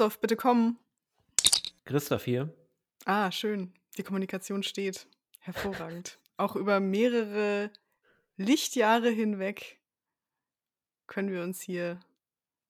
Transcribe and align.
Christoph, 0.00 0.18
bitte 0.18 0.36
komm. 0.36 0.78
Christoph 1.84 2.24
hier. 2.24 2.48
Ah, 3.04 3.30
schön. 3.30 3.74
Die 3.98 4.02
Kommunikation 4.02 4.62
steht. 4.62 5.06
Hervorragend. 5.40 6.18
Auch 6.38 6.56
über 6.56 6.80
mehrere 6.80 7.70
Lichtjahre 8.38 9.10
hinweg 9.10 9.78
können 11.06 11.30
wir 11.30 11.42
uns 11.42 11.60
hier 11.60 12.00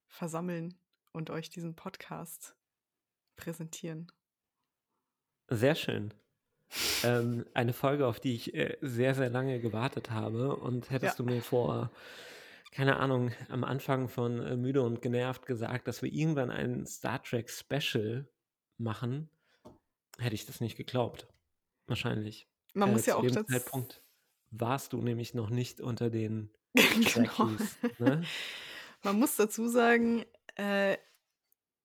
versammeln 0.09 0.75
und 1.13 1.31
euch 1.31 1.51
diesen 1.51 1.77
Podcast 1.77 2.57
präsentieren. 3.37 4.11
Sehr 5.47 5.77
schön. 5.77 6.13
ähm, 7.05 7.47
eine 7.55 7.73
Folge, 7.75 8.09
auf 8.09 8.19
die 8.19 8.35
ich 8.35 8.55
äh, 8.55 8.77
sehr, 8.81 9.15
sehr 9.15 9.31
lange 9.31 9.61
gewartet 9.61 10.11
habe. 10.11 10.57
Und 10.57 10.91
hättest 10.91 11.17
Ja. 11.17 11.25
du 11.25 11.31
mir 11.31 11.43
vor, 11.43 11.93
keine 12.71 12.99
Ahnung, 12.99 13.33
am 13.49 13.65
Anfang 13.65 14.09
von 14.09 14.41
äh, 14.41 14.57
Müde 14.57 14.83
und 14.83 15.03
Genervt 15.03 15.47
gesagt, 15.47 15.89
dass 15.89 16.03
wir 16.03 16.13
irgendwann 16.13 16.51
ein 16.51 16.87
Star 16.87 17.23
Trek 17.23 17.51
Special 17.51 18.29
machen, 18.79 19.29
hätte 20.19 20.35
ich 20.35 20.47
das 20.47 20.61
nicht 20.61 20.77
geglaubt. 20.77 21.29
Wahrscheinlich. 21.87 22.49
Man 22.75 22.91
Äh, 22.91 22.93
muss 22.93 23.07
ja 23.07 23.15
zu 23.15 23.19
auch 23.19 23.23
dem 23.23 23.35
das. 23.35 23.47
Zeitpunkt 23.47 24.03
warst 24.53 24.93
du 24.93 25.03
nämlich 25.03 25.35
noch 25.35 25.51
nicht 25.51 25.81
unter 25.81 26.11
den 26.11 26.53
genau. 26.75 27.51
Ne? 27.99 28.23
Man 29.03 29.19
muss 29.19 29.37
dazu 29.37 29.67
sagen, 29.69 30.25
äh, 30.57 30.97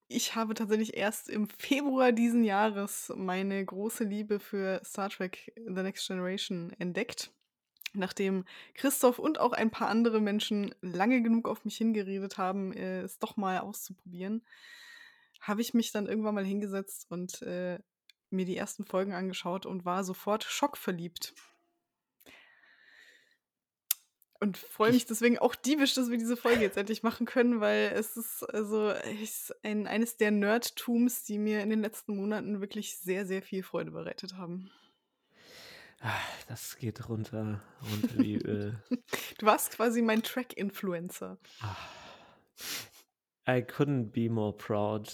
ich 0.08 0.36
habe 0.36 0.54
tatsächlich 0.54 0.96
erst 0.96 1.28
im 1.28 1.48
Februar 1.48 2.12
diesen 2.12 2.44
Jahres 2.44 3.12
meine 3.16 3.64
große 3.64 4.04
Liebe 4.04 4.38
für 4.38 4.80
Star 4.84 5.10
Trek 5.10 5.52
The 5.56 5.82
Next 5.82 6.06
Generation 6.06 6.72
entdeckt. 6.78 7.32
Nachdem 7.96 8.44
Christoph 8.74 9.18
und 9.18 9.40
auch 9.40 9.52
ein 9.52 9.70
paar 9.70 9.88
andere 9.88 10.20
Menschen 10.20 10.74
lange 10.80 11.22
genug 11.22 11.48
auf 11.48 11.64
mich 11.64 11.76
hingeredet 11.76 12.38
haben, 12.38 12.72
äh, 12.72 13.02
es 13.02 13.18
doch 13.18 13.36
mal 13.36 13.58
auszuprobieren, 13.58 14.44
habe 15.40 15.60
ich 15.60 15.74
mich 15.74 15.92
dann 15.92 16.06
irgendwann 16.06 16.34
mal 16.34 16.44
hingesetzt 16.44 17.06
und 17.10 17.42
äh, 17.42 17.78
mir 18.30 18.44
die 18.44 18.56
ersten 18.56 18.84
Folgen 18.84 19.12
angeschaut 19.12 19.66
und 19.66 19.84
war 19.84 20.04
sofort 20.04 20.44
schockverliebt. 20.44 21.34
Und 24.38 24.58
freue 24.58 24.90
mich 24.90 25.02
Ich, 25.02 25.06
deswegen 25.06 25.38
auch 25.38 25.54
diebisch, 25.54 25.94
dass 25.94 26.10
wir 26.10 26.18
diese 26.18 26.36
Folge 26.36 26.60
jetzt 26.60 26.76
endlich 26.76 27.02
machen 27.02 27.26
können, 27.26 27.60
weil 27.60 27.92
es 27.94 28.16
ist 28.16 28.42
also 28.42 28.90
ist 28.90 29.54
ein, 29.64 29.86
eines 29.86 30.18
der 30.18 30.30
Nerdtums, 30.30 31.24
die 31.24 31.38
mir 31.38 31.62
in 31.62 31.70
den 31.70 31.80
letzten 31.80 32.16
Monaten 32.16 32.60
wirklich 32.60 32.98
sehr, 32.98 33.26
sehr 33.26 33.42
viel 33.42 33.62
Freude 33.62 33.92
bereitet 33.92 34.34
haben. 34.34 34.70
Das 36.48 36.76
geht 36.76 37.08
runter, 37.08 37.62
runter 37.90 38.18
wie 38.18 38.36
Öl. 38.36 38.82
Du 39.38 39.46
warst 39.46 39.72
quasi 39.72 40.02
mein 40.02 40.22
Track-Influencer. 40.22 41.38
Ah. 41.60 41.76
I 43.48 43.62
couldn't 43.62 44.10
be 44.12 44.28
more 44.28 44.56
proud. 44.56 45.12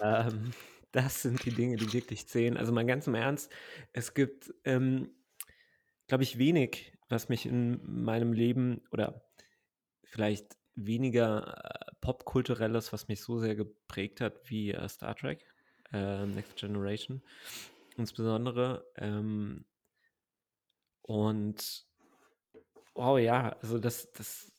Ähm, 0.00 0.52
das 0.92 1.22
sind 1.22 1.44
die 1.44 1.50
Dinge, 1.50 1.76
die 1.76 1.92
wirklich 1.92 2.28
zählen. 2.28 2.56
Also 2.56 2.72
mal 2.72 2.84
ganz 2.84 3.06
im 3.06 3.14
Ernst, 3.14 3.50
es 3.92 4.14
gibt, 4.14 4.52
ähm, 4.64 5.10
glaube 6.06 6.24
ich, 6.24 6.38
wenig, 6.38 6.92
was 7.08 7.28
mich 7.28 7.46
in 7.46 7.80
meinem 7.84 8.32
Leben 8.32 8.82
oder 8.90 9.24
vielleicht 10.04 10.56
weniger 10.74 11.56
äh, 11.64 11.92
popkulturelles, 12.00 12.92
was 12.92 13.08
mich 13.08 13.20
so 13.22 13.38
sehr 13.38 13.54
geprägt 13.54 14.20
hat 14.20 14.50
wie 14.50 14.72
äh, 14.72 14.88
Star 14.88 15.16
Trek, 15.16 15.44
äh, 15.92 16.26
Next 16.26 16.56
Generation. 16.56 17.22
Insbesondere. 17.96 18.84
Ähm, 18.96 19.64
und 21.06 21.86
wow, 22.94 23.18
ja, 23.18 23.56
also 23.60 23.78
das, 23.78 24.10
das, 24.12 24.52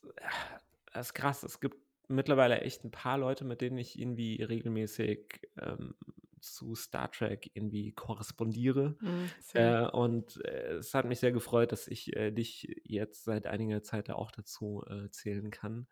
das 0.92 1.08
ist 1.08 1.14
krass. 1.14 1.42
Es 1.42 1.60
gibt 1.60 1.76
mittlerweile 2.08 2.60
echt 2.60 2.84
ein 2.84 2.90
paar 2.90 3.18
Leute, 3.18 3.44
mit 3.44 3.60
denen 3.60 3.78
ich 3.78 3.98
irgendwie 3.98 4.42
regelmäßig 4.42 5.48
ähm, 5.60 5.94
zu 6.40 6.74
Star 6.74 7.10
Trek 7.10 7.50
irgendwie 7.54 7.92
korrespondiere. 7.92 8.96
Same. 9.40 9.86
Äh, 9.86 9.90
und 9.90 10.44
äh, 10.44 10.74
es 10.74 10.94
hat 10.94 11.06
mich 11.06 11.18
sehr 11.18 11.32
gefreut, 11.32 11.72
dass 11.72 11.88
ich 11.88 12.14
äh, 12.14 12.30
dich 12.30 12.68
jetzt 12.84 13.24
seit 13.24 13.46
einiger 13.46 13.82
Zeit 13.82 14.08
da 14.08 14.14
auch 14.14 14.30
dazu 14.30 14.84
äh, 14.88 15.10
zählen 15.10 15.50
kann. 15.50 15.88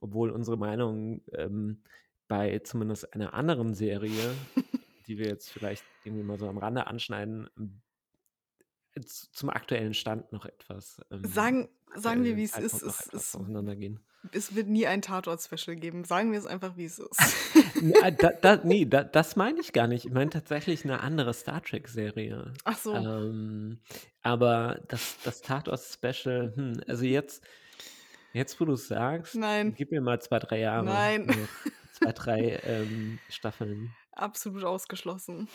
Obwohl 0.00 0.30
unsere 0.30 0.58
Meinungen 0.58 1.22
ähm, 1.32 1.82
bei 2.28 2.58
zumindest 2.58 3.14
einer 3.14 3.32
anderen 3.34 3.74
Serie, 3.74 4.12
die 5.06 5.16
wir 5.18 5.26
jetzt 5.26 5.50
vielleicht 5.50 5.84
irgendwie 6.04 6.24
mal 6.24 6.38
so 6.38 6.48
am 6.48 6.58
Rande 6.58 6.86
anschneiden, 6.86 7.48
z- 7.56 7.93
zum 9.02 9.50
aktuellen 9.50 9.94
Stand 9.94 10.32
noch 10.32 10.46
etwas, 10.46 11.00
ähm, 11.10 11.24
Sagen, 11.24 11.68
sagen 11.94 12.24
wir, 12.24 12.36
wie 12.36 12.44
es 12.44 12.56
ist. 12.56 12.82
Es, 12.82 13.08
es, 13.12 13.36
es 14.32 14.54
wird 14.54 14.68
nie 14.68 14.86
ein 14.86 15.02
Tatort-Special 15.02 15.76
geben. 15.76 16.04
Sagen 16.04 16.32
wir 16.32 16.38
es 16.38 16.46
einfach, 16.46 16.76
wie 16.76 16.84
es 16.84 16.98
ist. 16.98 17.20
Nee, 17.80 17.92
äh, 18.02 18.12
da, 18.12 18.30
da, 18.30 18.56
nee, 18.64 18.86
da, 18.86 19.04
das 19.04 19.36
meine 19.36 19.60
ich 19.60 19.72
gar 19.72 19.86
nicht. 19.86 20.06
Ich 20.06 20.12
meine 20.12 20.30
tatsächlich 20.30 20.84
eine 20.84 21.00
andere 21.00 21.34
Star 21.34 21.62
Trek-Serie. 21.62 22.54
Ach 22.64 22.78
so. 22.78 22.94
Ähm, 22.94 23.80
aber 24.22 24.80
das, 24.88 25.16
das 25.24 25.42
Tatort-Special, 25.42 26.52
hm, 26.54 26.80
also 26.86 27.04
jetzt, 27.04 27.44
jetzt 28.32 28.58
wo 28.60 28.64
du 28.64 28.72
es 28.74 28.88
sagst, 28.88 29.34
Nein, 29.34 29.74
gib 29.74 29.90
mir 29.90 30.00
mal 30.00 30.20
zwei, 30.20 30.38
drei 30.38 30.60
Jahre 30.60 30.86
nein. 30.86 31.48
Zwei, 31.92 32.12
drei 32.12 32.60
ähm, 32.64 33.18
Staffeln. 33.28 33.94
Absolut 34.12 34.64
ausgeschlossen. 34.64 35.48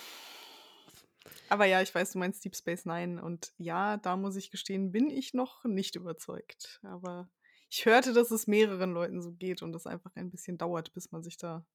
Aber 1.50 1.66
ja, 1.66 1.81
ich 1.81 1.94
weiß, 1.94 2.12
du 2.12 2.19
meinst 2.19 2.44
Deep 2.45 2.56
Space 2.56 2.85
Nine. 2.85 3.22
Und 3.23 3.53
ja, 3.57 3.97
da 3.97 4.16
muss 4.16 4.35
ich 4.35 4.51
gestehen, 4.51 4.91
bin 4.91 5.09
ich 5.09 5.34
noch 5.34 5.63
nicht 5.66 5.95
überzeugt. 5.95 6.79
Aber 6.84 7.29
ich 7.69 7.85
hörte, 7.85 8.13
dass 8.13 8.31
es 8.31 8.47
mehreren 8.47 8.91
Leuten 8.94 9.22
so 9.22 9.31
geht 9.31 9.62
und 9.62 9.75
es 9.75 9.88
einfach 9.88 10.16
ein 10.16 10.29
bisschen 10.31 10.57
dauert, 10.57 10.94
bis 10.94 11.12
man 11.12 11.23
sich 11.23 11.38
da 11.38 11.66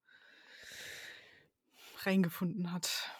reingefunden 2.04 2.72
hat. 2.72 3.10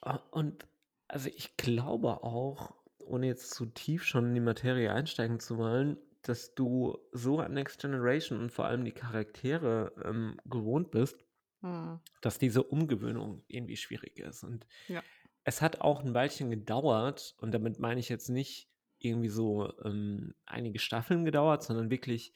Ah, 0.00 0.20
Und 0.30 0.66
also 1.08 1.28
ich 1.28 1.56
glaube 1.56 2.22
auch, 2.22 2.74
ohne 2.98 3.26
jetzt 3.26 3.50
zu 3.54 3.66
tief 3.66 4.04
schon 4.04 4.26
in 4.26 4.34
die 4.34 4.40
Materie 4.40 4.92
einsteigen 4.92 5.40
zu 5.40 5.56
wollen, 5.58 5.98
dass 6.22 6.54
du 6.54 6.98
so 7.12 7.38
an 7.40 7.54
Next 7.54 7.80
Generation 7.80 8.38
und 8.40 8.52
vor 8.52 8.66
allem 8.66 8.84
die 8.84 8.92
Charaktere 8.92 9.92
ähm, 10.04 10.38
gewohnt 10.44 10.90
bist, 10.90 11.16
Hm. 11.60 11.98
dass 12.20 12.38
diese 12.38 12.62
Umgewöhnung 12.62 13.42
irgendwie 13.48 13.76
schwierig 13.76 14.20
ist. 14.20 14.44
Und 14.44 14.64
Ja. 14.86 15.02
Es 15.48 15.62
hat 15.62 15.80
auch 15.80 16.04
ein 16.04 16.12
Weilchen 16.12 16.50
gedauert, 16.50 17.34
und 17.38 17.52
damit 17.52 17.78
meine 17.78 18.00
ich 18.00 18.10
jetzt 18.10 18.28
nicht 18.28 18.68
irgendwie 18.98 19.30
so 19.30 19.72
ähm, 19.82 20.34
einige 20.44 20.78
Staffeln 20.78 21.24
gedauert, 21.24 21.62
sondern 21.62 21.90
wirklich 21.90 22.34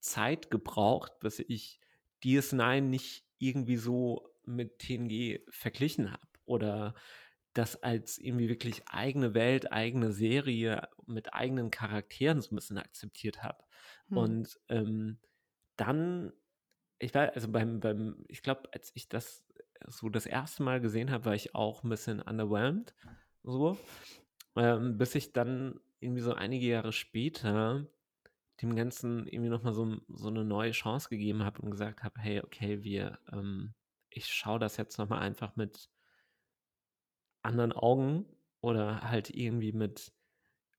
Zeit 0.00 0.50
gebraucht, 0.50 1.20
bis 1.20 1.38
ich 1.38 1.78
DS9 2.24 2.80
nicht 2.80 3.24
irgendwie 3.38 3.76
so 3.76 4.28
mit 4.44 4.80
TNG 4.80 5.42
verglichen 5.48 6.10
habe 6.10 6.26
oder 6.44 6.96
das 7.52 7.80
als 7.84 8.18
irgendwie 8.18 8.48
wirklich 8.48 8.82
eigene 8.88 9.34
Welt, 9.34 9.70
eigene 9.70 10.10
Serie 10.10 10.88
mit 11.06 11.34
eigenen 11.34 11.70
Charakteren 11.70 12.40
so 12.40 12.50
ein 12.50 12.56
bisschen 12.56 12.78
akzeptiert 12.78 13.44
habe. 13.44 13.62
Hm. 14.08 14.16
Und 14.16 14.60
ähm, 14.68 15.18
dann, 15.76 16.32
ich 16.98 17.14
war, 17.14 17.32
also 17.32 17.46
beim, 17.46 17.78
beim, 17.78 18.24
ich 18.26 18.42
glaube, 18.42 18.68
als 18.72 18.90
ich 18.94 19.08
das 19.08 19.44
so 19.86 20.08
das 20.08 20.26
erste 20.26 20.62
Mal 20.62 20.80
gesehen 20.80 21.10
habe, 21.10 21.26
war 21.26 21.34
ich 21.34 21.54
auch 21.54 21.82
ein 21.82 21.90
bisschen 21.90 22.20
underwhelmed, 22.20 22.94
so, 23.42 23.78
ähm, 24.56 24.98
bis 24.98 25.14
ich 25.14 25.32
dann 25.32 25.80
irgendwie 26.00 26.22
so 26.22 26.34
einige 26.34 26.66
Jahre 26.66 26.92
später 26.92 27.86
dem 28.62 28.76
Ganzen 28.76 29.26
irgendwie 29.26 29.50
nochmal 29.50 29.72
so, 29.72 29.96
so 30.08 30.28
eine 30.28 30.44
neue 30.44 30.70
Chance 30.70 31.08
gegeben 31.08 31.44
habe 31.44 31.60
und 31.62 31.70
gesagt 31.70 32.02
habe, 32.02 32.20
hey, 32.20 32.40
okay, 32.40 32.82
wir, 32.82 33.18
ähm, 33.32 33.74
ich 34.10 34.26
schaue 34.26 34.58
das 34.58 34.76
jetzt 34.76 34.98
nochmal 34.98 35.20
einfach 35.20 35.56
mit 35.56 35.90
anderen 37.42 37.72
Augen 37.72 38.26
oder 38.60 39.02
halt 39.02 39.30
irgendwie 39.30 39.72
mit 39.72 40.12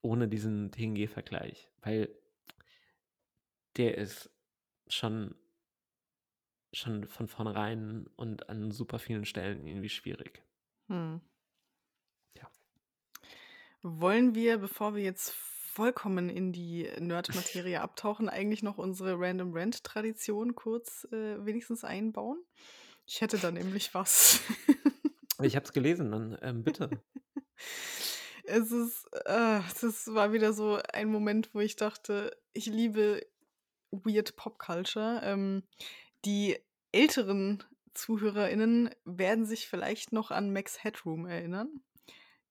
ohne 0.01 0.27
diesen 0.27 0.71
TNG-Vergleich, 0.71 1.69
weil 1.81 2.09
der 3.77 3.98
ist 3.98 4.31
schon, 4.88 5.36
schon 6.75 7.07
von 7.07 7.27
vornherein 7.27 8.07
und 8.16 8.50
an 8.50 8.72
super 8.72 9.00
vielen 9.00 9.25
Stellen 9.25 9.66
irgendwie 9.66 9.89
schwierig. 9.89 10.44
Hm. 10.88 11.22
Ja. 12.38 12.50
Wollen 13.81 14.36
wir, 14.36 14.57
bevor 14.57 14.95
wir 14.95 15.04
jetzt 15.04 15.31
vollkommen 15.31 16.30
in 16.30 16.51
die 16.51 16.89
Nerd-Materie 17.00 17.81
abtauchen, 17.81 18.30
eigentlich 18.30 18.63
noch 18.63 18.77
unsere 18.77 19.19
Random 19.19 19.54
Rant-Tradition 19.54 20.56
kurz 20.56 21.07
äh, 21.12 21.45
wenigstens 21.45 21.83
einbauen? 21.83 22.44
Ich 23.06 23.22
hätte 23.22 23.38
da 23.38 23.51
nämlich 23.51 23.94
was. 23.94 24.42
Ich 25.42 25.57
habe 25.57 25.66
es 25.66 25.74
gelesen, 25.74 26.12
dann 26.12 26.38
ähm, 26.42 26.63
bitte. 26.63 26.89
Es 28.48 28.72
ist, 28.72 29.06
äh, 29.25 29.60
das 29.81 30.13
war 30.13 30.31
wieder 30.31 30.54
so 30.54 30.80
ein 30.94 31.10
Moment, 31.10 31.50
wo 31.54 31.60
ich 31.60 31.75
dachte, 31.75 32.31
ich 32.54 32.68
liebe 32.68 33.25
Weird 33.92 34.36
Pop 34.36 34.60
Culture. 34.60 35.19
Ähm, 35.24 35.63
die 36.25 36.57
älteren 36.95 37.63
ZuhörerInnen 37.94 38.89
werden 39.03 39.45
sich 39.45 39.68
vielleicht 39.68 40.13
noch 40.13 40.31
an 40.31 40.51
Max 40.51 40.83
Headroom 40.83 41.25
erinnern. 41.25 41.81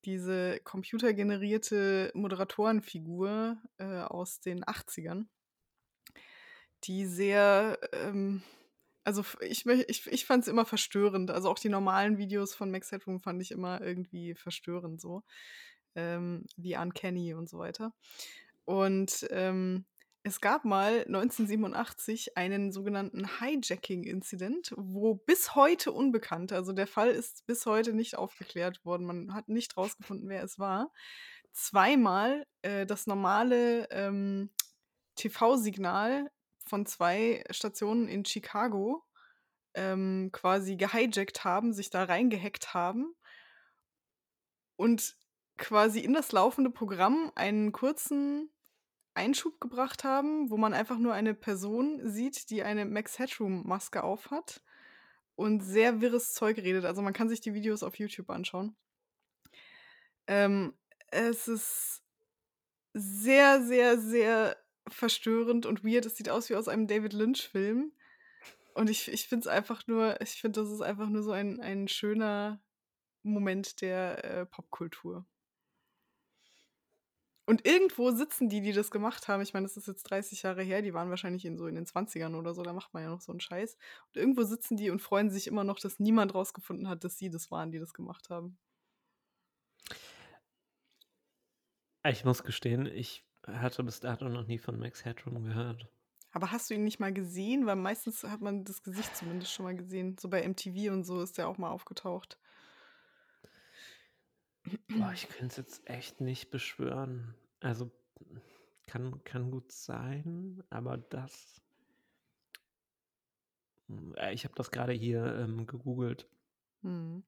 Diese 0.04 0.60
computergenerierte 0.64 2.10
Moderatorenfigur 2.14 3.56
äh, 3.78 4.02
aus 4.02 4.40
den 4.40 4.62
80ern, 4.64 5.26
die 6.84 7.06
sehr 7.06 7.78
ähm, 7.92 8.42
Also 9.04 9.24
ich, 9.40 9.64
ich, 9.66 10.06
ich 10.06 10.26
fand 10.26 10.42
es 10.42 10.48
immer 10.48 10.66
verstörend. 10.66 11.30
Also 11.30 11.50
auch 11.50 11.58
die 11.58 11.70
normalen 11.70 12.18
Videos 12.18 12.54
von 12.54 12.70
Max 12.70 12.92
Headroom 12.92 13.20
fand 13.20 13.40
ich 13.40 13.50
immer 13.50 13.80
irgendwie 13.80 14.34
verstörend 14.34 15.00
so. 15.00 15.22
Ähm, 15.94 16.44
Uncanny 16.58 17.32
und 17.32 17.48
so 17.48 17.58
weiter. 17.58 17.94
Und 18.66 19.26
ähm, 19.30 19.86
es 20.26 20.40
gab 20.40 20.64
mal 20.64 21.04
1987 21.06 22.38
einen 22.38 22.72
sogenannten 22.72 23.28
Hijacking-Incident, 23.40 24.72
wo 24.74 25.14
bis 25.14 25.54
heute 25.54 25.92
unbekannt, 25.92 26.50
also 26.50 26.72
der 26.72 26.86
Fall 26.86 27.10
ist 27.10 27.44
bis 27.46 27.66
heute 27.66 27.92
nicht 27.92 28.16
aufgeklärt 28.16 28.82
worden, 28.86 29.06
man 29.06 29.34
hat 29.34 29.48
nicht 29.48 29.76
rausgefunden, 29.76 30.30
wer 30.30 30.42
es 30.42 30.58
war, 30.58 30.90
zweimal 31.52 32.46
äh, 32.62 32.86
das 32.86 33.06
normale 33.06 33.86
ähm, 33.90 34.50
TV-Signal 35.16 36.30
von 36.66 36.86
zwei 36.86 37.44
Stationen 37.50 38.08
in 38.08 38.24
Chicago 38.24 39.04
ähm, 39.74 40.30
quasi 40.32 40.76
gehijackt 40.76 41.44
haben, 41.44 41.74
sich 41.74 41.90
da 41.90 42.04
reingehackt 42.04 42.72
haben 42.72 43.14
und 44.76 45.18
quasi 45.58 46.00
in 46.00 46.14
das 46.14 46.32
laufende 46.32 46.70
Programm 46.70 47.30
einen 47.34 47.72
kurzen 47.72 48.53
Einschub 49.14 49.60
gebracht 49.60 50.04
haben, 50.04 50.50
wo 50.50 50.56
man 50.56 50.74
einfach 50.74 50.98
nur 50.98 51.14
eine 51.14 51.34
Person 51.34 52.00
sieht, 52.08 52.50
die 52.50 52.62
eine 52.62 52.84
Max 52.84 53.18
Headroom-Maske 53.18 54.02
aufhat 54.02 54.62
und 55.36 55.60
sehr 55.60 56.00
wirres 56.00 56.34
Zeug 56.34 56.58
redet. 56.58 56.84
Also 56.84 57.02
man 57.02 57.12
kann 57.12 57.28
sich 57.28 57.40
die 57.40 57.54
Videos 57.54 57.82
auf 57.82 57.98
YouTube 57.98 58.30
anschauen. 58.30 58.76
Ähm, 60.26 60.74
es 61.08 61.48
ist 61.48 62.02
sehr, 62.92 63.62
sehr, 63.62 63.98
sehr 63.98 64.56
verstörend 64.88 65.66
und 65.66 65.84
weird. 65.84 66.06
Es 66.06 66.16
sieht 66.16 66.28
aus 66.28 66.50
wie 66.50 66.56
aus 66.56 66.68
einem 66.68 66.86
David 66.86 67.12
Lynch-Film. 67.12 67.92
Und 68.74 68.90
ich, 68.90 69.10
ich 69.10 69.28
finde 69.28 69.42
es 69.42 69.46
einfach 69.46 69.86
nur, 69.86 70.20
ich 70.20 70.40
finde, 70.40 70.60
das 70.60 70.70
ist 70.70 70.80
einfach 70.80 71.08
nur 71.08 71.22
so 71.22 71.30
ein, 71.30 71.60
ein 71.60 71.88
schöner 71.88 72.60
Moment 73.22 73.80
der 73.80 74.24
äh, 74.24 74.46
Popkultur. 74.46 75.24
Und 77.46 77.66
irgendwo 77.66 78.10
sitzen 78.10 78.48
die, 78.48 78.62
die 78.62 78.72
das 78.72 78.90
gemacht 78.90 79.28
haben. 79.28 79.42
Ich 79.42 79.52
meine, 79.52 79.66
das 79.66 79.76
ist 79.76 79.86
jetzt 79.86 80.04
30 80.04 80.42
Jahre 80.42 80.62
her, 80.62 80.80
die 80.80 80.94
waren 80.94 81.10
wahrscheinlich 81.10 81.44
in 81.44 81.58
so 81.58 81.66
in 81.66 81.74
den 81.74 81.84
20ern 81.84 82.34
oder 82.36 82.54
so, 82.54 82.62
da 82.62 82.72
macht 82.72 82.94
man 82.94 83.02
ja 83.02 83.10
noch 83.10 83.20
so 83.20 83.32
einen 83.32 83.40
Scheiß. 83.40 83.76
Und 84.06 84.16
irgendwo 84.16 84.44
sitzen 84.44 84.76
die 84.76 84.90
und 84.90 85.02
freuen 85.02 85.30
sich 85.30 85.46
immer 85.46 85.64
noch, 85.64 85.78
dass 85.78 85.98
niemand 85.98 86.34
rausgefunden 86.34 86.88
hat, 86.88 87.04
dass 87.04 87.18
sie 87.18 87.28
das 87.30 87.50
waren, 87.50 87.70
die 87.70 87.78
das 87.78 87.92
gemacht 87.92 88.30
haben. 88.30 88.56
Ich 92.06 92.24
muss 92.24 92.44
gestehen, 92.44 92.86
ich 92.86 93.24
hatte 93.46 93.82
bis 93.84 94.00
dato 94.00 94.28
noch 94.28 94.46
nie 94.46 94.58
von 94.58 94.78
Max 94.78 95.04
Headroom 95.04 95.42
gehört. 95.42 95.88
Aber 96.32 96.50
hast 96.50 96.68
du 96.68 96.74
ihn 96.74 96.84
nicht 96.84 96.98
mal 96.98 97.12
gesehen? 97.12 97.64
Weil 97.64 97.76
meistens 97.76 98.24
hat 98.24 98.40
man 98.40 98.64
das 98.64 98.82
Gesicht 98.82 99.16
zumindest 99.16 99.52
schon 99.52 99.64
mal 99.64 99.76
gesehen. 99.76 100.16
So 100.18 100.28
bei 100.28 100.46
MTV 100.46 100.92
und 100.92 101.04
so 101.04 101.22
ist 101.22 101.38
der 101.38 101.48
auch 101.48 101.58
mal 101.58 101.70
aufgetaucht. 101.70 102.38
Boah, 104.88 105.12
ich 105.12 105.28
könnte 105.28 105.46
es 105.46 105.56
jetzt 105.56 105.88
echt 105.88 106.20
nicht 106.20 106.50
beschwören. 106.50 107.34
Also 107.60 107.90
kann, 108.86 109.22
kann 109.24 109.50
gut 109.50 109.72
sein, 109.72 110.62
aber 110.70 110.96
das. 110.98 111.60
Äh, 114.16 114.34
Ich 114.34 114.44
habe 114.44 114.54
das 114.54 114.70
gerade 114.70 114.92
hier 114.92 115.24
ähm, 115.36 115.66
gegoogelt 115.66 116.28
Hm. 116.82 117.24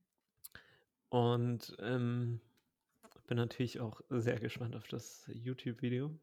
und 1.09 1.75
ähm, 1.81 2.41
bin 3.27 3.37
natürlich 3.39 3.81
auch 3.81 4.03
sehr 4.11 4.39
gespannt 4.39 4.77
auf 4.77 4.87
das 4.89 5.25
YouTube-Video. 5.33 6.17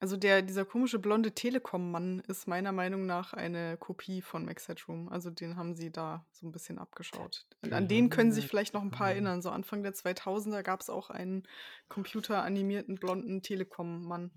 Also 0.00 0.16
der, 0.16 0.40
dieser 0.40 0.64
komische 0.64 0.98
blonde 0.98 1.32
Telekom-Mann 1.32 2.20
ist 2.20 2.48
meiner 2.48 2.72
Meinung 2.72 3.04
nach 3.04 3.34
eine 3.34 3.76
Kopie 3.76 4.22
von 4.22 4.46
Max 4.46 4.66
Headroom. 4.66 5.10
Also 5.10 5.28
den 5.28 5.56
haben 5.56 5.74
sie 5.74 5.92
da 5.92 6.24
so 6.32 6.46
ein 6.46 6.52
bisschen 6.52 6.78
abgeschaut. 6.78 7.46
Und 7.60 7.74
an 7.74 7.86
den 7.86 8.08
können 8.08 8.32
sich 8.32 8.48
vielleicht 8.48 8.72
noch 8.72 8.80
ein 8.80 8.90
paar 8.90 9.10
erinnern. 9.10 9.42
So 9.42 9.50
Anfang 9.50 9.82
der 9.82 9.92
2000er 9.92 10.62
gab 10.62 10.80
es 10.80 10.88
auch 10.88 11.10
einen 11.10 11.46
computeranimierten 11.88 12.94
blonden 12.96 13.42
Telekom-Mann 13.42 14.30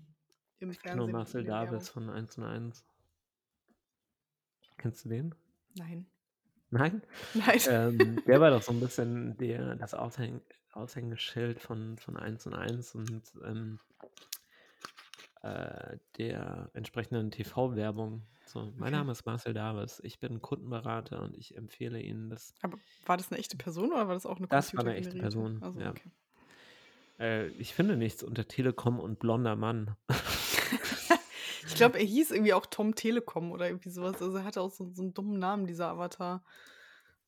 im 0.58 0.70
Ich 0.70 0.80
Fernsehen. 0.80 1.08
in 1.08 1.12
Marcel. 1.12 1.44
Davis 1.44 1.88
von 1.88 2.10
1 2.10 2.36
und 2.36 2.44
1. 2.44 2.84
Kennst 4.76 5.06
du 5.06 5.08
den? 5.08 5.34
Nein. 5.78 6.06
Nein? 6.68 7.02
Nein. 7.34 7.60
ähm, 7.68 8.22
der 8.26 8.38
war 8.38 8.50
doch 8.50 8.60
so 8.62 8.72
ein 8.72 8.80
bisschen 8.80 9.38
der, 9.38 9.76
das 9.76 9.94
Aushäng 9.94 10.42
Aushängeschild 10.72 11.60
von, 11.60 11.96
von 11.98 12.16
1 12.16 12.48
und 12.48 12.54
1 12.54 12.94
und 12.96 13.22
ähm, 13.46 13.78
äh, 15.44 15.98
der 16.18 16.70
entsprechenden 16.72 17.30
TV-Werbung. 17.30 18.22
So, 18.46 18.60
mein 18.76 18.88
Okay. 18.88 18.90
Name 18.92 19.12
ist 19.12 19.26
Marcel 19.26 19.54
Davis, 19.54 20.00
ich 20.02 20.18
bin 20.18 20.40
Kundenberater 20.40 21.22
und 21.22 21.36
ich 21.36 21.56
empfehle 21.56 22.00
Ihnen 22.00 22.30
das. 22.30 22.54
Aber 22.62 22.78
war 23.06 23.16
das 23.16 23.30
eine 23.30 23.38
echte 23.38 23.56
Person 23.56 23.92
oder 23.92 24.06
war 24.08 24.14
das 24.14 24.26
auch 24.26 24.38
eine 24.38 24.46
Das 24.48 24.74
war 24.74 24.80
eine 24.84 24.94
echte? 24.96 25.18
Person, 25.18 25.62
Also, 25.62 25.80
ja. 25.80 25.90
okay. 25.90 26.10
Äh, 27.18 27.48
ich 27.58 27.74
finde 27.74 27.96
nichts 27.96 28.22
unter 28.22 28.46
Telekom 28.48 28.98
und 29.00 29.18
blonder 29.18 29.56
Mann. 29.56 29.96
Ich 31.66 31.76
glaube, 31.76 31.98
er 31.98 32.04
hieß 32.04 32.30
irgendwie 32.30 32.52
auch 32.52 32.66
Tom 32.66 32.94
Telekom 32.94 33.50
oder 33.50 33.66
irgendwie 33.68 33.88
sowas. 33.90 34.20
Also 34.20 34.36
er 34.36 34.44
hatte 34.44 34.60
auch 34.60 34.70
so, 34.70 34.90
so 34.92 35.02
einen 35.02 35.14
dummen 35.14 35.38
Namen, 35.38 35.66
dieser 35.66 35.88
Avatar. 35.88 36.44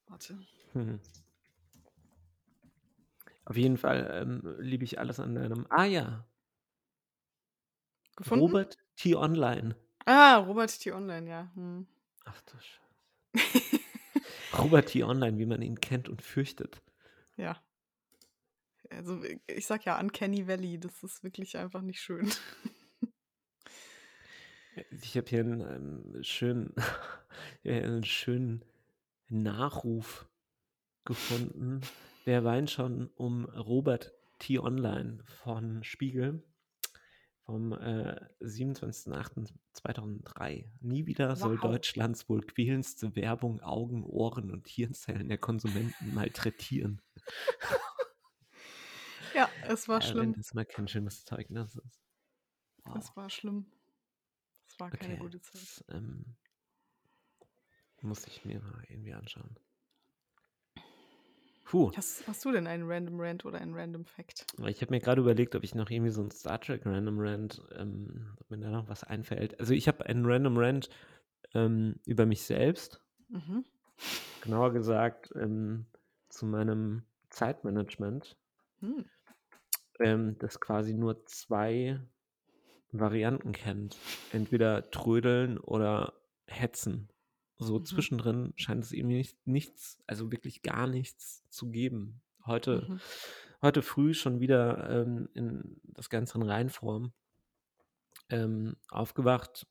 Warte. 0.08 0.38
Hm. 0.74 1.00
Auf 3.44 3.56
jeden 3.56 3.76
Fall 3.78 4.08
ähm, 4.12 4.56
liebe 4.58 4.84
ich 4.84 4.98
alles 4.98 5.20
an 5.20 5.34
deinem. 5.34 5.66
Ah 5.70 5.84
ja, 5.84 6.24
Gefunden? 8.16 8.44
Robert 8.44 8.78
T. 8.96 9.14
Online. 9.14 9.76
Ah, 10.04 10.38
Robert 10.38 10.78
T. 10.78 10.92
Online, 10.92 11.28
ja. 11.28 11.50
Hm. 11.54 11.86
Ach 12.24 12.40
du 12.42 12.56
Scheiße. 12.58 13.80
Robert 14.58 14.88
T. 14.88 15.04
Online, 15.04 15.38
wie 15.38 15.46
man 15.46 15.62
ihn 15.62 15.80
kennt 15.80 16.08
und 16.08 16.22
fürchtet. 16.22 16.82
Ja. 17.36 17.60
Also 18.90 19.20
ich 19.46 19.66
sag 19.66 19.84
ja 19.84 19.98
Uncanny 19.98 20.46
Valley, 20.46 20.78
das 20.78 21.02
ist 21.02 21.24
wirklich 21.24 21.56
einfach 21.56 21.82
nicht 21.82 22.00
schön. 22.00 22.30
Ich 24.90 25.16
habe 25.16 25.26
hier 25.26 25.40
einen 25.40 25.60
ähm, 26.14 26.22
schönen, 26.22 26.74
einen 27.64 28.04
schönen 28.04 28.62
Nachruf 29.28 30.28
gefunden. 31.06 31.80
Wer 32.26 32.44
weint 32.44 32.70
schon 32.70 33.08
um 33.16 33.46
Robert 33.46 34.12
T. 34.38 34.58
Online 34.58 35.24
von 35.24 35.82
Spiegel 35.82 36.42
vom 37.46 37.72
äh, 37.72 38.20
27.08.2003. 38.40 40.68
Nie 40.80 41.06
wieder 41.06 41.34
soll 41.36 41.54
Wow. 41.54 41.62
Deutschlands 41.70 42.28
wohl 42.28 42.42
quälendste 42.42 43.14
Werbung 43.16 43.60
Augen, 43.60 44.04
Ohren 44.04 44.50
und 44.50 44.66
Hirnzellen 44.68 45.28
der 45.28 45.38
Konsumenten 45.38 46.12
malträtieren. 46.14 47.00
Ja, 49.34 49.50
es 49.64 49.86
war 49.86 49.98
Äh, 49.98 50.02
Wenn 50.04 50.10
schlimm. 50.12 50.32
das 50.34 50.54
mal 50.54 50.64
kein 50.64 50.88
schönes 50.88 51.24
Zeugnis 51.26 51.76
ist. 51.76 52.00
Wow. 52.84 52.96
Es 52.96 53.14
war 53.16 53.28
schlimm. 53.28 53.66
Es 54.66 54.80
war 54.80 54.90
keine 54.90 55.12
Okay, 55.14 55.22
gute 55.22 55.42
Zeit. 55.42 55.60
das 55.60 55.84
ähm, 55.90 56.36
muss 58.00 58.26
ich 58.26 58.46
mir 58.46 58.60
mal 58.60 58.82
irgendwie 58.88 59.12
anschauen. 59.12 59.58
Puh, 61.66 61.90
Hast, 61.96 62.26
hast 62.28 62.44
du 62.44 62.52
denn 62.52 62.66
einen 62.66 62.84
Random 62.86 63.18
Rant 63.20 63.44
oder 63.44 63.60
einen 63.60 63.74
Random 63.74 64.04
Fact? 64.04 64.46
ich 64.66 64.80
habe 64.80 64.92
mir 64.92 65.00
gerade 65.00 65.20
überlegt, 65.20 65.54
ob 65.56 65.64
ich 65.64 65.74
noch 65.74 65.90
irgendwie 65.90 66.12
so 66.12 66.22
ein 66.22 66.30
Star 66.30 66.60
Trek 66.60 66.86
Random 66.86 67.18
Rant, 67.18 67.60
ähm, 67.76 68.34
ob 68.40 68.50
mir 68.50 68.58
da 68.58 68.70
noch 68.70 68.88
was 68.88 69.02
einfällt. 69.02 69.58
Also 69.58 69.74
ich 69.74 69.88
habe 69.88 70.06
einen 70.06 70.24
Random 70.24 70.56
Rant 70.56 70.88
ähm, 71.54 71.96
über 72.04 72.24
mich 72.24 72.42
selbst, 72.44 73.00
Mhm. 73.28 73.64
genauer 74.40 74.72
gesagt 74.72 75.30
ähm, 75.34 75.86
zu 76.28 76.46
meinem 76.46 77.02
Zeitmanagement, 77.30 78.36
Hm. 78.80 79.04
ähm, 80.00 80.36
das 80.38 80.60
quasi 80.60 80.94
nur 80.94 81.24
zwei 81.26 82.00
Varianten 82.92 83.52
kennt. 83.52 83.96
Entweder 84.32 84.90
trödeln 84.90 85.58
oder 85.58 86.14
hetzen. 86.46 87.08
So 87.58 87.78
Mhm. 87.78 87.84
zwischendrin 87.84 88.52
scheint 88.56 88.84
es 88.84 88.92
irgendwie 88.92 89.16
nicht, 89.16 89.46
nichts, 89.46 89.98
also 90.06 90.30
wirklich 90.32 90.62
gar 90.62 90.86
nichts 90.86 91.48
zu 91.48 91.70
geben. 91.70 92.20
Heute, 92.44 92.86
Mhm. 92.88 93.00
heute 93.62 93.82
früh 93.82 94.14
schon 94.14 94.40
wieder 94.40 94.88
ähm, 94.90 95.28
in 95.34 95.80
das 95.84 96.10
Ganze 96.10 96.38
in 96.38 96.42
Reinform 96.42 97.12
ähm, 98.28 98.76
aufgewacht, 98.88 99.66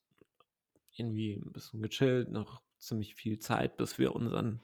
irgendwie 0.95 1.33
ein 1.35 1.51
bisschen 1.51 1.81
gechillt, 1.81 2.29
noch 2.31 2.61
ziemlich 2.79 3.15
viel 3.15 3.39
Zeit, 3.39 3.77
bis 3.77 3.99
wir 3.99 4.15
unseren 4.15 4.61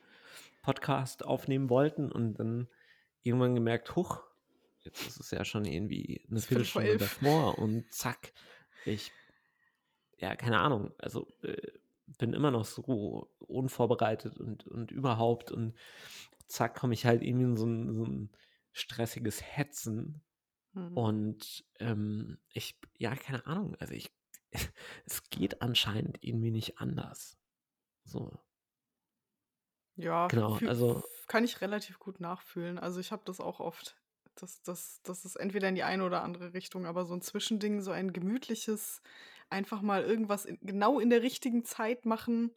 Podcast 0.62 1.26
aufnehmen 1.26 1.70
wollten 1.70 2.12
und 2.12 2.36
dann 2.36 2.70
irgendwann 3.24 3.56
gemerkt, 3.56 3.96
huch, 3.96 4.24
jetzt 4.82 5.06
ist 5.08 5.20
es 5.20 5.32
ja 5.32 5.46
schon 5.46 5.66
irgendwie 5.66 6.26
eine 6.30 6.42
Viertelstunde 6.42 6.98
davor 6.98 7.58
und 7.60 7.94
zack, 7.94 8.34
ich, 8.84 9.14
ja, 10.18 10.36
keine 10.36 10.60
Ahnung, 10.60 10.94
also 10.98 11.28
äh, 11.42 11.58
bin 12.18 12.34
immer 12.34 12.52
noch 12.52 12.66
so 12.66 13.32
unvorbereitet 13.40 14.38
und, 14.40 14.68
und 14.68 14.92
überhaupt 14.92 15.52
und 15.52 15.76
zack, 16.48 16.76
komme 16.78 16.94
ich 16.94 17.06
halt 17.06 17.22
irgendwie 17.24 17.46
in 17.46 17.58
so 17.58 17.66
ein, 17.66 17.94
so 17.94 18.06
ein 18.06 18.32
stressiges 18.74 19.42
Hetzen 19.44 20.24
Mhm. 20.74 21.02
und 21.02 21.66
ähm, 21.80 22.40
ich, 22.54 22.80
ja, 22.98 23.16
keine 23.16 23.46
Ahnung, 23.48 23.76
also 23.78 23.94
ich, 23.94 24.12
es 25.06 25.24
geht 25.30 25.62
anscheinend 25.62 26.20
irgendwie 26.22 26.52
nicht 26.52 26.80
anders. 26.80 27.38
So, 28.06 28.40
Ja, 29.96 30.30
Genau, 30.30 30.62
also 30.66 31.04
kann 31.28 31.44
ich 31.44 31.62
relativ 31.62 32.00
gut 32.00 32.20
nachfühlen. 32.20 32.80
Also, 32.80 33.00
ich 33.00 33.12
habe 33.12 33.24
das 33.26 33.40
auch 33.40 33.60
oft, 33.60 33.98
dass 34.36 34.62
dass 34.64 35.02
dass 35.04 35.26
es 35.26 35.36
entweder 35.36 35.70
in 35.70 35.76
die 35.76 35.84
eine 35.84 36.06
oder 36.06 36.24
andere 36.24 36.54
Richtung 36.54 36.86
aber 36.86 37.06
so 37.06 37.14
'n 37.14 37.22
Zwischending, 37.22 37.82
so 37.82 37.92
ein 37.92 38.14
gemütliches, 38.14 39.02
einfach 39.52 39.82
mal 39.82 40.04
irgendwas 40.04 40.46
in 40.46 40.60
genau 40.62 41.00
in 41.00 41.10
der 41.10 41.22
richtigen 41.24 41.66
Zeit 41.66 42.06
machen, 42.06 42.54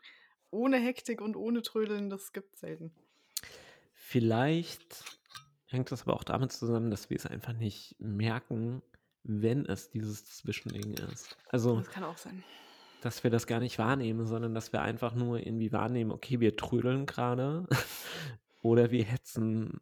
ohne 0.50 0.78
Hektik 0.78 1.20
und 1.20 1.36
ohne 1.36 1.62
Trödeln, 1.62 2.10
das 2.10 2.32
gibt's 2.32 2.60
selten. 2.60 2.94
Vielleicht 3.92 5.06
hängt 5.66 5.90
das 5.92 6.02
aber 6.02 6.14
auch 6.14 6.24
damit 6.24 6.52
zusammen, 6.52 6.90
dass 6.90 7.10
wir 7.10 7.16
es 7.16 7.26
einfach 7.26 7.52
nicht 7.52 7.96
merken, 7.98 8.82
wenn 9.22 9.64
es 9.66 9.90
dieses 9.90 10.26
Zwischending 10.26 10.94
ist. 10.94 11.38
Also 11.46 11.82
Das 11.82 11.90
kann 11.90 12.04
auch 12.04 12.16
sein. 12.16 12.44
dass 13.00 13.22
wir 13.22 13.30
das 13.30 13.46
gar 13.46 13.60
nicht 13.60 13.78
wahrnehmen, 13.78 14.26
sondern 14.26 14.54
dass 14.54 14.72
wir 14.72 14.82
einfach 14.82 15.14
nur 15.14 15.38
irgendwie 15.46 15.72
wahrnehmen: 15.72 16.10
Okay, 16.12 16.40
wir 16.40 16.56
trödeln 16.56 17.06
grade 17.06 17.66
oder 18.62 18.90
wir 18.90 19.04
hetzen, 19.04 19.80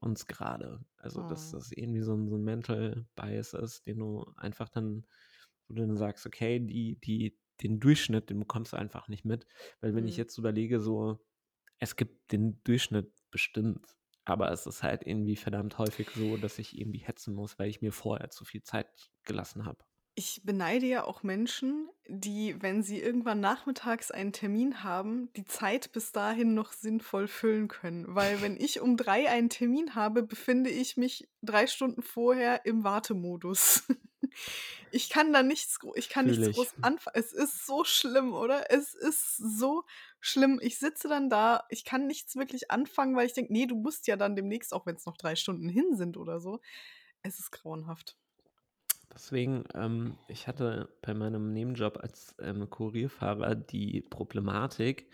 uns 0.00 0.26
grade. 0.26 0.80
Also, 0.96 1.22
dass 1.22 1.50
Mhm. 1.50 1.52
das 1.52 1.72
irgendwie 1.72 2.02
so 2.02 2.14
'n 2.14 2.28
so 2.28 2.36
'n 2.36 2.44
Mental 2.44 3.06
Bias 3.16 3.54
ist, 3.54 3.86
den 3.86 3.98
du 3.98 4.24
einfach 4.36 4.68
dann 4.68 5.06
wo 5.72 5.76
du 5.76 5.86
dann 5.86 5.96
sagst: 5.96 6.26
„Okay, 6.26 6.60
die 6.60 6.98
die 7.00 7.38
den 7.62 7.80
Durchschnitt, 7.80 8.30
den 8.30 8.40
bekommst 8.40 8.72
du 8.74 8.76
einfach 8.78 9.08
nicht 9.08 9.24
mit.“ 9.24 9.46
Weil 9.80 9.94
wenn 9.94 10.06
ich 10.08 10.16
Mhm. 10.16 10.18
jetzt 10.18 10.38
überlege 10.38 10.80
so, 10.80 11.24
es 11.78 11.96
gibt 11.96 12.32
den 12.32 12.62
Durchschnitt 12.64 13.12
bestimmt, 13.30 13.96
aber 14.24 14.50
es 14.52 14.66
ist 14.66 14.82
halt 14.82 15.06
irgendwie 15.06 15.36
verdammt 15.36 15.78
häufig 15.78 16.10
so, 16.12 16.36
dass 16.36 16.58
ich 16.58 16.78
irgendwie 16.78 17.00
hetzen 17.00 17.34
muss, 17.34 17.58
weil 17.58 17.68
ich 17.70 17.82
mir 17.82 17.92
vorher 17.92 18.30
zu 18.30 18.44
viel 18.44 18.62
Zeit 18.62 18.88
gelassen 19.24 19.64
habe. 19.66 19.84
Ich 20.14 20.42
beneide 20.44 20.84
ja 20.86 21.04
auch 21.04 21.22
Menschen, 21.22 21.88
die, 22.06 22.60
wenn 22.60 22.82
sie 22.82 23.00
irgendwann 23.00 23.40
nachmittags 23.40 24.10
einen 24.10 24.32
Termin 24.34 24.82
haben, 24.84 25.32
die 25.34 25.44
Zeit 25.46 25.92
bis 25.92 26.12
dahin 26.12 26.52
noch 26.52 26.72
sinnvoll 26.72 27.28
füllen 27.28 27.68
können. 27.68 28.14
Weil 28.14 28.42
wenn 28.42 28.58
ich 28.58 28.80
um 28.82 28.98
3 28.98 29.30
einen 29.30 29.48
Termin 29.48 29.94
habe, 29.94 30.22
befinde 30.22 30.68
ich 30.68 30.98
mich 30.98 31.30
3 31.40 31.66
Stunden 31.66 32.02
vorher 32.02 32.66
im 32.66 32.84
Wartemodus. 32.84 33.84
Ich 34.90 35.08
kann 35.10 35.32
da 35.32 35.42
nichts 35.42 35.78
ich 35.96 36.08
kann 36.08 36.26
Fühle 36.26 36.26
nichts 36.26 36.50
ich. 36.50 36.52
groß 36.52 36.76
anfa 36.82 37.10
es 37.14 37.32
ist 37.32 37.66
so 37.66 37.84
schlimm, 37.84 38.34
oder? 38.34 38.70
Es 38.70 38.94
ist 38.94 39.36
so 39.36 39.84
schlimm. 40.20 40.58
Ich 40.62 40.78
sitze 40.78 41.08
dann 41.08 41.30
da, 41.30 41.64
ich 41.70 41.84
kann 41.84 42.06
nichts 42.06 42.36
wirklich 42.36 42.70
anfangen, 42.70 43.16
weil 43.16 43.26
ich 43.26 43.34
denke: 43.34 43.52
„Ne, 43.52 43.66
du 43.66 43.76
musst 43.76 44.06
ja 44.06 44.16
dann 44.16 44.36
demnächst, 44.36 44.72
auch 44.74 44.86
wenn's 44.86 45.06
noch 45.06 45.16
3 45.16 45.36
Stunden 45.36 45.68
hin 45.68 45.96
sind 45.96 46.16
oder 46.16 46.40
so.“ 46.40 46.60
Es 47.22 47.38
ist 47.40 47.52
grauenhaft. 47.52 48.18
Deswegen, 49.14 49.64
ähm, 49.74 50.16
ich 50.28 50.46
hatte 50.48 50.96
bei 51.02 51.12
meinem 51.14 51.52
Nebenjob 51.52 51.98
als, 51.98 52.34
ähm, 52.40 52.68
Kurierfahrer 52.70 53.54
die 53.54 54.00
Problematik, 54.00 55.10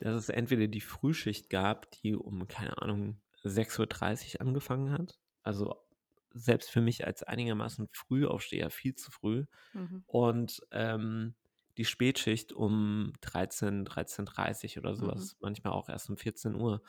dass 0.00 0.14
es 0.14 0.28
entweder 0.28 0.68
die 0.68 0.80
Frühschicht 0.80 1.50
gab, 1.50 1.90
die 1.90 2.14
um, 2.14 2.46
keine 2.46 2.80
Ahnung, 2.80 3.20
6:30 3.42 4.40
angefangen 4.40 4.92
hat. 4.92 5.18
Also, 5.42 5.82
selbst 6.32 6.70
für 6.70 6.80
mich 6.82 7.06
als 7.06 7.22
einigermaßen 7.24 7.88
Frühaufsteher 7.92 8.70
viel 8.70 8.94
zu 8.96 9.10
früh. 9.10 9.46
Mhm. 9.74 10.04
Und, 10.06 10.60
ähm, 10.72 11.34
die 11.78 11.84
Spätschicht 11.86 12.52
um 12.52 13.12
13:00, 13.22 13.84
13:30 13.86 14.78
oder 14.78 14.96
so 14.96 15.06
Mhm. 15.06 15.08
was, 15.08 15.36
manchmal 15.40 15.72
auch 15.74 15.88
erst 15.88 16.10
um 16.10 16.16
14:00. 16.18 16.82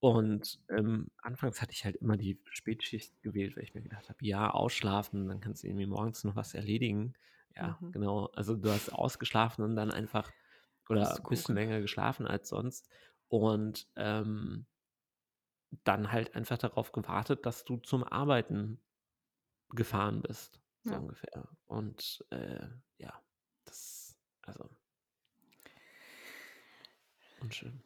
Und, 0.00 0.60
ähm, 0.70 1.08
anfangs 1.22 1.62
hatte 1.62 1.72
ich 1.72 1.84
halt 1.84 1.96
immer 1.96 2.16
die 2.18 2.40
Spätschicht 2.50 3.22
gewählt, 3.22 3.56
weil 3.56 3.64
ich 3.64 3.74
mir 3.74 3.82
gedacht 3.82 4.08
habe: 4.10 4.18
„Ja, 4.24 4.50
ausschlafen, 4.50 5.28
dann 5.28 5.40
kannst 5.40 5.64
du 5.64 5.68
irgendwie 5.68 5.86
morgens 5.86 6.24
noch 6.24 6.36
was 6.36 6.54
erledigen.“ 6.54 7.14
Ja, 7.56 7.80
Mhm. 7.80 7.92
genau. 7.92 8.26
Also, 8.34 8.56
du 8.56 8.70
hast 8.72 8.90
ausgeschlafen 8.90 9.64
und 9.64 9.76
dann 9.76 9.90
einfach 9.92 10.34
oder 10.88 11.20
bisschen 11.20 11.54
Pustekuchen. 11.54 11.56
länger 11.56 11.80
geschlafen 11.82 12.26
als 12.28 12.48
sonst 12.50 12.88
und, 13.28 13.88
ähm 13.96 14.66
dann 15.84 16.12
halt 16.12 16.34
einfach 16.34 16.58
darauf 16.58 16.92
gewartet, 16.92 17.44
dass 17.46 17.64
du 17.64 17.76
zum 17.78 18.04
Arbeiten 18.04 18.80
gefahren 19.70 20.22
bist, 20.22 20.60
so 20.82 20.92
Ja. 20.92 20.98
ungefähr. 20.98 21.48
Und, 21.66 22.24
äh, 22.30 22.66
ja, 22.98 23.22
das 23.64 24.16
also 24.42 24.68
unschön. 27.40 27.82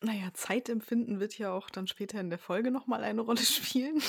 Na 0.00 0.12
ja, 0.12 0.32
Zeitempfinden 0.34 1.20
wird 1.20 1.38
ja 1.38 1.52
auch 1.52 1.70
dann 1.70 1.86
später 1.86 2.20
in 2.20 2.30
der 2.30 2.38
Folge 2.38 2.70
noch 2.70 2.86
mal 2.86 3.04
eine 3.04 3.20
Rolle 3.20 3.38
spielen. 3.42 4.00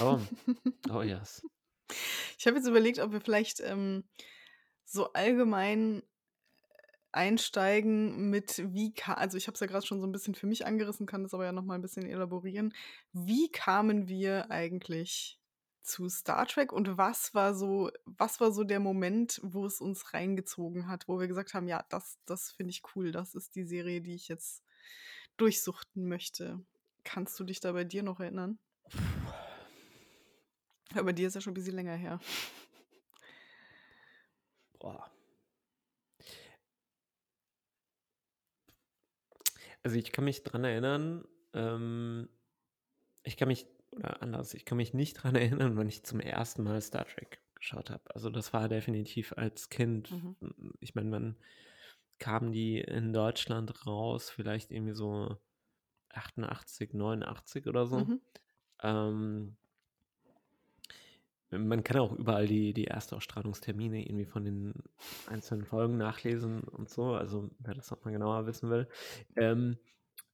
Oh. 0.00 0.18
Oh, 0.90 1.02
yes. 1.02 1.42
Ich 2.38 2.46
habe 2.46 2.56
jetzt 2.56 2.66
überlegt, 2.66 2.98
ob 3.00 3.12
wir 3.12 3.20
vielleicht, 3.20 3.60
ähm, 3.60 4.04
so 4.84 5.12
allgemein, 5.12 6.02
einsteigen 7.12 8.30
mit 8.30 8.62
wie 8.74 8.92
ka 8.94 9.14
also, 9.14 9.36
ich 9.36 9.46
habe 9.48 9.54
es 9.54 9.60
ja 9.60 9.66
grad 9.66 9.86
schon 9.86 10.00
so 10.00 10.06
'n 10.06 10.12
bisschen 10.12 10.34
für 10.34 10.46
mich 10.46 10.66
angerissen, 10.66 11.06
kann 11.06 11.22
das 11.24 11.34
aber 11.34 11.44
ja 11.44 11.52
noch 11.52 11.64
mal 11.64 11.76
'n 11.76 11.82
bisschen 11.82 12.06
elaborieren. 12.06 12.74
Wie 13.12 13.50
kamen 13.50 14.08
wir 14.08 14.50
eigentlich 14.50 15.38
zu 15.82 16.08
Star 16.08 16.46
Trek 16.46 16.72
und 16.72 16.98
was 16.98 17.34
war 17.34 17.54
so 17.54 17.90
was 18.06 18.40
war 18.40 18.52
so 18.52 18.64
der 18.64 18.80
Moment, 18.80 19.40
wo 19.42 19.66
es 19.66 19.80
uns 19.80 20.12
reingezogen 20.14 20.88
hat, 20.88 21.08
wo 21.08 21.18
wir 21.20 21.28
gesagt 21.28 21.54
haben: 21.54 21.66
„Ja, 21.68 21.84
das 21.90 22.18
das 22.26 22.52
finde 22.52 22.70
ich 22.72 22.82
cool. 22.96 23.12
Das 23.12 23.34
ist 23.34 23.54
die 23.56 23.64
Serie, 23.64 24.00
die 24.02 24.14
ich 24.14 24.28
jetzt 24.28 24.62
durchsuchten 25.38 26.08
möchte.“ 26.08 26.60
Kannst 27.04 27.38
du 27.40 27.44
dich 27.44 27.60
da 27.60 27.72
bei 27.72 27.84
dir 27.84 28.02
noch 28.04 28.20
erinnern? 28.20 28.58
Ja, 30.94 31.02
bei 31.02 31.12
dir 31.12 31.28
ist 31.28 31.34
ja 31.34 31.40
schon 31.40 31.54
bisschen 31.54 31.74
länger 31.76 31.94
her. 31.94 32.18
Boah. 34.80 35.10
Also, 39.84 39.96
ich 39.96 40.12
kann 40.12 40.24
mich 40.24 40.42
dran 40.42 40.64
erinnern, 40.64 41.24
ähm 41.54 42.28
ich 43.24 43.36
kann 43.36 43.48
mich 43.48 43.68
oder 43.92 44.22
anders, 44.22 44.54
ich 44.54 44.64
kann 44.66 44.78
mich 44.78 44.94
nicht 44.94 45.14
dran 45.14 45.34
erinnern, 45.36 45.76
wann 45.76 45.88
ich 45.88 46.04
zum 46.04 46.20
1. 46.20 46.62
Mal 46.64 46.80
Star 46.82 47.06
Trek 47.06 47.42
geschaut 47.54 47.90
habe. 47.90 48.14
Also, 48.14 48.30
das 48.30 48.52
war 48.54 48.68
definitiv 48.68 49.34
als 49.36 49.70
Kind. 49.70 50.10
Mhm. 50.10 50.36
Hm, 50.40 50.74
ich 50.80 50.94
meine, 50.96 51.12
wann 51.12 51.38
kamen 52.18 52.52
die 52.52 52.80
in 52.80 53.12
Deutschland 53.14 53.86
raus? 53.86 54.30
Vielleicht 54.30 54.72
irgendwie 54.72 54.94
so 54.94 55.38
88, 56.10 56.94
89 56.94 57.68
oder 57.68 57.86
so. 57.86 58.08
Mhm. 58.08 58.20
Ähm 58.82 59.56
man 61.50 61.82
kann 61.84 61.98
auch 61.98 62.12
überall 62.12 62.46
die 62.46 62.72
die 62.74 62.86
Erstausstrahlungstermine 62.86 64.04
irgendwie 64.06 64.26
von 64.26 64.44
den 64.44 64.74
einzelnen 65.26 65.64
Folgen 65.66 65.96
nachlesen 65.96 66.62
und 66.62 66.88
so, 66.90 67.14
also, 67.14 67.50
wer 67.58 67.74
das 67.74 67.90
noch 67.90 68.04
mal 68.04 68.12
genauer 68.12 68.46
wissen 68.46 68.70
will. 68.70 68.88
Ähm, 69.36 69.78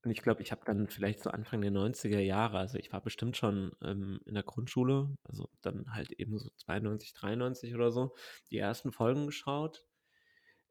und 0.04 0.10
ich 0.10 0.22
glaube, 0.22 0.42
ich 0.42 0.52
habe 0.52 0.62
dann 0.64 0.88
vielleicht 0.88 1.22
so 1.22 1.30
Anfang 1.30 1.60
der 1.62 1.70
90er 1.72 2.20
Jahre 2.20 2.58
also, 2.58 2.78
ich 2.78 2.92
war 2.92 3.00
bestimmt 3.02 3.36
schon, 3.36 3.72
ähm, 3.82 4.20
in 4.26 4.34
der 4.34 4.42
Grundschule, 4.44 5.16
also, 5.24 5.48
dann 5.62 5.94
halt 5.94 6.12
eben 6.12 6.38
so 6.38 6.50
92, 6.56 7.14
93 7.14 7.74
oder 7.74 7.90
so, 7.92 8.14
die 8.50 8.58
ersten 8.58 8.92
Folgen 8.92 9.26
geschaut. 9.26 9.84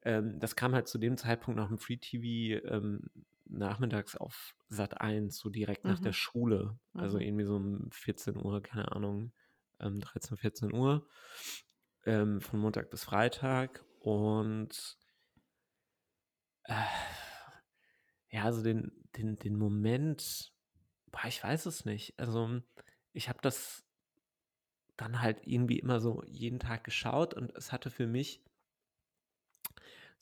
Ähm, 0.04 0.40
das 0.40 0.56
kam 0.56 0.74
halt 0.76 0.88
zu 0.88 0.98
dem 1.00 1.18
Zeitpunkt 1.18 1.60
noch 1.60 1.72
im 1.72 1.80
Free-TV, 1.80 2.66
ähm, 2.68 3.02
nachmittags 3.46 4.16
auf 4.18 4.56
Sat.1, 4.70 5.38
so 5.38 5.50
direkt 5.50 5.88
nach 5.88 6.00
der 6.00 6.12
Mhm. 6.12 6.16
Schule. 6.16 6.80
Also, 6.98 7.18
Mhm. 7.18 7.20
irgendwie 7.20 7.46
so 7.46 7.56
um 7.58 7.90
14:00, 7.92 8.62
keine 8.62 8.92
Ahnung, 8.94 9.34
ähm, 9.80 10.02
13:00, 10.02 10.38
14:00, 10.38 11.08
ähm, 12.06 12.42
von 12.42 12.60
Montag 12.60 12.90
bis 12.92 13.04
Freitag 13.06 13.84
und 14.02 14.98
äh, 16.68 16.74
ja, 18.32 18.44
also, 18.46 18.64
den 18.64 18.92
den 19.18 19.38
den 19.40 19.58
Moment 19.58 20.54
boah, 21.12 21.26
ich 21.28 21.44
weiß 21.44 21.66
es 21.68 21.86
nicht. 21.86 22.20
Also, 22.20 22.62
ich 23.14 23.30
habe 23.30 23.40
das 23.42 23.82
dann 25.00 25.22
halt 25.22 25.40
irgendwie 25.46 25.80
immer 25.80 26.00
so 26.00 26.24
jeden 26.26 26.60
Tag 26.60 26.84
geschaut 26.86 27.34
und 27.34 27.54
es 27.56 27.72
hatte 27.72 27.90
für 27.90 28.08
mich 28.08 28.42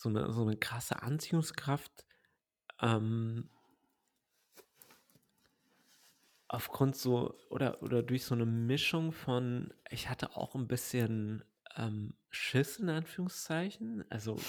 so 0.02 0.10
'ne 0.10 0.32
so 0.32 0.44
'ne 0.46 0.58
krasse 0.58 1.02
Anziehungskraft, 1.02 2.06
ähm 2.82 3.50
aufgrund 6.54 6.96
so 6.96 7.40
oder 7.50 7.84
oder 7.84 8.04
durch 8.04 8.26
so 8.26 8.36
'ne 8.36 8.46
Mischung 8.46 9.12
von 9.14 9.74
ich 9.90 10.10
hatte 10.10 10.38
auch 10.38 10.56
'n 10.56 10.68
bisschen, 10.68 11.44
ähm, 11.76 12.16
Schiss 12.32 12.78
in 12.80 12.90
Anführungszeichen, 12.90 14.06
also, 14.12 14.48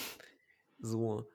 so 0.78 1.30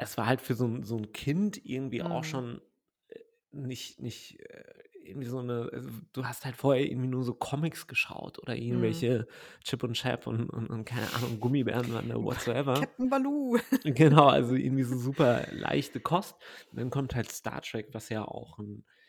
es 0.00 0.16
war 0.16 0.26
halt 0.26 0.40
für 0.40 0.54
so 0.54 0.82
so 0.82 0.96
'n 0.96 1.12
Kind 1.12 1.64
irgendwie 1.64 2.02
auch 2.02 2.24
Mhm. 2.24 2.24
schon, 2.24 2.60
äh, 3.08 3.20
nicht 3.52 4.00
nicht, 4.00 4.40
äh, 4.40 4.64
irgendwie 5.04 5.28
so 5.28 5.42
'ne 5.42 5.70
also, 5.72 5.90
du 6.12 6.26
hast 6.26 6.44
halt 6.44 6.56
vorher 6.56 6.86
irgendwie 6.90 7.08
nur 7.08 7.24
so 7.24 7.34
Comics 7.34 7.86
geschaut 7.86 8.38
oder 8.40 8.56
Mhm. 8.70 9.06
irgendwelche 9.06 9.26
Chip 9.64 9.82
und 9.84 9.94
Chap 9.94 10.26
und 10.26 10.50
und 10.50 10.68
und 10.70 10.84
keine 10.84 11.12
Ahnung, 11.12 11.40
Gummibären 11.40 11.92
waren 11.92 12.08
da 12.08 12.16
whatsoever. 12.16 12.90
Captain 12.96 13.08
Baloo. 13.10 13.58
Genau, 13.84 14.26
also, 14.28 14.54
irgendwie 14.56 14.84
so 14.84 14.96
super 14.98 15.48
leichte 15.52 16.00
Kost. 16.00 16.36
Und 16.72 16.78
dann 16.80 16.90
kommt 16.90 17.14
halt 17.16 17.30
Star 17.32 17.62
Trek, 17.62 17.88
was 17.94 18.08
ja 18.10 18.24
auch 18.26 18.58
'n 18.60 18.84
äh, 18.86 19.01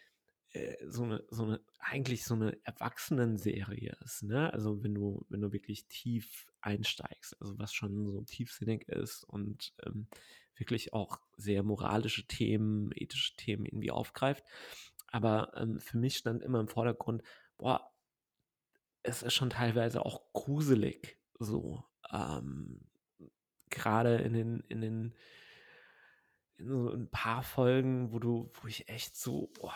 so 0.87 1.05
'ne 1.05 1.23
so 1.29 1.45
'ne 1.45 1.59
eigentlich 1.79 2.25
so 2.25 2.35
'ne 2.35 2.57
Erwachsenenserie 2.63 3.95
ist, 4.03 4.23
ne? 4.23 4.53
Also, 4.53 4.83
wenn 4.83 4.93
du 4.95 5.25
wenn 5.29 5.41
du 5.41 5.51
wirklich 5.53 5.87
tief 5.87 6.47
einsteigst, 6.61 7.35
also, 7.41 7.57
was 7.59 7.73
schon 7.73 8.05
so 8.07 8.21
tiefsinnig 8.23 8.87
ist 8.89 9.23
und, 9.25 9.73
ähm, 9.85 10.07
wirklich 10.55 10.93
auch 10.93 11.19
sehr 11.37 11.63
moralische 11.63 12.27
Themen, 12.27 12.91
ethische 12.95 13.35
Themen 13.35 13.65
irgendwie 13.65 13.91
aufgreift. 13.91 14.43
Aber 15.07 15.51
ähm, 15.55 15.79
für 15.79 15.97
mich 15.97 16.17
stand 16.17 16.43
immer 16.43 16.59
im 16.59 16.67
Vordergrund, 16.67 17.23
boah, 17.57 17.91
es 19.03 19.23
ist 19.23 19.33
schon 19.33 19.49
teilweise 19.49 20.05
auch 20.05 20.21
gruselig 20.33 21.17
so. 21.39 21.83
Ähm, 22.11 22.81
Gerade 23.69 24.17
in 24.17 24.33
den, 24.33 24.59
in 24.69 24.81
den, 24.81 25.15
in 26.57 26.67
so 26.67 26.89
ein 26.91 27.09
paar 27.09 27.43
Folgen, 27.43 28.11
wo 28.11 28.19
du, 28.19 28.51
wo 28.61 28.67
ich 28.67 28.87
echt 28.89 29.15
so, 29.17 29.51
boah, 29.59 29.73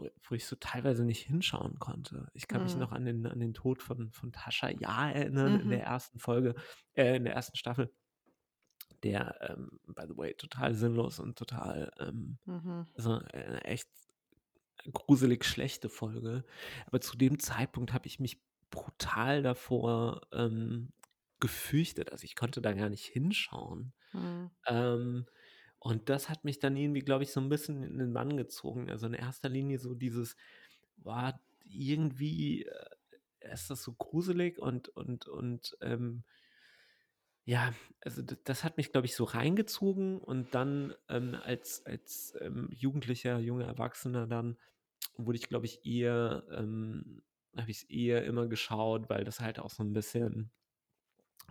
wo, 0.00 0.08
wo 0.28 0.34
ich 0.34 0.46
so 0.46 0.56
teilweise 0.56 1.04
nicht 1.04 1.22
hinschauen 1.22 1.78
konnte. 1.78 2.28
Ich 2.34 2.48
kann 2.48 2.62
mich 2.62 2.74
Mhm. 2.74 2.76
noch 2.76 2.92
an 2.92 3.04
den, 3.04 3.26
an 3.26 3.40
den 3.40 3.54
Tod 3.54 3.82
von, 3.82 4.10
von 4.12 4.32
Tascha 4.32 4.70
Ja 4.70 5.10
erinnern 5.10 5.56
in 5.56 5.68
Mhm. 5.68 5.70
der 5.70 5.84
ersten 5.84 6.18
Folge, 6.20 6.54
äh, 6.94 7.16
in 7.16 7.24
der 7.24 7.34
ersten 7.34 7.56
Staffel, 7.56 7.92
der, 9.02 9.36
ähm, 9.50 9.80
by 9.86 10.02
the 10.08 10.16
way, 10.16 10.34
total 10.34 10.74
sinnlos 10.74 11.18
und 11.18 11.38
total, 11.38 11.90
ähm, 11.98 12.38
Mhm. 12.46 12.86
also 12.94 13.14
eine 13.32 13.64
echt 13.64 13.88
gruselig 14.92 15.44
schlechte 15.44 15.88
Folge. 15.88 16.44
Aber 16.86 17.00
zu 17.00 17.16
dem 17.16 17.38
Zeitpunkt 17.38 17.92
habe 17.92 18.06
ich 18.06 18.18
mich 18.20 18.42
brutal 18.70 19.42
davor 19.42 20.22
ähm, 20.32 20.92
gefürchtet. 21.40 22.12
Also 22.12 22.24
ich 22.24 22.36
konnte 22.36 22.62
da 22.62 22.72
gar 22.72 22.88
nicht 22.88 23.04
hinschauen. 23.06 23.92
Mhm. 24.12 24.50
Ähm, 24.66 25.26
und 25.80 26.08
das 26.10 26.28
hat 26.30 26.44
mich 26.44 26.60
dann 26.60 26.76
irgendwie, 26.76 27.00
glaube 27.00 27.24
ich, 27.24 27.32
so 27.32 27.40
ein 27.40 27.48
bisschen 27.50 27.82
in 27.84 27.98
den 27.98 28.12
Bann 28.14 28.36
gezogen. 28.36 28.90
Also 28.90 29.06
in 29.08 29.14
erster 29.14 29.48
Linie 29.48 29.78
so 29.78 29.94
dieses, 29.94 30.36
war 30.98 31.40
irgendwie 31.64 32.64
äh, 32.66 32.86
ist 33.52 33.70
das 33.70 33.82
so 33.82 33.94
gruselig 33.94 34.58
und 34.60 34.88
und 34.90 35.26
und 35.28 35.76
ähm, 35.82 36.24
ja, 37.44 37.72
also 38.00 38.22
d 38.22 38.36
das 38.44 38.64
hat 38.64 38.76
mich, 38.76 38.92
glaube 38.92 39.06
ich, 39.06 39.14
so 39.16 39.24
reingezogen 39.24 40.18
und 40.20 40.54
dann, 40.54 40.94
ähm, 41.08 41.34
als 41.42 41.84
als, 41.86 42.34
ähm, 42.40 42.68
Jugendlicher, 42.72 43.38
junger 43.38 43.66
Erwachsener 43.66 44.26
dann 44.26 44.58
wurde 45.16 45.38
ich, 45.38 45.48
glaube 45.48 45.66
ich, 45.66 45.84
eher 45.86 46.44
ähm, 46.52 47.22
habe 47.56 47.70
ich's 47.70 47.84
eher 47.84 48.24
immer 48.24 48.48
geschaut, 48.48 49.10
weil 49.10 49.24
das 49.24 49.40
halt 49.40 49.58
auch 49.60 49.70
so 49.70 49.82
ein 49.82 49.92
bisschen 49.92 50.52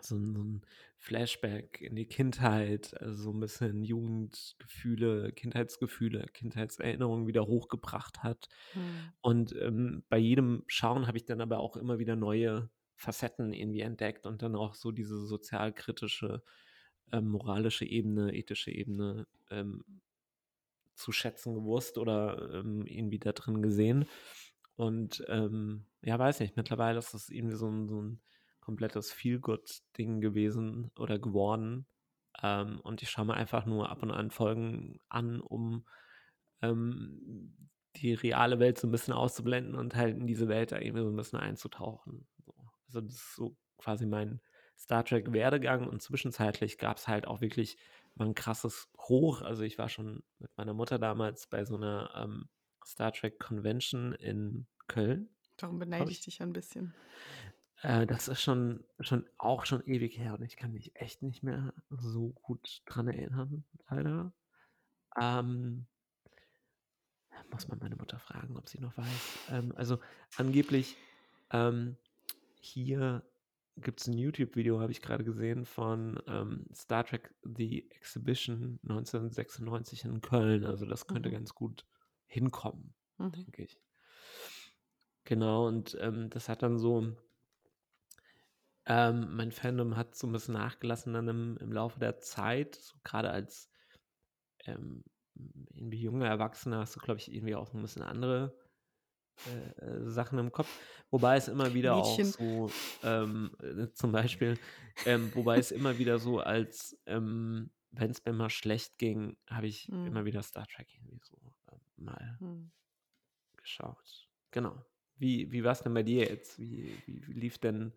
so 0.03 0.15
'n 0.15 0.33
so 0.35 0.41
'n 0.41 0.61
Flashback 0.97 1.81
in 1.81 1.95
die 1.95 2.07
Kindheit, 2.07 2.99
also 3.01 3.23
so 3.23 3.31
ein 3.33 3.39
bisschen 3.39 3.83
Jugendgefühle, 3.83 5.31
Kindheitsgefühle, 5.33 6.27
Kindheitserinnerungen 6.33 7.27
wieder 7.27 7.47
hochgebracht 7.47 8.23
hat. 8.23 8.49
Mhm. 8.73 9.13
Und, 9.21 9.55
ähm, 9.55 10.03
bei 10.09 10.17
jedem 10.17 10.63
Schauen 10.67 11.07
habe 11.07 11.17
ich 11.17 11.25
dann 11.25 11.41
aber 11.41 11.59
auch 11.59 11.75
immer 11.77 11.99
wieder 11.99 12.15
neue 12.15 12.69
Facetten 12.95 13.53
irgendwie 13.53 13.81
entdeckt 13.81 14.25
und 14.25 14.41
dann 14.41 14.55
auch 14.55 14.75
so 14.75 14.91
diese 14.91 15.25
sozialkritische, 15.25 16.43
ähm, 17.11 17.29
moralische 17.29 17.85
Ebene, 17.85 18.33
ethische 18.35 18.71
Ebene, 18.71 19.27
ähm, 19.51 19.83
zu 20.95 21.11
schätzen 21.11 21.53
gewusst 21.55 21.97
oder, 21.97 22.53
ähm, 22.59 22.85
irgendwie 22.85 23.19
da 23.19 23.31
drin 23.31 23.61
gesehen. 23.61 24.05
Und, 24.75 25.23
ähm, 25.29 25.85
ja, 26.01 26.17
weiß 26.19 26.39
nicht, 26.41 26.57
mittlerweile 26.57 26.99
ist 26.99 27.13
das 27.13 27.29
irgendwie 27.29 27.55
so 27.57 27.67
'n 27.67 27.87
so 27.89 27.99
'n 28.01 28.21
komplettes 28.69 29.11
Feel-Good-Ding 29.13 30.21
gewesen 30.21 30.91
oder 30.99 31.19
geworden. 31.19 31.88
Ähm, 32.43 32.79
und 32.81 33.01
ich 33.03 33.09
schaue 33.11 33.25
mir 33.27 33.35
einfach 33.35 33.65
nur 33.67 33.89
ab 33.91 34.03
und 34.03 34.11
an 34.11 34.31
Folgen 34.31 34.99
an, 35.09 35.41
um, 35.41 35.85
ähm, 36.63 37.57
die 37.97 38.13
reale 38.15 38.59
Welt 38.59 38.77
so 38.79 38.88
'n 38.88 38.91
bisschen 38.91 39.13
auszublenden 39.15 39.75
und 39.75 39.95
halt 39.95 40.17
in 40.17 40.27
diese 40.27 40.47
Welt 40.49 40.71
da 40.73 40.79
irgendwie 40.79 41.03
so 41.03 41.09
'n 41.11 41.15
bisschen 41.17 41.39
einzutauchen, 41.39 42.27
so. 42.45 42.53
Also, 42.88 43.01
das 43.01 43.15
ist 43.15 43.35
so 43.35 43.57
quasi 43.79 44.05
mein 44.08 44.41
Star 44.79 45.05
Trek-Werdegang 45.05 45.88
und 45.89 46.01
zwischenzeitlich 46.03 46.77
gab's 46.79 47.08
halt 47.10 47.27
auch 47.27 47.41
wirklich 47.41 47.77
mal 48.15 48.27
'n 48.27 48.36
krasses 48.36 48.89
Hoch. 48.99 49.41
Also, 49.43 49.63
ich 49.63 49.77
war 49.79 49.89
schon 49.89 50.23
mit 50.39 50.51
meiner 50.58 50.73
Mutter 50.75 50.99
damals 50.99 51.47
bei 51.47 51.65
so 51.65 51.77
'ner, 51.77 52.12
ähm, 52.17 52.49
Star 52.86 53.12
Trek 53.13 53.39
Convention 53.39 54.13
in 54.13 54.67
Köln, 54.88 55.29
Darum 55.60 55.77
beneide 55.77 56.13
ich. 56.13 56.21
dich 56.21 56.41
ein 56.41 56.53
bisschen. 56.53 56.93
Äh, 57.83 58.05
das 58.05 58.27
ist 58.27 58.41
schon 58.41 58.83
schon 58.99 59.25
auch 59.37 59.65
schon 59.65 59.85
ewig 59.85 60.17
her 60.17 60.33
und 60.33 60.41
ich 60.43 60.57
kann 60.57 60.73
mich 60.73 60.95
echt 60.95 61.21
nicht 61.21 61.43
mehr 61.43 61.73
so 61.89 62.29
gut 62.41 62.81
dran 62.85 63.07
erinnern, 63.07 63.65
leider. 63.89 64.33
Ähm 65.19 65.87
muss 67.51 67.67
man 67.67 67.79
meine 67.79 67.95
Mutter 67.95 68.19
fragen, 68.19 68.57
ob 68.57 68.69
sie 68.69 68.79
noch 68.79 68.97
weiß. 68.97 69.39
Ähm, 69.47 69.73
also, 69.75 69.99
angeblich, 70.35 70.99
ähm, 71.51 71.97
hier 72.59 73.25
gibt's 73.77 74.07
'n 74.07 74.13
YouTube-Video, 74.17 74.79
habe 74.81 74.91
ich 74.91 75.01
grade 75.01 75.23
gesehen, 75.23 75.65
von, 75.65 76.21
ähm, 76.27 76.65
Star 76.73 77.05
Trek: 77.05 77.33
The 77.43 77.89
Exhibition 77.91 78.79
1996 78.83 80.05
in 80.05 80.21
Köln. 80.21 80.65
Also, 80.65 80.85
das 80.85 81.07
könnte 81.07 81.31
Mhm. 81.31 81.31
ganz 81.31 81.55
gut 81.55 81.87
hinkommen, 82.27 82.95
Mhm. 83.19 83.47
denke 83.47 83.63
ich. 83.63 83.79
Genau, 85.27 85.67
und, 85.67 85.97
ähm, 85.99 86.29
das 86.29 86.49
hat 86.49 86.63
dann 86.63 86.77
so 86.77 87.15
ähm, 88.89 89.36
mein 89.38 89.54
Fandom 89.54 89.97
hat 89.97 90.15
so 90.15 90.28
'n 90.28 90.34
bisschen 90.34 90.56
nachgelassen 90.56 91.13
dann 91.15 91.30
im 91.30 91.58
im 91.60 91.73
Laufe 91.73 91.99
der 92.02 92.19
Zeit, 92.19 92.75
so 92.75 92.97
grade 93.06 93.32
als, 93.32 93.71
ähm, 94.65 95.04
irgendwie 95.73 96.02
junger 96.02 96.28
Erwachsener 96.28 96.80
hast 96.80 96.95
du, 96.95 96.99
glaube 97.02 97.19
ich, 97.19 97.34
irgendwie 97.34 97.56
auch 97.56 97.67
so 97.67 97.78
'n 97.78 97.82
bisschen 97.84 98.04
andere, 98.04 98.58
äh, 99.45 99.52
äh, 99.82 100.10
Sachen 100.10 100.39
im 100.39 100.52
Kopf. 100.54 100.75
Wobei 101.12 101.38
es 101.38 101.47
immer 101.49 101.73
wieder 101.75 101.97
auch 101.97 102.21
Mädchen. 102.21 102.34
so, 102.38 102.80
ähm, 103.04 103.56
äh, 103.62 103.89
zum 103.93 104.12
Beispiel 104.13 104.60
ähm, 105.06 105.34
wobei 105.36 105.60
es 105.60 105.71
immer 105.71 105.97
wieder 105.99 106.19
so 106.19 106.39
als, 106.39 106.99
ähm 107.08 107.71
wenn's 107.91 108.25
mir 108.25 108.34
mal 108.34 108.49
schlecht 108.52 108.99
ging, 108.99 109.38
habe 109.49 109.67
ich 109.67 109.91
Mhm. 109.91 110.04
immer 110.04 110.25
wieder 110.25 110.43
Star 110.43 110.67
Trek 110.67 110.89
irgendwie 110.95 111.21
so, 111.23 111.38
ähm, 111.71 111.82
mal 111.97 112.41
Mhm. 112.41 112.71
geschaut. 113.58 114.30
Genau. 114.52 114.84
Wie 115.17 115.52
wie 115.52 115.63
war's 115.63 115.84
denn 115.84 115.93
bei 115.93 116.04
dir 116.04 116.25
jetzt? 116.28 116.58
Wie 116.60 117.02
wie 117.06 117.25
wie 117.28 117.34
lief 117.34 117.58
denn 117.58 117.93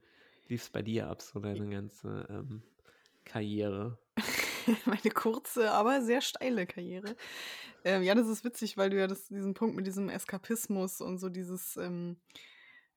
lief's 0.53 0.71
bei 0.71 0.83
dir 0.83 1.09
ab, 1.09 1.23
so 1.23 1.41
deine 1.41 1.69
ganze, 1.69 2.27
ähm, 2.29 2.63
Karriere? 3.25 3.99
Meine 4.85 5.11
kurze, 5.15 5.73
aber 5.73 6.03
sehr 6.03 6.21
steile 6.21 6.67
Karriere. 6.67 7.17
Ähm, 7.85 8.03
ja, 8.03 8.15
das 8.15 8.29
ist 8.29 8.45
witzig, 8.45 8.77
weil 8.77 8.91
du 8.91 8.99
ja 8.99 9.07
das 9.07 9.29
diesen 9.29 9.55
Punkt 9.55 9.75
mit 9.75 9.87
diesem 9.87 10.09
Eskapismus 10.09 11.01
und 11.01 11.19
so 11.19 11.29
dieses, 11.31 11.77
ähm, 11.77 12.19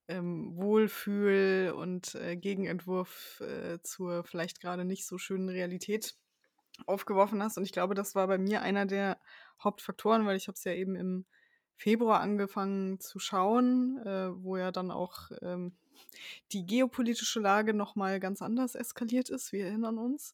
ähm, 0.07 0.55
Wohlfühl 0.55 1.73
und, 1.75 2.13
äh, 2.15 2.35
Gegenentwurf, 2.35 3.39
äh, 3.41 3.79
zur 3.81 4.23
vielleicht 4.23 4.61
grade 4.61 4.85
nicht 4.85 5.07
so 5.07 5.17
schönen 5.17 5.49
Realität 5.49 6.15
aufgeworfen 6.85 7.41
hast. 7.41 7.57
Und 7.57 7.63
ich 7.63 7.71
glaube, 7.71 7.95
das 7.95 8.15
war 8.15 8.27
bei 8.27 8.37
mir 8.37 8.61
einer 8.61 8.85
der 8.85 9.17
Hauptfaktoren, 9.63 10.25
weil 10.25 10.37
ich 10.37 10.47
habe 10.47 10.55
es 10.55 10.63
ja 10.65 10.73
eben 10.73 10.95
im 10.95 11.25
Februar 11.77 12.19
angefangen 12.19 12.99
zu 12.99 13.17
schauen, 13.17 13.97
äh, 14.05 14.29
wo 14.43 14.57
ja 14.57 14.71
dann 14.71 14.91
auch, 14.91 15.31
ähm, 15.41 15.77
die 16.51 16.65
geopolitische 16.65 17.39
Lage 17.39 17.73
noch 17.73 17.95
mal 17.95 18.19
ganz 18.19 18.41
anders 18.41 18.75
eskaliert 18.75 19.29
ist. 19.29 19.51
Wir 19.53 19.67
erinnern 19.67 19.97
uns. 19.99 20.33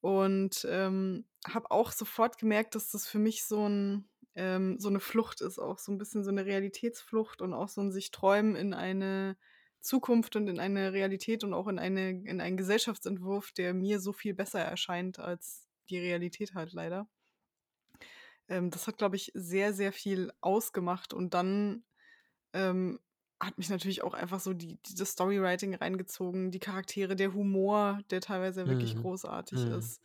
Und, 0.00 0.66
ähm, 0.70 1.24
habe 1.48 1.70
auch 1.70 1.90
sofort 1.92 2.38
gemerkt, 2.38 2.74
dass 2.74 2.90
das 2.90 3.06
für 3.06 3.18
mich 3.18 3.44
so 3.44 3.64
'n 3.66 4.08
ähm, 4.36 4.78
so 4.80 4.90
'ne 4.90 5.00
Flucht 5.00 5.40
ist, 5.40 5.58
auch 5.58 5.78
so 5.78 5.92
'n 5.92 5.98
bisschen 5.98 6.24
so 6.24 6.30
'ne 6.30 6.44
Realitätsflucht 6.44 7.40
und 7.42 7.54
auch 7.54 7.68
so 7.68 7.80
'n 7.80 7.90
sich 7.92 8.10
träumen 8.10 8.54
in 8.56 8.74
eine 8.74 9.36
Zukunft 9.80 10.36
und 10.36 10.48
in 10.48 10.60
eine 10.60 10.92
Realität 10.92 11.42
und 11.44 11.54
auch 11.54 11.68
in 11.68 11.78
eine 11.78 12.10
in 12.10 12.40
einen 12.42 12.56
Gesellschaftsentwurf, 12.58 13.52
der 13.52 13.72
mir 13.74 13.98
so 14.00 14.12
viel 14.12 14.34
besser 14.34 14.60
erscheint 14.60 15.18
als 15.18 15.68
die 15.88 15.98
Realität 15.98 16.54
halt 16.54 16.72
leider. 16.74 17.08
Ähm, 18.48 18.70
das 18.70 18.86
hat, 18.86 18.98
glaube 18.98 19.16
ich, 19.16 19.30
sehr, 19.34 19.72
sehr 19.72 19.92
viel 19.92 20.32
ausgemacht 20.40 21.14
und 21.14 21.34
dann, 21.34 21.84
ähm, 22.54 23.00
hat 23.40 23.58
mich 23.58 23.68
natürlich 23.70 24.02
auch 24.02 24.14
einfach 24.14 24.40
so 24.40 24.54
die 24.54 24.78
dieses 24.86 25.12
Storywriting 25.12 25.74
reingezogen, 25.74 26.50
die 26.50 26.60
Charaktere, 26.60 27.16
der 27.16 27.34
Humor, 27.34 28.00
der 28.10 28.20
teilweise 28.20 28.68
wirklich 28.68 28.94
Mhm. 28.94 28.96
großartig 28.96 29.66
Mhm. 29.66 29.70
ist. 29.70 30.00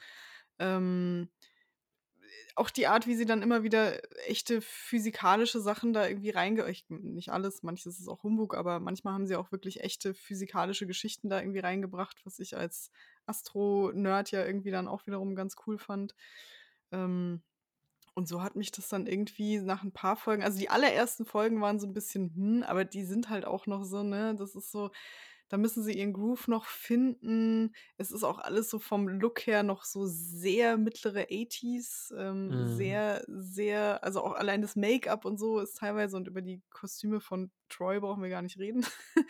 Ähm, 0.59 1.29
auch 2.55 2.69
die 2.69 2.87
Art, 2.87 3.07
wie 3.07 3.15
sie 3.15 3.25
dann 3.25 3.41
immer 3.41 3.63
wieder 3.63 3.99
echte 4.27 4.61
physikalische 4.61 5.59
Sachen 5.61 5.93
da 5.93 6.07
irgendwie 6.07 6.29
reinge 6.31 6.69
ich 6.69 6.85
nicht 6.89 7.29
alles, 7.31 7.63
manches 7.63 7.99
ist 7.99 8.07
auch 8.07 8.23
Humbug, 8.23 8.55
aber 8.55 8.79
manchmal 8.79 9.13
haben 9.13 9.27
sie 9.27 9.35
auch 9.35 9.51
wirklich 9.51 9.81
echte 9.81 10.13
physikalische 10.13 10.87
Geschichten 10.87 11.29
da 11.29 11.39
irgendwie 11.39 11.59
reingebracht, 11.59 12.25
was 12.25 12.39
ich 12.39 12.57
als 12.57 12.91
Astro-Nerd 13.25 14.31
ja 14.31 14.45
irgendwie 14.45 14.71
dann 14.71 14.87
auch 14.87 15.05
wiederum 15.07 15.35
ganz 15.35 15.55
cool 15.67 15.77
fand. 15.77 16.15
Ähm, 16.91 17.41
und 18.19 18.27
so 18.29 18.43
hat 18.43 18.55
mich 18.57 18.71
das 18.71 18.89
dann 18.89 19.07
irgendwie 19.07 19.59
nach 19.59 19.83
'n 19.83 19.93
paar 19.93 20.17
Folgen 20.17 20.43
also, 20.43 20.59
die 20.59 20.69
allerersten 20.69 21.25
Folgen 21.25 21.61
waren 21.61 21.79
so 21.79 21.87
'n 21.87 21.93
bisschen, 21.95 22.31
hm, 22.35 22.63
aber 22.67 22.85
die 22.85 23.03
sind 23.05 23.29
halt 23.29 23.45
auch 23.45 23.67
noch 23.67 23.85
so, 23.85 24.03
ne? 24.03 24.35
Das 24.37 24.55
ist 24.55 24.71
so 24.71 24.91
da 25.49 25.57
müssen 25.57 25.83
sie 25.83 25.93
ihren 25.97 26.13
Groove 26.13 26.47
noch 26.47 26.65
finden. 26.65 27.73
Es 27.97 28.11
ist 28.11 28.23
auch 28.23 28.39
alles 28.39 28.69
so 28.69 28.79
vom 28.79 29.07
Look 29.07 29.45
her 29.47 29.63
noch 29.63 29.83
so 29.83 30.05
sehr 30.05 30.77
mittlere 30.77 31.27
80s, 31.31 32.13
ähm, 32.17 32.49
Mhm. 32.49 32.67
sehr, 32.67 33.23
sehr, 33.27 34.03
also 34.03 34.23
auch 34.23 34.33
allein 34.33 34.61
das 34.61 34.75
Make-up 34.75 35.25
und 35.25 35.37
so 35.39 35.59
ist 35.59 35.77
teilweise 35.77 36.15
und 36.17 36.27
über 36.27 36.41
die 36.41 36.61
Kostüme 36.69 37.19
von 37.19 37.51
Troy 37.69 37.99
brauchen 37.99 38.23
wir 38.23 38.29
gar 38.29 38.41
nicht 38.41 38.57
reden. 38.59 38.85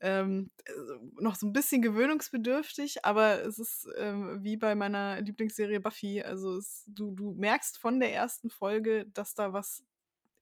ähm, 0.00 0.50
also 0.68 0.94
noch 1.20 1.34
so 1.36 1.46
ein 1.46 1.52
bisschen 1.52 1.82
gewöhnungsbedürftig, 1.82 3.04
aber 3.04 3.42
es 3.44 3.58
ist 3.58 3.88
ähm, 3.96 4.42
wie 4.42 4.56
bei 4.56 4.74
meiner 4.74 5.20
Lieblingsserie 5.20 5.80
Buffy. 5.80 6.22
Also 6.22 6.56
es, 6.58 6.84
du, 6.86 7.12
du 7.12 7.32
merkst 7.34 7.78
von 7.78 8.00
der 8.00 8.12
ersten 8.12 8.50
Folge, 8.50 9.06
dass 9.12 9.34
da 9.34 9.52
was 9.52 9.82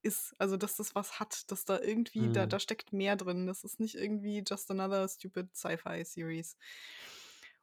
ist, 0.03 0.35
also 0.39 0.57
dass 0.57 0.77
das 0.77 0.95
was 0.95 1.21
hat, 1.21 1.51
dass 1.51 1.65
da 1.65 1.81
irgendwie, 1.81 2.31
da, 2.31 2.47
Mhm. 2.47 2.51
da 2.51 2.59
steckt 2.61 2.93
mehr 2.93 3.17
drin. 3.17 3.47
Das 3.47 3.65
ist 3.65 3.81
nicht 3.81 3.95
irgendwie 3.97 4.43
just 4.47 4.71
another 4.71 5.09
stupid 5.09 5.55
Sci-Fi-Series. 5.57 6.57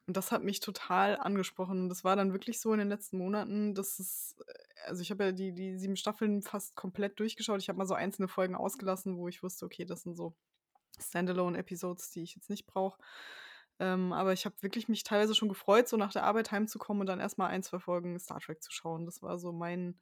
Und 0.06 0.16
das 0.16 0.32
hat 0.32 0.42
mich 0.42 0.60
total 0.60 1.16
angesprochen. 1.18 1.82
Und 1.82 1.88
das 1.88 2.02
war 2.04 2.16
dann 2.16 2.32
wirklich 2.32 2.60
so 2.60 2.72
in 2.72 2.78
den 2.80 2.88
letzten 2.88 3.18
Monaten, 3.18 3.74
dass 3.74 3.98
es, 3.98 4.34
äh, 4.46 4.54
also 4.88 5.02
ich 5.02 5.10
habe 5.10 5.24
ja 5.24 5.32
die, 5.32 5.52
die 5.52 5.76
sieben 5.78 5.96
Staffeln 5.96 6.42
fast 6.42 6.74
komplett 6.74 7.20
durchgeschaut. 7.20 7.60
Ich 7.60 7.68
habe 7.68 7.78
mal 7.78 7.86
so 7.86 7.94
einzelne 7.94 8.28
Folgen 8.28 8.54
ausgelassen, 8.56 9.16
wo 9.16 9.28
ich 9.28 9.42
wusste, 9.42 9.66
okay, 9.66 9.84
das 9.84 10.02
sind 10.02 10.16
so 10.16 10.34
Standalone-Episodes, 11.00 12.10
die 12.10 12.22
ich 12.22 12.34
jetzt 12.34 12.50
nicht 12.50 12.66
brauche. 12.66 12.98
Ähm, 13.78 14.12
aber 14.12 14.32
ich 14.32 14.44
habe 14.44 14.56
wirklich 14.60 14.88
mich 14.88 15.04
teilweise 15.04 15.34
schon 15.34 15.48
gefreut, 15.48 15.88
so 15.88 15.96
nach 15.96 16.12
der 16.12 16.24
Arbeit 16.24 16.50
heimzukommen 16.52 17.00
und 17.02 17.06
dann 17.06 17.20
erstmal 17.20 17.50
ein, 17.50 17.62
zwei 17.62 17.78
Folgen 17.78 18.18
Star 18.18 18.40
Trek 18.40 18.62
zu 18.62 18.70
schauen. 18.72 19.06
Das 19.06 19.22
war 19.22 19.38
so 19.38 19.52
mein, 19.52 19.98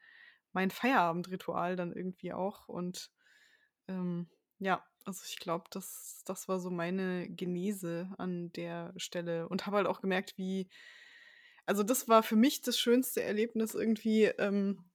mein 0.59 0.73
Feierabendritual 0.73 1.77
dann 1.77 1.93
irgendwie 1.93 2.33
auch. 2.33 2.69
Und 2.69 3.13
ähm, 3.87 4.27
ja, 4.59 4.85
also 5.05 5.23
ich 5.25 5.39
glaube, 5.39 5.67
das, 5.71 6.23
das 6.27 6.49
war 6.49 6.59
so 6.59 6.69
meine 6.69 7.29
Genese 7.31 8.11
an 8.19 8.51
der 8.55 8.93
Stelle 8.97 9.49
und 9.49 9.67
habe 9.67 9.77
halt 9.77 9.87
auch 9.87 10.01
gemerkt, 10.01 10.37
wie, 10.37 10.69
also 11.65 11.85
das 11.85 12.09
war 12.09 12.25
für 12.25 12.35
mich 12.35 12.61
das 12.61 12.77
schönste 12.77 13.23
Erlebnis 13.23 13.77
irgendwie, 13.77 14.25
ähm, 14.25 14.88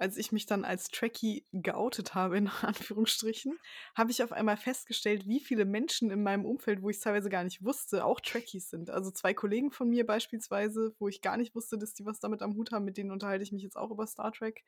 als 0.00 0.16
ich 0.16 0.32
mich 0.32 0.46
dann 0.46 0.64
als 0.64 0.88
Trekkie 0.88 1.44
geoutet 1.52 2.14
habe, 2.14 2.38
in 2.38 2.46
Anführungsstrichen, 2.62 3.58
habe 3.94 4.10
ich 4.10 4.22
auf 4.22 4.32
einmal 4.32 4.56
festgestellt, 4.56 5.28
wie 5.28 5.40
viele 5.40 5.66
Menschen 5.66 6.10
in 6.10 6.22
meinem 6.22 6.46
Umfeld, 6.46 6.80
wo 6.80 6.88
ich 6.88 6.96
es 6.96 7.02
teilweise 7.02 7.28
gar 7.28 7.44
nicht 7.44 7.62
wusste, 7.62 8.02
auch 8.06 8.18
Trekkies 8.18 8.70
sind. 8.70 8.88
Also 8.88 9.10
zwei 9.10 9.34
Kollegen 9.34 9.70
von 9.70 9.90
mir 9.90 10.06
beispielsweise, 10.06 10.94
wo 10.98 11.08
ich 11.08 11.20
gar 11.20 11.36
nicht 11.36 11.54
wusste, 11.54 11.76
dass 11.76 11.92
die 11.92 12.06
was 12.06 12.18
damit 12.18 12.40
am 12.40 12.54
Hut 12.54 12.72
haben, 12.72 12.86
mit 12.86 12.96
denen 12.96 13.10
unterhalte 13.10 13.42
ich 13.42 13.52
mich 13.52 13.62
jetzt 13.62 13.76
auch 13.76 13.90
über 13.90 14.06
Star 14.06 14.32
Trek. 14.32 14.64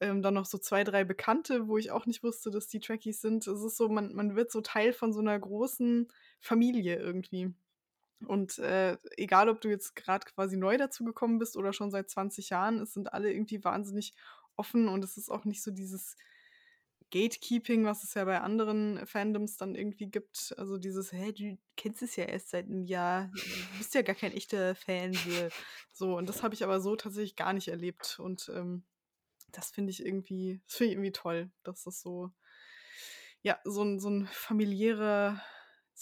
Ähm, 0.00 0.22
dann 0.22 0.34
noch 0.34 0.46
so 0.46 0.58
zwei, 0.58 0.82
drei 0.82 1.04
Bekannte, 1.04 1.68
wo 1.68 1.78
ich 1.78 1.92
auch 1.92 2.06
nicht 2.06 2.24
wusste, 2.24 2.50
dass 2.50 2.66
die 2.66 2.80
Trekkies 2.80 3.20
sind. 3.20 3.46
Es 3.46 3.62
ist 3.62 3.76
so, 3.76 3.88
man, 3.88 4.12
man 4.12 4.34
wird 4.34 4.50
so 4.50 4.60
Teil 4.60 4.92
von 4.92 5.12
so 5.12 5.20
einer 5.20 5.38
großen 5.38 6.08
Familie 6.40 6.96
irgendwie. 6.96 7.54
Und 8.26 8.58
äh, 8.58 8.96
egal, 9.16 9.48
ob 9.48 9.60
du 9.60 9.68
jetzt 9.68 9.96
gerade 9.96 10.26
quasi 10.26 10.56
neu 10.56 10.76
dazu 10.76 11.04
gekommen 11.04 11.38
bist 11.38 11.56
oder 11.56 11.72
schon 11.72 11.90
seit 11.90 12.08
20 12.08 12.50
Jahren, 12.50 12.80
es 12.80 12.92
sind 12.92 13.12
alle 13.12 13.32
irgendwie 13.32 13.64
wahnsinnig 13.64 14.14
offen 14.56 14.88
und 14.88 15.04
es 15.04 15.16
ist 15.16 15.30
auch 15.30 15.44
nicht 15.44 15.62
so 15.62 15.70
dieses 15.70 16.16
Gatekeeping, 17.12 17.84
was 17.84 18.04
es 18.04 18.14
ja 18.14 18.24
bei 18.24 18.40
anderen 18.40 19.06
Fandoms 19.06 19.58
dann 19.58 19.74
irgendwie 19.74 20.06
gibt. 20.06 20.54
Also 20.56 20.78
dieses, 20.78 21.12
hä, 21.12 21.32
du 21.32 21.58
kennst 21.76 22.02
es 22.02 22.16
ja 22.16 22.24
erst 22.24 22.48
seit 22.48 22.66
einem 22.66 22.84
Jahr, 22.84 23.30
du 23.34 23.78
bist 23.78 23.94
ja 23.94 24.02
gar 24.02 24.16
kein 24.16 24.32
echter 24.32 24.74
Fan. 24.74 25.12
So, 25.12 25.48
so 25.92 26.16
und 26.16 26.28
das 26.28 26.42
habe 26.42 26.54
ich 26.54 26.64
aber 26.64 26.80
so 26.80 26.96
tatsächlich 26.96 27.36
gar 27.36 27.52
nicht 27.52 27.68
erlebt. 27.68 28.18
Und 28.18 28.50
ähm, 28.54 28.84
das 29.50 29.70
finde 29.70 29.90
ich 29.90 30.04
irgendwie, 30.04 30.62
das 30.66 30.76
finde 30.76 30.88
ich 30.88 30.94
irgendwie 30.94 31.12
toll, 31.12 31.50
dass 31.64 31.84
das 31.84 32.00
so, 32.00 32.30
ja, 33.42 33.58
so 33.64 33.82
ein, 33.82 34.00
so 34.00 34.08
ein 34.08 34.26
familiärer, 34.32 35.40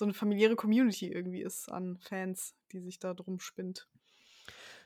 so 0.00 0.06
eine 0.06 0.14
familiäre 0.14 0.56
Community 0.56 1.08
irgendwie 1.12 1.42
ist 1.42 1.70
an 1.70 1.98
Fans, 2.00 2.56
die 2.72 2.80
sich 2.80 2.98
da 3.00 3.14
drum 3.14 3.40
spinnt. 3.40 3.88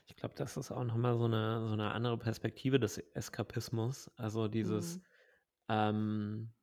Ich 0.07 0.15
glaube, 0.15 0.35
das 0.35 0.57
ist 0.57 0.71
auch 0.71 0.83
noch 0.83 0.97
mal 0.97 1.17
so 1.17 1.25
eine 1.25 1.61
so 1.67 1.75
'ne 1.75 1.91
andere 1.91 2.17
Perspektive 2.17 2.79
des 2.79 2.97
Eskapismus. 2.97 4.11
Also, 4.17 4.47
dieses, 4.47 4.99
Mhm. 4.99 5.05
ähm 5.69 6.53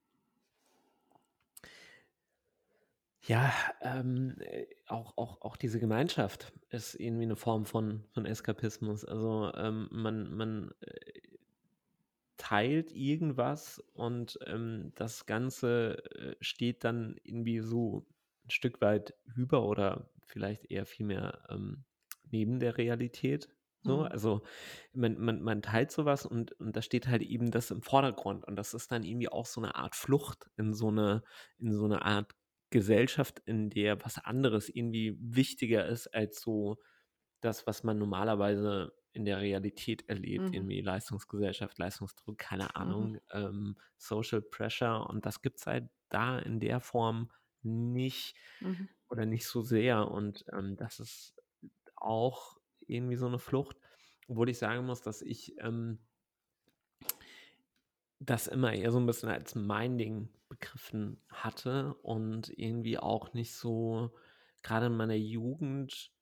ja, 3.24 3.52
ähm, 3.82 4.36
äh, 4.40 4.66
auch 4.88 5.16
auch 5.16 5.40
auch 5.42 5.56
diese 5.56 5.78
Gemeinschaft 5.78 6.52
ist 6.70 6.94
irgendwie 6.96 7.22
eine 7.24 7.36
Form 7.36 7.66
von 7.66 8.04
von 8.12 8.26
Eskapismus. 8.26 9.04
Also, 9.04 9.52
ähm, 9.54 9.88
man 9.92 10.34
man, 10.34 10.72
äh, 10.80 11.20
teilt 12.36 12.92
irgendwas 12.92 13.78
und, 13.92 14.38
ähm, 14.46 14.92
das 14.96 15.26
Ganze, 15.26 16.04
äh, 16.14 16.36
steht 16.40 16.82
dann 16.84 17.16
irgendwie 17.22 17.60
so 17.60 18.06
ein 18.44 18.50
Stück 18.50 18.80
weit 18.80 19.14
über 19.24 19.64
oder 19.64 20.10
vielleicht 20.26 20.70
eher 20.70 20.86
vielmehr, 20.86 21.44
ähm, 21.50 21.84
neben 22.30 22.60
der 22.60 22.78
Realität, 22.78 23.48
so. 23.84 24.02
Mhm. 24.02 24.12
Also, 24.12 24.42
man 24.92 25.18
man 25.18 25.42
man 25.42 25.62
teilt 25.62 25.90
sowas 25.92 26.24
und 26.26 26.52
und 26.60 26.76
da 26.76 26.82
steht 26.82 27.08
halt 27.08 27.22
eben 27.22 27.50
das 27.50 27.70
im 27.70 27.82
Vordergrund 27.82 28.44
und 28.46 28.56
das 28.56 28.74
ist 28.74 28.92
dann 28.92 29.02
irgendwie 29.04 29.28
auch 29.28 29.46
so 29.46 29.60
eine 29.60 29.74
Art 29.74 29.96
Flucht 29.96 30.46
in 30.56 30.72
so 30.74 30.88
eine 30.88 31.22
in 31.58 31.72
so 31.72 31.84
eine 31.84 32.02
Art 32.04 32.32
Gesellschaft, 32.70 33.40
in 33.44 33.70
der 33.70 34.02
was 34.04 34.18
anderes 34.24 34.68
irgendwie 34.68 35.16
wichtiger 35.20 35.86
ist 35.86 36.06
als 36.14 36.40
so 36.40 36.78
das, 37.40 37.66
was 37.66 37.82
man 37.84 37.98
normalerweise 37.98 38.92
in 39.12 39.24
der 39.24 39.40
Realität 39.40 40.08
erlebt, 40.08 40.48
Mhm. 40.48 40.52
irgendwie 40.52 40.80
Leistungsgesellschaft, 40.80 41.78
Leistungsdruck, 41.78 42.38
keine 42.38 42.76
Mhm. 42.78 43.06
Ahnung, 43.06 43.18
ähm, 43.32 43.76
Social 43.98 44.40
Pressure 44.42 45.08
und 45.10 45.26
das 45.26 45.42
gibt's 45.42 45.66
halt 45.66 45.90
da 46.08 46.38
in 46.38 46.60
der 46.60 46.80
Form 46.80 47.30
nicht 47.64 48.36
Mhm. 48.60 48.88
oder 49.08 49.26
nicht 49.26 49.46
so 49.46 49.62
sehr 49.62 50.08
und, 50.10 50.44
ähm, 50.52 50.76
das 50.76 51.00
ist 51.00 51.34
auch 51.96 52.58
irgendwie 52.86 53.16
so 53.16 53.26
eine 53.26 53.38
Flucht, 53.38 53.78
obwohl 54.28 54.48
ich 54.50 54.58
sagen 54.58 54.86
muss, 54.86 55.02
dass 55.02 55.22
ich, 55.22 55.56
ähm 55.60 56.00
das 58.20 58.46
immer 58.46 58.72
eher 58.72 58.92
so 58.92 58.98
ein 59.00 59.06
bisschen 59.06 59.28
als 59.28 59.54
mein 59.54 59.98
Ding 59.98 60.28
begriffen 60.48 61.22
hatte 61.28 61.94
und 62.02 62.50
irgendwie 62.56 62.98
auch 62.98 63.32
nicht 63.34 63.52
so 63.54 64.14
gerade 64.62 64.86
in 64.86 64.96
meiner 64.96 65.14
Jugend, 65.14 66.12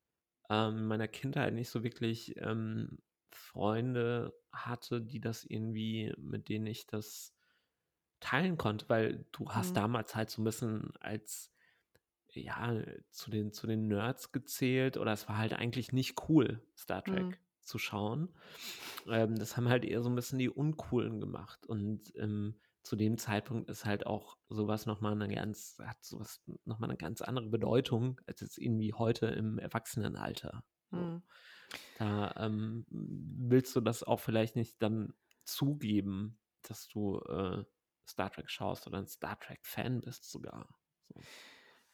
ähm, 0.50 0.86
meiner 0.86 1.08
Kindheit 1.08 1.54
nicht 1.54 1.70
so 1.70 1.82
wirklich, 1.84 2.36
ähm, 2.38 2.98
Freunde 3.32 4.34
hatte, 4.52 5.02
die 5.02 5.20
das 5.20 5.44
irgendwie 5.44 6.14
mit 6.18 6.48
denen 6.48 6.66
ich 6.66 6.86
das 6.86 7.34
teilen 8.20 8.58
konnte, 8.58 8.88
weil 8.88 9.26
du 9.32 9.50
hast 9.50 9.76
Mhm. 9.76 9.78
damals 9.78 10.14
halt 10.16 10.30
so 10.30 10.42
ein 10.42 10.44
bisschen 10.44 10.92
als 11.00 11.52
ja, 12.34 12.82
zu 13.10 13.30
den 13.30 13.52
zu 13.52 13.66
den 13.68 13.88
Nerds 13.88 14.32
gezählt 14.32 14.96
oder 14.98 15.12
es 15.12 15.28
war 15.28 15.38
halt 15.38 15.54
eigentlich 15.54 15.92
nicht 15.92 16.28
cool, 16.28 16.62
Star 16.76 17.04
Mhm. 17.06 17.34
Trek 17.34 17.42
zu 17.62 17.78
schauen. 17.78 18.34
Ähm, 19.08 19.36
das 19.36 19.56
haben 19.56 19.68
halt 19.70 19.84
eher 19.86 20.02
so 20.02 20.10
ein 20.10 20.14
bisschen 20.16 20.38
die 20.40 20.50
Uncoolen 20.50 21.20
gemacht 21.20 21.66
und, 21.66 22.14
ähm, 22.16 22.60
zu 22.84 22.96
dem 22.96 23.18
Zeitpunkt 23.18 23.70
ist 23.70 23.84
halt 23.86 24.06
auch 24.06 24.38
sowas 24.50 24.86
noch 24.86 25.00
mal 25.02 25.14
'ne 25.16 25.28
ganz 25.34 25.78
hat 25.84 26.04
sowas 26.04 26.42
was 26.46 26.58
noch 26.66 26.78
mal 26.80 26.88
'ne 26.88 26.96
ganz 26.98 27.22
andere 27.22 27.48
Bedeutung 27.50 28.20
als 28.26 28.40
jetzt 28.42 28.58
irgendwie 28.58 28.94
heute 28.94 29.26
im 29.28 29.58
Erwachsenenalter. 29.58 30.64
Mhm. 30.92 31.22
Da, 31.94 32.34
ähm, 32.38 32.86
willst 32.90 33.74
du 33.76 33.80
das 33.80 34.02
auch 34.02 34.20
vielleicht 34.20 34.56
nicht 34.56 34.82
dann 34.82 35.14
zugeben, 35.44 36.38
dass 36.62 36.88
du, 36.88 37.18
äh, 37.20 37.64
Star 38.10 38.30
Trek 38.32 38.50
schaust 38.50 38.86
oder 38.86 38.98
ein 38.98 39.06
Star 39.08 39.38
Trek-Fan 39.40 40.00
bist 40.02 40.30
sogar, 40.30 40.68
so. 41.08 41.26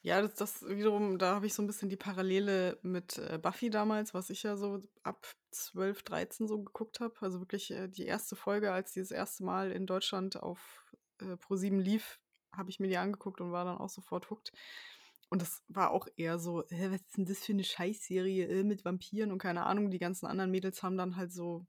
Ja, 0.03 0.23
das 0.23 0.35
das 0.37 0.63
wiederum 0.69 1.19
da 1.19 1.35
habe 1.35 1.47
ich 1.47 1.55
so 1.55 1.63
ein 1.63 1.67
bisschen 1.67 1.89
die 1.89 1.97
Parallele 1.97 2.79
mit, 2.83 3.19
äh, 3.19 3.39
Buffy 3.43 3.71
damals, 3.71 4.15
was 4.15 4.31
ich 4.31 4.43
ja 4.45 4.57
so 4.57 4.81
ab 5.03 5.27
12, 5.51 6.03
13 6.05 6.47
so 6.47 6.63
geguckt 6.63 7.01
habe. 7.01 7.15
Also 7.21 7.41
wirklich, 7.41 7.71
äh, 7.73 7.89
die 7.89 8.05
erste 8.07 8.37
Folge, 8.37 8.73
als 8.73 8.93
die 8.93 9.01
das 9.01 9.11
erste 9.11 9.45
Mal 9.45 9.73
in 9.73 9.87
Deutschland 9.87 10.37
auf, 10.41 10.95
äh, 11.21 11.37
ProSieben 11.37 11.81
lief, 11.81 12.21
habe 12.53 12.71
ich 12.71 12.79
mir 12.79 12.89
die 12.89 12.97
angeguckt 12.99 13.41
und 13.41 13.51
war 13.53 13.65
dann 13.65 13.79
auch 13.79 13.89
sofort 13.91 14.31
hooked. 14.31 14.53
Und 15.29 15.43
das 15.43 15.65
war 15.69 15.91
auch 15.91 16.07
eher 16.17 16.39
so: 16.39 16.63
„Hä, 16.69 16.91
was 16.93 17.01
ist 17.03 17.17
denn 17.17 17.25
das 17.27 17.45
für 17.45 17.53
eine 17.53 17.65
Scheißserie, 17.65 18.47
äh, 18.47 18.65
mit 18.65 18.85
Vampiren?“ 18.85 19.33
und 19.33 19.39
keine 19.39 19.67
Ahnung. 19.67 19.91
Die 19.91 19.99
ganzen 19.99 20.27
anderen 20.27 20.51
Mädels 20.53 20.83
haben 20.85 20.97
dann 20.97 21.17
halt 21.17 21.33
so 21.33 21.67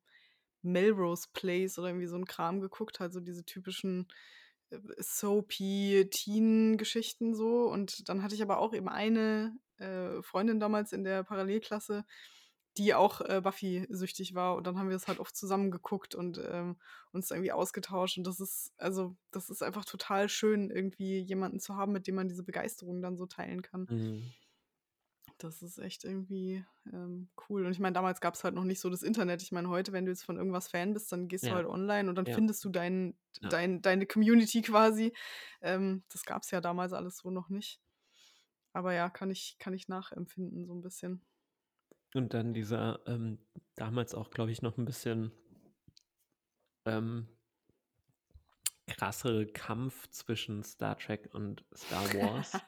Melrose 0.64 1.28
Place 1.34 1.78
oder 1.80 1.90
irgendwie 1.90 2.08
so 2.08 2.16
'n 2.18 2.26
Kram 2.26 2.62
geguckt, 2.62 3.00
halt 3.00 3.14
so 3.14 3.20
diese 3.22 3.46
typischen, 3.46 4.08
äh, 4.72 4.80
soapy 5.00 6.10
Teen-Geschichten 6.12 7.36
so. 7.36 7.64
Und 7.72 8.10
dann 8.10 8.24
hatte 8.24 8.36
ich 8.36 8.42
aber 8.44 8.60
auch 8.60 8.74
eben 8.74 8.90
eine, 8.90 9.56
äh, 9.78 10.22
Freundin 10.24 10.60
damals 10.60 10.94
in 10.94 11.04
der 11.04 11.24
Parallelklasse, 11.24 12.06
die 12.78 12.94
auch, 12.94 13.22
äh, 13.22 13.42
Buffy-süchtig 13.44 14.36
war 14.36 14.56
und 14.56 14.68
dann 14.68 14.78
haben 14.78 14.88
wir 14.90 14.96
das 14.96 15.08
halt 15.08 15.20
oft 15.20 15.36
zusammen 15.36 15.72
geguckt 15.72 16.14
und, 16.16 16.40
ähm, 16.44 16.78
uns 17.12 17.32
irgendwie 17.32 17.52
ausgetauscht 17.52 18.18
und 18.20 18.28
das 18.28 18.40
ist 18.40 18.72
also, 18.78 19.18
das 19.32 19.50
ist 19.50 19.64
einfach 19.64 19.84
total 19.86 20.30
schön, 20.30 20.70
irgendwie 20.72 21.20
jemanden 21.22 21.60
zu 21.60 21.76
haben, 21.76 21.92
mit 21.94 22.06
dem 22.08 22.16
man 22.16 22.28
diese 22.30 22.44
Begeisterung 22.44 23.02
dann 23.02 23.18
so 23.18 23.26
teilen 23.26 23.64
kann. 23.64 23.90
Mhm. 23.90 24.34
Das 25.40 25.62
ist 25.62 25.78
echt 25.78 26.04
irgendwie, 26.04 26.66
ähm, 26.92 27.30
cool. 27.50 27.66
Und 27.66 27.72
ich 27.72 27.80
meine, 27.80 27.94
damals 27.94 28.22
gab 28.22 28.34
es 28.34 28.44
halt 28.44 28.56
noch 28.56 28.64
nicht 28.64 28.80
so 28.80 28.90
das 28.90 29.04
Internet. 29.04 29.44
Ich 29.44 29.52
meine, 29.52 29.70
heute, 29.70 29.92
wenn 29.94 30.06
du 30.06 30.12
jetzt 30.12 30.24
von 30.24 30.38
irgendwas 30.38 30.68
Fan 30.70 30.94
bist, 30.94 31.12
dann 31.12 31.28
gehst 31.28 31.50
du 31.50 31.50
Ja, 31.50 31.56
halt 31.56 31.68
online 31.68 32.10
und 32.10 32.16
dann 32.16 32.26
ja, 32.26 32.36
findest 32.36 32.64
du 32.66 32.70
dein 32.70 33.16
dein 33.42 33.82
deine 33.84 34.08
Community 34.08 34.62
quasi. 34.64 35.14
Ähm, 35.62 36.04
das 36.10 36.26
gab 36.26 36.42
es 36.44 36.52
ja 36.52 36.60
damals 36.62 36.94
alles 36.94 37.18
so 37.18 37.30
noch 37.32 37.50
nicht. 37.50 37.82
aber 38.74 38.94
ja, 38.94 39.10
kann 39.10 39.32
ich, 39.32 39.58
kann 39.60 39.74
ich 39.74 39.88
nachempfinden, 39.90 40.66
so 40.66 40.74
ein 40.74 40.82
bisschen. 40.82 41.26
Und 42.14 42.34
dann 42.34 42.54
dieser 42.54 43.00
ähm, 43.08 43.40
damals 43.76 44.14
auch, 44.14 44.30
glaube 44.30 44.52
ich, 44.52 44.62
noch 44.62 44.78
ein 44.78 44.84
bisschen 44.86 45.32
ähm, 46.86 47.28
krassere 48.88 49.46
Kampf 49.48 50.08
zwischen 50.10 50.64
Star 50.64 50.98
Trek 50.98 51.30
und 51.34 51.64
Star 51.76 52.14
Wars, 52.14 52.66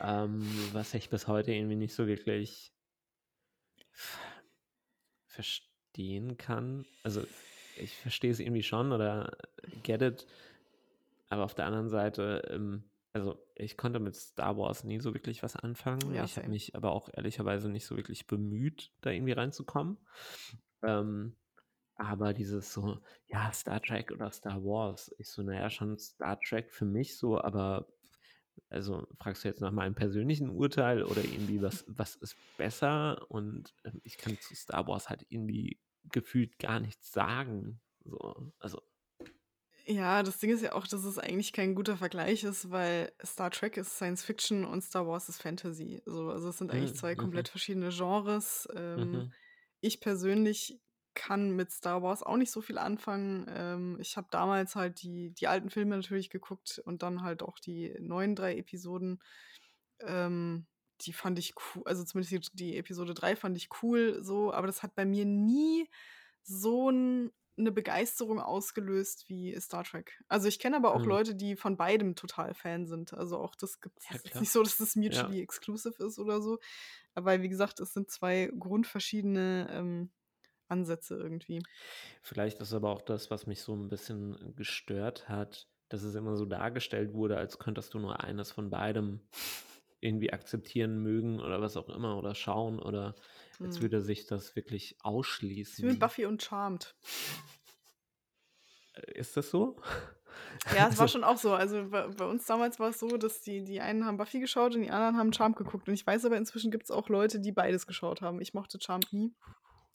ähm, 0.00 0.46
was 0.72 0.94
ich 0.94 1.10
bis 1.10 1.28
heute 1.28 1.52
irgendwie 1.52 1.76
nicht 1.76 1.94
so 1.94 2.06
wirklich 2.06 2.72
verstehen 5.26 6.36
kann. 6.36 6.84
Also 7.02 7.24
ich 7.76 7.96
verstehe 7.96 8.30
es 8.30 8.40
irgendwie 8.40 8.62
schon 8.62 8.92
oder 8.92 9.36
get 9.82 10.02
it, 10.02 10.26
aber 11.28 11.44
auf 11.44 11.54
der 11.54 11.66
anderen 11.66 11.88
Seite, 11.88 12.42
ähm, 12.50 12.84
also 13.12 13.38
ich 13.54 13.76
konnte 13.76 14.00
mit 14.00 14.16
Star 14.16 14.56
Wars 14.56 14.84
nie 14.84 15.00
so 15.00 15.14
wirklich 15.14 15.42
was 15.42 15.56
anfangen. 15.56 16.14
Ja, 16.14 16.24
ich 16.24 16.36
habe 16.36 16.48
mich 16.48 16.74
aber 16.74 16.92
auch 16.92 17.08
ehrlicherweise 17.12 17.68
nicht 17.70 17.86
so 17.86 17.96
wirklich 17.96 18.26
bemüht, 18.26 18.92
da 19.00 19.10
irgendwie 19.10 19.32
reinzukommen. 19.32 19.98
Ähm, 20.82 21.36
aber 21.96 22.34
dieses 22.34 22.72
so, 22.72 22.98
ja, 23.26 23.52
Star 23.52 23.80
Trek 23.80 24.10
oder 24.10 24.30
Star 24.32 24.64
Wars, 24.64 25.14
ich 25.18 25.28
so, 25.28 25.42
naja, 25.42 25.70
schon 25.70 25.96
Star 25.98 26.40
Trek 26.40 26.72
für 26.72 26.84
mich 26.84 27.16
so, 27.16 27.40
aber 27.40 27.86
also 28.68 29.06
fragst 29.18 29.44
du 29.44 29.48
jetzt 29.48 29.60
nach 29.60 29.72
meinem 29.72 29.94
persönlichen 29.94 30.50
Urteil 30.50 31.02
oder 31.04 31.24
irgendwie, 31.24 31.62
was, 31.62 31.84
was 31.88 32.16
ist 32.16 32.36
besser? 32.56 33.30
Und 33.30 33.74
ähm, 33.84 34.00
ich 34.04 34.18
kann 34.18 34.38
zu 34.40 34.54
Star 34.54 34.86
Wars 34.86 35.08
halt 35.08 35.24
irgendwie 35.28 35.80
gefühlt 36.04 36.58
gar 36.58 36.80
nichts 36.80 37.12
sagen. 37.12 37.80
So, 38.04 38.52
also, 38.58 38.82
Ja, 39.86 40.22
das 40.22 40.38
Ding 40.38 40.50
ist 40.50 40.62
ja 40.62 40.72
auch, 40.72 40.86
dass 40.86 41.04
es 41.04 41.18
eigentlich 41.18 41.52
kein 41.52 41.74
guter 41.74 41.96
Vergleich 41.98 42.42
ist, 42.44 42.70
weil 42.70 43.12
Star 43.22 43.50
Trek 43.50 43.76
ist 43.76 43.96
Science 43.96 44.24
Fiction 44.24 44.64
und 44.64 44.82
Star 44.82 45.06
Wars 45.06 45.28
ist 45.28 45.42
Fantasy. 45.42 46.00
So, 46.06 46.30
also 46.30 46.48
es 46.48 46.56
sind 46.58 46.70
eigentlich 46.70 46.94
hm, 46.94 46.96
zwei 46.96 47.14
mhm, 47.14 47.16
komplett 47.16 47.48
verschiedene 47.48 47.90
Genres. 47.90 48.66
Ähm, 48.74 49.26
mhm, 49.26 49.32
ich 49.82 50.00
persönlich 50.00 50.80
kann 51.14 51.50
mit 51.52 51.70
Star 51.72 52.02
Wars 52.02 52.22
auch 52.22 52.36
nicht 52.36 52.50
so 52.50 52.60
viel 52.60 52.78
anfangen. 52.78 53.46
Ähm, 53.48 53.98
ich 54.00 54.16
habe 54.16 54.28
damals 54.30 54.76
halt 54.76 55.02
die, 55.02 55.30
die 55.32 55.48
alten 55.48 55.70
Filme 55.70 55.96
natürlich 55.96 56.30
geguckt 56.30 56.80
und 56.84 57.02
dann 57.02 57.22
halt 57.22 57.42
auch 57.42 57.58
die 57.58 57.94
neuen 58.00 58.34
drei 58.36 58.56
Episoden. 58.56 59.20
Ähm, 60.00 60.66
die 61.00 61.12
fand 61.12 61.38
ich 61.38 61.54
cool, 61.74 61.82
also 61.86 62.04
zumindest 62.04 62.32
die, 62.54 62.56
die 62.56 62.76
Episode 62.78 63.14
3 63.14 63.36
fand 63.36 63.56
ich 63.56 63.68
cool, 63.82 64.22
so, 64.22 64.52
aber 64.52 64.66
das 64.66 64.82
hat 64.82 64.94
bei 64.94 65.04
mir 65.04 65.24
nie 65.24 65.88
so 66.42 66.90
ein, 66.90 67.32
eine 67.56 67.72
Begeisterung 67.72 68.40
ausgelöst 68.40 69.28
wie 69.28 69.58
Star 69.60 69.84
Trek. 69.84 70.20
Also 70.28 70.48
ich 70.48 70.58
kenne 70.58 70.76
aber 70.76 70.92
auch 70.94 71.04
hm. 71.04 71.06
Leute, 71.06 71.34
die 71.36 71.56
von 71.56 71.76
beidem 71.76 72.16
total 72.16 72.54
Fan 72.54 72.86
sind. 72.86 73.14
Also 73.14 73.38
auch 73.38 73.54
das 73.56 73.80
gibt 73.80 74.00
es 74.00 74.10
Ja, 74.34 74.40
nicht 74.40 74.50
so, 74.52 74.62
dass 74.62 74.76
das 74.78 74.96
Ja. 75.08 75.34
mutually 75.34 75.40
exclusive 75.40 76.02
ist 76.04 76.18
oder 76.18 76.42
so. 76.42 76.58
Aber 77.14 77.42
wie 77.42 77.48
gesagt, 77.48 77.80
es 77.80 77.92
sind 77.94 78.10
zwei 78.10 78.50
grundverschiedene 78.58 79.68
ähm, 79.72 80.12
Ansätze 80.68 81.16
irgendwie. 81.16 81.62
Vielleicht 82.22 82.60
ist 82.60 82.72
aber 82.72 82.90
auch 82.90 83.02
das, 83.02 83.30
was 83.30 83.46
mich 83.46 83.62
so 83.62 83.74
ein 83.74 83.88
bisschen 83.88 84.54
gestört 84.56 85.28
hat, 85.28 85.68
dass 85.88 86.02
es 86.02 86.14
immer 86.14 86.36
so 86.36 86.44
dargestellt 86.46 87.12
wurde, 87.12 87.36
als 87.36 87.58
könntest 87.58 87.94
du 87.94 87.98
nur 87.98 88.20
eines 88.20 88.50
von 88.52 88.70
beidem 88.70 89.20
irgendwie 90.00 90.32
akzeptieren 90.32 90.98
mögen 91.02 91.40
oder 91.40 91.60
was 91.60 91.76
auch 91.76 91.88
immer 91.88 92.18
oder 92.18 92.34
schauen 92.34 92.78
oder 92.78 93.14
als 93.62 93.76
Hm. 93.76 93.82
würde 93.82 94.00
sich 94.00 94.26
das 94.26 94.54
wirklich 94.56 94.92
ist 94.92 94.98
wie 95.00 95.02
mit 95.02 95.04
ausschließen. 95.04 95.98
Buffy 95.98 96.26
und 96.26 96.42
Charmed. 96.42 96.94
Äh, 98.94 99.18
Ist 99.18 99.36
das 99.36 99.50
so? 99.50 99.76
Ja, 100.74 100.88
es 100.88 100.98
war 100.98 101.02
Also, 101.02 101.08
schon 101.08 101.24
auch 101.24 101.38
so. 101.38 101.52
Also 101.54 101.88
bei, 101.88 102.08
bei 102.08 102.24
uns 102.26 102.44
damals 102.46 102.78
war 102.80 102.90
es 102.90 102.98
so, 102.98 103.16
dass 103.16 103.40
die, 103.42 103.64
die 103.64 103.80
einen 103.80 104.04
haben 104.04 104.16
Buffy 104.16 104.40
geschaut 104.40 104.74
und 104.74 104.82
die 104.82 104.90
anderen 104.90 105.16
haben 105.16 105.32
Charmed 105.32 105.56
geguckt. 105.56 105.88
Und 105.88 105.94
ich 105.94 106.06
weiß 106.06 106.24
aber, 106.24 106.36
inzwischen 106.36 106.70
gibt 106.70 106.84
es 106.84 106.90
auch 106.90 107.08
Leute, 107.08 107.40
die 107.40 107.52
beides 107.52 107.86
geschaut 107.86 108.20
haben. 108.20 108.40
Ich 108.40 108.54
mochte 108.54 108.78
Charmed 108.80 109.12
nie. 109.12 109.34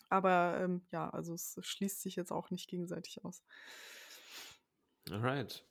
Aber 0.09 0.59
ähm, 0.59 0.81
ja, 0.91 1.09
also 1.09 1.33
es 1.33 1.57
schließt 1.61 2.01
sich 2.01 2.15
jetzt 2.15 2.31
auch 2.31 2.49
nicht 2.49 2.67
gegenseitig 2.69 3.23
aus. 3.23 3.43
alright. 5.09 5.65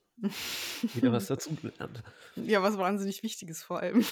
Wieder 0.95 1.13
was 1.13 1.27
dazugelernt. 1.29 2.03
ja, 2.37 2.63
was 2.63 2.79
wahnsinnig 2.79 3.23
Wichtiges 3.23 3.63
vor 3.63 3.81
allem. 3.81 4.05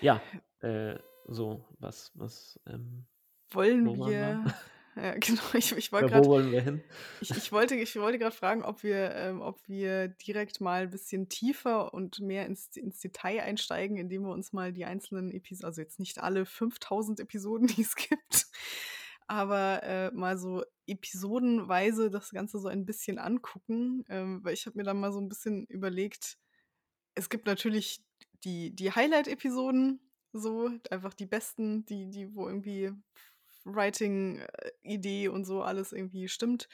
Ja, 0.00 0.20
äh, 0.60 0.98
so, 1.28 1.64
was, 1.78 2.10
was, 2.14 2.58
ähm, 2.66 3.06
Wollen 3.52 3.84
wir? 3.84 4.06
wir. 4.06 4.54
Ja, 4.94 5.14
genau, 5.18 5.42
ich, 5.54 5.72
ich 5.72 5.92
wollte 5.92 6.06
Oder 6.06 6.16
wo 6.16 6.20
gerade. 6.20 6.28
wollen 6.28 6.52
wir 6.52 6.60
hin? 6.60 6.82
Ich, 7.20 7.30
ich 7.30 7.52
wollte, 7.52 7.74
ich 7.74 7.96
wollte 7.96 8.18
gerade 8.18 8.34
fragen, 8.34 8.62
ob 8.62 8.82
wir, 8.82 9.14
ähm, 9.14 9.40
ob 9.40 9.66
wir 9.66 10.08
direkt 10.08 10.60
mal 10.60 10.82
ein 10.82 10.90
bisschen 10.90 11.28
tiefer 11.28 11.94
und 11.94 12.20
mehr 12.20 12.46
ins, 12.46 12.76
ins 12.76 13.00
Detail 13.00 13.40
einsteigen, 13.40 13.96
indem 13.96 14.22
wir 14.22 14.32
uns 14.32 14.52
mal 14.52 14.72
die 14.72 14.84
einzelnen 14.84 15.30
Episoden, 15.30 15.66
also 15.66 15.80
jetzt 15.80 15.98
nicht 15.98 16.18
alle 16.18 16.44
5000 16.44 17.20
Episoden, 17.20 17.66
die 17.68 17.82
es 17.82 17.96
gibt, 17.96 18.46
aber 19.26 19.82
äh, 19.82 20.10
mal 20.10 20.36
so 20.36 20.62
episodenweise 20.86 22.10
das 22.10 22.30
Ganze 22.30 22.58
so 22.58 22.68
ein 22.68 22.84
bisschen 22.84 23.18
angucken, 23.18 24.04
ähm, 24.08 24.40
weil 24.44 24.54
ich 24.54 24.66
habe 24.66 24.76
mir 24.76 24.84
dann 24.84 25.00
mal 25.00 25.12
so 25.12 25.20
ein 25.20 25.28
bisschen 25.28 25.66
überlegt, 25.66 26.36
es 27.14 27.30
gibt 27.30 27.46
natürlich 27.46 28.04
die, 28.44 28.74
die 28.74 28.90
Highlight-Episoden, 28.90 30.00
so 30.32 30.70
einfach 30.90 31.14
die 31.14 31.26
besten, 31.26 31.84
die, 31.86 32.10
die, 32.10 32.34
wo 32.34 32.48
irgendwie 32.48 32.90
Writing, 33.64 34.38
äh, 34.38 34.70
Idee 34.82 35.28
und 35.28 35.44
so 35.44 35.62
alles 35.62 35.92
irgendwie 35.92 36.28
stimmt. 36.28 36.68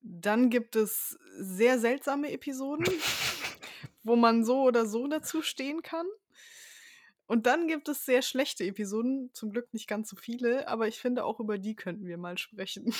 Dann 0.00 0.50
gibt 0.50 0.76
es 0.76 1.18
sehr 1.38 1.78
seltsame 1.78 2.30
Episoden, 2.30 2.86
wo 4.02 4.16
man 4.16 4.44
so 4.44 4.62
oder 4.62 4.86
so 4.86 5.06
dazu 5.08 5.42
stehen 5.42 5.82
kann. 5.82 6.06
Und 7.26 7.46
dann 7.46 7.66
gibt 7.66 7.88
es 7.88 8.04
sehr 8.04 8.22
schlechte 8.22 8.64
Episoden, 8.64 9.30
zum 9.32 9.50
Glück 9.50 9.72
nicht 9.74 9.88
ganz 9.88 10.08
so 10.08 10.16
viele, 10.16 10.68
aber 10.68 10.86
ich 10.86 11.00
finde, 11.00 11.24
auch 11.24 11.40
über 11.40 11.58
die 11.58 11.74
könnten 11.74 12.06
wir 12.06 12.18
mal 12.18 12.38
sprechen. 12.38 12.94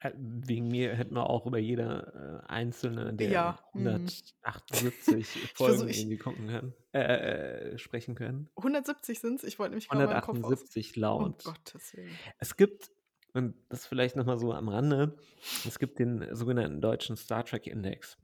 Äh, 0.00 0.12
Wegen 0.16 0.68
mir 0.68 0.94
hätten 0.94 1.14
wir 1.14 1.28
auch 1.28 1.46
über 1.46 1.58
jede 1.58 2.42
äh, 2.44 2.48
einzelne 2.48 3.14
der 3.14 3.30
Ja, 3.30 3.58
mhm. 3.74 3.86
178 3.88 5.18
Ich 5.18 5.52
Folgen 5.54 5.74
versuche, 5.74 5.90
ich, 5.90 6.00
irgendwie 6.00 6.18
gucken 6.18 6.46
können, 6.46 6.74
äh, 6.92 7.72
äh, 7.72 7.78
sprechen 7.78 8.14
können. 8.14 8.48
170 8.56 9.18
sind 9.18 9.36
es, 9.36 9.44
ich 9.44 9.58
wollte 9.58 9.70
nämlich 9.70 9.88
gerade 9.88 10.06
meinen 10.06 10.20
Kopf 10.20 10.38
aus. 10.38 10.44
178 10.44 10.96
Um 10.96 11.00
laut. 11.02 11.44
Gottes 11.44 11.96
Willen. 11.96 12.10
Es 12.38 12.56
gibt, 12.56 12.90
und 13.34 13.54
das 13.68 13.86
vielleicht 13.86 14.16
nochmal 14.16 14.38
so 14.38 14.52
am 14.52 14.68
Rande, 14.68 15.16
es 15.66 15.78
gibt 15.78 15.98
den 15.98 16.34
sogenannten 16.34 16.80
deutschen 16.80 17.16
Star 17.16 17.44
Trek 17.44 17.66
Index. 17.66 18.18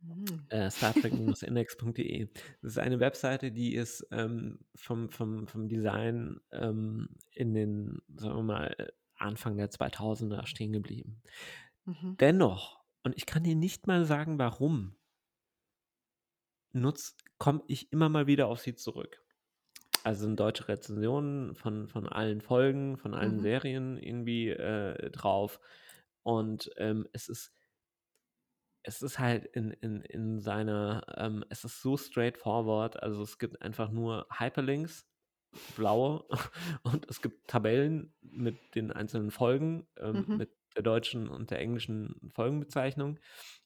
Mhm. 0.00 0.46
Äh, 0.48 0.70
StarTrek-Index.de. 0.70 2.28
Das 2.62 2.72
ist 2.72 2.78
eine 2.78 3.00
Webseite, 3.00 3.50
die 3.50 3.74
ist 3.74 4.06
ähm, 4.12 4.60
vom, 4.74 5.10
vom, 5.10 5.48
vom 5.48 5.68
Design 5.68 6.40
ähm, 6.52 7.08
in 7.32 7.54
den, 7.54 8.00
sagen 8.16 8.36
wir 8.36 8.42
mal, 8.42 8.92
Anfang 9.18 9.56
der 9.56 9.70
2000er 9.70 10.46
stehen 10.46 10.72
geblieben. 10.72 11.22
Mhm. 11.86 12.18
Dennoch, 12.20 12.80
und 13.02 13.16
ich 13.16 13.26
kann 13.26 13.44
dir 13.44 13.56
nicht 13.56 13.86
mal 13.86 14.04
sagen, 14.04 14.38
warum, 14.38 14.96
nutz, 16.72 17.16
komme 17.38 17.62
ich 17.66 17.92
immer 17.92 18.08
mal 18.08 18.26
wieder 18.26 18.48
auf 18.48 18.60
sie 18.60 18.74
zurück. 18.74 19.22
Also 20.04 20.26
sind 20.26 20.40
deutsche 20.40 20.68
Rezensionen 20.68 21.54
von, 21.54 21.88
von 21.88 22.08
allen 22.08 22.40
Folgen, 22.40 22.96
von 22.98 23.14
allen 23.14 23.38
Mhm. 23.38 23.40
Serien 23.40 23.98
irgendwie 23.98 24.48
äh, 24.50 25.10
drauf. 25.10 25.60
Und 26.22 26.70
ähm, 26.78 27.08
es 27.12 27.28
ist 27.28 27.52
es 28.82 29.02
ist 29.02 29.18
halt 29.18 29.44
in, 29.46 29.70
in, 29.70 30.00
in 30.02 30.40
seiner, 30.40 31.04
ähm, 31.16 31.44
es 31.50 31.64
ist 31.64 31.82
so 31.82 31.96
straightforward, 31.96 33.02
also 33.02 33.22
es 33.22 33.38
gibt 33.38 33.60
einfach 33.62 33.90
nur 33.90 34.26
Hyperlinks, 34.32 35.06
blaue, 35.76 36.24
und 36.82 37.06
es 37.10 37.22
gibt 37.22 37.48
Tabellen 37.48 38.14
mit 38.20 38.74
den 38.74 38.92
einzelnen 38.92 39.30
Folgen, 39.30 39.86
ähm, 39.98 40.28
Mhm. 40.28 40.36
mit 40.36 40.50
der 40.76 40.82
deutschen 40.82 41.28
und 41.28 41.50
der 41.50 41.60
englischen 41.60 42.30
Folgenbezeichnung 42.34 43.18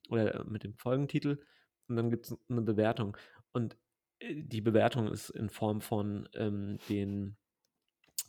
oder 0.08 0.34
äh, 0.40 0.44
mit 0.44 0.64
dem 0.64 0.74
Folgentitel 0.76 1.40
und 1.88 1.96
dann 1.96 2.10
gibt 2.10 2.26
es 2.26 2.38
eine 2.48 2.62
Bewertung. 2.62 3.16
Und 3.52 3.76
äh, 4.20 4.34
die 4.36 4.60
Bewertung 4.60 5.08
ist 5.08 5.30
in 5.30 5.50
Form 5.50 5.80
von 5.80 6.28
ähm, 6.34 6.78
den 6.88 7.36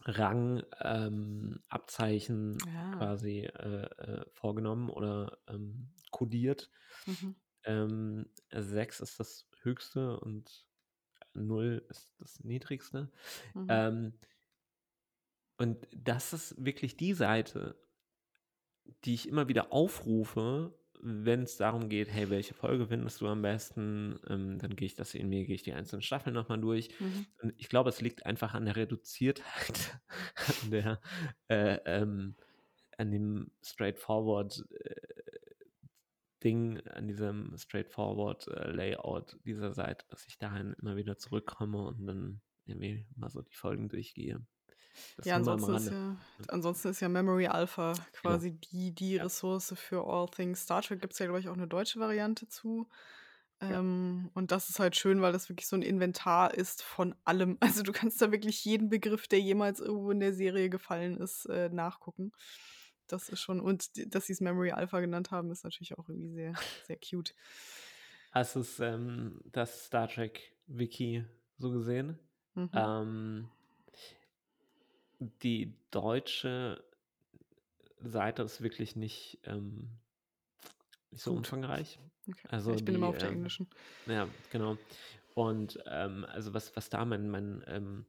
Rang, 0.06 0.63
ähm, 0.82 1.62
Abzeichen 1.70 2.58
Ja. 2.66 2.92
quasi 2.92 3.42
äh, 3.42 3.86
äh, 3.86 4.26
vorgenommen 4.34 4.89
oder 4.89 5.38
ähm, 5.48 5.94
kodiert. 6.12 6.70
Mhm. 7.08 7.36
Ähm, 7.63 8.30
6 8.52 9.00
ist 9.00 9.20
das 9.20 9.48
höchste 9.62 10.20
und 10.20 10.66
0 11.34 11.86
ist 11.89 12.13
das 12.19 12.43
niedrigste. 12.43 13.12
Mhm. 13.54 13.67
Ähm, 13.69 14.13
und 15.58 15.88
das 15.96 16.34
ist 16.34 16.63
wirklich 16.63 16.98
die 16.98 17.13
Seite, 17.13 17.76
die 19.06 19.13
ich 19.13 19.28
immer 19.28 19.48
wieder 19.48 19.72
aufrufe, 19.72 20.74
wenn 21.06 21.43
es 21.43 21.58
darum 21.58 21.89
geht, 21.89 22.10
hey, 22.10 22.30
welche 22.30 22.54
Folge 22.54 22.88
findest 22.88 23.19
du 23.19 23.28
am 23.28 23.41
besten? 23.41 24.19
Ähm, 24.30 24.58
dann 24.58 24.76
gehe 24.76 24.86
ich 24.86 24.96
das 24.96 25.13
in 25.13 25.28
mir, 25.28 25.46
gehe 25.46 25.56
ich 25.56 25.63
die 25.63 25.74
einzelnen 25.74 26.02
Staffeln 26.02 26.34
nochmal 26.34 26.62
durch. 26.62 26.89
Mhm. 27.00 27.26
Und 27.41 27.54
ich 27.58 27.67
glaube, 27.67 27.89
es 27.89 28.00
liegt 28.00 28.26
einfach 28.26 28.54
an 28.54 28.65
der 28.65 28.78
Reduziertheit, 28.78 30.00
an 30.63 30.72
der, 30.72 31.02
äh, 31.50 31.80
ähm, 31.86 32.36
an 32.98 33.12
dem 33.12 33.52
straightforward 33.62 34.65
äh, 34.72 35.23
Ding 36.44 36.80
an 36.88 37.08
diesem 37.08 37.58
straightforward 37.58 38.48
äh, 38.50 38.72
Layout 38.72 39.40
dieser 39.46 39.74
Seite, 39.74 40.06
dass 40.10 40.26
ich 40.28 40.38
dahin 40.38 40.74
immer 40.82 40.96
wieder 40.98 41.18
zurückkomme 41.18 41.86
und 41.88 42.06
dann 42.08 42.42
irgendwie 42.66 43.08
mal 43.16 43.30
so 43.30 43.42
die 43.42 43.56
Folgen 43.56 43.90
durchgehe. 43.90 44.46
Das 45.18 45.26
Ja, 45.26 45.38
ansonsten 45.38 45.74
ist 45.74 45.90
ja 45.90 46.18
ansonsten 46.48 46.90
ist 46.90 47.00
ja 47.00 47.08
Memory 47.08 47.48
Alpha 47.48 48.06
Genau. 48.14 48.14
quasi 48.14 48.52
die 48.60 48.94
die 48.94 49.16
Ja. 49.18 49.24
Ressource 49.24 49.74
für 49.78 50.04
all 50.06 50.28
things 50.28 50.64
Star 50.64 50.82
Trek. 50.82 51.00
Gibt's 51.00 51.20
ja, 51.20 51.28
glaube 51.28 51.40
ich, 51.40 51.48
auch 51.48 51.56
'ne 51.56 51.66
deutsche 51.68 51.98
Variante 52.02 52.50
zu. 52.50 52.90
Ja. 53.70 53.80
Ähm, 53.80 54.30
und 54.34 54.52
das 54.52 54.70
ist 54.70 54.80
halt 54.80 54.98
schön, 54.98 55.22
weil 55.22 55.32
das 55.32 55.48
wirklich 55.50 55.68
so 55.68 55.78
'n 55.78 55.82
Inventar 55.82 56.54
ist 56.54 56.84
von 56.84 57.16
allem. 57.24 57.58
Also, 57.82 57.84
du 57.84 57.94
kannst 57.94 58.22
da 58.22 58.32
wirklich 58.34 58.66
jeden 58.66 58.90
Begriff, 58.90 59.28
der 59.30 59.40
jemals 59.40 59.80
irgendwo 59.80 60.12
in 60.12 60.20
der 60.20 60.34
Serie 60.34 60.70
gefallen 60.70 61.18
ist, 61.18 61.46
äh, 61.46 61.70
nachgucken. 61.70 62.34
Das 63.08 63.30
ist 63.30 63.42
schon 63.42 63.60
und 63.60 63.89
dass 64.13 64.28
sie's 64.28 64.42
Memory 64.42 64.72
Alpha 64.72 65.00
genannt 65.00 65.32
haben, 65.32 65.52
ist 65.52 65.63
natürlich 65.63 65.98
auch 65.98 66.10
irgendwie 66.10 66.34
sehr, 66.34 66.54
sehr 66.86 66.98
cute. 66.98 67.36
Hast 68.32 68.56
du's, 68.56 68.80
ähm, 68.80 69.42
das 69.46 69.86
Star 69.86 70.08
Trek 70.08 70.56
Wiki 70.68 71.26
so 71.58 71.72
gesehen? 71.72 72.18
Mhm. 72.56 72.70
Ähm 72.74 73.50
die 75.42 75.74
deutsche 75.92 76.84
Seite 78.02 78.44
ist 78.44 78.62
wirklich 78.62 78.96
nicht, 78.96 79.39
ähm 79.46 79.89
nicht 81.12 81.24
so 81.24 81.32
Gut. 81.32 81.39
umfangreich. 81.39 82.00
Okay. 82.28 82.48
Also, 82.50 82.74
ich 82.74 82.84
bin 82.84 82.96
immer 82.96 83.08
die, 83.08 83.13
auf 83.13 83.18
der 83.20 83.30
ähm 83.30 83.36
englischen. 83.36 83.70
ja, 84.08 84.28
genau. 84.52 84.78
Und, 85.36 85.80
ähm, 85.86 86.26
also, 86.26 86.54
was 86.54 86.76
was 86.76 86.89
da 86.89 87.06
mein 87.06 87.30
mein, 87.30 87.63
ähm, 87.68 88.06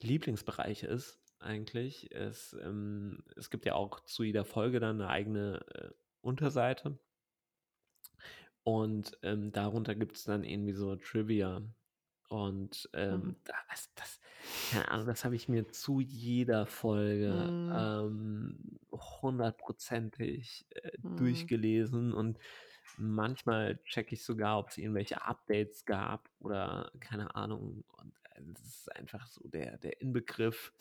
Lieblingsbereich 0.00 0.82
ist 0.82 1.18
eigentlich, 1.40 2.10
ist, 2.12 2.54
ähm 2.62 3.24
es 3.36 3.50
gibt 3.50 3.66
ja 3.66 3.74
auch 3.74 4.00
zu 4.00 4.22
jeder 4.24 4.44
Folge 4.44 4.80
dann 4.80 4.98
'ne 4.98 5.08
eigene, 5.08 5.60
äh, 5.74 5.90
Unterseite. 6.20 6.98
Und, 8.66 9.16
ähm, 9.22 9.52
darunter 9.52 9.94
gibt's 9.94 10.24
dann 10.24 10.42
irgendwie 10.42 10.72
so 10.72 10.96
Trivia. 10.96 11.62
Und, 12.28 12.90
Mhm. 13.08 13.34
ähm, 13.34 13.36
da 13.44 13.54
ist 13.72 13.92
das 13.94 14.20
keine 14.70 14.88
Ahnung, 14.90 15.06
das 15.06 15.24
habe 15.24 15.36
ich 15.36 15.48
mir 15.48 15.68
zu 15.68 16.00
jeder 16.00 16.66
Folge, 16.66 17.52
Mhm. 17.66 17.66
ähm, 17.72 18.80
hundertprozentig, 18.92 20.66
äh, 20.70 20.98
Mhm. 21.04 21.50
durchgelesen 21.54 22.12
und 22.12 22.38
manchmal 22.96 23.80
checke 23.84 24.14
ich 24.14 24.24
sogar, 24.24 24.58
ob's 24.58 24.78
irgendwelche 24.78 25.22
Updates 25.24 25.84
gab 25.84 26.30
oder 26.40 26.90
keine 27.00 27.36
Ahnung. 27.36 27.84
Und, 27.98 28.14
äh, 28.34 28.42
das 28.54 28.64
ist 28.64 28.96
einfach 28.96 29.28
so 29.28 29.48
der 29.48 29.78
der 29.78 30.00
Inbegriff, 30.02 30.72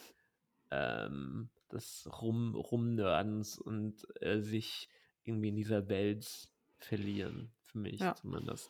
ähm, 0.75 1.49
des 1.71 2.07
Rum 2.21 2.55
Rumnerdens 2.55 3.57
und, 3.57 4.05
äh, 4.21 4.41
sich 4.41 4.89
irgendwie 5.23 5.49
in 5.49 5.55
dieser 5.55 5.87
Welt 5.89 6.49
verlieren, 6.77 7.51
für 7.65 7.79
mich 7.79 7.99
Ja. 7.99 8.15
zumindest. 8.15 8.69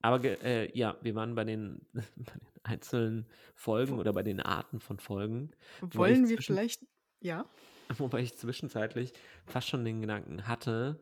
Aber 0.00 0.24
äh, 0.24 0.76
ja, 0.76 0.96
wir 1.02 1.14
waren 1.14 1.34
bei 1.34 1.44
den 1.44 1.86
bei 1.92 2.02
den 2.02 2.48
einzelnen 2.64 3.26
Folgen 3.54 3.98
oder 3.98 4.12
bei 4.12 4.22
den 4.22 4.40
Arten 4.40 4.80
von 4.80 4.98
Folgen, 4.98 5.52
wollen 5.80 6.28
wir 6.28 6.38
vielleicht 6.38 6.84
ja? 7.20 7.46
wobei 7.98 8.20
ich 8.20 8.36
zwischenzeitlich 8.36 9.12
fast 9.46 9.68
schon 9.68 9.84
den 9.84 10.00
Gedanken 10.00 10.48
hatte, 10.48 11.00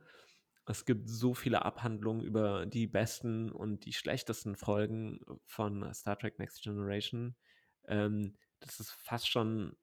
es 0.66 0.84
gibt 0.84 1.08
so 1.08 1.34
viele 1.34 1.64
Abhandlungen 1.64 2.22
über 2.22 2.66
die 2.66 2.86
besten 2.86 3.50
und 3.50 3.84
die 3.86 3.92
schlechtesten 3.92 4.56
Folgen 4.56 5.20
von 5.46 5.92
Star 5.94 6.18
Trek 6.18 6.38
Next 6.38 6.62
Generation, 6.62 7.34
ähm, 7.88 8.36
dass 8.60 8.80
es 8.80 8.90
fast 8.90 9.28
schon 9.28 9.76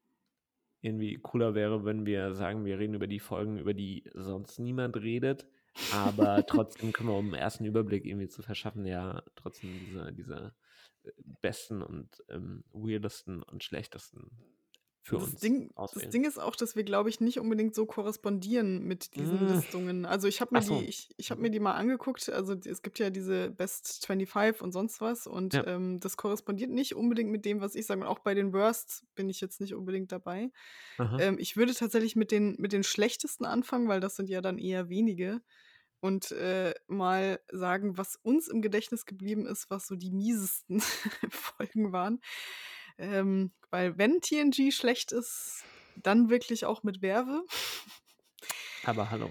irgendwie 0.82 1.16
cooler 1.18 1.56
wäre, 1.56 1.86
wenn 1.86 2.06
wir 2.06 2.34
sagen, 2.34 2.66
wir 2.66 2.80
reden 2.80 2.94
über 2.96 3.08
die 3.08 3.20
Folgen, 3.20 3.58
über 3.58 3.74
die 3.74 4.04
sonst 4.14 4.60
niemand 4.60 4.98
redet, 4.98 5.48
aber 5.90 6.46
trotzdem 6.48 6.94
können 6.94 7.10
wir, 7.10 7.18
um 7.18 7.30
'n 7.34 7.36
ersten 7.36 7.66
Überblick 7.66 8.06
irgendwie 8.06 8.28
zu 8.30 8.42
verschaffen, 8.44 8.86
ja 8.86 9.24
trotzdem 9.36 9.80
diese 9.80 10.14
diese, 10.14 10.56
äh, 11.04 11.12
besten 11.42 11.82
und, 11.82 12.24
ähm, 12.30 12.64
weirdesten 12.72 13.44
und 13.44 13.64
schlechtesten 13.64 14.32
für 15.08 15.18
Das 15.18 15.38
uns 15.38 15.40
Ding 15.40 15.72
das 15.92 16.10
auswählen. 16.10 16.10
Ding 16.10 16.26
ist 16.26 16.38
auch, 16.38 16.56
dass 16.56 16.76
wir, 16.76 16.84
glaube 16.84 17.10
ich, 17.10 17.22
nicht 17.22 17.40
unbedingt 17.40 17.74
so 17.74 17.86
korrespondieren 17.86 18.84
mit 18.84 19.16
diesen 19.16 19.40
Hm. 19.40 19.48
Listungen. 19.48 20.06
Also, 20.06 20.28
ich 20.28 20.42
habe 20.42 20.54
mir 20.54 20.62
so. 20.62 20.84
die 20.84 20.86
ich 20.90 21.10
ich 21.18 21.32
habe 21.32 21.42
Mhm. 21.42 21.44
mir 21.44 21.50
die 21.50 21.62
mal 21.62 21.74
angeguckt. 21.76 22.28
Also, 22.30 22.54
es 22.54 22.82
gibt 22.82 23.00
ja 23.00 23.10
diese 23.10 23.50
Best 23.50 24.06
25 24.06 24.62
und 24.62 24.74
sonst 24.74 25.00
was 25.02 25.26
und, 25.26 25.60
Ja. 25.60 25.66
ähm, 25.66 26.00
das 26.02 26.18
korrespondiert 26.18 26.70
nicht 26.72 26.94
unbedingt 26.96 27.32
mit 27.32 27.46
dem, 27.46 27.62
was 27.62 27.74
ich 27.76 27.86
sage. 27.86 28.02
Und 28.02 28.08
auch 28.08 28.20
bei 28.20 28.34
den 28.34 28.52
Worsts 28.54 29.06
bin 29.16 29.30
ich 29.30 29.40
jetzt 29.42 29.62
nicht 29.62 29.74
unbedingt 29.74 30.12
dabei. 30.12 30.52
Ähm, 31.18 31.38
ich 31.40 31.58
würde 31.58 31.74
tatsächlich 31.74 32.16
mit 32.16 32.32
den 32.32 32.56
mit 32.60 32.74
den 32.74 32.84
schlechtesten 32.84 33.46
anfangen, 33.46 33.88
weil 33.88 34.00
das 34.00 34.16
sind 34.16 34.30
ja 34.30 34.42
dann 34.42 34.58
eher 34.60 34.90
wenige 34.90 35.42
und, 36.02 36.32
äh, 36.32 36.74
mal 36.88 37.40
sagen, 37.52 37.98
was 37.98 38.18
uns 38.18 38.48
im 38.50 38.62
Gedächtnis 38.62 39.06
geblieben 39.06 39.46
ist, 39.48 39.70
was 39.72 39.88
so 39.88 39.96
die 39.96 40.12
miesesten 40.12 40.82
Folgen 41.32 41.92
waren. 41.94 42.22
Ähm, 42.98 43.52
weil 43.70 43.98
wenn 43.98 44.22
TNG 44.22 44.72
schlecht 44.72 45.12
ist, 45.12 45.64
dann 45.96 46.30
wirklich 46.30 46.66
auch 46.66 46.84
mit 46.84 47.00
Verve. 47.00 47.44
Aber 48.84 49.12
hallo. 49.12 49.30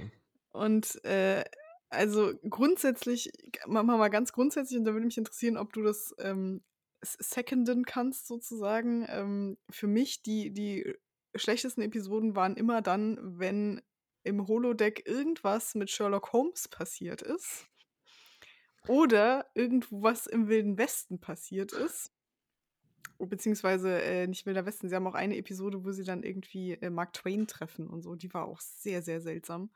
Und, 0.51 1.03
äh, 1.05 1.45
also, 1.89 2.33
grundsätzlich 2.49 3.31
machen 3.67 3.87
wir 3.87 3.97
mal 3.97 4.09
ganz 4.09 4.33
grundsätzlich 4.33 4.79
und 4.79 4.85
da 4.85 4.93
würde 4.93 5.07
mich 5.07 5.19
interessieren, 5.19 5.57
ob 5.57 5.73
du 5.73 5.83
das, 5.83 6.15
ähm, 6.19 6.63
seconden 7.03 7.85
kannst 7.85 8.27
sozusagen. 8.27 9.07
Ähm, 9.09 9.59
für 9.71 9.87
mich 9.87 10.23
die 10.23 10.53
die 10.53 10.95
schlechtesten 11.35 11.83
Episoden 11.83 12.35
waren 12.35 12.57
immer 12.57 12.83
dann, 12.83 13.19
wenn 13.39 13.83
im 14.25 14.47
Holodeck 14.47 15.07
irgendwas 15.07 15.75
mit 15.75 15.91
Sherlock 15.91 16.33
Holmes 16.33 16.69
passiert 16.69 17.23
ist 17.23 17.69
oder 18.89 19.47
irgendwo 19.55 20.03
was 20.03 20.27
im 20.27 20.49
Wilden 20.49 20.79
Westen 20.79 21.21
passiert 21.21 21.73
ist. 21.73 22.13
Beziehungsweise, 23.19 24.01
äh, 24.03 24.27
nicht 24.27 24.47
Wilder 24.47 24.67
Westen. 24.67 24.89
Sie 24.89 24.95
haben 24.95 25.07
auch 25.07 25.15
eine 25.15 25.37
Episode, 25.37 25.85
wo 25.85 25.93
sie 25.93 26.05
dann 26.05 26.23
irgendwie, 26.23 26.73
äh, 26.73 26.91
Mark 26.91 27.13
Twain 27.13 27.47
treffen 27.47 27.89
und 27.89 28.03
so. 28.03 28.15
Die 28.15 28.33
war 28.33 28.47
auch 28.47 28.61
sehr, 28.61 29.03
sehr 29.03 29.21
seltsam. 29.21 29.71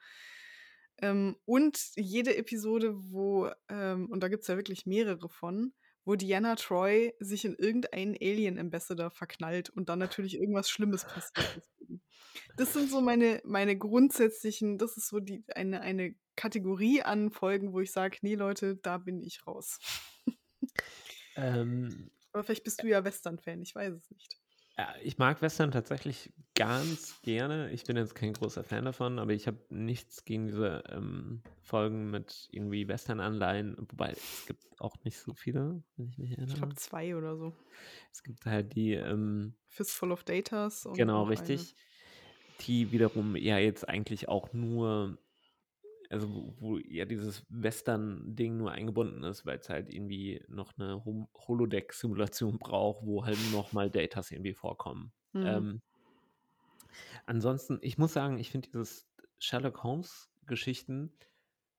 Ähm, 1.02 1.36
und 1.46 1.92
jede 1.96 2.36
Episode, 2.36 2.94
wo 2.94 3.50
ähm, 3.68 4.06
und 4.10 4.22
da 4.22 4.28
gibt's 4.28 4.48
ja 4.48 4.56
wirklich 4.56 4.86
mehrere 4.86 5.28
von, 5.28 5.72
wo 6.04 6.14
Deanna 6.14 6.56
Troi 6.56 7.12
sich 7.20 7.44
in 7.44 7.54
irgendeinen 7.54 8.16
Alien 8.20 8.58
Ambassador 8.58 9.10
verknallt 9.10 9.70
und 9.70 9.88
dann 9.88 9.98
natürlich 9.98 10.34
irgendwas 10.34 10.68
Schlimmes 10.68 11.04
passiert. 11.04 11.62
Das 12.56 12.72
sind 12.74 12.90
so 12.90 13.00
meine 13.00 13.40
meine 13.44 13.76
grundsätzlichen 13.76 14.78
das 14.78 14.96
ist 14.96 15.08
so 15.08 15.20
die 15.20 15.42
eine 15.54 15.80
eine 15.80 16.14
Kategorie 16.36 17.02
an 17.02 17.30
Folgen, 17.30 17.72
wo 17.72 17.80
ich 17.80 17.92
sage: 17.92 18.18
„Ne, 18.22 18.34
Leute, 18.34 18.76
da 18.76 18.98
bin 18.98 19.22
ich 19.22 19.46
raus.“ 19.46 19.78
Ähm 21.36 22.10
Aber 22.32 22.44
vielleicht 22.44 22.64
bist 22.64 22.82
du 22.82 22.88
ja 22.88 23.04
Western-Fan, 23.04 23.62
ich 23.62 23.74
weiß 23.74 23.94
es 23.94 24.10
nicht. 24.10 24.36
Ja, 24.78 24.94
ich 25.02 25.18
mag 25.18 25.42
Western 25.42 25.70
tatsächlich 25.72 26.32
ganz 26.54 27.20
gerne. 27.22 27.70
Ich 27.70 27.84
bin 27.86 27.96
jetzt 27.96 28.14
kein 28.14 28.32
großer 28.32 28.64
Fan 28.64 28.84
davon, 28.84 29.18
aber 29.18 29.32
ich 29.32 29.46
habe 29.46 29.58
nichts 29.68 30.24
gegen 30.24 30.46
diese, 30.46 30.84
ähm, 30.88 31.42
Folgen 31.60 32.10
mit 32.10 32.48
irgendwie 32.50 32.88
Western-Anleihen, 32.88 33.76
wobei 33.78 34.12
es 34.12 34.44
gibt 34.46 34.64
auch 34.80 34.96
nicht 35.04 35.18
so 35.18 35.34
viele, 35.34 35.82
wenn 35.96 36.08
ich 36.08 36.18
mich 36.18 36.32
Ich 36.46 36.54
erinnere. 36.54 36.56
glaube 36.56 36.74
2 36.74 37.16
oder 37.16 37.36
so. 37.36 37.54
Es 38.12 38.22
gibt 38.22 38.46
halt 38.46 38.74
die, 38.74 38.92
ähm 38.94 39.56
Fistful 39.68 40.12
of 40.12 40.22
Datas 40.24 40.84
und 40.84 40.96
Genau, 40.96 41.16
noch 41.16 41.34
eine. 41.34 41.66
richtig. 41.66 41.76
Die 42.60 42.92
wiederum 42.92 43.36
ja 43.36 43.58
jetzt 43.58 43.88
eigentlich 43.88 44.28
auch 44.28 44.52
nur 44.52 45.18
also, 46.10 46.28
wo 46.34 46.54
wo 46.60 46.78
ja 46.78 47.04
dieses 47.06 47.46
Western-Ding 47.50 48.56
nur 48.58 48.72
eingebunden 48.72 49.22
ist, 49.24 49.46
weil's 49.46 49.68
halt 49.70 49.90
irgendwie 49.92 50.44
noch 50.48 50.76
'ne 50.76 51.04
Hom 51.04 51.28
Holodeck-Simulation 51.36 52.58
braucht, 52.60 53.06
wo 53.06 53.24
halt 53.24 53.38
noch 53.52 53.72
mal 53.72 53.90
Datas 53.90 54.30
irgendwie 54.32 54.54
vorkommen. 54.54 55.12
Mhm. 55.34 55.70
Ähm 55.70 55.82
ansonsten, 57.26 57.78
ich 57.82 57.98
muss 57.98 58.12
sagen, 58.12 58.38
ich 58.38 58.50
finde 58.50 58.68
dieses 58.68 59.08
Sherlock-Holmes-Geschichten 59.38 61.16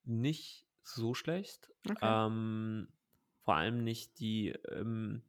nicht 0.04 0.67
so 0.84 1.13
schlecht. 1.13 1.72
Okay. 1.89 2.22
Ähm, 2.28 2.94
vor 3.41 3.56
allem 3.56 3.84
nicht 3.84 4.20
die, 4.20 4.50
ähm 4.50 5.23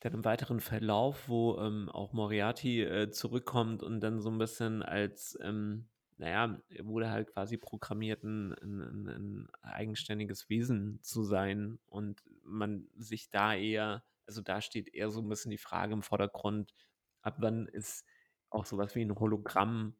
dann 0.00 0.12
im 0.14 0.24
weiteren 0.24 0.60
Verlauf, 0.60 1.28
wo, 1.28 1.58
ähm, 1.58 1.88
auch 1.88 2.12
Moriarty, 2.12 2.82
äh, 2.82 3.10
zurückkommt 3.10 3.82
und 3.82 4.00
dann 4.00 4.20
so 4.20 4.28
'n 4.30 4.38
bisschen 4.38 4.82
als, 4.82 5.38
ähm 5.42 5.88
na 6.18 6.28
ja, 6.30 6.60
er 6.70 6.86
wurde 6.86 7.10
halt 7.10 7.28
quasi 7.32 7.56
programmiert, 7.58 8.24
'n 8.24 8.52
'n 8.62 8.80
'n 8.82 9.08
'n 9.08 9.48
eigenständiges 9.62 10.48
Wesen 10.50 11.00
zu 11.02 11.24
sein 11.24 11.78
und 11.86 12.22
man 12.44 12.88
sich 12.96 13.30
da 13.30 13.54
eher 13.54 14.04
also, 14.26 14.40
da 14.42 14.60
steht 14.62 14.94
eher 14.94 15.10
so 15.10 15.20
'n 15.20 15.28
bisschen 15.28 15.50
die 15.50 15.58
Frage 15.58 15.92
im 15.94 16.02
Vordergrund, 16.02 16.74
ab 17.22 17.36
wann 17.40 17.66
ist 17.68 18.06
auch 18.50 18.64
so 18.66 18.78
was 18.78 18.94
wie 18.94 19.02
'n 19.02 19.16
Hologramm 19.20 19.96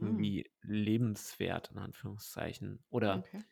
Mhm. 0.00 0.30
irgendwie 0.30 0.50
lebenswert 0.62 1.70
in 1.72 1.78
Anführungszeichen 1.78 2.84
oder 2.90 3.24
Okay. 3.24 3.44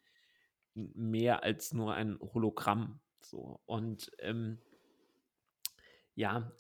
mehr 0.75 1.43
als 1.45 1.73
nur 1.75 1.95
ein 1.95 2.19
Hologramm 2.21 3.01
so. 3.21 3.61
Und, 3.67 4.13
ähm 4.21 4.61
ja, 6.17 6.51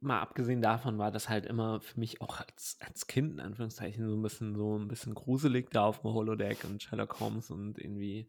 mal 0.00 0.20
abgesehen 0.20 0.62
davon 0.62 0.98
war 0.98 1.10
das 1.10 1.28
halt 1.28 1.46
immer 1.46 1.80
für 1.80 2.00
mich 2.00 2.20
auch 2.22 2.40
als, 2.40 2.78
als 2.80 3.06
Kind 3.06 3.34
in 3.34 3.40
Anführungszeichen 3.40 4.08
so 4.08 4.16
ein 4.16 4.22
bisschen 4.22 4.56
so 4.56 4.78
ein 4.78 4.88
bisschen 4.88 5.14
gruselig 5.14 5.70
da 5.70 5.84
auf 5.86 6.00
dem 6.00 6.12
Holodeck 6.12 6.64
und 6.64 6.82
Sherlock 6.82 7.20
Holmes 7.20 7.50
und 7.50 7.78
irgendwie 7.78 8.28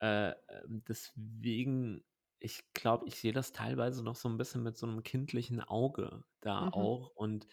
äh, 0.00 0.30
ähm, 0.30 0.84
deswegen, 0.88 2.04
ich 2.38 2.72
glaube, 2.74 3.06
ich 3.08 3.16
sehe 3.16 3.32
das 3.32 3.52
teilweise 3.52 4.02
noch 4.04 4.16
so 4.16 4.28
ein 4.28 4.38
bisschen 4.38 4.62
mit 4.62 4.76
so 4.78 4.86
einem 4.86 5.02
kindlichen 5.02 5.60
Auge 5.60 6.24
da 6.40 6.64
Mhm. 6.64 6.68
auch 6.68 7.10
und 7.16 7.46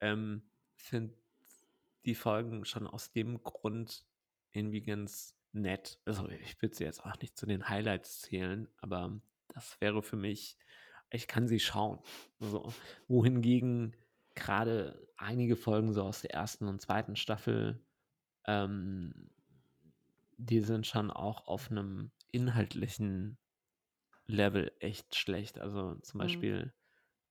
ähm, 0.00 0.50
finde 0.74 1.16
die 2.04 2.14
Folgen 2.14 2.64
schon 2.64 2.86
aus 2.86 3.12
dem 3.12 3.42
Grund 3.42 4.06
irgendwie 4.52 4.82
ganz 4.82 5.38
nett. 5.52 6.00
Also 6.04 6.28
ich 6.28 6.60
würde 6.62 6.74
sie 6.74 6.84
jetzt 6.84 7.04
auch 7.04 7.18
nicht 7.20 7.36
zu 7.36 7.46
den 7.46 7.68
Highlights 7.68 8.20
zählen, 8.20 8.68
aber 8.78 9.20
das 9.48 9.80
wäre 9.80 10.02
für 10.02 10.16
mich, 10.16 10.58
ich 11.10 11.28
kann 11.28 11.48
sie 11.48 11.60
schauen. 11.60 12.00
So. 12.40 12.72
Wohingegen 13.08 13.96
gerade 14.34 15.08
einige 15.16 15.56
Folgen 15.56 15.92
so 15.92 16.02
aus 16.02 16.22
der 16.22 16.32
ersten 16.34 16.68
und 16.68 16.80
zweiten 16.80 17.16
Staffel, 17.16 17.86
ähm, 18.46 19.30
die 20.38 20.60
sind 20.60 20.86
schon 20.86 21.10
auch 21.10 21.46
auf 21.46 21.70
einem 21.70 22.10
inhaltlichen 22.32 23.38
Level 24.26 24.72
echt 24.80 25.16
schlecht. 25.16 25.58
Also 25.60 25.96
zum 25.96 26.18
Mhm. 26.20 26.46
Beispiel 26.58 26.74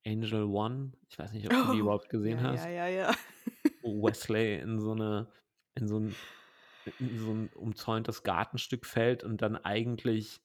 Angel 0.06 0.44
One, 0.44 0.92
ich 1.08 1.18
weiß 1.18 1.32
nicht, 1.32 1.48
ob 1.48 1.58
du 1.60 1.68
die 1.68 1.78
Oh, 1.78 1.78
überhaupt 1.78 2.10
gesehen 2.10 2.42
ja, 2.42 2.48
ja, 2.48 2.68
hast, 2.68 2.70
ja, 2.70 2.86
ja. 2.88 3.14
wo 3.82 4.02
Wesley 4.06 4.58
in 4.60 4.80
so 4.80 4.92
eine 4.92 5.32
in 5.74 5.88
so 5.88 5.96
'n 5.98 6.16
in 6.98 7.16
so 7.16 7.32
'n 7.32 7.48
umzäuntes 7.48 8.22
Gartenstück 8.22 8.86
fällt 8.86 9.24
und 9.24 9.42
dann 9.42 9.56
eigentlich, 9.56 10.42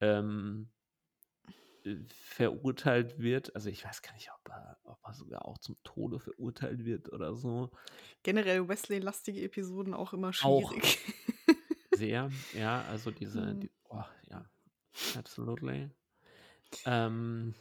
ähm 0.00 0.70
äh, 0.72 0.73
verurteilt 2.08 3.18
wird. 3.18 3.54
Also, 3.54 3.68
ich 3.70 3.84
weiß 3.84 4.02
gar 4.02 4.12
nicht, 4.14 4.30
ob 4.32 4.48
er 4.50 4.78
ob 4.84 4.98
er 5.04 5.14
sogar 5.14 5.44
auch 5.46 5.58
zum 5.58 5.76
Tode 5.84 6.18
verurteilt 6.20 6.84
wird 6.84 7.12
oder 7.12 7.34
so. 7.36 7.70
Generell 8.24 8.68
Wesley-lastige 8.68 9.42
Episoden 9.42 9.94
auch 9.94 10.12
immer 10.14 10.32
Auch 10.40 10.72
schwierig. 10.72 10.98
sehr, 11.92 12.32
ja, 12.52 12.84
also 12.84 13.10
diese 13.10 13.54
Mhm. 13.54 13.56
die 13.56 13.72
oh, 13.88 14.02
ja, 14.30 14.50
absolutely. 15.14 15.90
Ähm 16.84 17.54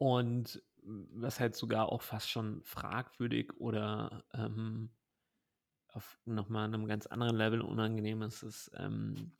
und 0.00 0.62
was 0.84 1.38
halt 1.40 1.54
sogar 1.54 1.90
auch 1.90 2.02
fast 2.02 2.28
schon 2.30 2.62
fragwürdig 2.64 3.52
oder, 3.56 4.24
ähm, 4.34 4.90
auf 5.88 6.20
noch 6.26 6.48
mal 6.48 6.68
'nem 6.68 6.86
ganz 6.86 7.06
anderen 7.06 7.36
Level 7.36 7.62
unangenehm 7.62 8.22
ist, 8.22 8.42
ist, 8.42 8.70
ähm 8.76 9.36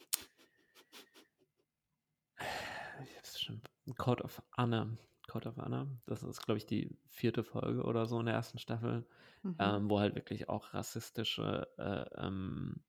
ich 3.04 3.16
habe 3.16 3.22
es 3.24 3.31
schon 3.42 3.62
Code 3.98 4.24
of 4.24 4.42
Honor 4.56 4.96
Code 5.28 5.48
of 5.48 5.56
Honor. 5.58 5.88
Das 6.06 6.22
ist, 6.24 6.42
glaube 6.44 6.58
ich, 6.58 6.66
die 6.66 6.98
vierte 7.08 7.44
Folge 7.44 7.84
oder 7.84 8.06
so 8.06 8.18
in 8.20 8.26
der 8.26 8.34
ersten 8.34 8.58
Staffel, 8.58 9.06
Mhm. 9.44 9.74
ähm, 9.74 9.88
wo 9.90 10.00
halt 10.00 10.14
wirklich 10.16 10.48
auch 10.48 10.74
rassistische, 10.74 11.68
äh, 11.78 12.04
ähm 12.20 12.82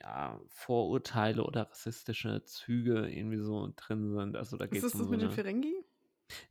ja, 0.00 0.40
Vorurteile 0.48 1.44
oder 1.44 1.70
rassistische 1.70 2.44
Züge 2.44 3.08
irgendwie 3.10 3.38
so 3.38 3.72
drin 3.76 4.10
sind. 4.10 4.36
Also, 4.36 4.56
da 4.56 4.66
Ist 4.70 4.82
geht's 4.82 4.94
das 4.94 4.94
um 4.94 5.00
das 5.00 5.08
so 5.08 5.10
mit 5.10 5.20
den 5.22 5.30
'ne 5.30 5.30
Ferengi? 5.30 5.84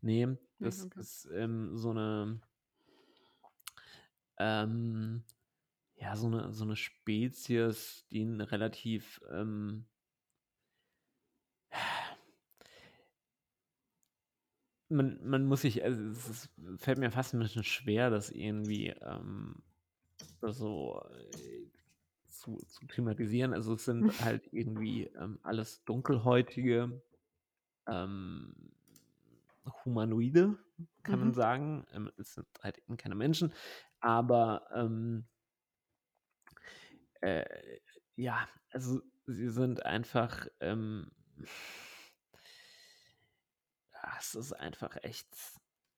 ne, 0.02 0.38
Ne, 0.60 0.72
das 0.72 0.86
okay. 0.86 1.06
ist, 1.06 1.28
ähm, 1.34 1.76
so 1.78 1.94
'ne 1.94 2.42
ähm, 4.38 5.24
ja, 5.96 6.16
so 6.16 6.30
'ne 6.30 6.54
so 6.54 6.66
'ne 6.66 6.76
Spezies, 6.76 8.08
die 8.12 8.22
'n 8.24 8.42
relativ, 8.42 9.22
ähm 9.32 9.88
man 14.94 15.20
man 15.28 15.46
muss 15.46 15.62
sich 15.62 15.84
also, 15.84 16.04
es 16.32 16.50
fällt 16.78 17.00
mir 17.00 17.12
fast 17.12 17.34
'n 17.34 17.40
bisschen 17.40 17.64
schwer, 17.64 18.10
das 18.10 18.32
irgendwie, 18.32 18.90
ähm, 18.90 19.64
so, 20.42 21.02
äh, 21.12 21.70
zu 22.30 22.58
zu 22.68 22.88
thematisieren. 22.88 23.54
Also, 23.54 23.76
es 23.76 23.86
sind 23.86 24.14
halt 24.20 24.50
irgendwie, 24.54 25.06
ähm, 25.08 25.40
alles 25.44 25.84
Dunkelhäutige, 25.86 27.04
ähm, 27.88 28.56
Humanoide, 29.86 30.60
kann 31.04 31.20
man 31.22 31.34
Mhm. 31.34 31.36
sagen. 31.36 31.86
Ähm, 31.94 32.12
es 32.18 32.36
sind 32.36 32.48
halt 32.64 32.80
eben 32.80 32.98
keine 32.98 33.16
Menschen, 33.16 33.54
aber, 34.02 34.68
ähm 34.76 35.28
äh, 37.22 37.46
ja, 38.16 38.48
also, 38.72 39.02
sie 39.26 39.50
sind 39.50 39.86
einfach, 39.86 40.48
ähm 40.60 41.12
es 44.20 44.36
ist 44.36 44.54
einfach 44.54 44.98
echt 45.04 45.28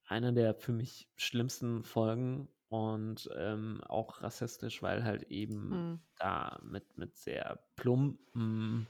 eine 0.05 0.33
der 0.33 0.55
für 0.55 0.71
mich 0.73 1.09
schlimmsten 1.17 1.83
Folgen 1.83 2.49
und, 2.69 3.29
ähm, 3.35 3.81
auch 3.85 4.21
rassistisch, 4.21 4.81
weil 4.81 5.03
halt 5.03 5.23
eben 5.23 5.83
Mhm. 5.83 5.99
da 6.17 6.59
mit 6.63 6.97
mit 6.97 7.17
sehr 7.17 7.65
plumpen, 7.75 8.87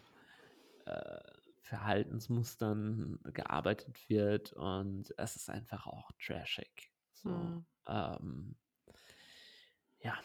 äh, 0.86 1.22
Verhaltensmustern 1.62 3.20
gearbeitet 3.34 4.10
wird 4.10 4.54
und 4.54 5.14
es 5.18 5.36
ist 5.36 5.50
einfach 5.50 5.88
auch 5.88 6.12
trashig, 6.20 6.94
so, 7.14 7.56
Mhm. 7.56 7.66
ähm 7.88 8.58
ja, 10.00 10.16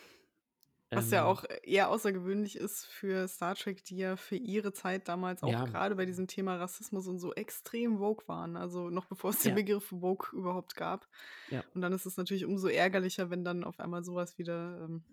Was 0.94 1.10
ja 1.12 1.24
ähm 1.24 1.24
auch 1.24 1.44
eher 1.62 1.88
außergewöhnlich 1.90 2.56
ist 2.56 2.84
für 2.86 3.28
Star 3.28 3.54
Trek, 3.54 3.84
die 3.84 3.96
ja 3.96 4.16
für 4.16 4.34
ihre 4.34 4.72
Zeit 4.72 5.06
damals 5.06 5.44
auch 5.44 5.62
Ja. 5.62 5.64
grade 5.64 5.94
bei 5.94 6.04
diesem 6.04 6.26
Thema 6.26 6.56
Rassismus 6.56 7.06
und 7.06 7.20
so 7.20 7.32
extrem 7.32 8.00
woke 8.00 8.26
waren, 8.26 8.56
also, 8.56 8.90
noch 8.90 9.06
bevor 9.06 9.30
es 9.30 9.42
den 9.42 9.54
Ja. 9.54 9.56
Begriff 9.56 9.92
woke 9.92 10.34
überhaupt 10.36 10.74
gab. 10.74 11.08
Ja. 11.48 11.70
Und 11.74 11.80
dann 11.82 11.92
ist 11.92 12.06
es 12.06 12.16
natürlich 12.16 12.44
umso 12.44 12.66
ärgerlicher, 12.68 13.30
wenn 13.30 13.44
dann 13.44 13.62
auf 13.64 13.78
einmal 13.78 14.02
so 14.04 14.14
was 14.16 14.36
wieder, 14.38 14.80
ähm, 14.84 15.04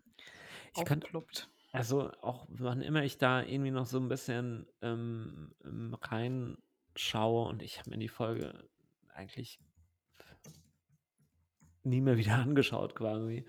Ich 0.75 0.86
aufploppt. 0.86 1.49
also, 1.73 2.11
auch 2.21 2.47
wann 2.49 2.82
immer 2.82 3.03
ich 3.03 3.17
da 3.19 3.43
irgendwie 3.43 3.71
noch 3.71 3.86
so 3.88 3.99
'n 3.99 4.09
bisschen, 4.09 4.67
ähm, 4.82 5.55
ähm, 5.65 5.95
reinschaue 6.01 7.47
und 7.49 7.61
ich 7.63 7.80
habe 7.80 7.91
mir 7.91 7.97
die 7.99 8.09
Folge 8.09 8.69
eigentlich 9.09 9.59
nie 11.88 12.01
mehr 12.01 12.17
wieder 12.17 12.35
angeschaut 12.38 12.95
quasi. 12.95 13.45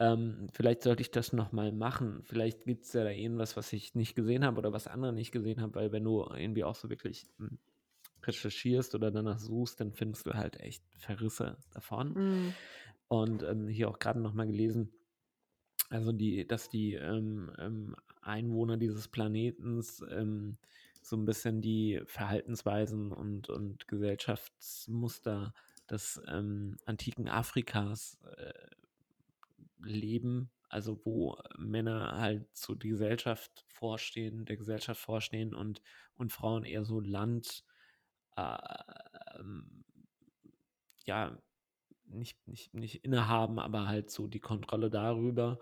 Ähm, 0.00 0.48
vielleicht 0.52 0.82
sollte 0.82 1.02
ich 1.02 1.10
das 1.10 1.32
noch 1.32 1.52
mal 1.52 1.72
machen. 1.72 2.22
Vielleicht 2.24 2.64
gibt's 2.64 2.92
ja 2.92 3.04
da 3.04 3.10
irgendwas, 3.10 3.56
was 3.56 3.72
ich 3.72 3.94
nicht 3.94 4.14
gesehen 4.14 4.44
habe 4.44 4.58
oder 4.58 4.72
was 4.72 4.86
andere 4.86 5.12
nicht 5.12 5.32
gesehen 5.32 5.60
haben, 5.60 5.74
weil 5.74 5.92
wenn 5.92 6.04
du 6.04 6.22
irgendwie 6.24 6.64
auch 6.64 6.74
so 6.76 6.90
wirklich, 6.90 7.26
hm, 7.38 7.58
recherchierst 8.24 8.94
oder 8.94 9.10
danach 9.12 9.38
suchst, 9.40 9.80
dann 9.80 9.92
findest 9.94 10.26
du 10.26 10.34
halt 10.34 10.60
echt 10.60 10.84
Verrisse 10.98 11.58
davon. 11.72 12.16
Mhm. 12.16 12.58
Und, 13.08 13.42
ähm, 13.44 13.68
hier 13.68 13.88
auch 13.90 13.98
grade 13.98 14.20
noch 14.20 14.34
mal 14.34 14.46
gelesen, 14.46 14.92
also, 15.90 16.12
die 16.12 16.46
dass 16.46 16.68
die, 16.68 16.94
ähm, 16.94 17.52
ähm, 17.58 17.96
Einwohner 18.22 18.76
dieses 18.76 19.08
Planetens, 19.08 20.04
ähm, 20.10 20.58
so 21.02 21.16
'n 21.16 21.24
bisschen 21.24 21.62
die 21.62 22.02
Verhaltensweisen 22.06 23.12
und 23.12 23.48
und 23.48 23.88
Gesellschaftsmuster 23.88 25.54
des, 25.90 26.20
ähm, 26.28 26.76
antiken 26.86 27.28
Afrikas, 27.28 28.18
äh, 28.36 28.52
leben, 29.80 30.50
also, 30.68 31.00
wo 31.04 31.38
Männer 31.56 32.18
halt 32.18 32.46
so 32.56 32.74
die 32.74 32.90
Gesellschaft 32.90 33.64
vorstehen 33.68 34.44
der 34.44 34.56
Gesellschaft 34.56 35.00
vorstehen 35.00 35.54
und 35.54 35.80
und 36.16 36.32
Frauen 36.32 36.64
eher 36.64 36.84
so 36.84 37.00
Land 37.00 37.64
ähm 38.36 39.84
ja, 41.04 41.38
nicht 42.06 42.46
nicht 42.46 42.74
nicht 42.74 43.04
innehaben, 43.04 43.58
aber 43.58 43.88
halt 43.88 44.10
so 44.10 44.26
die 44.28 44.40
Kontrolle 44.40 44.90
darüber. 44.90 45.58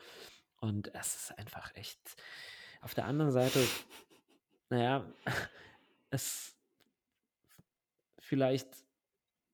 Und 0.60 0.94
es 0.94 1.16
ist 1.16 1.38
einfach 1.38 1.74
echt 1.74 2.00
auf 2.82 2.94
der 2.94 3.06
anderen 3.06 3.32
Seite, 3.32 3.64
na 4.70 4.82
ja, 4.82 5.12
es 6.10 6.56
vielleicht 8.18 8.85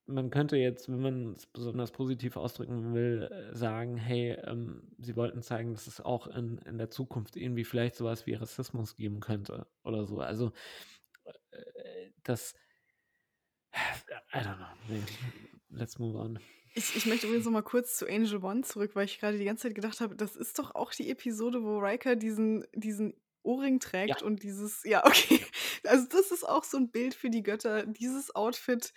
man 0.06 0.30
könnte 0.30 0.56
jetzt, 0.56 0.88
wenn 0.88 1.00
man's 1.00 1.46
besonders 1.46 1.92
positiv 1.92 2.36
ausdrücken 2.36 2.94
will, 2.94 3.22
äh, 3.52 3.54
sagen: 3.56 3.96
„Hey, 3.96 4.32
ähm, 4.44 4.90
sie 4.98 5.16
wollten 5.16 5.42
zeigen, 5.42 5.72
dass 5.74 5.86
es 5.86 6.00
auch 6.00 6.26
in 6.28 6.58
in 6.58 6.78
der 6.78 6.90
Zukunft 6.90 7.36
irgendwie 7.36 7.64
vielleicht 7.64 7.96
so 7.96 8.04
was 8.04 8.26
wie 8.26 8.34
Rassismus 8.34 8.96
geben 8.96 9.20
könnte“, 9.20 9.66
oder 9.84 10.04
so. 10.06 10.20
Also, 10.20 10.52
äh, 11.52 12.10
das 12.24 12.54
I 14.34 14.40
don't 14.42 14.58
know, 14.58 14.74
ne, 14.88 15.06
let's 15.70 15.98
move 15.98 16.16
on. 16.16 16.38
Ich 16.76 16.94
ich 16.96 17.04
möchte 17.04 17.26
übrigens 17.26 17.44
noch 17.44 17.52
mal 17.52 17.62
kurz 17.62 17.96
zu 17.98 18.06
Angel 18.08 18.42
One 18.42 18.62
zurück, 18.62 18.92
weil 18.96 19.04
ich 19.04 19.20
grade 19.20 19.36
die 19.38 19.44
ganze 19.44 19.64
Zeit 19.68 19.74
gedacht 19.74 20.00
habe, 20.00 20.16
das 20.16 20.36
ist 20.36 20.58
doch 20.58 20.74
auch 20.74 20.92
die 20.92 21.10
Episode, 21.10 21.62
wo 21.62 21.78
Riker 21.78 22.16
diesen 22.16 22.64
diesen 22.74 23.14
Ohrring 23.42 23.78
Ja. 24.06 24.14
trägt 24.14 24.22
und 24.22 24.42
dieses 24.42 24.82
ja, 24.84 25.04
okay. 25.06 25.44
Also, 25.84 26.06
das 26.08 26.30
ist 26.30 26.48
auch 26.48 26.64
so 26.64 26.78
'n 26.78 26.90
Bild 26.90 27.14
für 27.14 27.28
die 27.28 27.42
Götter. 27.42 27.84
Dieses 27.86 28.34
Outfit 28.34 28.92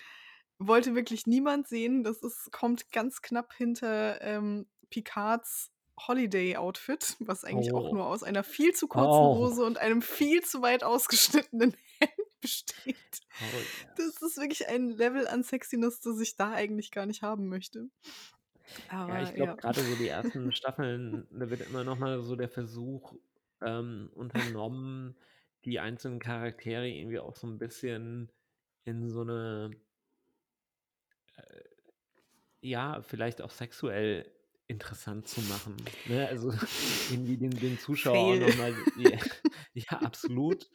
wollte 0.59 0.95
wirklich 0.95 1.27
niemand 1.27 1.67
sehen. 1.67 2.03
Das 2.03 2.19
ist 2.23 2.51
kommt 2.51 2.91
ganz 2.91 3.21
knapp 3.21 3.53
hinter, 3.53 4.21
ähm, 4.21 4.67
Picards 4.89 5.71
Holiday-Outfit, 6.07 7.17
was 7.19 7.43
eigentlich 7.45 7.73
auch 7.75 7.89
Oh. 7.89 7.91
nur 7.91 8.05
aus 8.07 8.23
einer 8.23 8.43
viel 8.43 8.73
zu 8.73 8.87
kurzen 8.87 9.29
Oh. 9.29 9.31
Hose 9.31 9.63
und 9.65 9.77
einem 9.77 10.01
viel 10.01 10.43
zu 10.43 10.61
weit 10.61 10.83
ausgeschnittenen 10.83 11.75
Hemd 11.99 12.41
besteht. 12.41 13.19
Oh 13.39 13.65
Das 13.95 14.21
ist 14.21 14.37
wirklich 14.37 14.67
ein 14.69 14.89
Level 14.89 15.27
an 15.27 15.43
Sexiness, 15.43 16.01
das 16.01 16.19
ich 16.21 16.35
da 16.37 16.51
eigentlich 16.53 16.91
gar 16.91 17.05
nicht 17.05 17.21
haben 17.23 17.47
möchte. 17.49 17.89
Ja, 19.07 19.19
Aber 19.19 19.21
ich 19.21 19.35
glaube, 19.35 19.53
ja. 19.53 19.57
gerade 19.57 19.85
so 19.85 19.95
die 19.95 20.07
ersten 20.07 20.51
Staffeln, 20.51 21.27
da 21.31 21.49
wird 21.51 21.61
immer 21.61 21.83
noch 21.83 21.99
mal 21.99 22.23
so 22.23 22.35
der 22.35 22.49
Versuch, 22.49 23.13
ähm, 23.61 24.09
unternommen, 24.15 25.15
die 25.63 25.79
einzelnen 25.79 26.19
Charaktere 26.19 26.87
irgendwie 26.89 27.19
auch 27.19 27.35
so 27.35 27.45
'n 27.47 27.59
bisschen 27.59 28.31
in 28.83 29.07
so 29.09 29.23
'ne 29.23 29.79
äh, 31.37 31.63
ja, 32.61 33.01
vielleicht 33.01 33.41
auch 33.41 33.51
sexuell 33.51 34.31
interessant 34.67 35.27
zu 35.27 35.41
machen, 35.43 35.97
ne? 36.05 36.27
Also, 36.27 36.51
irgendwie 37.07 37.37
den 37.37 37.59
den 37.59 37.77
Zuschauer 37.77 38.23
auch 38.25 38.35
Fail. 38.35 38.39
noch 38.39 38.53
mal 38.53 38.87
ja, 38.95 39.19
ja, 39.73 40.01
absolut. 40.01 40.71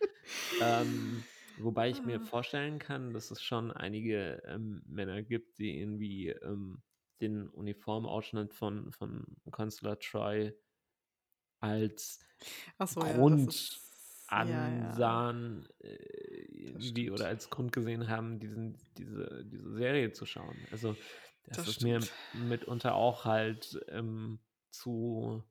Ähm, 0.60 1.28
wobei 1.56 1.90
ich 1.90 2.04
mir 2.04 2.20
Ah. 2.20 2.20
vorstellen 2.20 2.78
kann, 2.78 3.12
dass 3.14 3.30
es 3.30 3.42
schon 3.42 3.70
einige, 3.72 4.42
ähm, 4.46 4.82
Männer 4.86 5.22
gibt, 5.22 5.58
die 5.58 5.78
irgendwie, 5.80 6.28
ähm, 6.30 6.82
den 7.22 7.48
Uniformausschnitt 7.50 8.54
von 8.54 8.92
von 8.92 9.36
Consular 9.50 9.98
Troy 10.00 10.54
als 11.60 12.20
so, 12.86 12.98
Grund 12.98 13.52
ja. 13.56 13.89
Ansahen, 14.32 15.68
äh, 15.80 15.94
Das 16.72 16.84
irgendwie 16.84 17.10
oder 17.10 17.26
stimmt. 17.26 17.28
als 17.28 17.50
Grund 17.50 17.72
gesehen 17.72 18.08
haben, 18.08 18.38
diesen 18.40 18.78
diese 18.98 19.44
diese 19.46 19.74
Serie 19.74 20.12
zu 20.12 20.26
schauen. 20.26 20.66
Also, 20.70 20.98
das 21.44 21.56
Das 21.56 21.68
ist 21.68 21.80
mir 21.80 22.00
stimmt. 22.00 22.16
mitunter 22.32 22.94
auch 22.94 23.24
halt, 23.24 23.80
ähm, 23.88 24.40
zu 24.70 25.44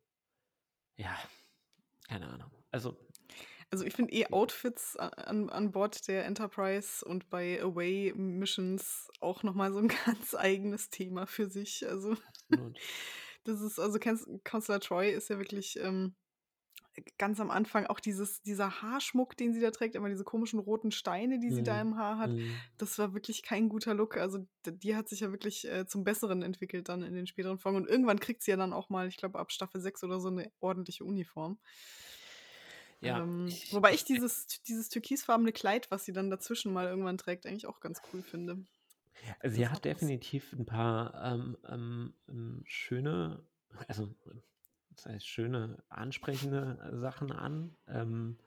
ja, 0.97 1.17
keine 2.07 2.29
Ahnung. 2.29 2.51
Also 2.71 2.97
Also, 3.71 3.85
ich 3.85 3.93
finde 3.93 4.13
eh 4.13 4.27
Outfits 4.31 4.95
a 4.97 5.07
an 5.09 5.49
an 5.49 5.71
Bord 5.71 6.07
der 6.07 6.25
Enterprise 6.25 7.05
und 7.05 7.29
bei 7.29 7.61
Away 7.61 8.13
Missions 8.15 9.09
auch 9.19 9.43
noch 9.43 9.53
mal 9.53 9.71
so 9.71 9.79
'n 9.79 9.87
ganz 10.05 10.33
eigenes 10.35 10.89
Thema 10.89 11.27
für 11.27 11.49
sich. 11.49 11.87
Also, 11.87 12.15
das 13.43 13.61
ist 13.61 13.79
also, 13.79 13.99
Consular 14.43 14.79
Troy 14.79 15.11
ist 15.11 15.29
ja 15.29 15.37
wirklich, 15.37 15.77
ähm, 15.79 16.15
ganz 17.17 17.39
am 17.39 17.51
Anfang 17.51 17.85
auch 17.87 17.99
dieses 17.99 18.41
dieser 18.41 18.81
Haarschmuck, 18.81 19.35
den 19.37 19.53
sie 19.53 19.59
da 19.61 19.71
trägt, 19.71 19.95
immer 19.95 20.09
diese 20.09 20.23
komischen 20.23 20.59
roten 20.59 20.91
Steine, 20.91 21.39
die 21.39 21.51
sie 21.51 21.63
da 21.63 21.79
Mhm, 21.79 21.81
im 21.81 21.97
Haar 21.97 22.17
hat. 22.17 22.35
mhm. 22.35 22.63
Das 22.77 22.97
war 22.99 23.13
wirklich 23.13 23.43
kein 23.43 23.69
guter 23.69 23.93
Look. 23.93 24.17
Also, 24.17 24.47
die 24.65 24.95
hat 24.95 25.09
sich 25.09 25.21
ja 25.21 25.31
wirklich, 25.31 25.65
äh, 25.69 25.85
zum 25.87 26.03
Besseren 26.03 26.41
entwickelt 26.43 26.89
dann 26.89 27.03
in 27.03 27.13
den 27.13 27.27
späteren 27.27 27.59
Folgen. 27.59 27.77
Und 27.77 27.87
irgendwann 27.89 28.19
kriegt 28.19 28.43
sie 28.43 28.51
ja 28.51 28.57
dann 28.57 28.73
auch 28.73 28.89
mal, 28.89 29.07
ich 29.07 29.17
glaube, 29.17 29.39
ab 29.39 29.51
Staffel 29.51 29.81
6 29.81 30.03
oder 30.03 30.19
so 30.19 30.29
'ne 30.29 30.51
ordentliche 30.59 31.05
Uniform. 31.05 31.59
Ja, 33.01 33.21
Ähm, 33.21 33.61
ich 33.63 33.69
wobei 33.69 33.93
ich 33.93 34.03
dieses 34.03 34.45
dieses 34.67 34.89
türkisfarbene 34.89 35.51
Kleid, 35.53 35.89
was 35.91 36.05
sie 36.05 36.13
dann 36.13 36.29
dazwischen 36.29 36.73
mal 36.73 36.87
irgendwann 36.87 37.17
trägt, 37.17 37.45
eigentlich 37.45 37.67
auch 37.67 37.79
ganz 37.79 38.01
cool 38.13 38.23
finde. 38.23 38.65
Sie 39.43 39.67
Das 39.67 39.67
hat 39.67 39.85
definitiv 39.85 40.53
'n 40.53 40.65
paar, 40.65 41.13
ähm, 41.23 41.57
ähm, 41.67 42.13
ähm, 42.27 42.63
schöne 42.65 43.43
also, 43.87 44.15
heißt 45.05 45.27
schöne, 45.27 45.83
ansprechende, 45.89 46.79
äh, 46.93 46.97
Sachen 46.97 47.31
an. 47.31 47.77
Ähm 47.87 48.39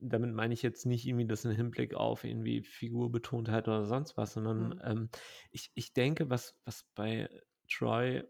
damit 0.00 0.34
meine 0.34 0.54
ich 0.54 0.62
jetzt 0.62 0.86
nicht 0.86 1.06
irgendwie 1.06 1.26
das 1.26 1.44
im 1.44 1.52
Hinblick 1.52 1.94
auf 1.94 2.24
irgendwie 2.24 2.62
Figurbetontheit 2.62 3.68
oder 3.68 3.86
sonst 3.86 4.16
was, 4.16 4.34
sondern, 4.34 4.74
Mhm. 4.74 4.80
ähm, 4.82 5.08
ich 5.50 5.70
ich 5.74 5.92
denke, 5.92 6.30
was 6.30 6.60
was 6.64 6.84
bei 6.94 7.28
Troy 7.70 8.24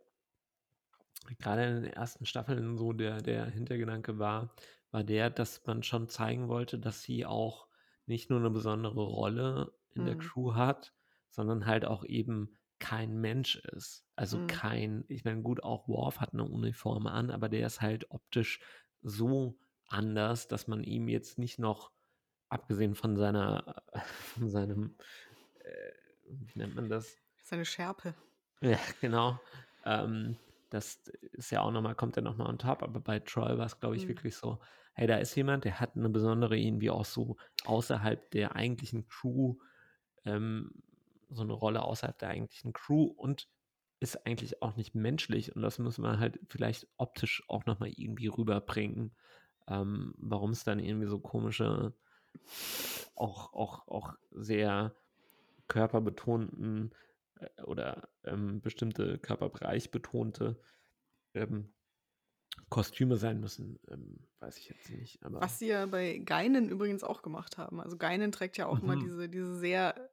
grade 1.40 1.64
in 1.64 1.82
den 1.82 1.92
ersten 1.92 2.26
Staffeln 2.26 2.76
so 2.76 2.92
der 2.92 3.20
der 3.22 3.46
Hintergedanke 3.46 4.18
war, 4.18 4.55
war 4.90 5.05
der, 5.05 5.30
dass 5.30 5.64
man 5.66 5.82
schon 5.82 6.09
zeigen 6.09 6.48
wollte, 6.48 6.78
dass 6.78 7.02
sie 7.02 7.24
auch 7.26 7.68
nicht 8.07 8.30
nur 8.30 8.40
'ne 8.40 8.50
besondere 8.50 9.00
Rolle 9.02 9.74
in 9.94 10.05
der 10.05 10.16
Mhm. 10.16 10.16
Crew 10.16 10.55
hat, 10.55 10.94
sondern 11.30 11.66
halt 11.66 11.84
auch 11.86 12.05
eben 12.05 12.59
kein 12.81 13.18
Mensch 13.20 13.57
ist. 13.57 14.07
Also, 14.16 14.41
Mhm. 14.41 14.45
kein 14.47 15.05
ich 15.09 15.25
meine, 15.25 15.43
gut, 15.43 15.62
auch 15.62 15.89
Worf 15.89 16.20
hat 16.20 16.35
'ne 16.35 16.45
Uniform 16.45 17.07
an, 17.07 17.31
aber 17.31 17.49
der 17.49 17.66
ist 17.66 17.81
halt 17.83 18.11
optisch 18.11 18.61
so 19.03 19.59
anders, 19.89 20.49
dass 20.49 20.66
man 20.68 20.83
ihm 20.85 21.09
jetzt 21.09 21.39
nicht 21.39 21.59
noch 21.59 21.93
abgesehen 22.51 22.95
von 22.97 23.16
seiner 23.16 23.83
von 24.05 24.49
seinem, 24.51 24.97
äh, 25.61 25.93
wie 26.25 26.59
nennt 26.61 26.75
man 26.77 26.89
das? 26.91 27.18
Seine 27.43 27.64
Schärpe. 27.64 28.14
Ja, 28.62 28.79
genau. 29.01 29.41
Ähm, 29.85 30.39
das 30.70 31.03
ist 31.33 31.51
ja 31.51 31.61
auch 31.61 31.70
noch 31.70 31.83
mal 31.83 31.95
kommt 31.95 32.16
ja 32.16 32.22
noch 32.22 32.37
mal 32.37 32.47
on 32.49 32.59
top, 32.59 32.83
aber 32.83 33.01
bei 33.01 33.18
Troy 33.20 33.57
war's, 33.59 33.79
glaube 33.81 33.97
ich, 33.97 34.09
Mhm. 34.09 34.09
wirklich 34.09 34.37
so: 34.37 34.61
Hey, 34.95 35.07
da 35.07 35.16
ist 35.18 35.35
jemand, 35.35 35.64
der 35.64 35.81
hat 35.81 35.97
'ne 35.97 36.09
besondere 36.09 36.57
irgendwie 36.57 36.91
auch 36.91 37.05
so 37.05 37.37
außerhalb 37.64 38.31
der 38.31 38.57
eigentlichen 38.57 39.07
Crew 39.07 39.57
ähm, 40.25 40.72
so 41.35 41.45
'ne 41.45 41.53
Rolle 41.55 41.82
außerhalb 41.82 42.18
der 42.18 42.30
eigentlichen 42.30 42.72
Crew 42.72 43.05
und 43.07 43.49
ist 44.01 44.26
eigentlich 44.26 44.62
auch 44.62 44.76
nicht 44.76 44.95
menschlich. 44.95 45.55
Und 45.57 45.62
das 45.62 45.78
muss 45.78 45.99
man 45.99 46.18
halt 46.20 46.41
vielleicht 46.49 46.89
optisch 46.99 47.45
auch 47.49 47.66
noch 47.66 47.80
mal 47.80 47.91
irgendwie 47.97 48.28
rüberbringen, 48.28 49.16
ähm, 49.68 50.14
warum's 50.18 50.64
dann 50.64 50.78
irgendwie 50.80 51.07
so 51.09 51.20
komische, 51.20 51.95
auch 53.16 53.53
auch 53.55 53.89
auch 53.89 54.14
sehr 54.32 54.95
körperbetonten, 55.68 56.95
äh, 57.41 57.62
oder, 57.64 58.11
ähm, 58.24 58.61
bestimmte 58.62 59.18
Körperbereich 59.18 59.91
betonte, 59.93 60.61
ähm, 61.35 61.74
Kostüme 62.70 63.16
sein 63.16 63.40
müssen, 63.40 63.78
ähm, 63.88 64.28
weiß 64.40 64.59
ich 64.59 64.68
jetzt 64.68 64.90
nicht, 64.90 65.20
Was 65.40 65.59
sie 65.59 65.66
ja 65.66 65.86
bei 65.86 66.18
Guinan 66.18 66.68
übrigens 66.68 67.02
auch 67.02 67.20
gemacht 67.20 67.59
haben. 67.59 67.80
Also, 67.80 67.96
Guinan 67.98 68.30
trägt 68.30 68.57
ja 68.57 68.66
auch 68.66 68.80
immer 68.82 68.96
Mhm. 68.96 68.96
diese 68.96 69.28
diese 69.28 69.59
sehr 69.59 70.09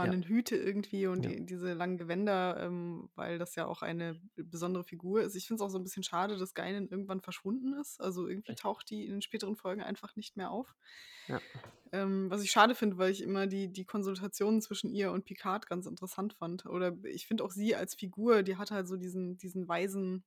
Ja. 0.00 0.14
abgefahrenen 0.14 0.24
Hüte 0.24 0.56
irgendwie 0.56 1.06
und 1.06 1.24
Ja. 1.24 1.28
die 1.28 1.46
diese 1.46 1.74
langen 1.74 1.96
Gewänder, 1.96 2.56
ähm, 2.60 3.08
weil 3.14 3.38
das 3.38 3.54
ja 3.54 3.66
auch 3.66 3.82
eine 3.82 4.20
besondere 4.34 4.82
Figur 4.82 5.22
ist. 5.22 5.36
Ich 5.36 5.46
finde 5.46 5.62
es 5.62 5.66
auch 5.66 5.70
so 5.70 5.78
'n 5.78 5.84
bisschen 5.84 6.02
schade, 6.02 6.36
dass 6.36 6.54
Guinan 6.54 6.88
irgendwann 6.88 7.20
verschwunden 7.20 7.72
ist. 7.74 8.00
Also, 8.00 8.26
irgendwie 8.26 8.56
taucht 8.56 8.90
die 8.90 9.04
in 9.06 9.12
den 9.12 9.22
späteren 9.22 9.54
Folgen 9.54 9.80
einfach 9.82 10.16
nicht 10.16 10.36
mehr 10.36 10.50
auf. 10.50 10.74
Ja. 11.28 11.40
Ähm, 11.92 12.30
was 12.30 12.42
ich 12.42 12.50
schade 12.50 12.74
finde, 12.74 12.98
weil 12.98 13.10
ich 13.12 13.22
immer 13.22 13.46
die 13.46 13.70
die 13.72 13.84
Konsultationen 13.84 14.60
zwischen 14.62 14.90
ihr 14.90 15.12
und 15.12 15.24
Picard 15.24 15.66
ganz 15.68 15.86
interessant 15.86 16.32
fand. 16.34 16.66
Oder 16.66 16.96
ich 17.04 17.26
finde 17.26 17.44
auch 17.44 17.50
sie 17.52 17.76
als 17.76 17.94
Figur, 17.94 18.42
die 18.42 18.56
hat 18.56 18.70
halt 18.70 18.88
so 18.88 18.96
diesen 18.96 19.36
diesen 19.38 19.68
weisen 19.68 20.24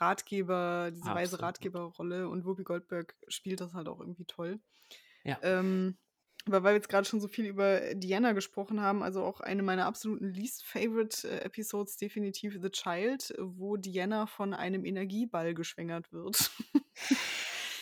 Ratgeber 0.00 0.90
diese 0.92 1.14
weise 1.14 1.40
Absolut. 1.40 1.42
Ratgeberrolle 1.42 2.28
und 2.28 2.44
Whoopi 2.46 2.64
Goldberg 2.64 3.16
spielt 3.28 3.60
das 3.60 3.74
halt 3.74 3.88
auch 3.88 4.00
irgendwie 4.00 4.24
toll. 4.26 4.60
Ja. 5.24 5.42
Ähm, 5.42 5.98
aber 6.46 6.64
weil 6.64 6.72
wir 6.74 6.76
jetzt 6.78 6.88
grade 6.90 7.06
schon 7.06 7.20
so 7.20 7.28
viel 7.28 7.46
über 7.46 7.94
Deanna 7.94 8.32
gesprochen 8.32 8.80
haben, 8.82 9.02
also, 9.04 9.24
auch 9.24 9.40
eine 9.40 9.62
meiner 9.62 9.86
absoluten 9.86 10.32
least 10.34 10.64
favorite, 10.64 11.28
äh, 11.28 11.40
Episodes 11.44 11.96
definitiv 11.98 12.58
„The 12.62 12.70
Child“, 12.70 13.34
wo 13.40 13.76
Deanna 13.78 14.26
von 14.26 14.54
einem 14.54 14.84
Energieball 14.86 15.54
geschwängert 15.54 16.12
wird. 16.12 16.50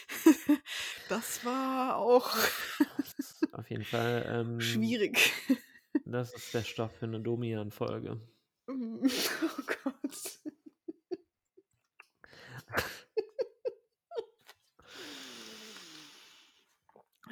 Das 1.08 1.44
war 1.44 1.96
auch 1.96 2.36
auf 3.52 3.70
jeden 3.70 3.84
Fall, 3.84 4.24
ähm 4.28 4.96
schwierig. 5.12 5.32
das 6.04 6.34
ist 6.34 6.54
der 6.54 6.64
Stoff 6.64 6.92
für 6.98 7.06
'ne 7.06 7.20
Domian-Folge. 7.20 8.20
Oh 8.68 9.62
Gott. 9.66 10.40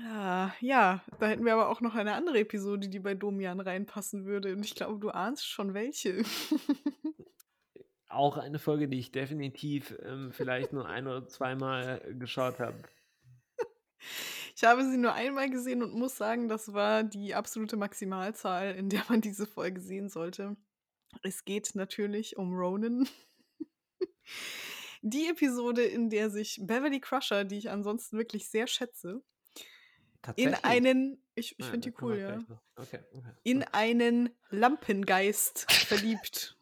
Ah, 0.07 0.53
ja, 0.61 1.03
da 1.18 1.26
hätten 1.26 1.44
wir 1.44 1.55
aber 1.55 1.68
auch 1.68 1.80
noch 1.80 1.94
eine 1.94 2.14
andere 2.14 2.38
Episode, 2.38 2.88
die 2.88 3.01
bei 3.01 3.14
Domian 3.14 3.59
reinpassen 3.59 4.26
würde 4.26 4.53
und 4.53 4.64
ich 4.64 4.74
glaube, 4.74 5.01
du 5.01 5.11
ahnst 5.11 5.46
schon 5.46 5.74
welche. 5.74 6.22
Auch 8.09 8.38
eine 8.38 8.59
Folge, 8.59 8.88
die 8.88 8.99
ich 8.99 9.12
definitiv, 9.12 9.94
ähm, 10.03 10.32
vielleicht 10.32 10.72
nur 10.72 10.86
ein 10.86 11.07
oder 11.07 11.26
zweimal 11.26 12.01
geschaut 12.18 12.59
habe. 12.59 12.76
Ich 14.57 14.64
habe 14.64 14.82
sie 14.88 14.96
nur 14.96 15.12
einmal 15.12 15.51
gesehen 15.51 15.82
und 15.82 15.94
muss 15.94 16.16
sagen, 16.16 16.49
das 16.49 16.72
war 16.72 17.03
die 17.03 17.34
absolute 17.34 17.76
Maximalzahl, 17.76 18.74
in 18.76 18.88
der 18.88 19.05
man 19.09 19.20
diese 19.20 19.46
Folge 19.46 19.80
sehen 19.80 20.09
sollte. 20.09 20.57
Es 21.22 21.44
geht 21.44 21.74
natürlich 21.74 22.36
um 22.36 22.55
Ronan. 22.55 23.09
Die 25.03 25.28
Episode, 25.28 25.82
in 25.82 26.11
der 26.11 26.28
sich 26.28 26.59
Beverly 26.61 27.01
Crusher, 27.01 27.44
die 27.44 27.59
ich 27.59 27.70
ansonsten 27.70 28.18
wirklich 28.18 28.49
sehr 28.49 28.66
schätze 28.66 29.22
in 30.36 30.54
einen 30.54 31.22
ich 31.34 31.58
ich 31.58 31.66
Ah, 31.66 31.70
finde 31.70 31.90
die 31.90 31.96
cool, 32.02 32.18
ja. 32.18 32.44
Okay, 32.76 32.98
okay, 33.12 33.34
in 33.44 33.62
einen 33.64 34.30
Lampengeist 34.50 35.68
verliebt 35.86 36.58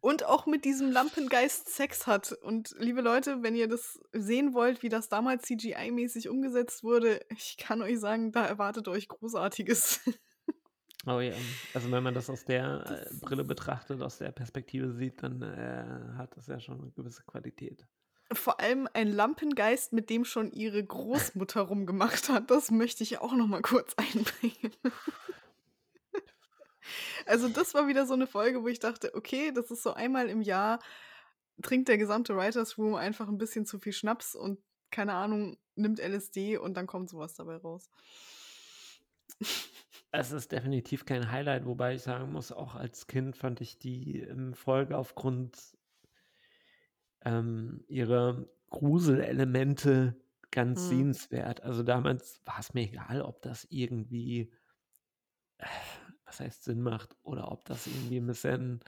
und 0.00 0.24
auch 0.24 0.46
mit 0.46 0.64
diesem 0.64 0.90
Lampengeist 0.92 1.68
Sex 1.70 2.06
hat. 2.06 2.32
Und 2.32 2.74
liebe 2.78 3.02
Leute, 3.02 3.42
wenn 3.42 3.54
ihr 3.56 3.68
das 3.68 4.00
sehen 4.12 4.54
wollt, 4.54 4.82
wie 4.82 4.88
das 4.88 5.08
damals 5.08 5.44
CGI-mäßig 5.44 6.28
umgesetzt 6.30 6.82
wurde, 6.84 7.20
ich 7.30 7.56
kann 7.58 7.82
euch 7.82 8.00
sagen, 8.00 8.32
da 8.32 8.46
erwartet 8.46 8.88
euch 8.88 9.08
Großartiges. 9.08 10.00
Oh 11.06 11.20
ja, 11.20 11.48
also, 11.72 11.90
wenn 11.90 12.02
man 12.02 12.12
das 12.14 12.28
aus 12.28 12.44
Das 12.84 13.00
der, 13.00 13.08
äh, 13.10 13.14
ist 13.14 13.20
Brille 13.20 13.44
betrachtet, 13.44 14.02
aus 14.02 14.18
der 14.18 14.32
Perspektive 14.32 14.92
sieht, 14.92 15.22
dann, 15.22 15.40
äh, 15.42 16.12
hat 16.16 16.36
das 16.36 16.46
ja 16.46 16.60
schon 16.60 16.78
'ne 16.80 16.90
gewisse 16.92 17.22
Qualität. 17.24 17.86
Vor 18.32 18.60
allem 18.60 18.88
ein 18.92 19.08
Lampengeist, 19.08 19.92
mit 19.92 20.08
dem 20.08 20.24
schon 20.24 20.52
ihre 20.52 20.84
Großmutter 20.84 21.62
rumgemacht 21.62 22.28
hat, 22.28 22.50
das 22.50 22.70
möchte 22.70 23.02
ich 23.02 23.18
auch 23.18 23.32
noch 23.34 23.48
mal 23.48 23.60
kurz 23.62 23.94
einbringen. 23.96 24.72
Also, 27.26 27.48
das 27.48 27.74
war 27.74 27.88
wieder 27.88 28.06
so 28.06 28.16
'ne 28.16 28.26
Folge, 28.26 28.62
wo 28.62 28.68
ich 28.68 28.78
dachte: 28.80 29.14
„Okay, 29.14 29.52
das 29.52 29.70
ist 29.70 29.82
so 29.82 29.92
einmal 29.94 30.28
im 30.28 30.42
Jahr 30.42 30.80
trinkt 31.62 31.88
der 31.88 31.98
gesamte 31.98 32.36
Writers 32.36 32.78
Room 32.78 32.94
einfach 32.96 33.28
'n 33.28 33.38
bisschen 33.38 33.66
zu 33.66 33.78
viel 33.80 33.92
Schnaps 33.92 34.34
und, 34.36 34.60
keine 34.90 35.14
Ahnung, 35.14 35.58
nimmt 35.76 36.00
LSD 36.00 36.58
und 36.58 36.76
dann 36.76 36.86
kommt 36.86 37.10
so 37.10 37.18
was 37.18 37.34
dabei 37.34 37.56
raus.“ 37.56 37.88
Es 40.12 40.32
ist 40.32 40.52
definitiv 40.52 41.04
kein 41.04 41.30
Highlight, 41.30 41.66
wobei 41.66 41.94
ich 41.94 42.02
sagen 42.02 42.32
muss, 42.32 42.52
auch 42.52 42.74
als 42.74 43.06
Kind 43.06 43.36
fand 43.36 43.60
ich 43.60 43.78
die, 43.78 44.20
ähm, 44.20 44.54
Folge 44.54 44.96
aufgrund 44.96 45.76
ähm, 47.24 47.84
ihrer 47.88 48.46
Gruselelemente 48.70 50.16
ganz 50.50 50.88
Mhm. 50.90 51.20
sehenswert. 51.28 51.62
Also, 51.62 51.82
damals 51.82 52.40
war's 52.46 52.74
mir 52.74 52.82
egal, 52.84 53.22
ob 53.22 53.42
das 53.42 53.66
irgendwie 53.70 54.52
was 56.26 56.40
heißt 56.40 56.64
Sinn 56.64 56.82
macht 56.82 57.16
oder 57.22 57.50
ob 57.52 57.64
das 57.64 57.86
irgendwie 57.86 58.18
'n 58.18 58.26
bisschen 58.26 58.80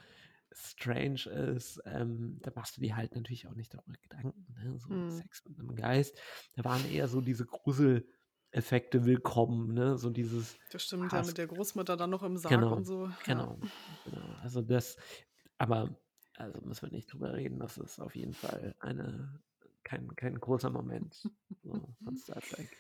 strange 0.53 1.25
ist. 1.31 1.81
Ähm, 1.87 2.39
da 2.43 2.53
machst 2.55 2.77
du 2.77 2.81
dir 2.83 2.97
halt 2.97 3.15
natürlich 3.15 3.47
auch 3.49 3.55
nicht 3.55 3.75
darüber 3.75 3.95
Gedanken, 4.03 4.47
ne, 4.55 4.79
so 4.79 4.91
Mhm. 4.91 5.23
Sex 5.23 5.45
mit 5.47 5.59
'nem 5.59 5.75
Geist. 5.75 6.19
Da 6.55 6.65
waren 6.65 6.85
eher 6.85 7.09
so 7.09 7.21
diese 7.21 7.47
Gruseleffekte 7.47 9.05
willkommen, 9.07 9.73
ne? 9.75 9.99
So 9.99 10.11
dieses 10.11 10.59
Das 10.71 10.83
stimmt, 10.85 11.13
ja, 11.13 11.23
Hass 11.23 11.27
mit 11.27 11.37
der 11.39 11.47
Großmutter 11.47 11.97
dann 11.97 12.11
noch 12.11 12.23
im 12.23 12.37
Sarg 12.39 12.71
Genau, 12.71 12.73
und 12.73 12.85
so, 12.85 13.11
ja. 13.27 13.47
genau, 13.47 13.67
genau. 14.05 14.33
Also, 14.35 14.63
das 14.63 14.97
aber 15.59 16.01
also, 16.37 16.61
müssen 16.63 16.91
wir 16.91 16.97
nicht 16.97 17.13
drüber 17.13 17.35
reden. 17.35 17.59
Das 17.59 17.79
ist 17.79 17.99
auf 18.01 18.15
jeden 18.17 18.35
Fall 18.35 18.75
eine 18.81 19.41
kein 19.85 20.15
kein 20.17 20.39
großer 20.39 20.71
Moment 20.71 21.29
so 21.63 21.97
von 22.05 22.17
Star 22.17 22.43
Trek. 22.43 22.79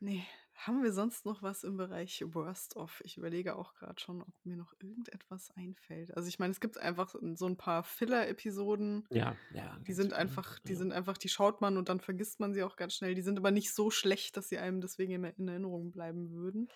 Ne. 0.00 0.24
Haben 0.54 0.82
wir 0.82 0.92
sonst 0.92 1.24
noch 1.24 1.42
was 1.42 1.64
im 1.64 1.76
Bereich 1.76 2.22
Worst 2.26 2.76
of? 2.76 3.00
Ich 3.04 3.16
überlege 3.16 3.56
auch 3.56 3.74
grad 3.74 4.00
schon, 4.00 4.20
ob 4.22 4.34
mir 4.44 4.56
noch 4.56 4.74
irgendetwas 4.80 5.50
einfällt. 5.56 6.16
Also, 6.16 6.28
ich 6.28 6.38
meine, 6.38 6.50
es 6.52 6.60
gibt 6.60 6.76
einfach 6.78 7.08
so 7.10 7.18
'n 7.20 7.36
so 7.36 7.46
'n 7.46 7.56
paar 7.56 7.82
Filler-Episoden, 7.84 9.08
Ja, 9.10 9.38
ja, 9.50 9.78
die 9.88 9.94
sind 9.94 10.12
einfach 10.14 10.58
die 10.68 10.74
ja. 10.74 10.76
sind 10.76 10.92
einfach 10.92 11.18
die 11.18 11.28
schaut 11.30 11.60
man 11.62 11.76
und 11.78 11.88
dann 11.90 12.00
vergisst 12.00 12.40
man 12.40 12.54
sie 12.54 12.62
auch 12.64 12.76
ganz 12.76 12.94
schnell. 12.96 13.14
Die 13.14 13.22
sind 13.22 13.38
aber 13.38 13.50
nicht 13.52 13.74
so 13.74 13.90
schlecht, 13.90 14.36
dass 14.36 14.48
sie 14.50 14.58
einem 14.58 14.80
deswegen 14.82 15.24
in 15.24 15.48
Erinnerung 15.48 15.92
bleiben 15.92 16.32
würden. 16.32 16.72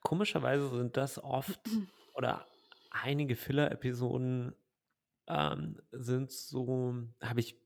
Komischerweise 0.00 0.68
sind 0.68 0.96
das 0.96 1.22
oft 1.22 1.60
oder 2.14 2.48
einige 2.90 3.36
Filler-Episoden, 3.36 4.54
ähm, 5.28 5.80
sind 5.92 6.30
so 6.32 6.94
habe 7.22 7.40
ich 7.40 7.60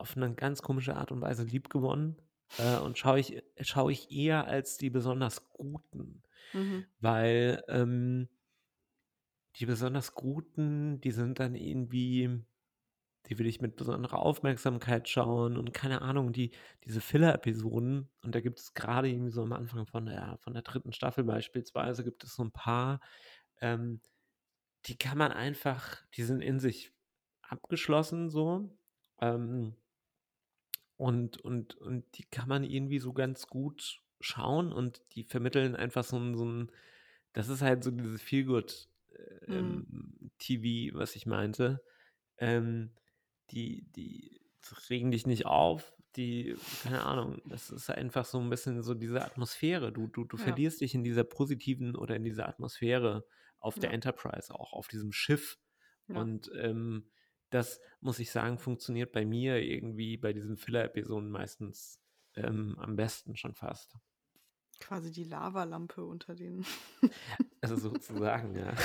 auf 0.00 0.14
'ne 0.16 0.34
ganz 0.34 0.60
komische 0.62 0.96
Art 0.96 1.10
und 1.12 1.22
Weise 1.22 1.44
liebgewonnen, 1.44 2.16
äh, 2.58 2.76
und 2.78 2.98
schaue 2.98 3.18
ich 3.20 3.42
schaue 3.60 3.92
ich 3.92 4.10
eher 4.10 4.46
als 4.46 4.76
die 4.78 4.90
besonders 4.90 5.48
guten, 5.50 6.22
Mhm. 6.54 6.86
weil, 7.00 7.62
ähm 7.68 8.28
die 9.54 9.66
besonders 9.66 10.14
guten, 10.14 11.00
die 11.00 11.10
sind 11.12 11.38
dann 11.40 11.54
irgendwie 11.54 12.42
die 13.28 13.38
will 13.38 13.46
ich 13.46 13.60
mit 13.60 13.76
besonderer 13.76 14.20
Aufmerksamkeit 14.20 15.08
schauen 15.08 15.56
und 15.58 15.74
keine 15.74 16.02
Ahnung, 16.02 16.32
die 16.32 16.52
diese 16.84 17.00
Filler-Episoden 17.02 18.10
und 18.22 18.34
da 18.34 18.40
gibt 18.40 18.58
es 18.60 18.74
grade 18.74 19.08
irgendwie 19.10 19.30
so 19.32 19.42
am 19.44 19.52
Anfang 19.52 19.86
von 19.86 20.06
der 20.06 20.38
von 20.42 20.54
der 20.54 20.62
3. 20.62 20.92
Staffel 20.92 21.24
beispielsweise 21.24 22.04
gibt 22.04 22.24
es 22.24 22.34
so 22.36 22.42
'n 22.44 22.52
paar, 22.52 23.00
ähm, 23.60 24.00
die 24.86 24.96
kann 24.98 25.18
man 25.18 25.32
einfach 25.32 26.06
die 26.16 26.22
sind 26.24 26.40
in 26.42 26.60
sich 26.60 26.92
abgeschlossen 27.42 28.30
so, 28.30 28.78
ähm 29.20 29.76
und 31.00 31.38
und 31.38 31.74
und 31.76 32.16
die 32.18 32.24
kann 32.24 32.48
man 32.48 32.64
irgendwie 32.64 32.98
so 32.98 33.12
ganz 33.12 33.46
gut 33.48 34.00
schauen 34.20 34.72
und 34.72 35.02
die 35.14 35.24
vermitteln 35.24 35.76
einfach 35.76 36.04
so 36.04 36.16
'n 36.16 36.34
so 36.36 36.44
'n 36.44 36.72
das 37.34 37.48
ist 37.48 37.60
halt 37.62 37.84
so 37.84 37.90
dieses 37.90 38.22
Feel-Good, 38.22 38.88
äh, 39.12 39.58
ähm, 39.58 40.30
TV, 40.38 40.96
was 40.98 41.14
ich 41.16 41.26
meinte. 41.26 41.82
Ähm, 42.38 42.94
die 43.50 43.84
die 43.92 44.40
regen 44.90 45.10
dich 45.12 45.26
nicht 45.26 45.46
auf, 45.46 45.94
die 46.16 46.56
keine 46.78 47.04
Ahnung, 47.04 47.42
das 47.46 47.70
ist 47.70 47.90
einfach 47.90 48.24
so 48.26 48.38
'n 48.40 48.50
bisschen 48.50 48.82
so 48.82 48.94
diese 48.94 49.24
Atmosphäre. 49.24 49.92
Du 49.92 50.08
du 50.08 50.24
du 50.24 50.36
Ja. 50.38 50.60
verlierst 50.60 50.80
dich 50.82 50.94
in 50.94 51.04
dieser 51.04 51.24
positiven 51.24 51.96
oder 51.96 52.16
in 52.16 52.24
dieser 52.24 52.48
Atmosphäre 52.48 53.26
auf 53.58 53.78
der 53.78 53.90
Ja. 53.90 53.94
Enterprise, 53.94 54.54
auch 54.54 54.72
auf 54.72 54.88
diesem 54.88 55.12
Schiff. 55.12 55.58
Ja. 56.08 56.20
Und, 56.20 56.50
ähm, 56.54 57.10
das 57.50 57.80
muss 58.00 58.18
ich 58.18 58.30
sagen, 58.30 58.58
funktioniert 58.58 59.12
bei 59.12 59.24
mir 59.24 59.58
irgendwie 59.62 60.16
bei 60.16 60.32
diesen 60.32 60.56
Filler-Episoden 60.56 61.30
meistens, 61.30 62.00
ähm, 62.34 62.76
am 62.78 62.96
besten 62.96 63.36
schon 63.36 63.54
fast. 63.54 63.96
Quasi 64.80 65.10
die 65.10 65.24
Lavalampe 65.24 66.04
unter 66.04 66.34
den 66.34 66.66
Also, 67.60 67.76
sozusagen, 67.76 68.56
ja. 68.56 68.74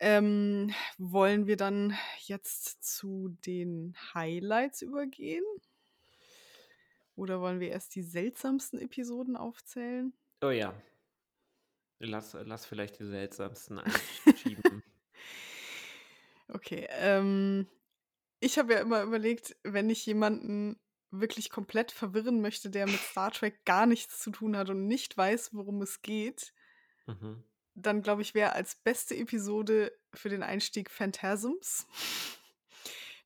Ähm, 0.00 0.74
wollen 0.98 1.46
wir 1.46 1.56
dann 1.56 1.96
jetzt 2.26 2.84
zu 2.84 3.36
den 3.46 3.96
Highlights 4.12 4.82
übergehen? 4.82 5.44
Oder 7.16 7.40
wollen 7.40 7.60
wir 7.60 7.70
erst 7.70 7.94
die 7.94 8.02
seltsamsten 8.02 8.78
Episoden 8.80 9.36
aufzählen? 9.36 10.12
Oh 10.44 10.50
ja. 10.50 10.74
Lass 12.00 12.34
lass 12.34 12.66
vielleicht 12.66 12.98
die 12.98 13.06
seltsamsten 13.06 13.78
einschieben. 14.26 14.82
Okay, 16.48 16.86
ähm, 16.90 17.66
ich 18.40 18.58
habe 18.58 18.74
ja 18.74 18.80
immer 18.80 19.02
überlegt, 19.02 19.56
wenn 19.62 19.88
ich 19.88 20.04
jemanden 20.04 20.78
wirklich 21.10 21.48
komplett 21.48 21.92
verwirren 21.92 22.40
möchte, 22.40 22.68
der 22.70 22.86
mit 22.86 23.00
Star 23.00 23.30
Trek 23.30 23.64
gar 23.64 23.86
nichts 23.86 24.18
zu 24.18 24.30
tun 24.32 24.56
hat 24.56 24.68
und 24.68 24.86
nicht 24.86 25.16
weiß, 25.16 25.54
worum 25.54 25.80
es 25.82 26.02
geht 26.02 26.52
Mhm. 27.06 27.44
dann 27.74 28.00
glaube 28.02 28.22
ich, 28.22 28.34
wäre 28.34 28.52
als 28.54 28.76
beste 28.76 29.14
Episode 29.16 29.92
für 30.14 30.28
den 30.30 30.42
Einstieg 30.42 30.90
Phantasms. 30.90 31.86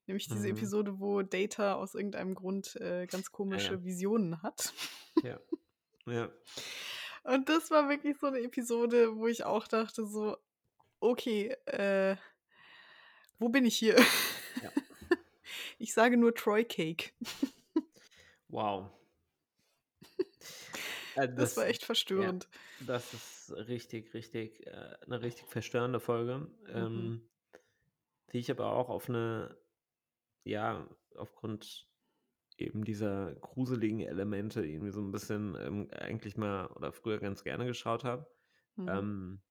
Nämlich 0.05 0.27
diese 0.27 0.47
Mhm. 0.49 0.57
Episode, 0.57 0.99
wo 0.99 1.21
Data 1.21 1.75
aus 1.75 1.95
irgendeinem 1.95 2.35
Grund, 2.35 2.75
äh, 2.77 3.07
ganz 3.07 3.27
Ah 3.27 3.29
ja. 3.29 3.31
komische 3.31 3.83
Visionen 3.83 4.41
hat. 4.41 4.73
Ja. 5.23 5.39
Ja. 6.05 6.29
Und 7.29 7.49
das 7.49 7.69
war 7.71 7.89
wirklich 7.89 8.17
so 8.19 8.29
'ne 8.29 8.39
Episode, 8.41 9.15
wo 9.17 9.27
ich 9.27 9.43
auch 9.43 9.67
dachte 9.67 10.05
so: 10.07 10.37
„Okay, 11.01 11.55
äh, 11.67 12.17
wo 13.39 13.49
bin 13.49 13.65
ich 13.65 13.77
hier?“ 13.77 13.95
Ja. 14.59 14.71
Ich 15.79 15.93
sage 15.93 16.17
nur 16.17 16.35
Troy 16.35 16.63
Cake. 16.65 17.13
Wow. 18.49 18.91
Äh, 21.15 21.29
Das 21.35 21.55
war 21.57 21.65
das 21.65 21.67
echt 21.67 21.85
ja, 22.13 22.33
verstörend. 22.33 22.49
das 22.79 23.13
ist 23.13 23.51
richtig, 23.51 24.13
richtig 24.13 24.65
äh, 24.67 24.97
'ne 25.07 25.21
richtig 25.21 25.47
verstörende 25.47 25.99
Folge, 25.99 26.51
Mhm. 26.73 27.11
ähm, 27.13 27.29
die 28.31 28.39
ich 28.39 28.51
aber 28.51 28.71
auch 28.73 28.89
auf 28.89 29.09
'ne 29.09 29.57
ja, 30.45 30.89
aufgrund 31.15 31.89
eben 32.61 32.83
dieser 32.85 33.35
gruseligen 33.35 34.01
Elemente 34.01 34.65
irgendwie 34.65 34.91
so 34.91 35.01
'n 35.01 35.11
bisschen, 35.11 35.55
ähm, 35.59 35.87
eigentlich 35.91 36.37
mal 36.37 36.67
oder 36.67 36.91
früher 36.93 37.19
ganz 37.19 37.43
gerne 37.43 37.65
geschaut 37.65 38.03
habe. 38.03 38.27
Mhm. 38.77 39.09
Ähm 39.09 39.41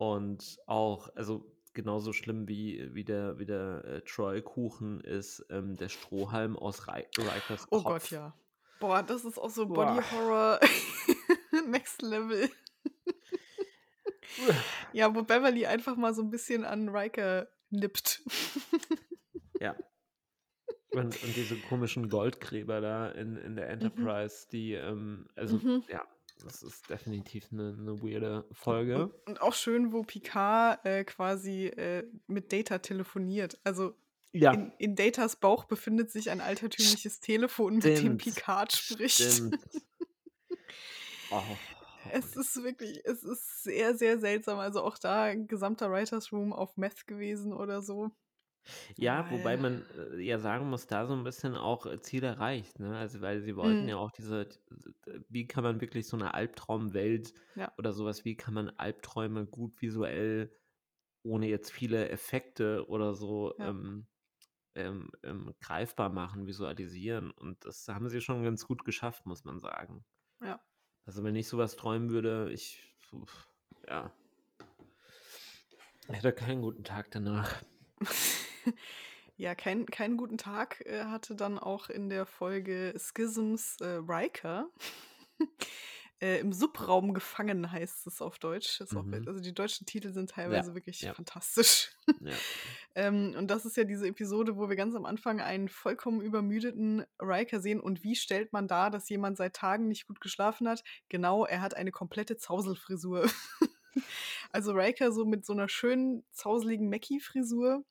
und 0.00 0.58
auch 0.66 1.08
also, 1.14 1.52
genauso 1.72 2.12
schlimm 2.12 2.48
wie 2.48 2.94
wie 2.94 3.04
der 3.04 3.38
wie 3.38 3.46
der, 3.46 3.84
äh, 3.84 4.00
Troy-Kuchen 4.02 5.00
ist, 5.00 5.44
ähm, 5.50 5.76
der 5.76 5.88
Strohhalm 5.88 6.56
aus 6.56 6.86
Ri 6.88 7.06
Rikers 7.16 7.66
Oh 7.72 7.82
Gott, 7.82 8.10
ja. 8.10 8.34
Boah, 8.78 9.02
das 9.02 9.24
ist 9.24 9.38
auch 9.38 9.50
so 9.50 9.66
Body. 9.66 10.00
Horror 10.10 10.60
Next 11.66 12.02
Level. 12.02 12.50
Ja, 14.92 15.14
wo 15.14 15.22
Beverly 15.22 15.66
einfach 15.66 15.96
mal 15.96 16.14
so 16.14 16.22
'n 16.22 16.30
bisschen 16.30 16.64
an 16.64 16.88
Riker 16.88 17.48
nippt. 17.70 18.22
Ja. 19.60 19.76
Und 20.94 21.16
und 21.16 21.36
diese 21.36 21.58
komischen 21.60 22.08
Goldgräber 22.08 22.80
da 22.80 23.08
in 23.10 23.36
in 23.36 23.56
der 23.56 23.68
Mhm. 23.80 24.08
Enterprise, 24.08 24.46
die, 24.50 24.74
ähm 24.74 25.26
also, 25.34 25.62
Mhm. 25.62 25.84
ja, 25.88 26.02
das 26.38 26.62
ist 26.62 26.88
definitiv 26.90 27.50
'ne 27.52 27.72
'ne 27.76 28.00
weirde 28.02 28.46
Und 28.66 28.78
und 28.94 29.06
Folge. 29.06 29.14
und 29.26 29.40
auch 29.42 29.52
schön, 29.54 29.92
wo 29.92 30.02
Picard, 30.04 30.84
äh, 30.86 31.04
quasi, 31.04 31.66
äh, 31.66 32.06
mit 32.26 32.52
Data 32.52 32.78
telefoniert. 32.78 33.58
Also, 33.64 33.94
Ja. 34.34 34.52
in 34.52 34.72
in 34.78 34.94
Datas 34.96 35.36
Bauch 35.36 35.64
befindet 35.64 36.10
sich 36.10 36.30
ein 36.30 36.40
altertümliches 36.40 37.20
Telefon, 37.20 37.80
mit 37.82 38.02
dem 38.02 38.16
Picard 38.16 38.72
spricht. 38.72 39.42
stimmt. 39.42 39.64
Oh, 41.30 41.58
Es 42.08 42.36
ist 42.36 42.62
wirklich 42.62 43.00
es 43.04 43.22
ist 43.24 43.62
sehr, 43.62 43.96
sehr 43.96 44.18
seltsam. 44.18 44.58
Also, 44.58 44.82
auch 44.82 44.98
da 44.98 45.34
gesamter 45.34 45.90
Writers 45.90 46.32
Room 46.32 46.52
auf 46.52 46.76
Meth 46.76 47.06
gewesen 47.06 47.52
oder 47.52 47.82
so. 47.82 48.10
Ja, 48.96 49.30
wobei 49.30 49.56
Weil 49.56 49.58
man, 49.58 49.86
äh, 49.90 50.20
ja 50.20 50.38
sagen 50.38 50.70
muss, 50.70 50.86
da 50.86 51.06
so 51.06 51.14
'n 51.14 51.24
bisschen 51.24 51.56
auch, 51.56 51.86
äh, 51.86 52.00
Ziel 52.00 52.22
erreicht, 52.24 52.78
ne? 52.78 52.96
Also, 52.96 53.20
weil 53.20 53.40
sie 53.40 53.56
wollten 53.56 53.86
Mhm. 53.86 53.88
ja 53.88 53.96
auch 53.96 54.10
diese 54.12 54.48
wie 55.28 55.46
kann 55.46 55.64
man 55.64 55.80
wirklich 55.80 56.06
so 56.08 56.16
'ne 56.16 56.32
Albtraumwelt 56.34 57.34
Ja. 57.54 57.74
oder 57.78 57.92
so 57.92 58.04
was 58.04 58.24
wie 58.24 58.36
kann 58.36 58.54
man 58.54 58.70
Albträume 58.70 59.46
gut 59.46 59.80
visuell 59.82 60.52
ohne 61.24 61.48
jetzt 61.48 61.72
viele 61.72 62.08
Effekte 62.10 62.88
oder 62.88 63.14
so 63.14 63.54
Ja. 63.58 63.74
ähm, 63.74 64.08
ähm, 64.76 65.10
ähm, 65.24 65.54
greifbar 65.60 66.10
machen, 66.10 66.46
visualisieren. 66.46 67.30
Und 67.32 67.64
das 67.66 67.88
haben 67.88 68.08
sie 68.10 68.20
schon 68.22 68.44
ganz 68.44 68.66
gut 68.66 68.84
geschafft, 68.86 69.26
muss 69.26 69.44
man 69.44 69.60
sagen. 69.60 70.04
Ja. 70.40 70.64
Also 71.06 71.22
wenn 71.24 71.36
ich 71.36 71.48
sowas 71.48 71.76
träumen 71.76 72.10
würde, 72.10 72.50
ich, 72.52 72.96
uff, 73.12 73.48
ja, 73.86 74.12
hätte 76.08 76.32
keinen 76.32 76.62
guten 76.62 76.84
Tag 76.84 77.10
danach. 77.10 77.62
Ja, 79.36 79.56
kein 79.56 79.86
keinen 79.86 80.16
guten 80.16 80.38
Tag, 80.38 80.80
äh, 80.86 81.06
hatte 81.06 81.34
dann 81.34 81.58
auch 81.58 81.90
in 81.90 82.08
der 82.08 82.24
Folge 82.24 82.94
Schisms, 82.96 83.78
äh, 83.80 84.00
Riker. 84.06 84.68
Äh, 86.20 86.38
Im 86.38 86.52
Subraum 86.52 87.12
gefangen 87.12 87.72
heißt 87.72 88.06
es 88.06 88.22
auf 88.22 88.38
Deutsch. 88.38 88.80
Ist 88.80 88.96
auch 88.96 89.02
Mhm. 89.02 89.24
also 89.26 89.40
die 89.40 89.52
deutschen 89.52 89.84
Titel 89.84 90.12
sind 90.12 90.30
Ja, 90.30 90.36
teilweise 90.36 90.72
wirklich 90.74 91.00
ja, 91.00 91.12
fantastisch. 91.12 91.90
ja. 92.20 92.32
Ähm, 92.94 93.34
und 93.36 93.48
das 93.50 93.66
ist 93.66 93.76
ja 93.76 93.82
diese 93.82 94.06
Episode, 94.06 94.56
wo 94.56 94.68
wir 94.68 94.76
ganz 94.76 94.94
am 94.94 95.06
Anfang 95.06 95.40
einen 95.40 95.68
vollkommen 95.68 96.20
übermüdeten 96.20 97.04
Riker 97.20 97.60
sehen. 97.60 97.80
Und 97.80 98.04
wie 98.04 98.14
stellt 98.14 98.52
man 98.52 98.68
dar, 98.68 98.90
dass 98.90 99.08
jemand 99.08 99.36
seit 99.36 99.56
Tagen 99.56 99.88
nicht 99.88 100.06
gut 100.06 100.20
geschlafen 100.20 100.68
hat? 100.68 100.84
Genau, 101.08 101.44
er 101.44 101.60
hat 101.60 101.74
eine 101.74 101.90
komplette 101.90 102.36
Zauselfrisur. 102.36 103.28
Also 104.50 104.72
Riker 104.72 105.12
so 105.12 105.24
mit 105.24 105.44
so 105.44 105.52
einer 105.52 105.68
schönen, 105.68 106.24
zauseligen 106.32 106.88
Mackie-Frisur 106.88 107.84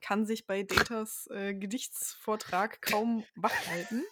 kann 0.00 0.26
sich 0.26 0.46
bei 0.46 0.62
Datas, 0.62 1.26
äh, 1.30 1.54
Gedichtsvortrag 1.54 2.82
kaum 2.82 3.26
wach 3.34 3.66
halten. 3.66 4.04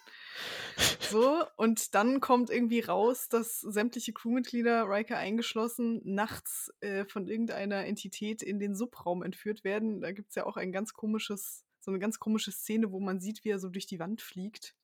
So, 1.11 1.45
und 1.57 1.95
dann 1.95 2.20
kommt 2.20 2.51
irgendwie 2.51 2.80
raus, 2.80 3.28
dass 3.28 3.61
sämtliche 3.61 4.12
Crewmitglieder, 4.12 4.84
Riker 4.89 5.16
eingeschlossen, 5.18 6.01
nachts, 6.05 6.70
äh, 6.80 7.05
von 7.07 7.26
irgendeiner 7.26 7.86
Entität 7.86 8.43
in 8.43 8.59
den 8.59 8.74
Subraum 8.76 9.22
entführt 9.22 9.64
werden. 9.64 10.01
Da 10.01 10.12
gibt's 10.12 10.34
ja 10.34 10.47
auch 10.47 10.57
ein 10.57 10.72
ganz 10.72 10.93
komisches 10.95 11.64
so 11.80 11.91
'ne 11.93 11.99
ganz 12.01 12.18
komische 12.18 12.53
Szene, 12.53 12.93
wo 12.93 13.01
man 13.01 13.20
sieht, 13.20 13.45
wie 13.45 13.51
er 13.51 13.59
so 13.61 13.68
durch 13.70 13.86
die 13.86 13.99
Wand 14.01 14.20
fliegt. 14.20 14.74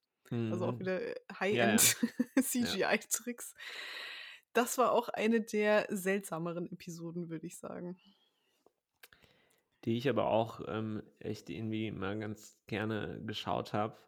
Also 0.49 0.67
auch 0.67 0.79
Mhm. 0.79 0.81
wieder, 0.81 1.03
äh, 1.03 1.15
Ja, 1.51 1.67
ja. 1.67 1.81
High-End 1.81 1.97
Ja. 2.61 2.79
CGI-Tricks. 2.81 3.55
Das 4.55 4.79
war 4.79 4.93
auch 4.93 5.09
eine 5.11 5.41
der 5.43 5.87
seltsameren 5.91 6.71
Episoden, 6.73 7.29
würde 7.31 7.47
ich 7.47 7.59
sagen. 7.59 7.99
Die 9.85 9.99
ich 9.99 10.09
aber 10.09 10.29
auch, 10.29 10.61
ähm, 10.67 11.03
echt 11.19 11.51
irgendwie 11.51 11.91
mal 11.91 12.19
ganz 12.19 12.59
gerne 12.67 13.21
geschaut 13.25 13.73
habe. 13.73 13.99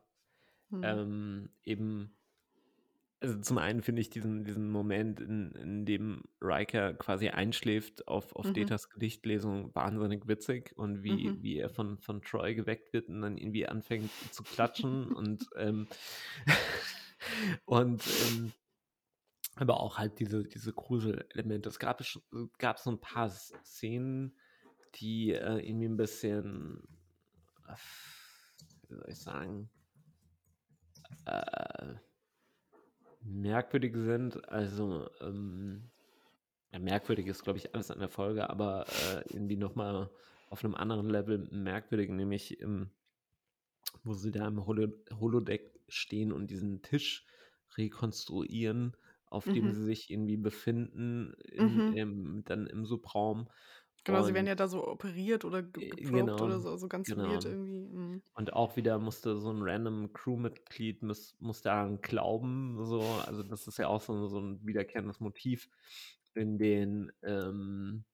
Mhm. 0.70 1.00
Ähm, 1.00 1.50
eben 1.64 2.16
also 3.22 3.40
zum 3.40 3.56
einen 3.58 3.82
finde 3.82 4.02
ich 4.02 4.10
diesen 4.10 4.44
diesen 4.44 4.70
Moment, 4.70 5.20
in 5.20 5.52
in 5.52 5.86
dem 5.86 6.24
Riker 6.42 6.92
quasi 6.94 7.28
einschläft 7.30 8.06
auf 8.08 8.36
auf 8.36 8.50
Mhm. 8.50 8.50
Datas 8.52 8.90
Gedichtlesung 8.90 9.74
wahnsinnig 9.74 10.28
witzig 10.28 10.76
und 10.76 11.02
wie 11.02 11.32
Mhm. 11.32 11.42
wie 11.42 11.56
er 11.58 11.70
von 11.70 11.98
von 11.98 12.20
Troy 12.22 12.54
geweckt 12.54 12.92
wird 12.92 13.08
und 13.08 13.22
dann 13.22 13.38
irgendwie 13.38 13.66
anfängt 13.66 14.12
zu 14.32 14.44
klatschen 14.44 15.08
und, 15.08 15.46
ähm 15.56 15.88
und, 17.66 18.06
ähm 18.08 18.54
aber 19.56 19.80
auch 19.80 19.98
halt 19.98 20.18
diese 20.20 20.44
diese 20.44 20.72
Gruselelemente. 20.72 21.68
Es 21.68 21.78
gab 21.78 22.02
gab 22.58 22.78
so 22.78 22.90
'n 22.90 23.00
paar 23.00 23.30
Szenen, 23.30 24.36
die, 24.96 25.32
äh, 25.32 25.58
irgendwie 25.68 25.86
'n 25.86 25.96
bisschen, 25.96 26.82
wie 28.88 28.94
soll 28.96 29.10
ich 29.10 29.20
sagen 29.20 29.70
äh, 31.26 31.96
merkwürdig 33.20 33.94
sind. 33.96 34.48
Also, 34.48 35.08
ähm 35.20 35.90
ja, 36.72 36.80
merkwürdig 36.80 37.26
ist, 37.28 37.44
glaube 37.44 37.58
ich, 37.58 37.74
alles 37.74 37.90
an 37.90 38.00
der 38.00 38.08
Folge, 38.10 38.50
aber, 38.50 38.86
äh, 38.96 39.24
irgendwie 39.34 39.56
noch 39.56 39.74
mal 39.76 40.10
auf 40.50 40.62
'nem 40.64 40.74
anderen 40.76 41.10
Level 41.10 41.38
merkwürdig, 41.50 42.10
nämlich, 42.10 42.60
ähm, 42.62 42.90
wo 44.04 44.14
sie 44.14 44.30
da 44.30 44.46
im 44.48 44.66
Holo 44.66 44.88
Holodeck 45.12 45.80
stehen 45.88 46.32
und 46.32 46.50
diesen 46.50 46.82
Tisch 46.82 47.26
rekonstruieren, 47.76 48.96
auf 49.26 49.50
dem 49.50 49.70
Mhm. 49.70 49.72
sie 49.72 49.84
sich 49.84 50.10
irgendwie 50.10 50.36
befinden 50.36 51.34
in 51.44 51.82
Mhm. 51.82 51.96
im 51.96 52.44
dann 52.44 52.66
im 52.66 52.84
Subraum. 52.86 53.48
Genau, 54.06 54.22
sie 54.22 54.34
werden 54.34 54.46
Und 54.46 54.48
ja 54.48 54.54
da 54.54 54.68
so 54.68 54.86
operiert 54.86 55.44
oder 55.44 55.64
ge 55.64 55.82
geprobt 55.88 56.40
oder 56.40 56.60
genau, 56.60 56.60
so, 56.60 56.76
so 56.76 56.86
ganz 56.88 57.12
genau. 57.12 57.16
weird 57.16 57.44
irgendwie. 57.44 57.88
Mhm. 57.88 58.22
Und 58.34 58.52
auch 58.54 58.76
wieder 58.76 58.98
musste 58.98 59.36
so 59.38 59.50
'n 59.50 59.62
random 59.62 60.12
Crewmitglied 60.14 61.02
muss 61.02 61.36
muss 61.40 61.62
daran 61.62 62.00
glauben, 62.02 62.84
so. 62.84 63.14
Also, 63.16 63.42
das 63.44 63.66
ist 63.68 63.78
ja 63.78 63.88
auch 63.88 64.00
so 64.02 64.28
so 64.28 64.38
'n 64.40 64.66
wiederkehrendes 64.66 65.20
Motiv 65.20 65.70
in 66.34 66.58
den, 66.58 67.12
ähm 67.24 68.04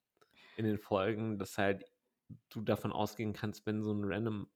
in 0.56 0.66
den 0.66 0.78
Folgen, 0.78 1.38
dass 1.38 1.58
halt 1.58 1.86
du 2.50 2.62
davon 2.62 2.92
ausgehen 2.92 3.32
kannst, 3.34 3.66
wenn 3.66 3.82
so 3.82 3.92
'n 3.92 4.04
random 4.04 4.48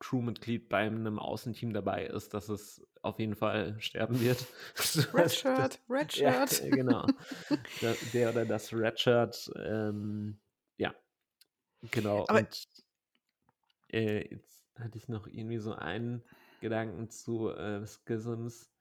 Crewmitglied 0.00 0.68
bei 0.68 0.88
'nem 0.88 1.18
Außenteam 1.18 1.72
dabei 1.72 2.06
ist, 2.06 2.34
dass 2.34 2.48
es 2.48 2.86
auf 3.02 3.18
jeden 3.20 3.36
Fall 3.36 3.80
sterben 3.80 4.20
wird. 4.20 4.46
So 4.76 5.02
Red 5.12 5.30
was 5.30 5.52
das 5.54 5.68
Shirt, 5.68 5.82
Red 5.88 6.12
ja, 6.14 6.32
Shirt. 6.32 6.50
äh, 6.50 6.72
genau. 6.72 7.12
Da 7.80 7.96
der 8.02 8.30
oder 8.30 8.46
das 8.46 8.72
Red 8.72 8.98
Shirt, 9.00 9.50
ähm, 9.56 10.40
ja, 10.78 10.94
genau. 11.82 12.28
Aber 12.28 12.40
Und 12.40 12.66
äh, 13.92 14.28
jetzt 14.30 14.64
hatte 14.76 14.98
ich 14.98 15.08
noch 15.08 15.26
irgendwie 15.26 15.58
so 15.58 15.72
einen 15.74 16.24
Gedanken 16.60 17.10
zu, 17.10 17.50
äh, 17.50 17.84
Schisms. 17.86 18.72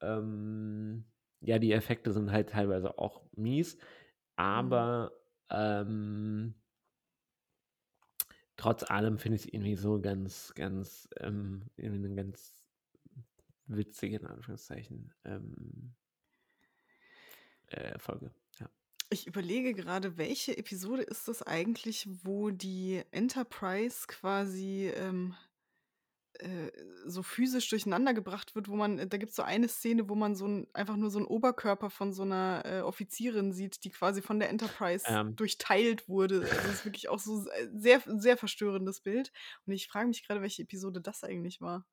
Ähm, 0.00 1.04
ja, 1.40 1.58
die 1.58 1.72
Effekte 1.72 2.12
sind 2.12 2.30
halt 2.32 2.50
teilweise 2.50 2.98
auch 2.98 3.26
mies, 3.36 3.78
Mhm. 4.54 4.88
aber, 4.90 5.12
ähm 5.50 6.54
trotz 8.58 8.84
allem 8.90 9.18
finde 9.18 9.36
ich's 9.36 9.46
irgendwie 9.46 9.76
so 9.76 10.00
ganz 10.00 10.52
ganz, 10.54 11.08
ähm 11.20 11.62
irgendwie 11.78 12.00
'ne 12.08 12.14
ganz 12.16 12.64
witzige, 13.68 14.16
in 14.16 14.26
Anführungszeichen, 14.26 15.12
ähm 15.24 15.94
äh, 17.70 17.98
Folge, 17.98 18.30
ja. 18.60 18.68
Ich 19.10 19.26
überlege 19.26 19.72
gerade, 19.74 20.18
welche 20.18 20.56
Episode 20.58 21.02
ist 21.02 21.28
das 21.28 21.42
eigentlich, 21.42 22.06
wo 22.24 22.50
die 22.50 23.02
Enterprise 23.10 24.06
quasi, 24.06 24.90
ähm, 24.94 25.34
äh, 26.34 26.70
so 27.06 27.22
physisch 27.22 27.68
durcheinandergebracht 27.70 28.54
wird, 28.54 28.68
wo 28.68 28.76
man 28.76 29.08
da 29.08 29.16
gibt's 29.18 29.36
so 29.36 29.42
eine 29.42 29.68
Szene, 29.68 30.08
wo 30.08 30.14
man 30.14 30.34
so 30.36 30.46
'n 30.46 30.68
einfach 30.74 30.96
nur 30.96 31.10
so 31.10 31.18
'n 31.18 31.26
Oberkörper 31.26 31.90
von 31.90 32.12
so 32.12 32.24
'ner, 32.24 32.62
äh, 32.64 32.80
Offizierin 32.82 33.52
sieht, 33.52 33.84
die 33.84 33.90
quasi 33.90 34.22
von 34.22 34.38
der 34.40 34.50
Enterprise 34.50 35.04
Ähm. 35.04 35.38
durchteilt 35.38 36.08
wurde. 36.08 36.48
Also, 36.50 36.68
das 36.68 36.74
ist 36.78 36.84
wirklich 36.84 37.08
auch 37.08 37.18
so 37.20 37.46
äh, 37.50 37.68
sehr 37.74 38.02
sehr 38.06 38.36
verstörendes 38.36 39.00
Bild. 39.00 39.32
Und 39.66 39.72
ich 39.72 39.88
frage 39.88 40.08
mich 40.08 40.26
grade, 40.26 40.42
welche 40.42 40.62
Episode 40.62 41.00
das 41.00 41.24
eigentlich 41.24 41.60
war. 41.60 41.84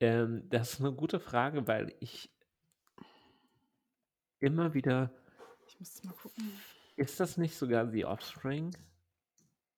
Ähm, 0.00 0.48
das 0.48 0.74
ist 0.74 0.80
'ne 0.80 0.92
gute 0.92 1.20
Frage, 1.20 1.66
weil 1.66 1.94
ich 2.00 2.30
immer 4.42 4.74
wieder 4.74 5.12
Ich 5.66 5.78
müsste 5.78 6.06
mal 6.06 6.12
gucken. 6.14 6.64
Ist 6.98 7.20
das 7.20 7.38
nicht 7.38 7.56
sogar 7.56 7.90
The 7.90 8.04
Offspring? 8.04 8.76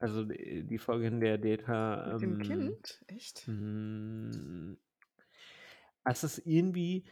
Also, 0.05 0.28
äh, 0.30 0.62
die 0.64 0.76
Folge, 0.78 1.07
in 1.07 1.18
der 1.20 1.38
Data, 1.38 2.14
Mit 2.16 2.20
dem 2.20 2.36
ähm 2.36 2.36
Kind? 2.38 3.02
Echt? 3.07 3.48
hm 3.48 4.78
es 6.07 6.22
ist 6.24 6.38
irgendwie 6.46 7.05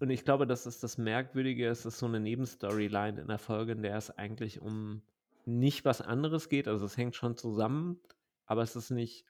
und 0.00 0.10
ich 0.10 0.24
glaube, 0.24 0.46
das 0.46 0.66
ist 0.66 0.82
das 0.82 0.98
Merkwürdige, 0.98 1.68
es 1.68 1.86
ist 1.86 1.98
so 1.98 2.08
'ne 2.08 2.20
Nebenstoryline 2.20 3.20
in 3.20 3.28
der 3.28 3.38
Folge, 3.38 3.72
in 3.72 3.82
der 3.82 3.96
es 3.96 4.10
eigentlich 4.10 4.60
um 4.60 5.02
nicht 5.46 5.84
was 5.84 6.00
anderes 6.02 6.48
geht. 6.48 6.68
Also, 6.68 6.86
es 6.86 6.96
hängt 6.96 7.16
schon 7.16 7.36
zusammen, 7.36 8.00
aber 8.46 8.62
es 8.62 8.76
ist 8.76 8.90
nicht 8.90 9.26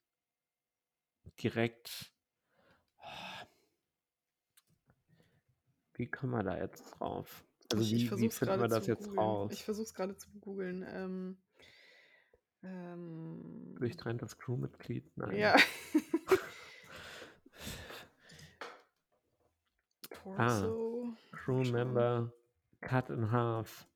direkt 1.42 2.12
Wie 5.96 6.06
kommen 6.10 6.32
wir 6.32 6.42
da 6.42 6.58
jetzt 6.58 6.90
drauf? 6.98 7.44
Also, 7.70 7.88
Ich 7.88 7.94
ich 7.94 8.06
wie 8.06 8.08
versuche 8.08 8.30
wie 8.30 8.30
finden 8.30 8.58
wir 8.60 8.68
das 8.68 8.86
jetzt 8.86 9.16
googeln. 9.16 9.16
raus? 9.16 9.50
Ich 9.50 9.64
versuche 9.64 9.84
es 9.84 9.94
grade 9.94 10.16
zu 10.16 10.30
googeln. 10.40 10.84
Ähm 10.86 11.38
ähm 12.64 13.76
Durchtrenntes 13.78 14.38
Crewmitglied? 14.38 15.04
Nein. 15.16 15.36
Ja. 15.36 15.56
Ah, 20.26 20.48
Torso. 20.48 21.04
Mal 21.04 21.16
Crew 21.32 21.64
member 21.64 22.32
cut 22.80 23.10
in 23.10 23.30
half. 23.30 23.86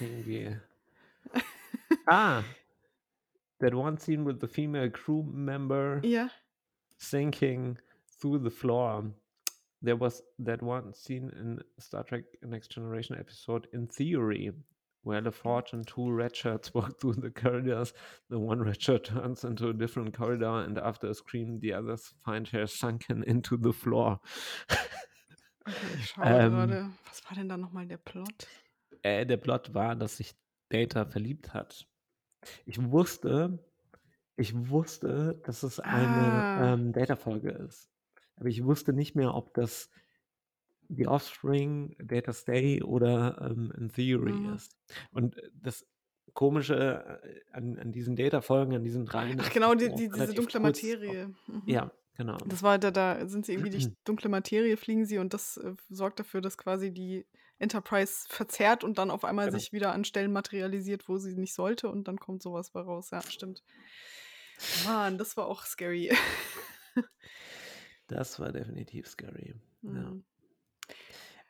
Irgendwie. 0.00 0.56
Ah! 2.08 2.44
That 3.60 3.74
one 3.74 3.98
scene 3.98 4.24
with 4.24 4.40
the 4.40 4.48
female 4.48 4.88
crew 4.88 5.22
member 5.22 6.00
yeah. 6.02 6.28
sinking 6.96 7.76
through 8.20 8.38
the 8.38 8.50
floor. 8.50 9.04
There 9.82 9.96
was 9.96 10.22
that 10.38 10.62
one 10.62 10.94
scene 10.94 11.30
in 11.38 11.60
Star 11.78 12.04
Trek: 12.04 12.24
Next 12.42 12.68
Generation 12.68 13.16
episode 13.18 13.68
In 13.72 13.86
Theory, 13.86 14.50
where 15.02 15.22
LaForge 15.22 15.72
and 15.72 15.86
2 15.86 16.10
red 16.12 16.34
shirts 16.36 16.72
walk 16.74 16.98
through 17.00 17.14
the 17.14 17.30
corridors. 17.30 17.92
The 18.28 18.38
one 18.38 18.62
red 18.62 18.80
shirt 18.82 19.04
turns 19.04 19.44
into 19.44 19.68
a 19.68 19.72
different 19.74 20.14
corridor, 20.16 20.62
and 20.64 20.78
after 20.78 21.08
a 21.08 21.14
scream, 21.14 21.58
the 21.60 21.72
others 21.74 22.12
find 22.24 22.46
her 22.48 22.66
sunken 22.66 23.22
into 23.26 23.56
the 23.56 23.72
floor. 23.72 24.20
Okay, 25.66 25.76
ich 25.98 26.06
schaue 26.10 26.24
Ähm 26.24 26.52
grade. 26.52 26.90
Was 27.08 27.22
war 27.24 27.34
denn 27.36 27.48
da 27.48 27.56
noch 27.56 27.72
mal 27.72 27.86
der 27.86 27.98
Plot? 27.98 28.46
äh, 29.02 29.24
der 29.26 29.36
Plot 29.38 29.72
war, 29.74 29.94
dass 29.96 30.16
sich 30.18 30.34
Data 30.68 31.04
verliebt 31.06 31.54
hat. 31.54 31.86
Ich 32.66 32.78
wusste 32.90 33.58
ich 34.36 34.54
wusste, 34.70 35.38
dass 35.44 35.62
es 35.62 35.80
eine, 35.80 35.96
Ah. 36.32 36.72
ähm, 36.72 36.92
Data-Folge 36.92 37.50
ist. 37.50 37.90
Aber 38.36 38.48
ich 38.48 38.64
wusste 38.64 38.94
nicht 38.94 39.14
mehr, 39.14 39.34
ob 39.34 39.52
das 39.52 39.90
The 40.96 41.06
Offspring, 41.06 41.94
Data 42.02 42.32
Stay 42.32 42.82
oder, 42.82 43.40
ähm, 43.50 43.72
In 43.78 43.88
Theory 43.90 44.32
Mhm. 44.32 44.54
ist. 44.54 44.76
Und, 45.12 45.36
äh, 45.38 45.50
das 45.54 45.86
Komische, 46.34 47.20
äh, 47.22 47.40
an 47.52 47.78
an 47.78 47.92
diesen 47.92 48.14
Data-Folgen, 48.16 48.74
an 48.74 48.84
diesen 48.84 49.04
3 49.04 49.34
Ach 49.38 49.50
genau, 49.50 49.74
die 49.74 49.88
die 49.94 50.08
diese 50.08 50.32
dunkle 50.34 50.60
Materie. 50.60 51.34
Mhm. 51.48 51.62
ja, 51.66 51.90
genau. 52.16 52.36
Das 52.46 52.62
war 52.62 52.78
da 52.78 52.90
da 52.90 53.26
sind 53.26 53.46
sie 53.46 53.52
irgendwie 53.54 53.70
durch 53.70 53.88
dunkle 54.04 54.28
Materie 54.30 54.76
fliegen 54.76 55.06
sie 55.06 55.18
und 55.18 55.34
das, 55.34 55.56
äh, 55.56 55.74
sorgt 55.88 56.20
dafür, 56.20 56.40
dass 56.40 56.56
quasi 56.56 56.92
die 56.92 57.26
Enterprise 57.58 58.24
verzerrt 58.28 58.84
und 58.84 58.96
dann 58.98 59.10
auf 59.10 59.24
einmal 59.24 59.46
Genau. 59.46 59.58
sich 59.58 59.72
wieder 59.72 59.92
an 59.92 60.04
Stellen 60.04 60.32
materialisiert, 60.32 61.08
wo 61.08 61.18
sie 61.18 61.34
nicht 61.36 61.52
sollte 61.54 61.88
und 61.90 62.06
dann 62.08 62.18
kommt 62.18 62.42
so 62.42 62.52
was 62.52 62.70
bei 62.70 62.80
raus. 62.80 63.10
Ja, 63.10 63.20
stimmt. 63.22 63.62
Mann, 64.84 65.18
das 65.18 65.36
war 65.36 65.46
auch 65.46 65.64
scary. 65.64 66.10
Das 68.08 68.40
war 68.40 68.50
definitiv 68.52 69.06
scary, 69.06 69.54
ja. 69.82 70.12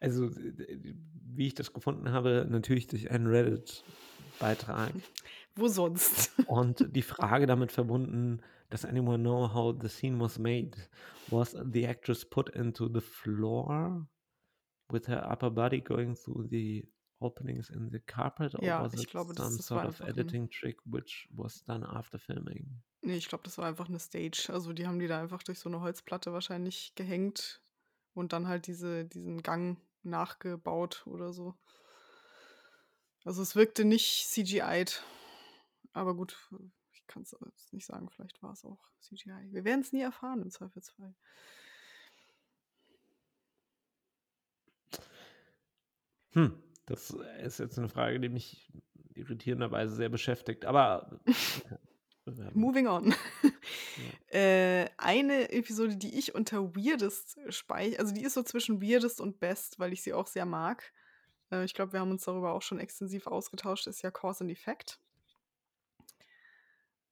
Also, 0.01 0.30
wie 0.34 1.47
ich 1.49 1.55
das 1.55 1.72
gefunden 1.72 2.11
habe, 2.12 2.47
natürlich 2.51 2.86
durch 2.88 3.11
einen 3.11 3.26
Reddit-Beitrag. 3.26 5.11
Wo 5.57 5.68
sonst? 5.68 6.32
Und 6.47 6.84
die 6.97 7.03
Frage 7.03 7.47
damit 7.47 7.72
verbunden: 7.72 8.41
„Does 8.70 8.84
anyone 8.84 9.18
know 9.22 9.53
how 9.53 9.74
the 9.80 9.88
scene 9.88 10.18
was 10.20 10.38
made? 10.38 10.72
Was 11.26 11.53
the 11.72 11.86
actress 11.86 12.24
put 12.28 12.49
into 12.51 12.88
the 12.93 13.01
floor 13.01 14.09
with 14.91 15.09
her 15.09 15.24
upper 15.30 15.51
body 15.51 15.80
going 15.82 16.14
through 16.16 16.49
the 16.51 16.88
openings 17.20 17.70
in 17.70 17.91
the 17.91 18.01
carpet, 18.01 18.55
or 18.57 18.76
Ja, 18.76 18.78
was 18.78 18.95
ich 18.95 19.07
it 19.07 19.09
glaube, 19.09 19.34
das 19.34 19.49
some 19.49 19.59
das 19.59 19.72
war 19.72 19.82
sort 19.82 19.84
of 19.84 20.01
einfach 20.01 20.12
'n 20.12 20.36
editing 20.41 20.49
trick 20.51 20.78
which 20.86 21.28
was 21.32 21.62
done 21.64 21.84
after 21.84 22.18
filming?“ 22.18 22.82
Ne, 23.05 23.16
ich 23.16 23.28
glaube, 23.28 23.45
das 23.45 23.57
war 23.57 23.66
einfach 23.66 23.88
'ne 23.88 23.99
Stage. 23.99 24.49
Also, 24.53 24.72
die 24.74 24.86
haben 24.86 24.99
die 24.99 25.07
da 25.07 25.20
einfach 25.22 25.43
durch 25.43 25.59
so 25.59 25.68
'ne 25.70 25.80
Holzplatte 25.80 26.32
wahrscheinlich 26.34 26.95
gehängt 26.95 27.62
und 28.15 28.33
dann 28.33 28.49
halt 28.49 28.67
diese 28.67 29.05
diesen 29.05 29.43
Gang 29.43 29.79
nachgebaut 30.03 31.07
oder 31.07 31.33
so. 31.33 31.55
Also, 33.25 33.43
es 33.43 33.55
wirkte 33.55 33.85
nicht 33.85 34.29
CGI'd. 34.31 35.03
Aber 35.93 36.15
gut, 36.15 36.39
ich 36.93 37.07
kann's 37.07 37.37
jetzt 37.45 37.73
nicht 37.73 37.87
sagen, 37.87 38.09
vielleicht 38.11 38.43
war's 38.43 38.65
auch 38.65 38.79
CGI. 39.01 39.53
Wir 39.53 39.65
werden's 39.65 39.93
nie 39.93 40.03
erfahren 40.03 40.43
im 40.43 40.51
Zweifelsfall. 40.51 41.15
Hm, 46.33 46.63
das 46.87 47.11
ist 47.43 47.59
jetzt 47.59 47.77
'ne 47.79 47.89
Frage, 47.89 48.21
die 48.21 48.29
mich 48.29 48.73
irritierenderweise 49.15 49.95
sehr 49.95 50.09
beschäftigt, 50.09 50.65
aber 50.65 51.21
werden 52.25 52.59
Moving 52.59 52.87
on. 52.87 53.15
Äh, 54.33 54.89
eine 54.97 55.51
Episode, 55.51 55.97
die 55.97 56.16
ich 56.16 56.35
unter 56.37 56.76
weirdest 56.76 57.37
spei 57.49 57.99
also, 57.99 58.14
die 58.14 58.22
ist 58.22 58.35
so 58.35 58.45
zwischen 58.45 58.81
weirdest 58.81 59.20
und 59.20 59.41
best, 59.41 59.81
weil 59.81 59.93
ich 59.93 60.03
sie 60.03 60.12
auch 60.14 60.28
sehr 60.28 60.47
mag. 60.47 60.93
Äh, 61.51 61.64
ich 61.64 61.74
glaube, 61.74 61.93
wir 61.95 62.01
haben 62.01 62.12
uns 62.12 62.24
darüber 62.24 62.53
auch 62.53 62.62
schon 62.62 62.78
extensiv 62.81 63.26
ausgetauscht, 63.26 63.89
ist 63.89 64.03
ja 64.03 64.11
Cause 64.12 64.45
and 64.45 64.53
Effect. 64.53 64.99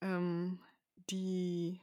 Ähm, 0.03 0.61
die 1.11 1.81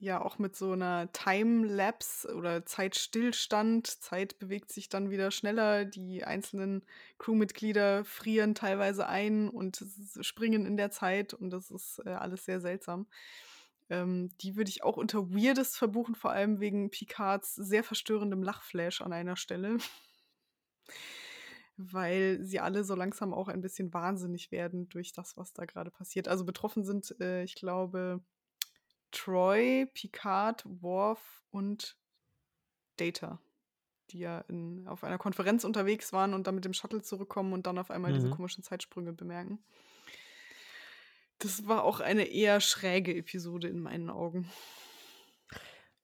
ja 0.00 0.20
auch 0.20 0.38
mit 0.38 0.54
so 0.56 0.74
'ner 0.74 1.10
Timelapse 1.12 2.34
oder 2.34 2.66
Zeitstillstand 2.66 3.86
Zeit 3.86 4.38
bewegt 4.38 4.70
sich 4.72 4.88
dann 4.90 5.10
wieder 5.10 5.30
schneller. 5.30 5.84
Die 5.86 6.24
einzelnen 6.24 6.84
Crewmitglieder 7.18 8.04
frieren 8.04 8.54
teilweise 8.54 9.06
ein 9.06 9.48
und 9.48 9.82
springen 10.20 10.66
in 10.66 10.76
der 10.76 10.90
Zeit 10.90 11.32
und 11.32 11.50
das 11.50 11.70
ist, 11.70 12.00
äh, 12.04 12.10
alles 12.10 12.44
sehr 12.44 12.60
seltsam. 12.60 13.06
Ähm, 13.90 14.30
die 14.40 14.56
würde 14.56 14.70
ich 14.70 14.82
auch 14.82 14.96
unter 14.96 15.30
weirdest 15.30 15.76
verbuchen, 15.76 16.14
vor 16.14 16.30
allem 16.32 16.60
wegen 16.60 16.90
Picards 16.90 17.54
sehr 17.54 17.84
verstörendem 17.84 18.42
Lachflash 18.42 19.02
an 19.02 19.12
einer 19.12 19.36
Stelle. 19.36 19.78
Weil 21.76 22.38
sie 22.44 22.60
alle 22.60 22.84
so 22.84 22.94
langsam 22.94 23.34
auch 23.34 23.48
ein 23.48 23.60
bisschen 23.60 23.92
wahnsinnig 23.92 24.52
werden 24.52 24.88
durch 24.88 25.12
das, 25.12 25.36
was 25.36 25.52
da 25.52 25.64
grade 25.64 25.90
passiert. 25.90 26.28
Also, 26.28 26.44
betroffen 26.44 26.84
sind, 26.84 27.18
äh, 27.20 27.42
ich 27.42 27.56
glaube, 27.56 28.22
Troi, 29.12 29.86
Picard, 29.94 30.64
Worf 30.66 31.44
und 31.50 31.98
Data, 32.96 33.40
die 34.10 34.20
ja 34.20 34.40
in 34.48 34.86
auf 34.88 35.04
einer 35.04 35.18
Konferenz 35.18 35.64
unterwegs 35.64 36.12
waren 36.12 36.34
und 36.34 36.46
dann 36.46 36.54
mit 36.56 36.64
dem 36.64 36.74
Shuttle 36.74 37.02
zurückkommen 37.02 37.52
und 37.52 37.66
dann 37.66 37.78
auf 37.78 37.90
einmal 37.90 38.12
diese 38.12 38.28
Mhm. 38.28 38.30
komischen 38.30 38.64
Zeitsprünge 38.64 39.12
bemerken. 39.12 39.64
Das 41.44 41.66
war 41.66 41.84
auch 41.84 42.00
eine 42.00 42.24
eher 42.24 42.58
schräge 42.60 43.14
Episode 43.14 43.68
in 43.68 43.78
meinen 43.80 44.08
Augen. 44.08 44.48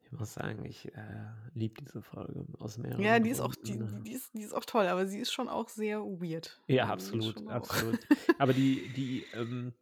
Ich 0.04 0.12
muss 0.12 0.34
sagen, 0.34 0.66
ich, 0.66 0.92
äh, 0.94 1.24
liebe 1.54 1.80
diese 1.80 2.02
Folge 2.02 2.44
aus 2.58 2.76
Ja, 2.76 2.82
mehreren 2.82 3.22
die 3.22 3.30
ist 3.30 3.40
auch 3.40 3.54
die 3.54 3.78
Gründen, 3.78 4.04
die 4.04 4.10
ja. 4.10 4.10
die 4.10 4.12
ist 4.12 4.34
die 4.34 4.42
ist 4.42 4.52
auch 4.52 4.66
toll, 4.66 4.86
aber 4.86 5.06
sie 5.06 5.18
ist 5.18 5.32
schon 5.32 5.48
auch 5.48 5.68
sehr 5.70 6.00
weird. 6.00 6.60
Ja, 6.66 6.90
Also, 6.90 7.14
absolut, 7.16 7.48
absolut. 7.48 7.98
Aber 8.38 8.52
die 8.52 8.92
die, 8.94 9.24
ähm 9.34 9.72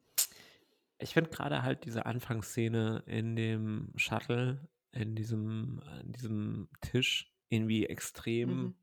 ich 1.00 1.14
finde 1.14 1.30
grade 1.30 1.62
halt 1.62 1.84
diese 1.84 2.06
Anfangsszene 2.06 3.02
in 3.06 3.34
dem 3.34 3.92
Shuttle, 3.96 4.68
in 4.92 5.16
diesem 5.16 5.80
an 5.86 6.12
diesem 6.12 6.68
Tisch 6.82 7.32
irgendwie 7.48 7.86
extrem 7.86 8.48
Mhm. 8.50 8.74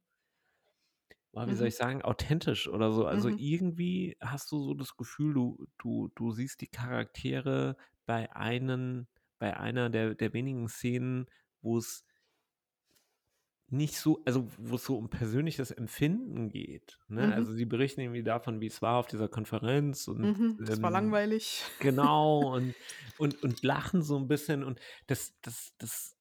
Wie 1.35 1.55
soll 1.55 1.67
Mhm. 1.67 1.69
ich 1.69 1.75
sagen, 1.75 2.01
authentisch 2.03 2.67
oder 2.67 2.91
so. 2.91 3.05
Also, 3.05 3.29
Mhm. 3.29 3.37
irgendwie 3.37 4.17
hast 4.21 4.51
du 4.51 4.59
so 4.59 4.73
das 4.73 4.95
Gefühl, 4.97 5.33
du 5.33 5.67
du 5.77 6.09
du 6.15 6.31
siehst 6.31 6.61
die 6.61 6.67
Charaktere 6.67 7.77
bei 8.05 8.33
einen 8.35 9.07
bei 9.39 9.57
einer 9.57 9.89
der 9.89 10.15
der 10.15 10.33
wenigen 10.33 10.67
Szenen, 10.69 11.27
wo's 11.61 12.03
nicht 13.69 13.97
so 13.97 14.21
also, 14.25 14.47
wo's 14.57 14.85
so 14.85 14.97
um 14.97 15.09
persönliches 15.09 15.71
Empfinden 15.71 16.49
geht, 16.49 16.99
ne? 17.07 17.31
Mhm. 17.31 17.33
Also, 17.33 17.51
sie 17.53 17.65
berichten 17.65 18.01
irgendwie 18.01 18.23
davon, 18.23 18.61
wie's 18.61 18.81
war 18.81 18.97
auf 18.99 19.07
dieser 19.07 19.27
Konferenz 19.27 20.07
und, 20.07 20.33
Mhm. 20.37 20.61
Das 20.65 20.81
war 20.81 20.89
ähm 20.89 20.91
langweilig. 20.91 21.63
genau 21.79 22.53
und 22.55 22.75
und 23.17 23.41
und 23.43 23.63
lachen 23.63 24.01
so 24.03 24.17
'n 24.17 24.27
bisschen 24.27 24.63
und 24.63 24.79
das 25.07 25.39
das 25.41 25.73
das 25.79 26.17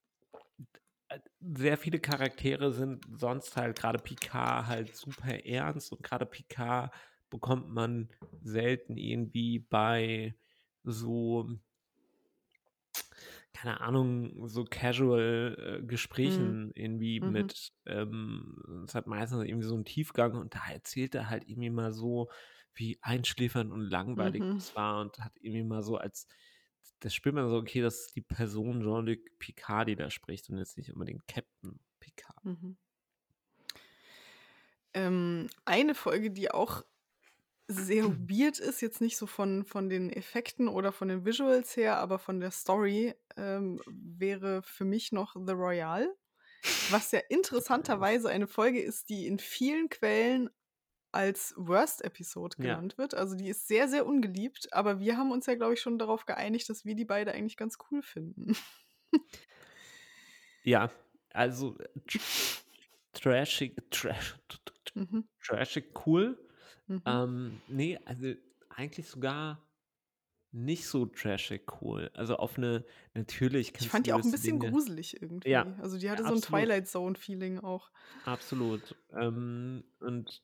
sehr 1.41 1.77
viele 1.79 2.01
Charaktere 2.01 2.73
sind 2.73 3.05
sonst 3.19 3.57
halt 3.57 3.77
grade 3.79 3.99
Picard 3.99 4.67
halt 4.67 4.95
super 4.97 5.45
ernst 5.45 5.93
und 5.93 6.03
grade 6.03 6.27
Picard 6.27 6.93
bekommt 7.31 7.69
man 7.69 8.11
selten 8.43 8.97
irgendwie 8.97 9.59
bei 9.59 10.35
so 10.83 11.59
keine 13.55 13.81
Ahnung, 13.81 14.49
so 14.49 14.65
casual, 14.65 15.81
äh, 15.83 15.87
Mhm. 16.23 16.57
Gesprächen 16.67 16.73
irgendwie 16.75 17.21
Mhm. 17.21 17.55
mit 17.61 17.73
ähm, 17.87 18.85
es 18.87 18.95
hat 18.97 19.07
meistens 19.07 19.45
irgendwie 19.45 19.67
so 19.67 19.77
'n 19.77 19.85
Tiefgang 19.85 20.35
und 20.37 20.55
da 20.57 20.61
erzählt 20.73 21.15
er 21.15 21.31
halt 21.31 21.45
irgendwie 21.49 21.71
mal 21.71 21.93
so, 21.93 22.31
wie 22.75 22.99
einschläfernd 23.03 23.71
und 23.73 23.81
langweilig 23.83 24.43
Mhm. 24.43 24.59
das 24.59 24.75
war 24.75 25.01
und 25.01 25.19
hat 25.21 25.33
irgendwie 25.41 25.63
mal 25.65 25.83
so 25.85 25.97
als 25.97 26.27
da 27.01 27.11
spürt 27.11 27.35
man 27.35 27.49
so, 27.49 27.57
okay, 27.57 27.81
das 27.81 28.07
ist 28.07 28.17
die 28.17 28.21
Person 28.23 28.83
Jean-Luc 28.83 29.39
Picard, 29.39 29.89
die 29.89 29.97
da 29.97 30.11
spricht 30.11 30.49
und 30.51 30.59
jetzt 30.59 30.77
nicht 30.77 30.93
unbedingt 30.93 31.27
Captain 31.29 31.79
Picard. 32.01 32.45
Mhm. 32.45 32.77
Ähm, 34.95 35.49
eine 35.65 35.95
Folge, 35.95 36.31
die 36.31 36.51
auch 36.51 36.83
sehr 37.67 38.05
weird 38.29 38.59
ist, 38.59 38.81
jetzt 38.81 39.01
nicht 39.01 39.17
so 39.17 39.27
von 39.27 39.65
von 39.65 39.89
den 39.89 40.11
Effekten 40.11 40.69
oder 40.69 40.93
von 40.93 41.09
den 41.09 41.25
Visuals 41.25 41.77
her, 41.77 41.99
aber 41.99 42.19
von 42.19 42.41
der 42.41 42.51
Story, 42.51 43.15
ähm, 43.37 43.81
wäre 43.87 44.63
für 44.63 44.85
mich 44.85 45.13
noch 45.13 45.35
The 45.35 45.53
Royale, 45.53 46.15
was 46.91 47.11
ja 47.13 47.21
interessanterweise 47.29 48.29
eine 48.29 48.47
Folge 48.47 48.81
ist, 48.81 49.09
die 49.09 49.27
in 49.27 49.39
vielen 49.39 49.89
Quellen 49.89 50.51
als 51.15 51.55
Worst 51.57 52.05
Episode 52.05 52.57
Ja. 52.59 52.85
genannt 52.85 52.99
wird. 52.99 53.15
Also, 53.15 53.37
die 53.37 53.49
ist 53.49 53.69
sehr, 53.69 53.89
sehr 53.89 54.07
ungeliebt, 54.07 54.73
aber 54.73 55.01
wir 55.01 55.17
haben 55.17 55.33
uns 55.33 55.47
ja, 55.47 55.55
glaube 55.57 55.75
ich, 55.75 55.81
schon 55.81 55.99
darauf 55.99 56.27
geeinigt, 56.27 56.69
dass 56.71 56.85
wir 56.85 56.95
die 56.97 57.05
beide 57.07 57.33
eigentlich 57.33 57.57
ganz 57.57 57.79
cool 57.91 58.03
finden. 58.03 58.57
Ja, 60.65 60.91
also, 61.31 61.77
tr 62.07 62.19
trashig 63.13 63.77
trash 63.91 64.35
Mhm. 64.97 65.25
trashig 65.45 65.93
cool. 66.07 66.39
Mhm. 66.89 67.25
Ähm, 67.25 67.63
ne, 67.67 67.99
also, 68.07 68.35
eigentlich 68.71 69.09
sogar 69.09 69.69
nicht 70.53 70.87
so 70.89 71.07
trashig 71.07 71.67
cool. 71.83 72.11
Also, 72.15 72.37
auf 72.39 72.59
'ne 72.59 72.85
natürlich 73.15 73.75
Ich 73.81 73.89
kannst 73.89 73.89
fand 73.89 74.07
die 74.07 74.13
auch 74.15 74.23
'n 74.23 74.31
gewisse 74.31 74.31
bisschen 74.31 74.59
Dinge 74.59 74.61
gruselig 74.61 75.21
irgendwie. 75.21 75.47
ja, 75.47 75.67
Also, 75.79 75.99
die 75.99 76.11
hatte 76.11 76.25
so 76.25 76.35
'n 76.35 76.41
absolut. 76.41 76.41
Twilight 76.43 76.87
Zone 76.89 77.17
Feeling 77.17 77.59
auch. 77.59 77.91
Absolut. 78.25 78.97
Ähm, 79.13 79.85
und 80.01 80.43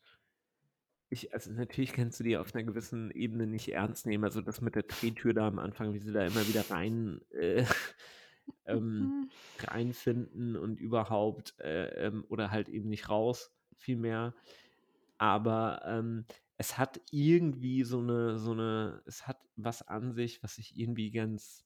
ich 1.10 1.34
also, 1.34 1.52
natürlich 1.52 1.92
kannst 1.92 2.20
du 2.20 2.24
die 2.24 2.36
auf 2.38 2.54
'ner 2.54 2.64
gewissen 2.64 3.10
Ebene 3.12 3.46
nicht 3.46 3.68
ernst 3.72 4.06
nehmen. 4.06 4.24
Also, 4.24 4.40
das 4.42 4.60
mit 4.60 4.74
der 4.76 4.84
Drehtür 4.84 5.34
da 5.34 5.46
am 5.48 5.58
Anfang, 5.58 5.92
wie 5.94 5.98
sie 6.00 6.12
da 6.12 6.26
immer 6.26 6.46
wieder 6.48 6.70
rein 6.70 7.20
äh, 7.32 7.64
ähm, 8.66 9.14
reinfinden 9.58 10.56
und 10.56 10.80
überhaupt, 10.80 11.58
äh, 11.60 12.06
ähm 12.08 12.24
oder 12.28 12.50
halt 12.52 12.68
eben 12.70 12.88
nicht 12.90 13.08
raus, 13.10 13.52
vielmehr. 13.76 14.34
Aber, 15.18 15.82
ähm, 15.86 16.26
es 16.58 16.78
hat 16.78 17.00
irgendwie 17.12 17.84
so 17.84 18.02
'ne 18.02 18.38
so 18.38 18.54
'ne 18.54 19.02
es 19.06 19.26
hat 19.28 19.38
was 19.56 19.82
an 19.88 20.12
sich, 20.14 20.42
was 20.44 20.58
ich 20.58 20.76
irgendwie 20.78 21.10
ganz 21.12 21.64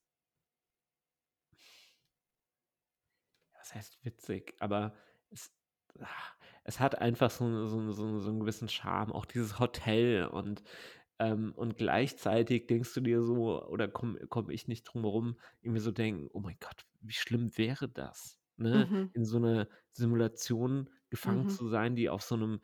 was 3.59 3.75
heißt 3.75 4.05
witzig, 4.05 4.55
aber 4.61 4.95
es 5.31 5.53
ah, 6.01 6.34
es 6.65 6.81
hat 6.81 6.99
einfach 7.01 7.31
so 7.31 7.67
so 7.67 7.93
so 7.93 8.19
so 8.21 8.31
'n 8.31 8.41
gewissen 8.41 8.69
Charme, 8.69 9.13
auch 9.13 9.27
dieses 9.27 9.59
Hotel 9.61 10.27
und 10.27 10.63
ähm, 11.21 11.53
und 11.57 11.77
gleichzeitig 11.79 12.67
denkst 12.69 12.95
du 12.95 13.01
dir 13.03 13.23
so 13.23 13.65
oder 13.69 13.89
komme 13.89 14.21
komme 14.29 14.53
ich 14.55 14.69
nicht 14.69 14.85
drum 14.85 15.03
herum, 15.05 15.37
irgendwie 15.63 15.81
so 15.83 15.93
denken: 15.93 16.29
„Oh 16.33 16.41
mein 16.41 16.59
Gott, 16.61 16.87
wie 17.01 17.13
schlimm 17.15 17.57
wäre 17.59 17.89
das, 17.89 18.41
ne, 18.57 18.91
Mhm. 18.91 19.15
in 19.15 19.25
so 19.27 19.39
'ner 19.41 19.69
Simulation 19.93 20.91
gefangen 21.11 21.47
Mhm. 21.47 21.49
zu 21.49 21.69
sein, 21.69 21.97
die 21.97 22.11
auf 22.11 22.23
so 22.23 22.37
'nem 22.37 22.61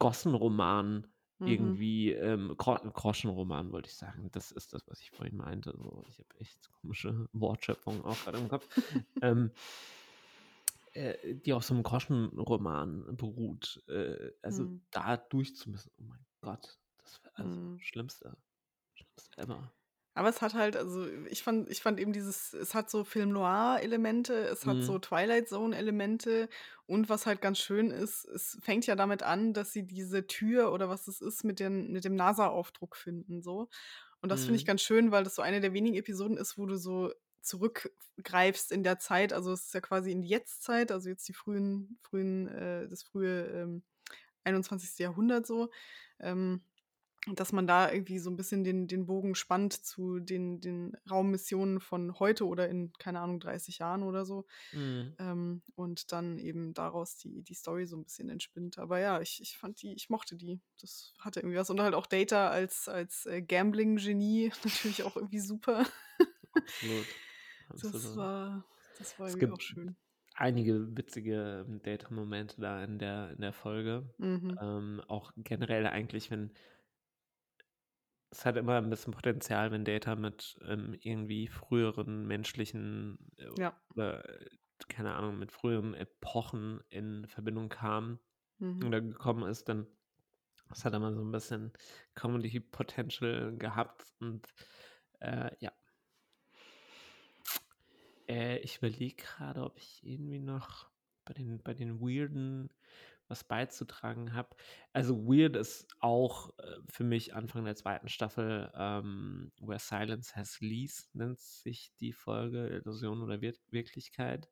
Gossenroman 0.00 1.08
Mhm. 1.40 1.78
irgendwie, 1.84 2.12
ähm 2.12 2.54
Gro 2.58 2.76
Groschenroman 2.92 3.72
wollte 3.72 3.88
ich 3.90 3.96
sagen. 3.96 4.30
Das 4.32 4.52
ist 4.52 4.74
das, 4.74 4.82
was 4.88 5.00
ich 5.02 5.10
vorhin 5.12 5.36
meinte, 5.38 5.74
so. 5.78 6.04
Ich 6.10 6.18
habe 6.20 6.28
echt 6.40 6.70
komische 6.72 7.28
Wortschöpfungen 7.32 8.02
auch 8.04 8.20
grade 8.24 8.38
im 8.38 8.48
Kopf. 8.48 8.68
Ähm 9.22 9.52
äh, 10.94 11.34
die 11.36 11.52
auf 11.52 11.64
so 11.64 11.74
'nem 11.74 11.82
Groschenroman 11.84 13.16
beruht. 13.16 13.82
Äh, 13.88 14.32
also, 14.42 14.66
Mhm. 14.66 14.84
da 14.90 15.16
durch 15.16 15.56
zu 15.56 15.70
müssen, 15.70 15.92
oh 15.98 16.04
mein 16.04 16.24
Gott, 16.40 16.78
das 16.98 17.22
wäre 17.24 17.36
also 17.38 17.60
Mhm. 17.60 17.80
Schlimmste. 17.80 18.36
Schlimmste 18.94 19.38
ever. 19.38 19.74
Aber 20.16 20.28
es 20.28 20.40
hat 20.42 20.54
halt 20.54 20.76
also, 20.76 21.08
ich 21.28 21.42
fand 21.42 21.68
ich 21.68 21.82
fand 21.82 21.98
eben 21.98 22.12
dieses 22.12 22.52
es 22.52 22.72
hat 22.74 22.88
so 22.88 23.02
Film-Noir-Elemente, 23.02 24.32
es 24.46 24.64
hat 24.64 24.80
so 24.84 24.96
Mhm. 24.96 25.00
Twilight-Zone-Elemente 25.00 26.48
und 26.86 27.08
was 27.08 27.26
halt 27.26 27.40
ganz 27.42 27.58
schön 27.58 27.90
ist, 27.90 28.24
es 28.26 28.56
fängt 28.62 28.86
ja 28.86 28.94
damit 28.94 29.24
an, 29.24 29.52
dass 29.54 29.72
sie 29.72 29.84
diese 29.86 30.26
Tür 30.28 30.72
oder 30.72 30.88
was 30.88 31.08
es 31.08 31.20
ist, 31.20 31.42
mit 31.42 31.58
den 31.58 31.90
mit 31.92 32.04
dem 32.04 32.14
NASA-Aufdruck 32.14 32.94
finden 32.96 33.42
so. 33.42 33.68
Und 34.22 34.30
das 34.30 34.44
finde 34.44 34.56
ich 34.58 34.64
Mhm. 34.64 34.66
ganz 34.66 34.82
schön, 34.82 35.10
weil 35.12 35.24
das 35.24 35.34
so 35.34 35.42
eine 35.42 35.60
der 35.60 35.72
wenigen 35.74 35.96
Episoden 35.96 36.36
ist, 36.38 36.58
wo 36.58 36.66
du 36.66 36.76
so 36.76 37.12
zurückgreifst 37.44 38.72
in 38.72 38.82
der 38.84 38.98
Zeit. 38.98 39.32
Also, 39.32 39.52
es 39.52 39.66
ist 39.66 39.74
ja 39.74 39.80
quasi 39.80 40.12
in 40.12 40.22
die 40.22 40.28
Jetztzeit, 40.28 40.92
also 40.92 41.08
jetzt 41.08 41.28
die 41.28 41.34
frühen 41.34 41.98
frühen 42.02 42.48
äh, 42.48 42.88
das 42.88 43.02
frühe, 43.04 43.46
ähm, 43.48 43.84
21. 44.44 45.02
Jahrhundert 45.04 45.46
so, 45.46 45.70
ähm, 46.20 46.64
dass 47.34 47.52
man 47.52 47.66
da 47.66 47.90
irgendwie 47.92 48.18
so 48.18 48.30
'n 48.30 48.36
bisschen 48.36 48.64
den 48.64 48.86
den 48.88 49.06
Bogen 49.06 49.34
spannt 49.34 49.72
zu 49.74 50.20
den 50.20 50.60
den 50.60 50.96
Raummissionen 51.10 51.80
von 51.80 52.18
heute 52.20 52.46
oder 52.46 52.68
in, 52.68 52.92
keine 52.98 53.20
Ahnung, 53.20 53.40
30 53.40 53.78
Jahren 53.78 54.02
oder 54.02 54.26
so. 54.26 54.46
Mhm. 54.72 55.16
Ähm, 55.18 55.62
und 55.76 56.10
dann 56.12 56.38
eben 56.38 56.74
daraus 56.74 57.16
die 57.16 57.42
die 57.44 57.54
Story 57.54 57.86
so 57.86 57.96
'n 57.96 58.02
bisschen 58.04 58.28
entspinnt. 58.30 58.78
Aber 58.78 58.98
ja, 59.00 59.20
ich 59.20 59.40
ich 59.40 59.56
fand 59.58 59.80
die 59.82 59.94
ich 59.94 60.10
mochte 60.10 60.36
die. 60.36 60.60
Das 60.80 61.14
hatte 61.20 61.40
irgendwie 61.40 61.56
was 61.58 61.70
und 61.70 61.80
halt 61.80 61.94
auch 61.94 62.06
Data 62.06 62.48
als 62.50 62.88
als, 62.88 63.24
äh, 63.26 63.40
Gambling-Genie 63.42 64.52
natürlich 64.64 65.02
auch 65.04 65.16
irgendwie 65.16 65.40
super. 65.40 65.86
Absolut, 66.52 67.14
Das 67.80 68.14
absolut. 68.14 68.16
war 68.16 68.64
das 68.94 69.18
war 69.18 69.28
Es 69.28 69.38
irgendwie 69.38 69.50
auch 69.50 69.60
gibt 69.60 69.62
schön. 69.62 69.96
einige 70.34 70.96
witzige 70.96 71.66
Data-Momente 71.82 72.60
da 72.60 72.84
in 72.84 72.98
der 72.98 73.32
in 73.32 73.40
der 73.42 73.52
Folge. 73.54 74.14
Mhm. 74.18 74.58
Ähm, 74.60 75.02
auch 75.08 75.32
generell 75.36 75.86
eigentlich, 75.86 76.30
wenn 76.30 76.52
es 78.32 78.44
hat 78.44 78.56
immer 78.56 78.78
'n 78.78 78.90
bisschen 78.90 79.12
Potenzial, 79.12 79.70
wenn 79.72 79.84
Data 79.84 80.16
mit, 80.16 80.58
ähm, 80.66 80.94
irgendwie 81.00 81.48
früheren 81.48 82.26
menschlichen, 82.26 83.18
äh, 83.38 83.48
Ja. 83.56 83.74
oder, 83.90 84.24
keine 84.88 85.14
Ahnung, 85.14 85.38
mit 85.38 85.52
früheren 85.52 85.94
Epochen 85.94 86.80
in 86.90 87.26
Verbindung 87.28 87.68
kam 87.68 88.18
Mhm. 88.60 88.84
oder 88.84 89.00
gekommen 89.00 89.48
ist, 89.48 89.68
dann 89.68 89.86
das 90.70 90.84
hat 90.84 90.94
immer 90.94 91.14
so 91.14 91.22
'n 91.22 91.32
bisschen 91.32 91.72
Comedy 92.16 92.60
Potential 92.60 93.56
gehabt 93.58 94.06
und, 94.20 94.48
äh, 95.20 95.50
ja. 95.60 95.72
Äh, 98.28 98.58
ich 98.58 98.78
überlege 98.78 99.16
grade, 99.22 99.62
ob 99.64 99.78
ich 99.78 100.00
irgendwie 100.04 100.38
noch 100.38 100.90
bei 101.24 101.34
den 101.34 101.62
bei 101.62 101.74
den 101.74 102.00
Weirden 102.00 102.70
was 103.28 103.42
beizutragen 103.44 104.34
habe. 104.34 104.54
Also, 104.92 105.26
weird 105.26 105.56
ist 105.56 105.86
auch, 106.00 106.50
äh, 106.58 106.76
für 106.90 107.04
mich 107.04 107.34
Anfang 107.34 107.64
der 107.64 107.74
2. 107.76 108.08
Staffel, 108.08 108.70
ähm, 108.74 109.50
„Where 109.60 109.78
Silence 109.78 110.36
Has 110.36 110.60
Lease“ 110.60 111.04
nennt 111.14 111.38
sich 111.40 111.92
die 112.00 112.12
Folge, 112.12 112.68
Illusion 112.68 113.22
oder 113.22 113.40
Wirk 113.40 113.56
Wirklichkeit, 113.70 114.50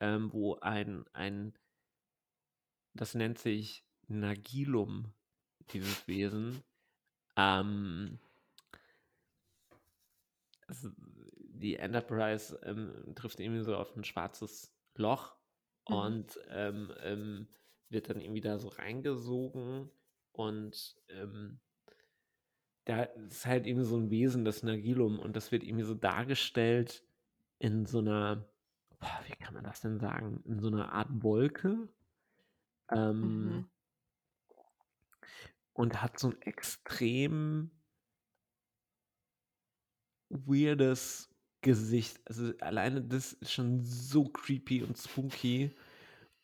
ähm, 0.00 0.32
wo 0.32 0.56
ein 0.56 1.04
ein 1.12 1.54
das 2.96 3.14
nennt 3.14 3.38
sich 3.38 3.84
Nagilum, 4.08 5.12
dieses 5.72 6.06
Wesen, 6.08 6.62
ähm 7.36 8.18
also, 10.68 10.90
die 11.60 11.76
Enterprise, 11.76 12.58
ähm, 12.64 13.14
trifft 13.16 13.40
irgendwie 13.40 13.62
so 13.62 13.76
auf 13.76 13.96
'n 13.96 14.04
schwarzes 14.04 14.76
Loch 14.96 15.36
Mhm. 15.88 16.20
und, 16.22 16.38
ähm, 16.50 16.92
ähm, 17.02 17.48
wird 17.90 18.10
dann 18.10 18.20
irgendwie 18.20 18.40
da 18.42 18.58
so 18.58 18.68
reingesogen 18.68 19.90
und, 20.32 20.96
ähm 21.10 21.60
da 22.86 23.02
ist 23.02 23.46
halt 23.46 23.66
irgendwie 23.66 23.84
so 23.86 23.96
'n 23.96 24.10
Wesen, 24.10 24.44
das 24.44 24.62
Nagilum, 24.62 25.18
und 25.18 25.36
das 25.36 25.52
wird 25.52 25.62
irgendwie 25.64 25.84
so 25.84 25.94
dargestellt 25.94 27.04
in 27.58 27.84
so 27.86 28.00
'ner 28.00 28.48
boah, 29.00 29.20
wie 29.26 29.34
kann 29.36 29.54
man 29.54 29.64
das 29.64 29.80
denn 29.80 29.98
sagen? 29.98 30.42
In 30.46 30.60
so 30.60 30.70
'ner 30.70 30.92
Art 30.92 31.08
Wolke. 31.22 31.88
Ähm 32.92 33.62
Mhm. 33.62 33.70
und 35.76 36.02
hat 36.02 36.18
so 36.18 36.28
'n 36.30 36.42
extrem 36.42 37.70
weirdes 40.30 41.29
Gesicht. 41.64 42.20
Also, 42.26 42.52
alleine 42.60 43.02
das 43.02 43.32
ist 43.34 43.52
schon 43.52 43.84
so 43.84 44.24
creepy 44.24 44.82
und 44.82 44.96
spooky 44.96 45.74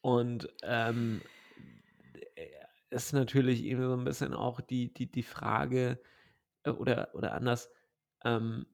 und, 0.02 0.48
ähm, 0.62 1.22
äh, 2.36 2.48
ist 2.90 3.12
natürlich 3.14 3.64
irgendwie 3.64 3.86
so 3.88 3.94
'n 3.94 4.04
bisschen 4.04 4.34
auch 4.34 4.60
die 4.62 4.92
die 4.94 5.10
die 5.10 5.22
Frage, 5.24 6.00
äh, 6.64 6.70
oder 6.70 7.10
oder 7.14 7.34
anders, 7.34 7.70
ähm 8.24 8.66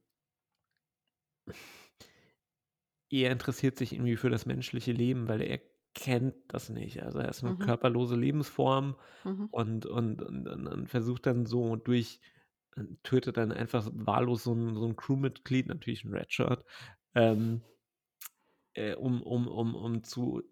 er 3.12 3.30
interessiert 3.30 3.76
sich 3.76 3.92
irgendwie 3.92 4.16
für 4.16 4.30
das 4.30 4.46
menschliche 4.46 4.92
Leben, 4.92 5.28
weil 5.28 5.42
er 5.42 5.60
kennt 5.94 6.34
das 6.48 6.70
nicht. 6.70 7.02
Also, 7.02 7.18
er 7.18 7.28
ist 7.28 7.42
'ne 7.42 7.52
Mhm. 7.52 7.52
körperlose 7.54 8.16
Lebensform 8.16 8.96
Mhm. 9.24 9.52
und 9.52 9.84
und 9.86 10.22
und 10.22 10.48
und 10.48 10.66
und 10.66 10.88
versucht 10.88 11.26
dann 11.26 11.44
so 11.46 11.76
durch 11.76 12.20
tötet 13.02 13.36
dann 13.36 13.52
einfach 13.52 13.90
wahllos 13.94 14.44
so 14.44 14.52
'n 14.54 14.74
so 14.76 14.84
'n 14.86 14.96
Crewmitglied, 14.96 15.68
natürlich 15.68 16.04
'n 16.04 16.12
Red 16.14 16.32
Shirt, 16.32 16.64
ähm 17.14 17.62
äh, 18.76 18.94
um 18.94 19.22
um 19.22 19.48
um 19.48 19.74
um 19.74 20.04
zu 20.04 20.42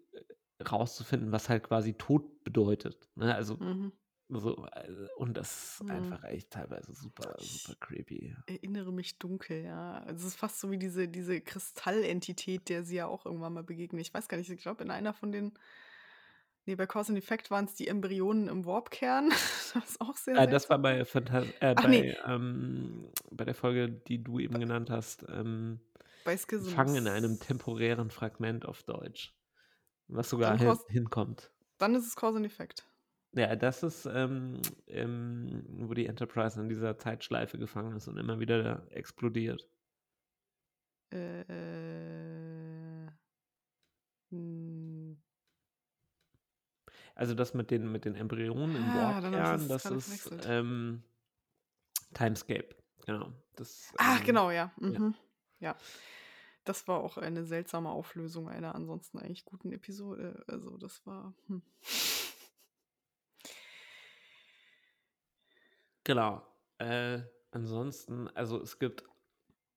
äh, 0.59 0.63
rauszufinden, 0.63 1.31
was 1.31 1.49
halt 1.49 1.63
quasi 1.63 1.93
Tod 1.95 2.43
bedeutet, 2.43 3.09
ne? 3.15 3.33
Also, 3.35 3.59
Mhm. 3.59 3.91
so, 4.29 4.65
äh 4.67 5.09
und 5.17 5.35
das 5.37 5.75
ist 5.81 5.83
Mhm. 5.83 6.17
einfach 6.17 6.23
echt 6.25 6.51
teilweise 6.51 6.93
super, 6.93 7.45
super 7.47 7.75
Ich 7.75 7.79
creepy. 7.79 8.35
erinnere 8.47 8.93
mich 8.93 9.19
dunkel, 9.19 9.63
ja. 9.65 9.99
Also, 10.01 10.27
es 10.27 10.33
ist 10.35 10.39
fast 10.39 10.59
so 10.61 10.71
wie 10.71 10.77
diese 10.79 11.07
diese 11.09 11.41
Kristallentität, 11.41 12.69
der 12.69 12.83
sie 12.85 12.97
ja 12.97 13.07
auch 13.07 13.25
irgendwann 13.25 13.53
mal 13.53 13.63
begegnet. 13.63 14.01
Ich 14.07 14.13
weiß 14.13 14.27
gar 14.29 14.37
nicht, 14.37 14.49
ich 14.51 14.61
glaube, 14.61 14.83
in 14.83 14.91
einer 14.91 15.13
von 15.13 15.31
den 15.31 15.53
ne, 16.67 16.75
bei 16.75 16.87
Cause 16.87 17.11
and 17.11 17.17
Effect 17.19 17.51
waren's 17.51 17.75
die 17.75 17.87
Embryonen 17.87 18.47
im 18.47 18.65
Warp-Kern. 18.65 19.31
Das 19.73 19.91
ist 19.91 20.01
auch 20.01 20.17
sehr 20.17 20.35
Äh, 20.35 20.47
das 20.47 20.69
war 20.69 20.79
bei 20.79 21.03
Phantas 21.05 21.49
äh, 21.59 21.75
bei, 21.75 22.15
ähm 22.25 23.11
bei 23.31 23.45
der 23.45 23.55
Folge, 23.55 23.89
die 23.89 24.23
du 24.23 24.39
eben 24.39 24.59
genannt 24.59 24.89
hast, 24.89 25.25
ähm, 25.29 25.81
bei 26.25 26.37
„Gefangen 26.57 26.95
in 26.95 27.07
einem 27.07 27.39
temporären 27.39 28.11
Fragment“ 28.11 28.65
auf 28.65 28.83
Deutsch, 28.83 29.35
was 30.07 30.29
sogar 30.29 30.57
hin 30.57 30.79
hinkommt. 30.87 31.51
dann 31.79 31.95
ist 31.95 32.07
es 32.07 32.15
Cause 32.15 32.37
and 32.37 32.45
Effect. 32.45 32.85
Ja, 33.33 33.55
das 33.55 33.81
ist, 33.83 34.05
ähm, 34.07 34.61
ähm, 34.87 35.63
wo 35.69 35.93
die 35.93 36.05
Enterprise 36.05 36.59
in 36.59 36.67
dieser 36.67 36.97
Zeitschleife 36.97 37.57
gefangen 37.57 37.95
ist 37.95 38.09
und 38.09 38.17
immer 38.17 38.39
wieder 38.41 38.87
explodiert. 38.91 39.69
Äh. 41.11 43.11
Hm. 44.31 44.70
Also, 47.21 47.35
das 47.35 47.53
mit 47.53 47.69
den 47.69 47.91
mit 47.91 48.03
den 48.05 48.15
Embryonen 48.15 48.75
im 48.75 48.83
Ah, 48.83 49.21
Warp-Kern, 49.21 49.67
das 49.67 49.85
ist, 49.85 50.31
ähm, 50.47 51.03
Timescape, 52.15 52.75
genau. 53.05 53.31
Das, 53.55 53.93
Ach, 53.99 54.21
ähm 54.21 54.25
genau, 54.25 54.49
ja. 54.49 54.71
ja. 54.81 54.89
Mhm. 54.89 55.13
Ja. 55.59 55.75
Das 56.63 56.87
war 56.87 56.99
auch 56.99 57.17
eine 57.17 57.43
seltsame 57.43 57.89
Auflösung 57.91 58.49
einer 58.49 58.73
ansonsten 58.73 59.19
eigentlich 59.19 59.45
guten 59.45 59.71
Episode. 59.71 60.43
Also, 60.47 60.77
das 60.77 61.05
war 61.05 61.35
hm. 61.45 61.61
Genau. 66.03 66.41
Äh, 66.79 67.19
ansonsten 67.51 68.29
also, 68.29 68.59
es 68.59 68.79
gibt 68.79 69.03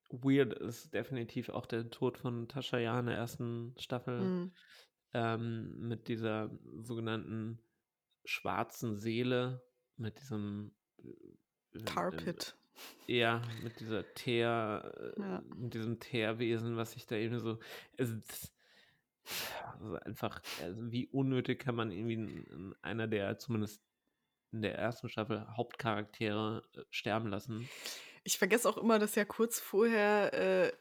weird 0.08 0.54
ist 0.54 0.94
definitiv 0.94 1.50
auch 1.50 1.66
der 1.66 1.90
Tod 1.90 2.16
von 2.16 2.48
Tascha 2.48 2.78
Yar 2.78 3.00
in 3.00 3.06
der 3.06 3.18
1. 3.18 3.74
Staffel, 3.76 4.20
Mhm. 4.20 4.52
Ähm, 5.14 5.88
mit 5.88 6.08
dieser 6.08 6.50
sogenannten 6.82 7.58
schwarzen 8.24 8.96
Seele, 8.96 9.62
mit 9.96 10.18
diesem 10.20 10.72
Tar 11.84 12.12
im, 12.12 12.18
Pit. 12.18 12.56
ja, 13.06 13.42
mit 13.62 13.80
dieser 13.80 14.12
Teer, 14.14 14.92
äh, 15.16 15.20
Ja. 15.20 15.42
mit 15.56 15.74
diesem 15.74 16.00
Teerwesen, 16.00 16.76
was 16.76 16.92
sich 16.92 17.06
da 17.06 17.16
eben 17.16 17.38
so, 17.38 17.58
also, 17.98 18.14
also 19.80 19.96
einfach, 20.00 20.42
also 20.62 20.90
wie 20.90 21.06
unnötig 21.08 21.60
kann 21.60 21.74
man 21.74 21.90
irgendwie 21.90 22.14
in, 22.14 22.44
in 22.44 22.74
einer 22.82 23.06
der, 23.06 23.38
zumindest 23.38 23.80
in 24.52 24.62
der 24.62 24.76
ersten 24.78 25.08
Staffel, 25.08 25.46
Hauptcharaktere 25.56 26.62
äh, 26.74 26.80
sterben 26.90 27.28
lassen. 27.28 27.68
Ich 28.22 28.38
vergesse 28.38 28.68
auch 28.68 28.78
immer, 28.78 28.98
dass 28.98 29.14
ja 29.16 29.24
kurz 29.24 29.60
vorher 29.60 30.32
äh, 30.32 30.72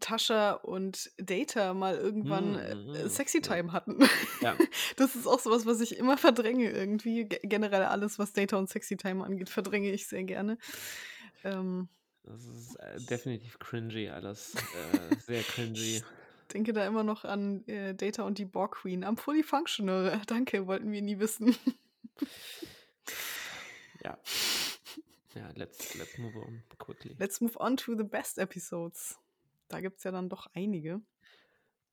Tascha 0.00 0.52
und 0.52 1.10
Data 1.18 1.74
mal 1.74 1.96
irgendwann 1.96 2.54
äh, 2.58 2.74
Mm, 2.74 2.94
äh, 2.94 3.04
mm, 3.04 3.08
Sexy. 3.08 3.40
Time 3.40 3.72
hatten. 3.72 3.98
Ja. 4.40 4.56
Das 4.96 5.14
ist 5.16 5.26
auch 5.26 5.40
sowas, 5.40 5.66
was 5.66 5.80
ich 5.80 5.96
immer 5.96 6.16
verdränge 6.16 6.70
irgendwie. 6.70 7.24
Ge 7.24 7.40
generell 7.42 7.84
alles, 7.84 8.18
was 8.18 8.32
Data 8.32 8.56
und 8.56 8.68
Sexy 8.68 8.96
Time 8.96 9.24
angeht, 9.24 9.48
verdränge 9.48 9.90
ich 9.92 10.06
sehr 10.06 10.24
gerne. 10.24 10.58
Ähm, 11.44 11.88
Das 12.24 12.44
ist 12.44 12.76
äh, 12.76 13.00
definitiv 13.08 13.58
cringy 13.58 14.08
alles. 14.08 14.54
Äh, 14.54 15.14
sehr 15.26 15.42
cringy. 15.42 15.96
ich 15.96 16.04
denke 16.52 16.72
da 16.72 16.86
immer 16.86 17.02
noch 17.04 17.24
an 17.24 17.66
äh, 17.68 17.94
Data 17.94 18.22
und 18.24 18.38
die 18.38 18.44
Borg 18.44 18.76
Queen. 18.76 19.04
I'm 19.04 19.16
fully 19.18 19.42
functional. 19.42 20.20
Danke, 20.26 20.66
wollten 20.66 20.90
wir 20.92 21.02
nie 21.02 21.18
wissen. 21.18 21.56
Ja. 24.04 24.18
Ja, 25.34 25.50
let's, 25.54 25.94
let's 25.94 26.18
move 26.18 26.36
on 26.36 26.62
quickly. 26.78 27.14
Let's 27.18 27.40
move 27.40 27.56
on 27.58 27.76
to 27.76 27.94
the 27.94 28.02
best 28.04 28.38
episodes. 28.38 29.16
Da 29.68 29.80
gibt 29.80 29.98
es 29.98 30.04
ja 30.04 30.10
dann 30.10 30.28
doch 30.28 30.46
einige. 30.54 31.00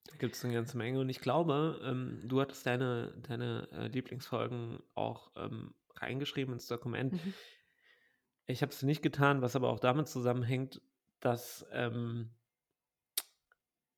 Da 0.08 0.16
gibt 0.18 0.36
es 0.36 0.46
eine 0.46 0.54
ganze 0.54 0.78
Menge 0.78 1.00
und 1.00 1.10
ich 1.10 1.20
glaube, 1.20 1.82
ähm, 1.84 2.22
du 2.24 2.40
hattest 2.40 2.66
deine, 2.66 3.14
deine 3.28 3.68
äh, 3.72 3.88
Lieblingsfolgen 3.88 4.80
auch 4.94 5.32
ähm, 5.36 5.74
reingeschrieben 5.96 6.54
ins 6.54 6.68
Dokument. 6.68 7.14
Mhm. 7.14 7.34
Ich 8.48 8.62
habe 8.62 8.72
es 8.72 8.84
nicht 8.84 9.02
getan, 9.02 9.42
was 9.42 9.56
aber 9.56 9.70
auch 9.70 9.80
damit 9.80 10.08
zusammenhängt, 10.08 10.82
dass 11.20 11.66
ähm, 11.72 12.30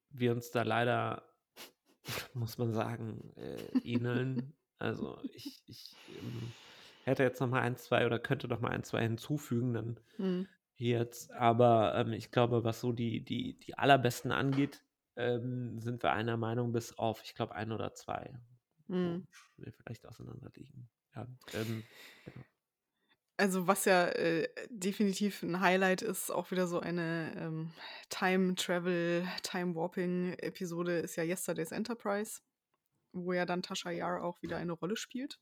wir 0.09 0.31
uns 0.31 0.51
da 0.51 0.63
leider, 0.63 1.23
muss 2.33 2.57
man 2.57 2.73
sagen, 2.73 3.33
äh, 3.35 3.79
ähneln. 3.83 4.53
Also 4.79 5.19
ich, 5.33 5.63
ich 5.65 5.95
ähm, 6.21 6.53
hätte 7.03 7.23
jetzt 7.23 7.41
noch 7.41 7.49
mal 7.49 7.61
ein, 7.61 7.77
zwei 7.77 8.05
oder 8.05 8.19
könnte 8.19 8.47
noch 8.47 8.59
mal 8.59 8.69
ein, 8.69 8.83
zwei 8.83 9.01
hinzufügen, 9.01 9.73
dann 9.73 9.99
Mhm. 10.19 10.47
Jetzt. 10.77 11.31
Aber 11.31 11.95
ähm, 11.95 12.13
ich 12.13 12.31
glaube, 12.31 12.63
was 12.63 12.79
so 12.79 12.91
die, 12.91 13.23
die, 13.23 13.57
die 13.59 13.77
allerbesten 13.77 14.31
angeht, 14.31 14.83
ähm, 15.15 15.79
sind 15.79 16.03
wir 16.03 16.13
einer 16.13 16.37
Meinung 16.37 16.71
bis 16.71 16.97
auf, 16.97 17.21
ich 17.23 17.35
glaube, 17.35 17.55
ein 17.55 17.71
oder 17.71 17.93
zwei, 17.93 18.33
Mhm. 18.87 19.27
wir 19.57 19.73
vielleicht 19.73 20.05
auseinander 20.05 20.49
liegen. 20.55 20.89
Ja, 21.13 21.27
ähm, 21.53 21.83
genau. 22.23 22.45
Also 23.39 23.67
was 23.67 23.85
ja 23.85 24.07
äh, 24.07 24.47
definitiv 24.69 25.43
ein 25.43 25.59
Highlight 25.59 26.01
ist, 26.01 26.31
auch 26.31 26.49
wieder 26.49 26.65
so 26.67 26.79
eine 26.79 27.33
ähm, 27.37 27.71
Time 28.09 28.55
Travel, 28.55 29.27
Time 29.43 29.75
Warping 29.75 30.33
Episode 30.39 30.99
ist 30.99 31.17
ja 31.17 31.23
Yesterday's 31.23 31.71
Enterprise, 31.71 32.41
wo 33.13 33.33
ja 33.33 33.45
dann 33.45 33.61
Tasha 33.61 33.91
Yar 33.91 34.23
auch 34.23 34.41
wieder 34.41 34.57
eine 34.57 34.71
Rolle 34.73 34.95
spielt. 34.95 35.39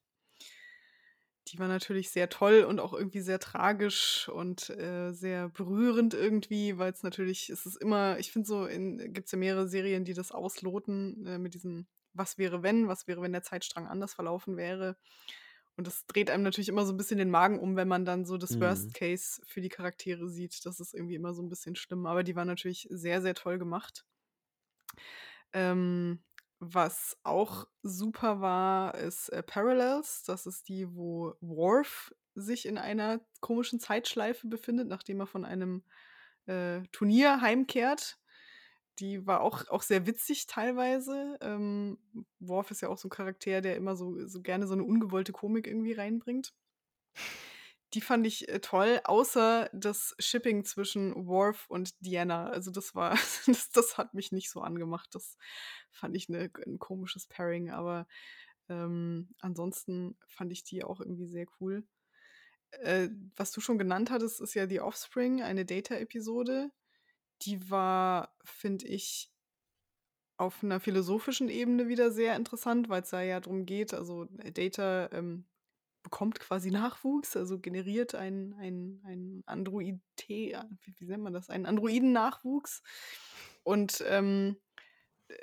Die 1.47 1.59
war 1.59 1.67
natürlich 1.67 2.09
sehr 2.09 2.29
toll 2.29 2.63
und 2.63 2.79
auch 2.79 2.91
irgendwie 2.93 3.21
sehr 3.21 3.39
tragisch 3.39 4.27
und 4.29 4.69
äh, 4.71 5.11
sehr 5.13 5.49
berührend 5.49 6.15
irgendwie, 6.15 6.79
weil 6.79 6.91
es 6.91 7.03
natürlich, 7.03 7.49
es 7.49 7.67
ist 7.67 7.75
immer, 7.77 8.17
ich 8.17 8.31
finde 8.31 8.47
so, 8.47 8.67
gibt 8.67 9.25
es 9.27 9.31
ja 9.31 9.37
mehrere 9.37 9.67
Serien, 9.67 10.05
die 10.05 10.13
das 10.15 10.31
ausloten 10.31 11.25
äh, 11.27 11.37
mit 11.37 11.53
diesem 11.53 11.87
Was 12.13 12.37
wäre 12.39 12.63
wenn, 12.63 12.87
was 12.87 13.07
wäre, 13.07 13.21
wenn 13.21 13.31
der 13.33 13.43
Zeitstrang 13.43 13.85
anders 13.87 14.15
verlaufen 14.15 14.57
wäre. 14.57 14.97
Und 15.77 15.87
das 15.87 16.05
dreht 16.07 16.31
einem 16.31 16.43
natürlich 16.43 16.69
immer 16.69 16.85
so 16.85 16.93
ein 16.93 16.97
bisschen 16.97 17.17
den 17.19 17.29
Magen 17.29 17.59
um, 17.59 17.75
wenn 17.75 17.87
man 17.89 18.05
dann 18.05 18.25
so 18.25 18.37
das 18.37 18.59
Mhm. 18.59 18.61
Worst 18.61 18.93
Case 18.93 19.41
für 19.45 19.61
die 19.61 19.69
Charaktere 19.69 20.29
sieht. 20.29 20.65
Das 20.65 20.79
ist 20.79 20.93
irgendwie 20.93 21.15
immer 21.15 21.33
so 21.33 21.43
ein 21.43 21.49
bisschen 21.49 21.75
schlimm. 21.75 22.05
Aber 22.07 22.23
die 22.23 22.35
war 22.35 22.45
natürlich 22.45 22.87
sehr, 22.91 23.21
sehr 23.21 23.35
toll 23.35 23.59
gemacht. 23.59 24.05
Ähm, 25.53 26.23
was 26.73 27.17
auch 27.23 27.67
super 27.83 28.41
war, 28.41 28.95
ist 28.95 29.29
äh, 29.29 29.43
Parallels. 29.43 30.23
Das 30.23 30.45
ist 30.45 30.69
die, 30.69 30.93
wo 30.95 31.33
Worf 31.41 32.13
sich 32.35 32.65
in 32.65 32.77
einer 32.77 33.21
komischen 33.39 33.79
Zeitschleife 33.79 34.47
befindet, 34.47 34.87
nachdem 34.87 35.19
er 35.19 35.27
von 35.27 35.45
einem 35.45 35.83
äh, 36.45 36.81
Turnier 36.91 37.41
heimkehrt. 37.41 38.17
Die 38.99 39.25
war 39.27 39.41
auch, 39.41 39.67
auch 39.69 39.81
sehr 39.81 40.07
witzig 40.07 40.47
teilweise. 40.47 41.37
Ähm, 41.41 41.97
Worf 42.39 42.71
ist 42.71 42.81
ja 42.81 42.89
auch 42.89 42.97
so 42.97 43.07
ein 43.07 43.11
Charakter, 43.11 43.61
der 43.61 43.75
immer 43.75 43.95
so, 43.95 44.25
so 44.27 44.41
gerne 44.41 44.67
so 44.67 44.73
eine 44.73 44.83
ungewollte 44.83 45.33
Komik 45.33 45.67
irgendwie 45.67 45.93
reinbringt. 45.93 46.53
Die 47.95 48.01
fand 48.01 48.27
ich 48.27 48.49
äh, 48.49 48.59
toll, 48.59 48.99
außer 49.05 49.69
das 49.73 50.15
Shipping 50.19 50.65
zwischen 50.65 51.27
Worf 51.27 51.65
und 51.69 51.95
Diana. 52.05 52.49
Also 52.49 52.69
das 52.69 52.93
war, 52.93 53.11
das, 53.47 53.69
das 53.71 53.97
hat 53.97 54.13
mich 54.13 54.33
nicht 54.33 54.51
so 54.51 54.59
angemacht. 54.59 55.15
Das 55.15 55.37
fand 55.91 56.15
ich 56.17 56.27
ne, 56.27 56.51
ein 56.65 56.77
komisches 56.77 57.25
Pairing, 57.25 57.71
aber 57.71 58.05
ähm, 58.67 59.33
ansonsten 59.39 60.17
fand 60.27 60.51
ich 60.51 60.65
die 60.65 60.83
auch 60.83 60.99
irgendwie 60.99 61.27
sehr 61.27 61.45
cool. 61.61 61.87
Äh, 62.71 63.09
was 63.37 63.51
du 63.51 63.61
schon 63.61 63.77
genannt 63.77 64.11
hattest, 64.11 64.41
ist 64.41 64.55
ja 64.55 64.67
The 64.67 64.81
Offspring, 64.81 65.41
eine 65.41 65.65
Data-Episode. 65.65 66.71
Die 67.43 67.69
war, 67.69 68.35
finde 68.43 68.87
ich, 68.87 69.31
auf 70.35 70.63
einer 70.63 70.81
philosophischen 70.81 71.47
Ebene 71.47 71.87
wieder 71.87 72.11
sehr 72.11 72.35
interessant, 72.35 72.89
weil 72.89 73.03
es 73.03 73.11
da 73.11 73.21
ja 73.21 73.39
darum 73.39 73.65
geht, 73.65 73.93
also 73.93 74.27
äh, 74.39 74.51
Data 74.51 75.09
ähm, 75.13 75.45
bekommt 76.05 76.39
quasi 76.39 76.69
Nachwuchs, 76.69 77.35
also 77.35 77.57
generiert 77.57 78.13
ein, 78.13 78.53
ein, 78.59 79.01
ein 79.05 79.43
Android, 79.47 79.99
wie, 80.27 80.55
wie 80.99 81.05
nennt 81.07 81.23
man 81.23 81.33
das, 81.33 81.49
einen 81.49 81.65
Androiden-Nachwuchs. 81.65 82.83
Und 83.63 84.03
ähm, 84.07 84.55
äh, 85.29 85.35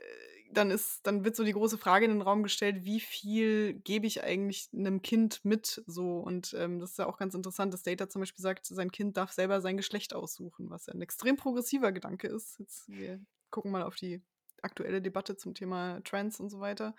dann 0.52 0.70
ist, 0.70 1.00
dann 1.04 1.24
wird 1.24 1.34
so 1.34 1.42
die 1.42 1.52
große 1.52 1.78
Frage 1.78 2.04
in 2.04 2.12
den 2.12 2.22
Raum 2.22 2.44
gestellt, 2.44 2.84
wie 2.84 3.00
viel 3.00 3.74
gebe 3.74 4.06
ich 4.06 4.22
eigentlich 4.22 4.68
einem 4.72 5.02
Kind 5.02 5.44
mit 5.44 5.82
so 5.88 6.20
und 6.20 6.54
ähm, 6.56 6.78
das 6.78 6.92
ist 6.92 6.98
ja 6.98 7.06
auch 7.06 7.18
ganz 7.18 7.34
interessant, 7.34 7.74
dass 7.74 7.82
Data 7.82 8.08
zum 8.08 8.22
Beispiel 8.22 8.42
sagt, 8.42 8.66
sein 8.66 8.92
Kind 8.92 9.16
darf 9.16 9.32
selber 9.32 9.60
sein 9.60 9.76
Geschlecht 9.76 10.14
aussuchen, 10.14 10.70
was 10.70 10.86
ja 10.86 10.94
ein 10.94 11.02
extrem 11.02 11.36
progressiver 11.36 11.90
Gedanke 11.90 12.28
ist. 12.28 12.60
Jetzt, 12.60 12.88
wir 12.88 13.20
gucken 13.50 13.72
mal 13.72 13.82
auf 13.82 13.96
die 13.96 14.22
aktuelle 14.62 15.02
Debatte 15.02 15.36
zum 15.36 15.54
Thema 15.54 16.00
Trans 16.04 16.38
und 16.38 16.50
so 16.50 16.60
weiter. 16.60 16.94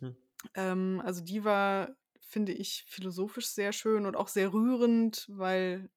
Mhm. 0.00 0.16
Ähm, 0.54 1.02
also 1.04 1.22
die 1.22 1.44
war, 1.44 1.94
finde 2.26 2.52
ich, 2.52 2.84
philosophisch 2.88 3.46
sehr 3.46 3.72
schön 3.72 4.06
und 4.06 4.16
auch 4.16 4.28
sehr 4.28 4.52
rührend, 4.52 5.26
weil 5.28 5.88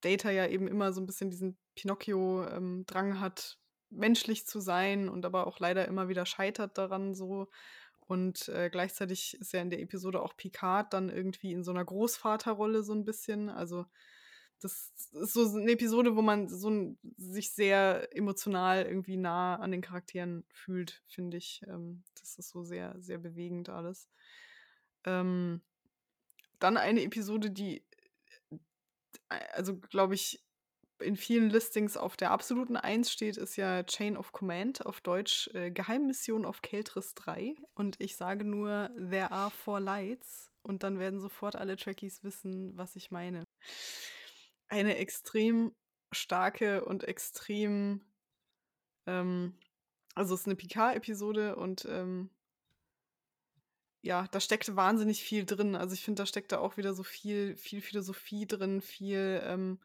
Data 0.00 0.30
ja 0.30 0.46
eben 0.46 0.68
immer 0.68 0.92
so 0.92 1.00
ein 1.00 1.06
bisschen 1.06 1.30
diesen 1.30 1.58
Pinocchio-Drang 1.74 3.20
hat, 3.20 3.58
menschlich 3.90 4.46
zu 4.46 4.60
sein 4.60 5.08
und 5.08 5.24
aber 5.24 5.46
auch 5.46 5.58
leider 5.58 5.88
immer 5.88 6.08
wieder 6.08 6.26
scheitert 6.26 6.78
daran 6.78 7.14
so. 7.14 7.48
Und 8.06 8.48
äh, 8.48 8.70
gleichzeitig 8.70 9.38
ist 9.40 9.52
ja 9.52 9.60
in 9.60 9.70
der 9.70 9.80
Episode 9.80 10.22
auch 10.22 10.36
Picard 10.36 10.92
dann 10.92 11.10
irgendwie 11.10 11.52
in 11.52 11.64
so 11.64 11.70
einer 11.70 11.84
Großvaterrolle 11.84 12.82
so 12.82 12.92
ein 12.92 13.04
bisschen. 13.04 13.48
Also 13.48 13.86
das 14.60 14.92
ist 15.12 15.32
so 15.32 15.56
eine 15.56 15.72
Episode, 15.72 16.16
wo 16.16 16.22
man 16.22 16.48
so 16.48 16.70
ein, 16.70 16.98
sich 17.16 17.52
sehr 17.52 18.14
emotional 18.16 18.84
irgendwie 18.84 19.16
nah 19.16 19.56
an 19.56 19.70
den 19.70 19.80
Charakteren 19.80 20.44
fühlt, 20.52 21.02
finde 21.06 21.36
ich. 21.36 21.62
Ähm, 21.66 22.02
das 22.18 22.36
ist 22.36 22.50
so 22.50 22.62
sehr, 22.62 22.94
sehr 22.98 23.18
bewegend 23.18 23.68
alles. 23.68 24.08
Ähm, 25.04 25.62
dann 26.58 26.76
eine 26.76 27.02
Episode, 27.02 27.50
die, 27.50 27.84
äh, 29.30 29.38
also 29.52 29.78
glaube 29.78 30.14
ich, 30.14 30.44
in 31.00 31.16
vielen 31.16 31.50
Listings 31.50 31.96
auf 31.96 32.16
der 32.16 32.30
absoluten 32.30 32.76
Eins 32.76 33.10
steht, 33.10 33.36
ist 33.36 33.56
ja 33.56 33.82
Chain 33.84 34.16
of 34.16 34.32
Command, 34.32 34.84
auf 34.84 35.00
Deutsch 35.00 35.48
äh, 35.54 35.70
Geheimmission 35.70 36.44
auf 36.44 36.62
Keltris 36.62 37.14
3. 37.14 37.54
Und 37.74 37.96
ich 37.98 38.16
sage 38.16 38.44
nur, 38.44 38.90
there 38.96 39.30
are 39.30 39.50
four 39.50 39.80
lights. 39.80 40.50
Und 40.62 40.82
dann 40.82 40.98
werden 40.98 41.20
sofort 41.20 41.56
alle 41.56 41.76
Trekkies 41.76 42.22
wissen, 42.22 42.76
was 42.76 42.96
ich 42.96 43.10
meine. 43.10 43.44
Eine 44.68 44.96
extrem 44.98 45.74
starke 46.12 46.84
und 46.84 47.04
extrem, 47.04 48.02
ähm, 49.06 49.58
also 50.14 50.34
es 50.34 50.40
ist 50.40 50.46
eine 50.46 50.56
Picard-Episode 50.56 51.56
und 51.56 51.86
ähm, 51.88 52.30
ja, 54.02 54.26
da 54.30 54.40
steckt 54.40 54.74
wahnsinnig 54.76 55.22
viel 55.22 55.44
drin. 55.44 55.76
Also 55.76 55.94
ich 55.94 56.02
finde, 56.02 56.22
da 56.22 56.26
steckt 56.26 56.52
da 56.52 56.58
auch 56.58 56.76
wieder 56.76 56.94
so 56.94 57.02
viel, 57.02 57.56
viel 57.56 57.80
Philosophie 57.82 58.46
drin, 58.46 58.80
viel, 58.80 59.42
ähm, 59.44 59.78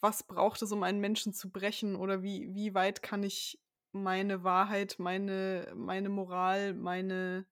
was 0.00 0.22
braucht 0.22 0.62
es, 0.62 0.72
um 0.72 0.82
einen 0.82 1.00
Menschen 1.00 1.32
zu 1.32 1.50
brechen 1.50 1.96
oder 1.96 2.22
wie, 2.22 2.54
wie 2.54 2.74
weit 2.74 3.02
kann 3.02 3.22
ich 3.22 3.60
meine 3.92 4.44
Wahrheit, 4.44 4.96
meine, 4.98 5.72
meine 5.74 6.08
Moral, 6.08 6.74
meine 6.74 7.46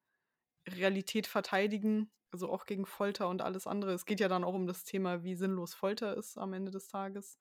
Realität 0.69 1.27
verteidigen, 1.27 2.11
also 2.31 2.51
auch 2.51 2.67
gegen 2.67 2.87
Folter 2.87 3.29
und 3.29 3.43
alles 3.43 3.67
andere. 3.67 3.93
Es 3.93 4.05
geht 4.07 4.21
ja 4.21 4.29
dann 4.29 4.45
auch 4.45 4.55
um 4.55 4.67
das 4.67 4.85
Thema, 4.85 5.23
wie 5.23 5.35
sinnlos 5.35 5.75
Folter 5.75 6.17
ist 6.17 6.39
am 6.39 6.53
Ende 6.53 6.71
des 6.71 6.89
Tages. 6.89 7.39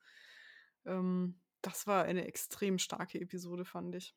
Ähm, 0.86 1.40
das 1.62 1.86
war 1.88 2.03
eine 2.03 2.26
extrem 2.26 2.80
starke 2.80 3.20
Episode, 3.20 3.66
fand 3.66 3.95
ich. 3.95 4.16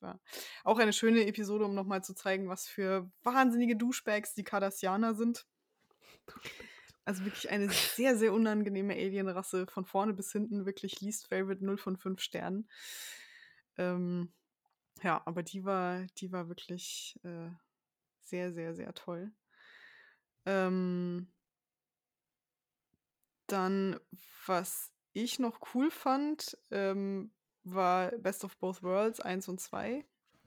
Ja. 0.00 0.20
Auch 0.64 0.78
eine 0.78 0.92
schöne 0.92 1.26
Episode, 1.26 1.64
um 1.64 1.74
nochmal 1.74 2.02
zu 2.02 2.14
zeigen, 2.14 2.48
was 2.48 2.66
für 2.66 3.10
wahnsinnige 3.22 3.76
Douchebags 3.76 4.34
die 4.34 4.44
Cardassianer 4.44 5.14
sind. 5.14 5.46
Also 7.04 7.24
wirklich 7.24 7.50
eine 7.50 7.70
sehr, 7.70 8.16
sehr 8.16 8.32
unangenehme 8.32 8.94
Alienrasse 8.94 9.66
von 9.66 9.84
vorne 9.84 10.12
bis 10.12 10.32
hinten, 10.32 10.66
wirklich 10.66 11.00
least 11.00 11.28
favorite 11.28 11.64
0 11.64 11.78
von 11.78 11.96
5 11.96 12.20
Sternen. 12.20 12.68
Ähm, 13.78 14.32
ja, 15.02 15.22
aber 15.24 15.42
die 15.42 15.64
war, 15.64 16.06
die 16.18 16.32
war 16.32 16.48
wirklich 16.48 17.18
äh, 17.22 17.50
sehr, 18.22 18.52
sehr, 18.52 18.74
sehr 18.74 18.92
toll. 18.94 19.30
Ähm, 20.46 21.28
dann, 23.46 24.00
was 24.46 24.92
ich 25.12 25.38
noch 25.38 25.60
cool 25.74 25.90
fand, 25.90 26.58
ähm, 26.70 27.30
war 27.74 28.10
Best 28.18 28.44
of 28.44 28.56
Both 28.58 28.82
Worlds 28.82 29.20
1 29.20 29.48
und 29.48 29.60
2. 29.60 30.04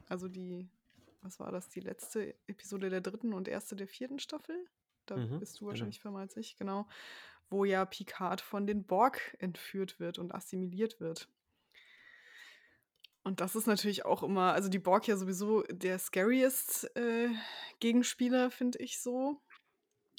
Also 0.07 0.27
die, 0.27 0.69
was 1.21 1.39
war 1.39 1.51
das, 1.51 1.69
die 1.69 1.81
letzte 1.81 2.35
Episode 2.47 2.89
der 2.89 3.01
dritten 3.01 3.33
und 3.33 3.47
erste 3.47 3.75
der 3.75 3.87
vierten 3.87 4.19
Staffel? 4.19 4.55
Da 5.05 5.17
Mhm, 5.17 5.39
bist 5.39 5.59
du 5.59 5.67
genau. 5.69 5.69
wahrscheinlich 5.69 5.99
firmer 5.99 6.19
als 6.19 6.37
ich, 6.37 6.55
genau. 6.57 6.87
Wo 7.49 7.65
ja 7.65 7.85
Picard 7.85 8.41
von 8.41 8.67
den 8.67 8.85
Borg 8.85 9.35
entführt 9.39 9.99
wird 9.99 10.19
und 10.19 10.33
assimiliert 10.33 10.99
wird. 10.99 11.29
Und 13.23 13.41
das 13.41 13.55
ist 13.55 13.67
natürlich 13.67 14.05
auch 14.05 14.23
immer, 14.23 14.53
also 14.53 14.69
die 14.69 14.79
Borg 14.79 15.07
ja 15.07 15.17
sowieso 15.17 15.63
der 15.63 15.99
scariest 15.99 16.95
äh, 16.95 17.29
Gegenspieler, 17.79 18.49
finde 18.49 18.79
ich 18.79 19.01
so. 19.01 19.41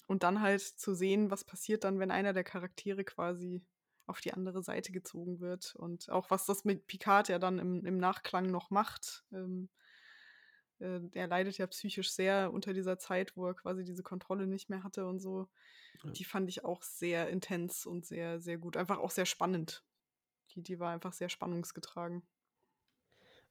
Und 0.07 0.23
dann 0.23 0.41
halt 0.41 0.61
zu 0.61 0.95
sehen, 0.95 1.31
was 1.31 1.45
passiert 1.45 1.85
dann, 1.85 1.99
wenn 1.99 2.11
einer 2.11 2.33
der 2.33 2.45
Charaktere 2.45 3.05
quasi 3.05 3.65
auf 4.07 4.21
die 4.21 4.33
andere 4.33 4.63
Seite 4.63 4.93
gezogen 4.93 5.41
wird. 5.41 5.75
Und 5.77 6.11
auch 6.11 6.31
was 6.31 6.47
das 6.47 6.65
mit 6.65 6.87
Picard 6.87 7.29
ja 7.29 7.39
dann 7.39 7.59
im, 7.59 7.85
im 7.85 7.99
Nachklang 7.99 8.51
noch 8.51 8.71
macht. 8.71 9.25
Ähm, 9.33 9.69
äh, 10.81 11.01
er 11.13 11.27
leidet 11.27 11.59
ja 11.59 11.67
psychisch 11.67 12.11
sehr 12.11 12.53
unter 12.53 12.73
dieser 12.73 12.99
Zeit, 12.99 13.37
wo 13.37 13.47
er 13.47 13.55
quasi 13.55 13.85
diese 13.85 14.03
Kontrolle 14.03 14.47
nicht 14.47 14.71
mehr 14.71 14.83
hatte 14.83 15.07
und 15.07 15.21
so. 15.21 15.49
Ja. 16.03 16.11
Die 16.11 16.25
fand 16.25 16.49
ich 16.49 16.65
auch 16.65 16.83
sehr 16.83 17.29
intens 17.29 17.87
und 17.87 18.07
sehr, 18.07 18.41
sehr 18.41 18.59
gut. 18.59 18.77
Einfach 18.77 18.99
auch 18.99 19.11
sehr 19.11 19.27
spannend. 19.27 19.85
Die, 20.55 20.63
die 20.63 20.81
war 20.81 20.93
einfach 20.93 21.13
sehr 21.13 21.29
spannungsgetragen. 21.29 22.23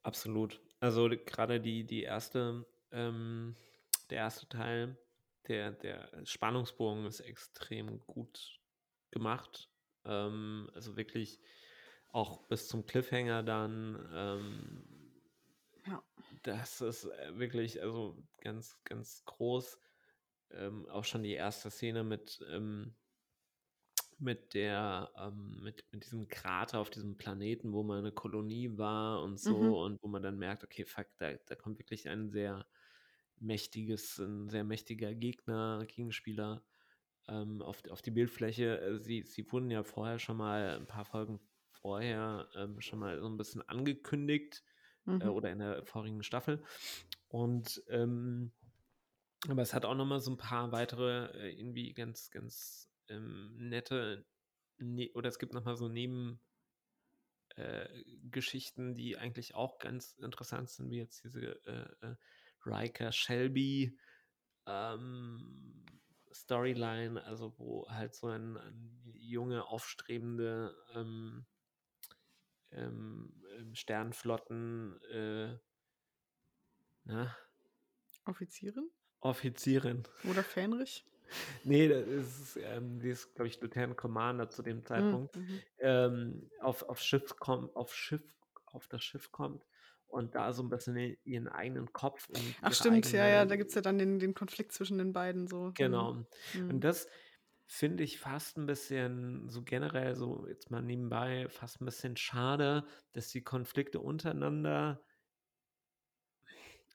Absolut. 0.03 0.61
Also 0.79 1.09
gerade 1.09 1.59
die, 1.59 1.85
die 1.85 2.03
erste, 2.03 2.65
ähm, 2.91 3.55
der 4.09 4.17
erste 4.17 4.47
Teil, 4.47 4.97
der, 5.47 5.71
der 5.71 6.25
Spannungsbogen 6.25 7.05
ist 7.05 7.19
extrem 7.19 7.99
gut 8.05 8.59
gemacht. 9.11 9.69
Ähm, 10.09 10.69
also 10.73 10.97
wirklich 10.97 11.41
auch 12.09 12.47
bis 12.47 12.67
zum 12.67 12.85
Cliffhanger 12.85 13.43
dann. 13.43 14.09
Ähm, 14.13 14.83
Ja. 15.85 16.03
das 16.43 16.81
ist 16.81 17.05
äh, 17.05 17.37
wirklich, 17.37 17.81
also 17.81 18.23
ganz, 18.41 18.77
ganz 18.83 19.23
groß. 19.25 19.79
Ähm, 20.51 20.87
auch 20.89 21.05
schon 21.05 21.23
die 21.23 21.33
erste 21.33 21.69
Szene 21.71 22.03
mit, 22.03 22.43
ähm, 22.49 22.95
mit 24.17 24.53
der, 24.53 25.11
ähm, 25.17 25.61
mit, 25.63 25.85
mit 25.91 26.03
diesem 26.03 26.27
Krater 26.27 26.79
auf 26.79 26.89
diesem 26.89 27.17
Planeten, 27.17 27.71
wo 27.73 27.83
mal 27.83 27.99
eine 27.99 28.11
Kolonie 28.11 28.77
war 28.77 29.21
und 29.23 29.39
so, 29.39 29.55
Mhm. 29.59 29.75
und 29.83 30.01
wo 30.03 30.07
man 30.09 30.21
dann 30.23 30.37
merkt, 30.37 30.63
okay, 30.63 30.85
fuck, 30.85 31.07
da, 31.17 31.33
da 31.33 31.55
kommt 31.55 31.79
wirklich 31.79 32.09
ein 32.09 32.29
sehr 32.29 32.67
mächtiges, 33.37 34.19
ein 34.19 34.49
sehr 34.49 34.63
mächtiger 34.65 35.13
Gegner, 35.15 35.85
Gegenspieler 35.87 36.63
ähm, 37.29 37.61
auf, 37.63 37.83
auf 37.89 38.01
die 38.03 38.11
Bildfläche. 38.11 38.81
Äh, 38.81 38.99
Sie, 38.99 39.23
sie 39.23 39.51
wurden 39.51 39.71
ja 39.71 39.83
vorher 39.83 40.19
schon 40.19 40.37
mal, 40.37 40.77
ein 40.79 40.87
paar 40.87 41.05
Folgen 41.05 41.41
vorher, 41.71 42.49
ähm, 42.55 42.81
schon 42.81 42.99
mal 42.99 43.19
so 43.21 43.27
ein 43.29 43.37
bisschen 43.37 43.61
angekündigt 43.69 44.63
äh, 45.19 45.27
Mhm. 45.27 45.29
oder 45.29 45.51
in 45.51 45.59
der 45.59 45.85
vorigen 45.85 46.23
Staffel. 46.23 46.63
Und 47.29 47.83
ähm, 47.89 48.53
aber 49.47 49.61
es 49.61 49.73
hat 49.73 49.85
auch 49.85 49.95
noch 49.95 50.05
mal 50.05 50.19
so 50.19 50.31
ein 50.31 50.37
paar 50.37 50.71
weitere 50.71 51.27
äh, 51.33 51.59
irgendwie 51.59 51.93
ganz, 51.93 52.29
ganz 52.31 52.91
ähm, 53.09 53.55
nette 53.57 54.25
ne 54.77 55.11
oder 55.13 55.29
es 55.29 55.39
gibt 55.39 55.53
noch 55.53 55.65
mal 55.65 55.75
so 55.77 55.87
Neben 55.89 56.41
äh, 57.55 58.03
Geschichten, 58.31 58.95
die 58.95 59.17
eigentlich 59.17 59.55
auch 59.55 59.79
ganz 59.79 60.13
interessant 60.13 60.69
sind, 60.69 60.89
wie 60.89 60.97
jetzt 60.97 61.23
diese 61.23 61.41
äh, 61.65 62.07
äh, 62.07 62.15
Riker 62.65 63.11
Shelby 63.11 63.97
ähm, 64.67 65.85
Storyline, 66.31 67.23
also 67.23 67.53
wo 67.57 67.87
halt 67.89 68.15
so 68.15 68.27
ein, 68.27 68.57
ein 68.57 69.01
junge, 69.15 69.65
aufstrebende 69.65 70.75
ähm, 70.93 71.45
ähm, 72.71 73.43
ähm, 73.57 73.75
Sternflotten 73.75 75.01
äh, 75.03 75.57
na, 77.05 77.35
Offizierin 78.25 78.89
Offizierin. 79.21 80.03
oder 80.23 80.43
Fähnrich? 80.43 81.05
Nee, 81.63 81.87
das 81.87 82.07
ist, 82.07 82.57
ähm, 82.57 82.99
die 82.99 83.09
ist, 83.09 83.35
glaube 83.35 83.47
ich, 83.47 83.59
Lieutenant 83.61 83.97
Commander 83.97 84.49
zu 84.49 84.63
dem 84.63 84.83
Zeitpunkt, 84.83 85.35
Mhm. 85.35 85.61
ähm, 85.79 86.49
auf, 86.61 86.83
auf 86.83 86.99
Schiff 87.01 87.35
kommt, 87.37 87.75
auf 87.75 87.93
Schiff, 87.93 88.23
auf 88.65 88.87
das 88.87 89.03
Schiff 89.03 89.31
kommt 89.31 89.65
und 90.09 90.35
da 90.35 90.53
so 90.53 90.63
ein 90.63 90.69
bisschen 90.69 90.97
ihren 91.23 91.47
eigenen 91.47 91.93
Kopf 91.93 92.29
und 92.29 92.57
Ach 92.61 92.73
stimmt, 92.73 93.11
ja, 93.11 93.27
ja, 93.27 93.45
da 93.45 93.55
gibt 93.55 93.69
es 93.69 93.75
ja 93.75 93.81
dann 93.81 93.97
den, 93.97 94.19
den 94.19 94.33
Konflikt 94.33 94.71
zwischen 94.71 94.97
den 94.97 95.13
beiden 95.13 95.47
so. 95.47 95.73
Mhm. 95.79 96.07
genau. 96.07 96.25
Und 96.67 96.79
Mhm. 96.79 96.83
das 96.83 97.07
finde 97.65 98.03
ich 98.03 98.19
fast 98.19 98.57
ein 98.57 98.65
bisschen, 98.65 99.49
so 99.49 99.63
generell, 99.63 100.15
so 100.15 100.47
jetzt 100.47 100.71
mal 100.71 100.81
nebenbei, 100.81 101.47
fast 101.49 101.81
ein 101.81 101.85
bisschen 101.85 102.17
schade, 102.17 102.85
dass 103.13 103.29
die 103.29 103.43
Konflikte 103.43 103.99
untereinander 103.99 105.03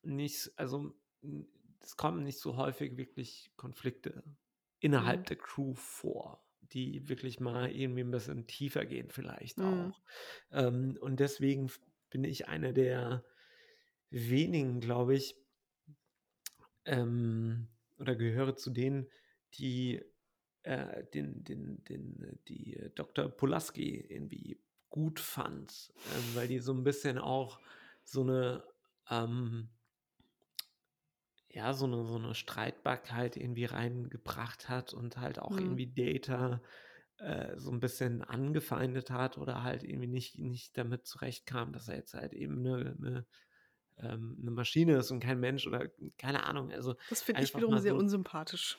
nicht, 0.02 0.52
also 0.56 0.94
es 1.80 1.96
kommen 1.96 2.22
nicht 2.24 2.40
so 2.40 2.56
häufig 2.56 2.96
wirklich 2.96 3.52
Konflikte 3.56 4.24
innerhalb 4.80 5.24
Mhm. 5.24 5.26
der 5.26 5.36
Crew 5.36 5.74
vor, 5.74 6.46
die 6.60 7.08
wirklich 7.08 7.40
mal 7.40 7.70
irgendwie 7.70 8.02
ein 8.02 8.10
bisschen 8.10 8.46
tiefer 8.46 8.84
gehen 8.86 9.10
vielleicht 9.10 9.62
Mhm. 9.62 9.62
auch. 9.62 10.02
Ähm, 10.50 10.96
und 11.00 11.20
deswegen 11.20 11.70
bin 12.14 12.22
ich 12.22 12.46
einer 12.46 12.72
der 12.72 13.24
wenigen, 14.08 14.78
glaube 14.78 15.16
ich, 15.16 15.36
ähm, 16.84 17.66
oder 17.98 18.14
gehöre 18.14 18.54
zu 18.54 18.70
denen, 18.70 19.10
die 19.54 20.00
äh, 20.62 21.02
den, 21.12 21.42
den, 21.42 21.82
den, 21.82 22.22
äh, 22.22 22.36
die 22.46 22.76
äh, 22.76 22.90
Dr. 22.90 23.28
Pulaski 23.28 23.98
irgendwie 23.98 24.60
gut 24.90 25.18
fand, 25.18 25.92
ähm, 26.14 26.36
weil 26.36 26.46
die 26.46 26.60
so 26.60 26.72
ein 26.72 26.84
bisschen 26.84 27.18
auch 27.18 27.58
so 28.04 28.20
eine 28.20 28.62
ähm, 29.10 29.70
ja, 31.48 31.72
so 31.74 31.86
eine, 31.86 32.04
so 32.04 32.14
eine 32.14 32.36
Streitbarkeit 32.36 33.36
irgendwie 33.36 33.64
reingebracht 33.64 34.68
hat 34.68 34.94
und 34.94 35.16
halt 35.16 35.40
auch 35.40 35.58
Mhm. 35.58 35.58
irgendwie 35.58 35.86
Data 35.92 36.62
äh, 37.18 37.58
so 37.58 37.70
ein 37.70 37.80
bisschen 37.80 38.22
angefeindet 38.22 39.10
hat 39.10 39.38
oder 39.38 39.62
halt 39.62 39.82
irgendwie 39.84 40.08
nicht, 40.08 40.38
nicht 40.38 40.76
damit 40.78 41.06
zurechtkam, 41.06 41.72
dass 41.72 41.88
er 41.88 41.96
jetzt 41.96 42.14
halt 42.14 42.32
eben 42.34 42.58
eine, 42.60 42.96
eine, 42.98 43.26
ähm, 43.98 44.38
eine 44.40 44.50
Maschine 44.52 44.96
ist 44.98 45.10
und 45.12 45.20
kein 45.20 45.40
Mensch 45.40 45.66
oder 45.66 45.88
keine 46.18 46.44
Ahnung. 46.44 46.72
Also 46.72 46.96
Das 47.06 47.22
finde 47.22 47.42
ich 47.42 47.56
wiederum 47.56 47.78
mal 47.78 47.80
sehr 47.80 47.96
so, 47.96 47.96
unsympathisch. 47.96 48.78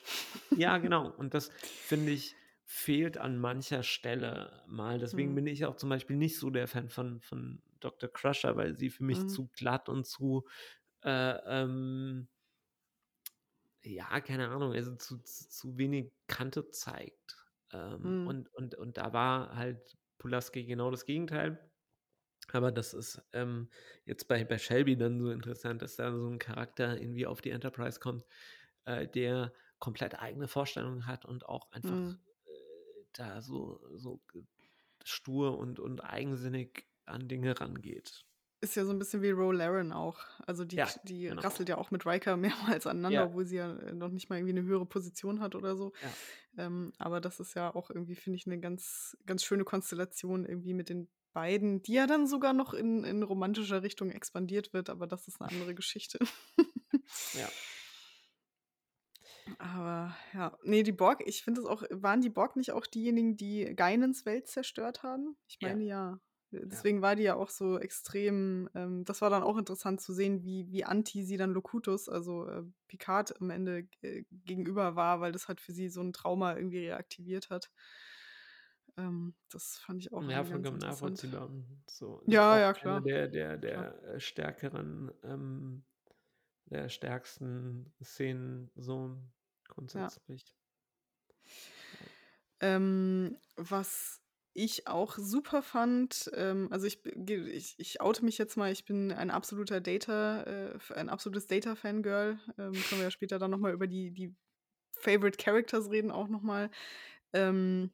ja, 0.54 0.78
genau. 0.78 1.10
Und 1.10 1.34
das 1.34 1.50
finde 1.80 2.12
ich 2.12 2.38
fehlt 2.64 3.16
an 3.18 3.38
mancher 3.38 3.82
Stelle 3.82 4.64
mal. 4.66 4.98
Deswegen 4.98 5.34
Mhm. 5.34 5.36
bin 5.36 5.46
ich 5.46 5.64
auch 5.66 5.76
zum 5.76 5.88
Beispiel 5.88 6.16
nicht 6.16 6.38
so 6.38 6.50
der 6.50 6.66
Fan 6.68 6.88
von, 6.88 7.20
von 7.20 7.62
Dr. 7.80 8.10
Crusher, 8.12 8.56
weil 8.56 8.74
sie 8.76 8.90
für 8.90 9.04
mich 9.04 9.28
Mhm. 9.28 9.28
zu 9.28 9.48
glatt 9.48 9.88
und 9.88 10.06
zu 10.06 10.46
äh, 11.02 11.10
ähm, 11.46 12.28
ja, 13.82 14.20
keine 14.20 14.48
Ahnung, 14.48 14.72
also 14.72 14.94
zu, 14.96 15.18
zu 15.22 15.78
wenig 15.78 16.12
Kante 16.26 16.70
zeigt. 16.70 17.45
Ähm, 17.72 18.18
Mhm. 18.18 18.24
und, 18.24 18.52
und, 18.54 18.74
und 18.76 18.96
da 18.98 19.12
war 19.12 19.56
halt 19.56 19.96
Pulaski 20.18 20.64
genau 20.66 20.90
das 20.90 21.06
Gegenteil. 21.06 21.70
Aber 22.52 22.72
das 22.72 22.94
ist 22.94 23.22
ähm, 23.32 23.70
jetzt 24.04 24.28
bei, 24.28 24.44
bei 24.44 24.58
Shelby 24.58 24.96
dann 24.96 25.20
so 25.20 25.30
interessant, 25.30 25.82
dass 25.82 25.96
da 25.96 26.12
so 26.12 26.28
ein 26.28 26.38
Charakter 26.38 27.00
irgendwie 27.00 27.26
auf 27.26 27.40
die 27.40 27.50
Enterprise 27.50 28.00
kommt, 28.00 28.24
äh, 28.84 29.08
der 29.08 29.52
komplett 29.80 30.20
eigene 30.20 30.48
Vorstellungen 30.48 31.06
hat 31.06 31.24
und 31.24 31.46
auch 31.46 31.72
einfach 31.72 32.02
Mhm. 32.02 32.20
äh, 32.46 33.04
da 33.12 33.42
so, 33.42 33.80
so 33.96 34.22
stur 35.04 35.58
und, 35.58 35.80
und 35.80 36.00
eigensinnig 36.04 36.88
an 37.06 37.28
Dinge 37.28 37.60
rangeht. 37.60 38.26
Ist 38.60 38.74
ja 38.74 38.84
so 38.86 38.92
ein 38.92 38.98
bisschen 38.98 39.20
wie 39.22 39.30
Ro 39.30 39.52
Laren 39.52 39.92
auch. 39.92 40.18
Also 40.46 40.64
die, 40.64 40.76
Ja, 40.76 40.88
die 41.04 41.24
genau. 41.24 41.42
rasselt 41.42 41.68
ja 41.68 41.76
auch 41.76 41.90
mit 41.90 42.06
Riker 42.06 42.36
mehrmals 42.36 42.86
aneinander, 42.86 43.20
Ja, 43.20 43.26
obwohl 43.26 43.44
sie 43.46 43.56
ja 43.56 43.74
äh, 43.76 43.92
noch 43.92 44.08
nicht 44.10 44.30
mal 44.30 44.36
irgendwie 44.36 44.58
eine 44.58 44.66
höhere 44.66 44.86
Position 44.86 45.40
hat 45.40 45.54
oder 45.54 45.76
so. 45.76 45.92
ja. 46.02 46.64
Ähm, 46.64 46.92
aber 46.98 47.20
das 47.20 47.38
ist 47.38 47.54
ja 47.54 47.74
auch 47.74 47.90
irgendwie, 47.90 48.14
finde 48.14 48.38
ich, 48.38 48.46
eine 48.46 48.58
ganz, 48.58 49.14
ganz 49.26 49.44
schöne 49.44 49.64
Konstellation 49.64 50.46
irgendwie 50.46 50.72
mit 50.72 50.88
den 50.88 51.06
beiden, 51.34 51.82
die 51.82 51.92
ja 51.92 52.06
dann 52.06 52.26
sogar 52.26 52.54
noch 52.54 52.72
in, 52.72 53.04
in 53.04 53.22
romantischer 53.22 53.82
Richtung 53.82 54.10
expandiert 54.10 54.72
wird, 54.72 54.88
aber 54.88 55.06
das 55.06 55.28
ist 55.28 55.38
eine 55.38 55.50
andere 55.50 55.74
Geschichte. 55.74 56.18
ja. 57.34 57.48
Aber 59.58 60.16
ja, 60.34 60.58
nee, 60.64 60.82
die 60.82 60.90
Borg, 60.92 61.22
ich 61.24 61.44
finde 61.44 61.60
es 61.60 61.66
auch, 61.68 61.84
waren 61.90 62.20
die 62.20 62.30
Borg 62.30 62.56
nicht 62.56 62.72
auch 62.72 62.84
diejenigen, 62.86 63.36
die 63.36 63.74
Geinens 63.76 64.26
Welt 64.26 64.48
zerstört 64.48 65.02
haben? 65.04 65.36
Ich 65.46 65.58
meine 65.60 65.84
ja. 65.84 66.18
Deswegen 66.50 66.98
ja. 66.98 67.02
war 67.02 67.16
die 67.16 67.24
ja 67.24 67.34
auch 67.34 67.50
so 67.50 67.78
extrem, 67.78 68.68
ähm, 68.74 69.04
das 69.04 69.20
war 69.20 69.30
dann 69.30 69.42
auch 69.42 69.56
interessant 69.56 70.00
zu 70.00 70.12
sehen, 70.12 70.42
wie, 70.42 70.70
wie 70.70 70.84
anti 70.84 71.24
sie 71.24 71.36
dann 71.36 71.52
Locutus, 71.52 72.08
also 72.08 72.46
äh, 72.46 72.62
Picard 72.86 73.40
am 73.40 73.50
Ende 73.50 73.88
äh, 74.02 74.24
gegenüber 74.30 74.94
war, 74.94 75.20
weil 75.20 75.32
das 75.32 75.48
halt 75.48 75.60
für 75.60 75.72
sie 75.72 75.88
so 75.88 76.00
ein 76.02 76.12
Trauma 76.12 76.56
irgendwie 76.56 76.86
reaktiviert 76.86 77.50
hat. 77.50 77.70
Ähm, 78.96 79.34
das 79.50 79.78
fand 79.78 80.00
ich 80.00 80.12
auch 80.12 80.22
ja, 80.22 80.44
vollkommen 80.44 80.78
nachvollziehbar. 80.78 81.50
So, 81.88 82.22
ja, 82.26 82.58
ja, 82.58 82.72
klar. 82.72 83.00
Der, 83.02 83.28
der, 83.28 83.56
der 83.58 83.72
klar. 83.72 84.04
Äh, 84.04 84.20
stärkeren, 84.20 85.12
ähm, 85.24 85.84
der 86.66 86.88
stärksten 86.88 87.92
Szenen 88.02 88.70
so 88.74 89.16
grundsätzlich. 89.68 90.56
Ja. 92.60 92.76
Ähm, 92.76 93.36
was 93.56 94.22
ich 94.56 94.88
auch 94.88 95.16
super 95.18 95.62
fand, 95.62 96.30
ähm, 96.34 96.68
also 96.70 96.86
ich, 96.86 97.04
ich, 97.04 97.74
ich 97.78 98.00
oute 98.00 98.24
mich 98.24 98.38
jetzt 98.38 98.56
mal, 98.56 98.72
ich 98.72 98.84
bin 98.84 99.12
ein 99.12 99.30
absoluter 99.30 99.80
Data, 99.80 100.42
äh, 100.44 100.78
ein 100.94 101.08
absolutes 101.08 101.46
Data-Fangirl. 101.46 102.38
Ähm, 102.58 102.72
können 102.72 103.00
wir 103.00 103.02
ja 103.04 103.10
später 103.10 103.38
dann 103.38 103.50
nochmal 103.50 103.72
über 103.72 103.86
die, 103.86 104.10
die 104.12 104.34
Favorite 104.98 105.38
Characters 105.38 105.90
reden, 105.90 106.10
auch 106.10 106.28
nochmal. 106.28 106.70
Ähm, 107.32 107.90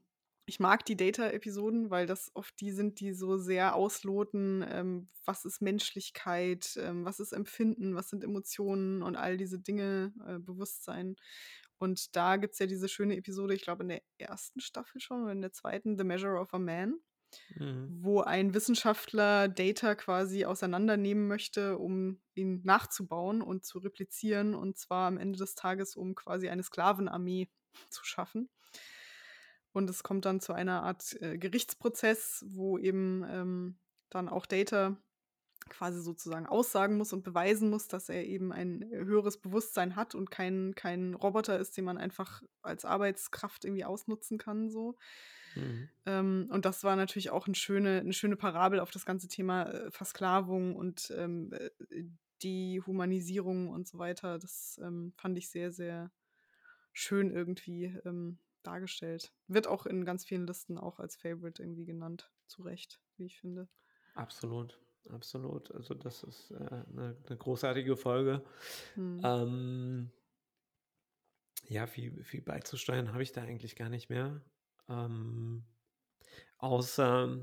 ich 0.46 0.60
mag 0.60 0.84
die 0.84 0.96
Data-Episoden, 0.96 1.90
weil 1.90 2.06
das 2.06 2.30
oft 2.34 2.60
die 2.60 2.72
sind, 2.72 3.00
die 3.00 3.12
so 3.12 3.36
sehr 3.38 3.74
ausloten, 3.76 4.64
ähm, 4.68 5.08
was 5.24 5.44
ist 5.44 5.62
Menschlichkeit, 5.62 6.78
ähm, 6.80 7.04
was 7.04 7.20
ist 7.20 7.32
Empfinden, 7.32 7.94
was 7.94 8.10
sind 8.10 8.24
Emotionen 8.24 9.02
und 9.02 9.16
all 9.16 9.36
diese 9.36 9.58
Dinge, 9.58 10.12
äh, 10.26 10.38
Bewusstsein. 10.38 11.16
Und 11.82 12.14
da 12.14 12.36
gibt 12.36 12.52
es 12.52 12.60
ja 12.60 12.66
diese 12.66 12.88
schöne 12.88 13.16
Episode, 13.16 13.54
ich 13.54 13.62
glaube 13.62 13.82
in 13.82 13.88
der 13.88 14.02
ersten 14.16 14.60
Staffel 14.60 15.00
schon 15.00 15.24
oder 15.24 15.32
in 15.32 15.40
der 15.40 15.50
zweiten, 15.50 15.98
The 15.98 16.04
Measure 16.04 16.38
of 16.38 16.54
a 16.54 16.60
Man, 16.60 17.00
mhm. 17.56 17.88
wo 18.00 18.20
ein 18.20 18.54
Wissenschaftler 18.54 19.48
Data 19.48 19.96
quasi 19.96 20.44
auseinandernehmen 20.44 21.26
möchte, 21.26 21.78
um 21.78 22.22
ihn 22.34 22.60
nachzubauen 22.62 23.42
und 23.42 23.64
zu 23.64 23.80
replizieren. 23.80 24.54
Und 24.54 24.78
zwar 24.78 25.08
am 25.08 25.18
Ende 25.18 25.40
des 25.40 25.56
Tages, 25.56 25.96
um 25.96 26.14
quasi 26.14 26.48
eine 26.48 26.62
Sklavenarmee 26.62 27.48
zu 27.90 28.04
schaffen. 28.04 28.48
Und 29.72 29.90
es 29.90 30.04
kommt 30.04 30.24
dann 30.24 30.38
zu 30.38 30.52
einer 30.52 30.84
Art 30.84 31.20
äh, 31.20 31.36
Gerichtsprozess, 31.36 32.44
wo 32.46 32.78
eben 32.78 33.24
ähm, 33.28 33.80
dann 34.08 34.28
auch 34.28 34.46
Data 34.46 35.02
quasi 35.68 36.00
sozusagen 36.00 36.46
aussagen 36.46 36.96
muss 36.96 37.12
und 37.12 37.22
beweisen 37.22 37.70
muss, 37.70 37.88
dass 37.88 38.08
er 38.08 38.24
eben 38.24 38.52
ein 38.52 38.84
höheres 38.90 39.38
Bewusstsein 39.38 39.96
hat 39.96 40.14
und 40.14 40.30
kein, 40.30 40.74
kein 40.74 41.14
Roboter 41.14 41.58
ist, 41.58 41.76
den 41.76 41.84
man 41.84 41.98
einfach 41.98 42.42
als 42.62 42.84
Arbeitskraft 42.84 43.64
irgendwie 43.64 43.84
ausnutzen 43.84 44.38
kann. 44.38 44.70
So. 44.70 44.96
Mhm. 45.54 45.88
Ähm, 46.06 46.48
und 46.50 46.64
das 46.64 46.84
war 46.84 46.96
natürlich 46.96 47.30
auch 47.30 47.46
eine 47.46 47.54
schöne, 47.54 48.00
eine 48.00 48.12
schöne 48.12 48.36
Parabel 48.36 48.80
auf 48.80 48.90
das 48.90 49.04
ganze 49.04 49.28
Thema 49.28 49.64
äh, 49.64 49.90
Versklavung 49.90 50.76
und 50.76 51.12
ähm, 51.16 51.52
äh, 51.52 51.70
Dehumanisierung 52.42 53.68
und 53.68 53.86
so 53.86 53.98
weiter. 53.98 54.38
Das 54.38 54.80
ähm, 54.82 55.12
fand 55.16 55.38
ich 55.38 55.50
sehr, 55.50 55.72
sehr 55.72 56.10
schön 56.92 57.30
irgendwie 57.30 57.96
ähm, 58.04 58.38
dargestellt. 58.62 59.32
Wird 59.46 59.66
auch 59.66 59.86
in 59.86 60.04
ganz 60.04 60.24
vielen 60.24 60.46
Listen 60.46 60.78
auch 60.78 60.98
als 60.98 61.16
Favorite 61.16 61.62
irgendwie 61.62 61.84
genannt. 61.84 62.30
Zu 62.46 62.62
Recht, 62.62 63.00
wie 63.16 63.24
ich 63.24 63.38
finde. 63.38 63.68
Absolut 64.14 64.78
absolut. 65.10 65.72
Also 65.72 65.94
das 65.94 66.22
ist 66.22 66.50
äh, 66.50 66.56
eine, 66.56 67.16
eine, 67.26 67.36
großartige 67.36 67.96
Folge. 67.96 68.42
Hm. 68.94 69.20
Ähm, 69.22 70.10
ja, 71.68 71.86
viel, 71.86 72.22
viel 72.24 72.42
beizusteuern 72.42 73.12
habe 73.12 73.22
ich 73.22 73.32
da 73.32 73.42
eigentlich 73.42 73.76
gar 73.76 73.88
nicht 73.88 74.10
mehr. 74.10 74.40
Ähm, 74.88 75.64
außer, 76.58 77.38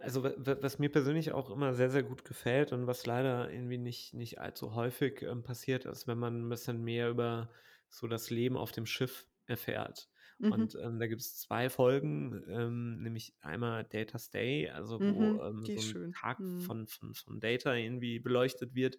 also 0.00 0.24
was 0.24 0.78
mir 0.78 0.90
persönlich 0.90 1.32
auch 1.32 1.50
immer 1.50 1.74
sehr, 1.74 1.90
sehr 1.90 2.02
gut 2.02 2.24
gefällt 2.24 2.72
und 2.72 2.86
was 2.86 3.06
leider 3.06 3.50
irgendwie 3.50 3.78
nicht, 3.78 4.14
nicht 4.14 4.40
allzu 4.40 4.74
häufig 4.74 5.22
ähm, 5.22 5.42
passiert 5.42 5.84
ist, 5.84 6.06
wenn 6.06 6.18
man 6.18 6.46
ein 6.46 6.48
bisschen 6.48 6.82
mehr 6.82 7.10
über 7.10 7.50
so 7.88 8.06
das 8.06 8.30
Leben 8.30 8.56
auf 8.56 8.72
dem 8.72 8.86
Schiff 8.86 9.26
erfährt. 9.46 10.08
Mhm. 10.40 10.52
Und 10.52 10.74
ähm, 10.82 10.98
da 10.98 11.06
gibt 11.06 11.20
es 11.20 11.36
zwei 11.36 11.68
Folgen, 11.68 12.42
ähm, 12.48 13.02
nämlich 13.02 13.34
einmal 13.42 13.84
Data 13.84 14.18
Stay, 14.18 14.70
also 14.70 14.98
wo 14.98 15.04
mhm, 15.04 15.40
ähm, 15.68 15.78
so 15.78 15.98
ein. 15.98 16.12
Tag 16.12 16.40
mhm. 16.40 16.60
von, 16.60 16.86
von, 16.86 17.14
von 17.14 17.40
Data 17.40 17.74
irgendwie 17.74 18.18
beleuchtet 18.18 18.74
wird, 18.74 18.98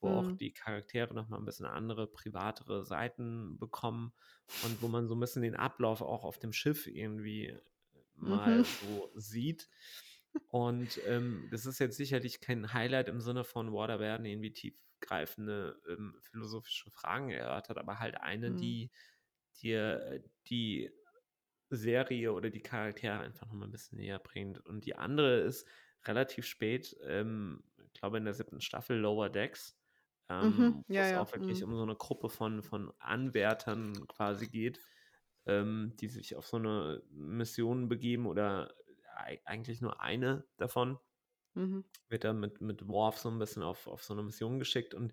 wo 0.00 0.08
auch 0.08 0.22
mhm. 0.22 0.38
die 0.38 0.52
Charaktere 0.52 1.12
nochmal 1.12 1.40
ein 1.40 1.44
bisschen 1.44 1.66
andere, 1.66 2.06
privatere 2.06 2.86
Seiten 2.86 3.58
bekommen 3.58 4.14
und 4.64 4.80
wo 4.80 4.88
man 4.88 5.08
so 5.08 5.14
ein 5.14 5.20
bisschen 5.20 5.42
den 5.42 5.56
Ablauf 5.56 6.00
auch 6.00 6.24
auf 6.24 6.38
dem 6.38 6.54
Schiff 6.54 6.86
irgendwie 6.86 7.54
mal 8.14 8.60
mhm. 8.60 8.64
so 8.64 9.10
sieht. 9.14 9.68
Und 10.48 11.00
ähm, 11.06 11.48
das 11.50 11.66
ist 11.66 11.80
jetzt 11.80 11.98
sicherlich 11.98 12.40
kein 12.40 12.72
Highlight 12.72 13.08
im 13.08 13.20
Sinne 13.20 13.44
von, 13.44 13.72
wow, 13.72 13.86
da 13.86 14.00
werden 14.00 14.24
irgendwie 14.24 14.52
tiefgreifende 14.52 15.78
ähm, 15.86 16.14
philosophische 16.22 16.90
Fragen 16.90 17.28
erörtert, 17.28 17.76
aber 17.76 17.98
halt 17.98 18.20
eine, 18.22 18.52
die 18.52 18.90
dir 19.62 20.00
äh, 20.02 20.22
die 20.48 20.90
Serie 21.70 22.32
oder 22.32 22.50
die 22.50 22.62
Charaktere 22.62 23.20
einfach 23.20 23.46
nochmal 23.46 23.68
ein 23.68 23.72
bisschen 23.72 23.98
näher 23.98 24.18
bringt. 24.18 24.64
Und 24.66 24.86
die 24.86 24.94
andere 24.94 25.40
ist 25.40 25.68
relativ 26.06 26.46
spät, 26.46 26.96
ähm, 27.04 27.62
ich 27.92 28.00
glaube 28.00 28.18
in 28.18 28.24
der 28.24 28.34
siebten 28.34 28.60
Staffel 28.60 28.96
Lower 28.98 29.28
Decks, 29.28 29.76
ähm, 30.28 30.56
mhm, 30.56 30.84
ja, 30.88 31.00
wo 31.00 31.04
es 31.04 31.10
ja, 31.10 31.20
auch 31.20 31.32
wirklich 31.32 31.60
mhm. 31.60 31.72
um 31.72 31.76
so 31.76 31.82
eine 31.82 31.96
Gruppe 31.96 32.28
von, 32.28 32.62
von 32.62 32.92
Anwärtern 32.98 34.06
quasi 34.08 34.46
geht, 34.48 34.80
ähm, 35.46 35.94
die 35.96 36.08
sich 36.08 36.36
auf 36.36 36.46
so 36.46 36.58
eine 36.58 37.02
Mission 37.10 37.88
begeben 37.88 38.26
oder 38.26 38.74
eigentlich 39.44 39.80
nur 39.80 40.00
eine 40.00 40.44
davon. 40.58 40.98
Mhm. 41.54 41.84
Wird 42.08 42.24
dann 42.24 42.38
mit, 42.38 42.60
mit 42.60 42.86
Worf 42.86 43.18
so 43.18 43.30
ein 43.30 43.38
bisschen 43.38 43.62
auf, 43.62 43.86
auf 43.86 44.04
so 44.04 44.14
eine 44.14 44.22
Mission 44.22 44.58
geschickt 44.58 44.94
und 44.94 45.12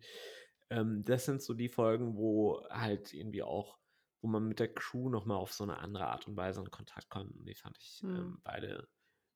ähm, 0.69 1.03
das 1.05 1.25
sind 1.25 1.41
so 1.41 1.53
die 1.53 1.69
Folgen, 1.69 2.17
wo 2.17 2.63
halt 2.69 3.13
irgendwie 3.13 3.43
auch 3.43 3.77
wo 4.25 4.27
man 4.27 4.47
mit 4.47 4.59
der 4.59 4.73
Crew 4.73 5.09
nochmal 5.09 5.37
auf 5.37 5.53
so 5.53 5.63
eine 5.63 5.77
andere 5.77 6.07
Art 6.07 6.27
und 6.27 6.35
Weise 6.35 6.59
in 6.59 6.71
Kontakt 6.71 7.11
kommt. 7.11 7.31
Und 7.35 7.45
die 7.45 7.53
fand 7.53 7.77
ich 7.77 8.01
mhm. 8.01 8.15
ähm, 8.15 8.41
beide 8.43 8.89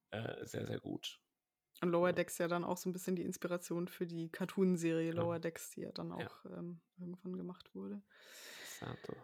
äh, 0.10 0.44
sehr, 0.44 0.66
sehr 0.66 0.80
gut. 0.80 1.22
Und 1.84 1.92
Lower 1.92 2.12
Decks 2.12 2.40
ja 2.40 2.48
dann 2.48 2.64
auch 2.64 2.78
so 2.78 2.90
ein 2.90 2.94
bisschen 2.94 3.16
die 3.16 3.22
Inspiration 3.22 3.88
für 3.88 4.08
die 4.08 4.32
Cartoon-Serie 4.32 5.12
Lower 5.12 5.38
Decks, 5.38 5.70
die 5.70 5.82
ja 5.82 5.92
dann 5.92 6.12
auch 6.12 6.44
ja. 6.44 6.58
Ähm, 6.58 6.82
irgendwann 6.98 7.38
gemacht 7.38 7.70
wurde. 7.76 8.02
Sato. 8.80 9.16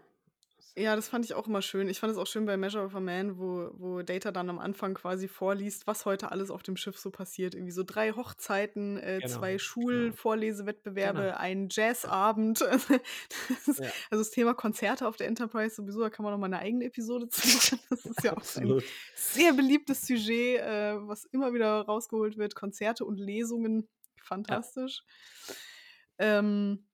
Ja, 0.77 0.97
das 0.97 1.07
fand 1.07 1.23
ich 1.23 1.33
auch 1.33 1.47
immer 1.47 1.61
schön. 1.61 1.87
Ich 1.87 2.01
fand 2.01 2.11
es 2.11 2.17
auch 2.17 2.27
schön 2.27 2.45
bei 2.45 2.57
Measure 2.57 2.83
of 2.83 2.95
a 2.95 2.99
Man, 2.99 3.37
wo, 3.37 3.69
wo 3.75 4.01
Data 4.01 4.31
dann 4.33 4.49
am 4.49 4.59
Anfang 4.59 4.93
quasi 4.93 5.29
vorliest, 5.29 5.87
was 5.87 6.05
heute 6.05 6.31
alles 6.31 6.51
auf 6.51 6.63
dem 6.63 6.75
Schiff 6.75 6.97
so 6.97 7.11
passiert. 7.11 7.55
Irgendwie 7.55 7.71
so 7.71 7.83
drei 7.83 8.11
Hochzeiten, 8.11 8.97
äh, 8.97 9.19
genau, 9.21 9.33
zwei 9.33 9.51
genau. 9.51 9.59
Schulvorlesewettbewerbe, 9.59 11.21
genau. 11.21 11.37
ein 11.37 11.69
Jazzabend. 11.71 12.59
das 13.65 13.77
ja. 13.77 13.85
Also 14.09 14.21
das 14.21 14.31
Thema 14.31 14.53
Konzerte 14.53 15.07
auf 15.07 15.15
der 15.15 15.27
Enterprise 15.27 15.75
sowieso, 15.75 16.01
da 16.01 16.09
kann 16.09 16.23
man 16.23 16.33
nochmal 16.33 16.53
eine 16.53 16.59
eigene 16.59 16.85
Episode 16.85 17.29
zu 17.29 17.47
machen. 17.47 17.79
Das 17.89 18.05
ist 18.05 18.23
ja 18.23 18.35
auch 18.35 18.55
ein 18.57 18.81
sehr 19.15 19.53
beliebtes 19.53 20.05
Sujet, 20.05 20.59
äh, 20.59 20.95
was 21.07 21.23
immer 21.23 21.53
wieder 21.53 21.83
rausgeholt 21.85 22.37
wird. 22.37 22.53
Konzerte 22.53 23.05
und 23.05 23.17
Lesungen, 23.17 23.87
fantastisch. 24.21 25.03
Ja. 25.47 26.39
Ähm, 26.39 26.85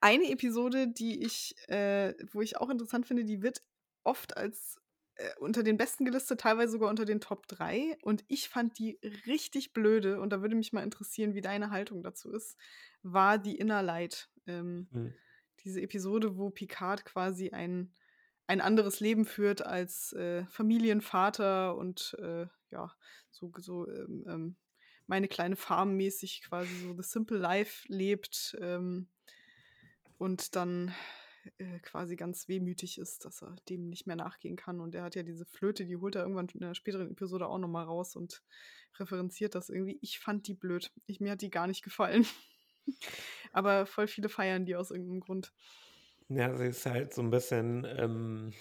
eine 0.00 0.30
Episode, 0.30 0.88
die 0.88 1.24
ich, 1.24 1.54
äh, 1.68 2.14
wo 2.32 2.40
ich 2.40 2.56
auch 2.56 2.70
interessant 2.70 3.06
finde, 3.06 3.24
die 3.24 3.42
wird 3.42 3.62
oft 4.04 4.36
als 4.36 4.80
äh, 5.16 5.30
unter 5.38 5.62
den 5.62 5.76
besten 5.76 6.04
gelistet, 6.04 6.40
teilweise 6.40 6.72
sogar 6.72 6.90
unter 6.90 7.04
den 7.04 7.20
Top 7.20 7.46
3. 7.46 7.96
Und 8.02 8.24
ich 8.28 8.48
fand 8.48 8.78
die 8.78 8.98
richtig 9.26 9.72
blöde, 9.72 10.20
und 10.20 10.30
da 10.30 10.42
würde 10.42 10.56
mich 10.56 10.72
mal 10.72 10.82
interessieren, 10.82 11.34
wie 11.34 11.40
deine 11.40 11.70
Haltung 11.70 12.02
dazu 12.02 12.32
ist, 12.32 12.56
war 13.02 13.38
die 13.38 13.56
Inner 13.56 13.82
Light. 13.82 14.28
Ähm, 14.46 14.88
mhm. 14.90 15.14
Diese 15.64 15.80
Episode, 15.80 16.36
wo 16.36 16.50
Picard 16.50 17.04
quasi 17.04 17.50
ein, 17.50 17.94
ein 18.46 18.60
anderes 18.60 19.00
Leben 19.00 19.24
führt 19.24 19.64
als 19.64 20.12
äh, 20.14 20.44
Familienvater 20.46 21.76
und 21.76 22.16
äh, 22.20 22.46
ja, 22.70 22.92
so, 23.30 23.52
so 23.58 23.88
ähm, 23.88 24.24
ähm, 24.26 24.56
meine 25.06 25.28
kleine 25.28 25.56
Farm 25.56 25.96
mäßig 25.96 26.42
quasi 26.42 26.74
so 26.76 26.94
The 26.94 27.02
Simple 27.02 27.38
Life 27.38 27.86
lebt. 27.88 28.56
Ähm, 28.60 29.08
und 30.24 30.56
dann 30.56 30.94
äh, 31.58 31.78
quasi 31.80 32.16
ganz 32.16 32.48
wehmütig 32.48 32.96
ist, 32.96 33.26
dass 33.26 33.42
er 33.42 33.54
dem 33.68 33.90
nicht 33.90 34.06
mehr 34.06 34.16
nachgehen 34.16 34.56
kann. 34.56 34.80
Und 34.80 34.94
er 34.94 35.02
hat 35.02 35.14
ja 35.14 35.22
diese 35.22 35.44
Flöte, 35.44 35.84
die 35.84 35.98
holt 35.98 36.14
er 36.14 36.22
irgendwann 36.22 36.48
in 36.48 36.64
einer 36.64 36.74
späteren 36.74 37.10
Episode 37.10 37.46
auch 37.46 37.58
nochmal 37.58 37.84
raus 37.84 38.16
und 38.16 38.42
referenziert 38.98 39.54
das 39.54 39.68
irgendwie. 39.68 39.98
Ich 40.00 40.18
fand 40.18 40.48
die 40.48 40.54
blöd. 40.54 40.90
Ich, 41.04 41.20
mir 41.20 41.32
hat 41.32 41.42
die 41.42 41.50
gar 41.50 41.66
nicht 41.66 41.84
gefallen. 41.84 42.26
Aber 43.52 43.84
voll 43.84 44.06
viele 44.06 44.30
feiern 44.30 44.64
die 44.64 44.76
aus 44.76 44.90
irgendeinem 44.90 45.20
Grund. 45.20 45.52
Ja, 46.30 46.56
sie 46.56 46.68
ist 46.68 46.86
halt 46.86 47.12
so 47.12 47.20
ein 47.20 47.30
bisschen 47.30 47.84
ähm, 47.84 48.54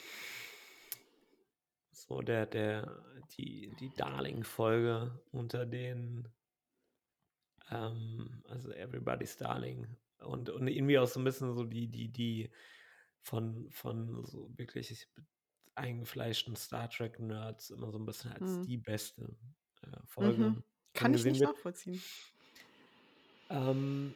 so 1.94 2.22
der, 2.22 2.46
der, 2.46 3.02
die, 3.38 3.74
die 3.80 3.92
Darling-Folge 3.96 5.18
unter 5.32 5.66
den 5.66 6.28
ähm, 7.72 8.44
also 8.50 8.70
Everybody's 8.74 9.38
Darling 9.38 9.96
und, 10.24 10.50
und 10.50 10.68
irgendwie 10.68 11.00
auch 11.00 11.08
so 11.08 11.20
ein 11.20 11.24
bisschen 11.24 11.54
so 11.54 11.64
die, 11.66 11.88
die, 11.90 12.10
die 12.12 12.52
von, 13.22 13.70
von 13.72 14.26
so 14.26 14.52
wirklich 14.58 15.08
eingefleischten 15.76 16.56
Star 16.56 16.90
Trek-Nerds 16.90 17.72
immer 17.72 17.92
so 17.92 18.00
ein 18.00 18.06
bisschen 18.06 18.32
als 18.32 18.60
Mhm. 18.60 18.62
die 18.62 18.78
beste 18.78 19.38
äh, 19.84 19.98
Folge 20.06 20.56
Mhm. 20.56 20.64
Kann 20.94 21.14
ich 21.14 21.24
nicht 21.26 21.42
wird. 21.42 21.42
nachvollziehen. 21.44 22.04
Ähm, 23.50 24.16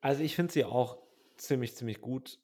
also 0.00 0.22
ich 0.22 0.34
finde 0.36 0.52
sie 0.52 0.64
auch 0.64 1.02
ziemlich, 1.36 1.74
ziemlich 1.76 2.00
gut 2.00 2.40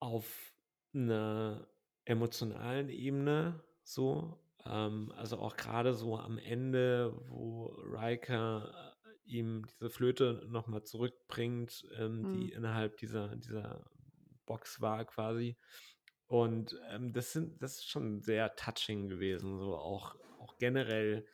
auf 0.00 0.54
einer 0.94 1.68
emotionalen 2.04 2.88
Ebene 2.88 3.64
so. 3.82 4.38
Ähm, 4.64 5.12
also 5.16 5.38
auch 5.38 5.56
gerade 5.56 5.94
so 5.94 6.16
am 6.18 6.38
Ende, 6.38 7.14
wo 7.28 7.66
Riker 7.66 8.87
ihm 9.28 9.66
diese 9.66 9.90
Flöte 9.90 10.44
nochmal 10.48 10.84
zurückbringt, 10.84 11.86
ähm, 11.96 12.26
Mhm. 12.26 12.28
die 12.28 12.52
innerhalb 12.52 12.96
dieser, 12.98 13.36
dieser 13.36 13.90
Box 14.46 14.80
war 14.80 15.04
quasi. 15.04 15.58
Und 16.26 16.78
ähm, 16.90 17.12
das 17.12 17.32
sind, 17.32 17.62
das 17.62 17.76
ist 17.76 17.88
schon 17.90 18.20
sehr 18.22 18.54
touching 18.56 19.08
gewesen, 19.08 19.58
so 19.58 19.76
auch, 19.76 20.16
auch 20.38 20.58
generell 20.58 21.26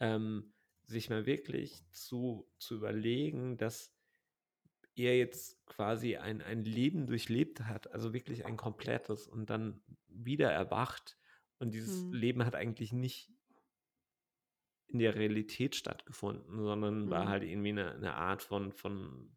ähm, 0.00 0.54
sich 0.86 1.10
mal 1.10 1.26
wirklich 1.26 1.84
zu, 1.92 2.50
zu 2.58 2.76
überlegen, 2.76 3.56
dass 3.56 3.94
er 4.96 5.16
jetzt 5.18 5.64
quasi 5.66 6.16
ein, 6.16 6.40
ein 6.42 6.64
Leben 6.64 7.06
durchlebt 7.06 7.60
hat, 7.62 7.90
also 7.92 8.12
wirklich 8.12 8.44
ein 8.46 8.56
komplettes 8.56 9.26
und 9.26 9.50
dann 9.50 9.82
wieder 10.08 10.50
erwacht 10.52 11.18
und 11.58 11.74
dieses 11.74 12.06
Mhm. 12.06 12.10
Leben 12.10 12.44
hat 12.44 12.54
eigentlich 12.54 12.92
nicht 12.92 13.32
in 14.94 15.00
der 15.00 15.16
Realität 15.16 15.74
stattgefunden, 15.74 16.62
sondern 16.62 17.10
war 17.10 17.24
Mhm. 17.24 17.28
halt 17.28 17.42
irgendwie 17.42 17.70
eine, 17.70 17.92
eine 17.94 18.14
Art 18.14 18.42
von, 18.42 18.72
von 18.72 19.36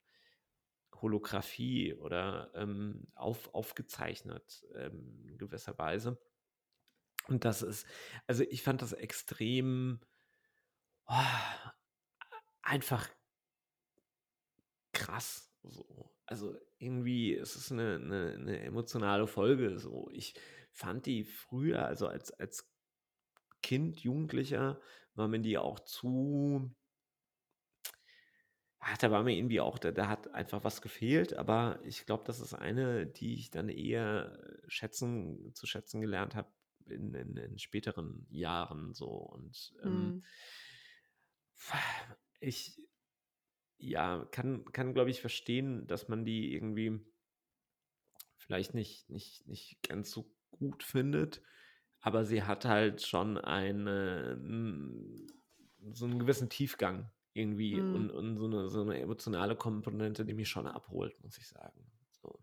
Holographie 1.02 1.96
oder 1.96 2.52
ähm, 2.54 3.08
auf, 3.16 3.54
aufgezeichnet 3.56 4.64
ähm, 4.76 5.26
in 5.28 5.38
gewisser 5.40 5.76
Weise. 5.80 6.22
Und 7.28 7.44
das 7.44 7.64
ist, 7.64 7.88
also 8.28 8.44
ich 8.44 8.62
fand 8.62 8.84
das 8.84 8.94
extrem 8.94 10.00
oh, 11.08 11.14
einfach 12.62 13.10
krass. 14.94 15.52
So. 15.64 16.14
Also 16.28 16.56
irgendwie 16.78 17.34
ist 17.34 17.56
es 17.56 17.72
eine, 17.72 17.96
eine, 17.96 18.34
eine 18.36 18.60
emotionale 18.60 19.26
Folge. 19.26 19.80
So. 19.80 20.08
Ich 20.12 20.36
fand 20.72 21.08
die 21.08 21.24
früher, 21.24 21.84
also 21.86 22.08
als, 22.08 22.32
als 22.32 22.72
Kind, 23.64 23.98
Jugendlicher, 24.00 24.80
war 25.18 25.28
mir 25.28 25.40
die 25.40 25.58
auch 25.58 25.80
zu. 25.80 26.74
Ach, 28.80 28.98
da 28.98 29.12
war 29.12 29.24
mir 29.24 29.36
irgendwie 29.36 29.60
auch, 29.60 29.80
da, 29.80 29.92
da 29.92 30.08
hat 30.08 30.34
einfach 30.34 30.64
was 30.64 30.82
gefehlt, 30.82 31.34
aber 31.34 31.80
ich 31.84 32.06
glaube, 32.06 32.24
das 32.26 32.40
ist 32.40 32.54
eine, 32.54 33.06
die 33.08 33.34
ich 33.34 33.50
dann 33.50 33.70
eher 33.70 34.38
schätzen, 34.68 35.54
zu 35.56 35.66
schätzen 35.68 36.00
gelernt 36.00 36.36
habe 36.36 36.52
in, 36.86 37.14
in, 37.14 37.36
in 37.36 37.60
späteren 37.60 38.26
Jahren 38.30 38.94
so. 38.94 39.08
Und 39.08 39.74
ähm, 39.84 40.14
Mhm. 40.14 40.24
ich 42.40 42.80
ja, 43.80 44.26
kann, 44.32 44.66
kann 44.72 44.94
glaube 44.94 45.10
ich, 45.10 45.22
verstehen, 45.22 45.88
dass 45.88 46.08
man 46.08 46.26
die 46.26 46.54
irgendwie 46.54 47.00
vielleicht 48.38 48.74
nicht, 48.74 49.10
nicht, 49.10 49.48
nicht 49.48 49.82
ganz 49.88 50.12
so 50.12 50.34
gut 50.52 50.84
findet, 50.84 51.42
aber 52.02 52.26
sie 52.26 52.44
hat 52.44 52.66
halt 52.66 53.02
schon 53.02 53.38
eine, 53.38 54.38
so 55.94 56.06
einen 56.06 56.20
gewissen 56.20 56.50
Tiefgang 56.50 57.10
irgendwie 57.34 57.82
Mhm. 57.82 57.94
und, 57.94 58.12
und 58.12 58.38
so, 58.38 58.46
eine, 58.46 58.70
so 58.70 58.82
eine 58.82 59.00
emotionale 59.00 59.56
Komponente, 59.56 60.26
die 60.26 60.34
mich 60.34 60.50
schon 60.50 60.68
abholt, 60.68 61.22
muss 61.24 61.38
ich 61.38 61.48
sagen. 61.48 61.92
So. 62.22 62.40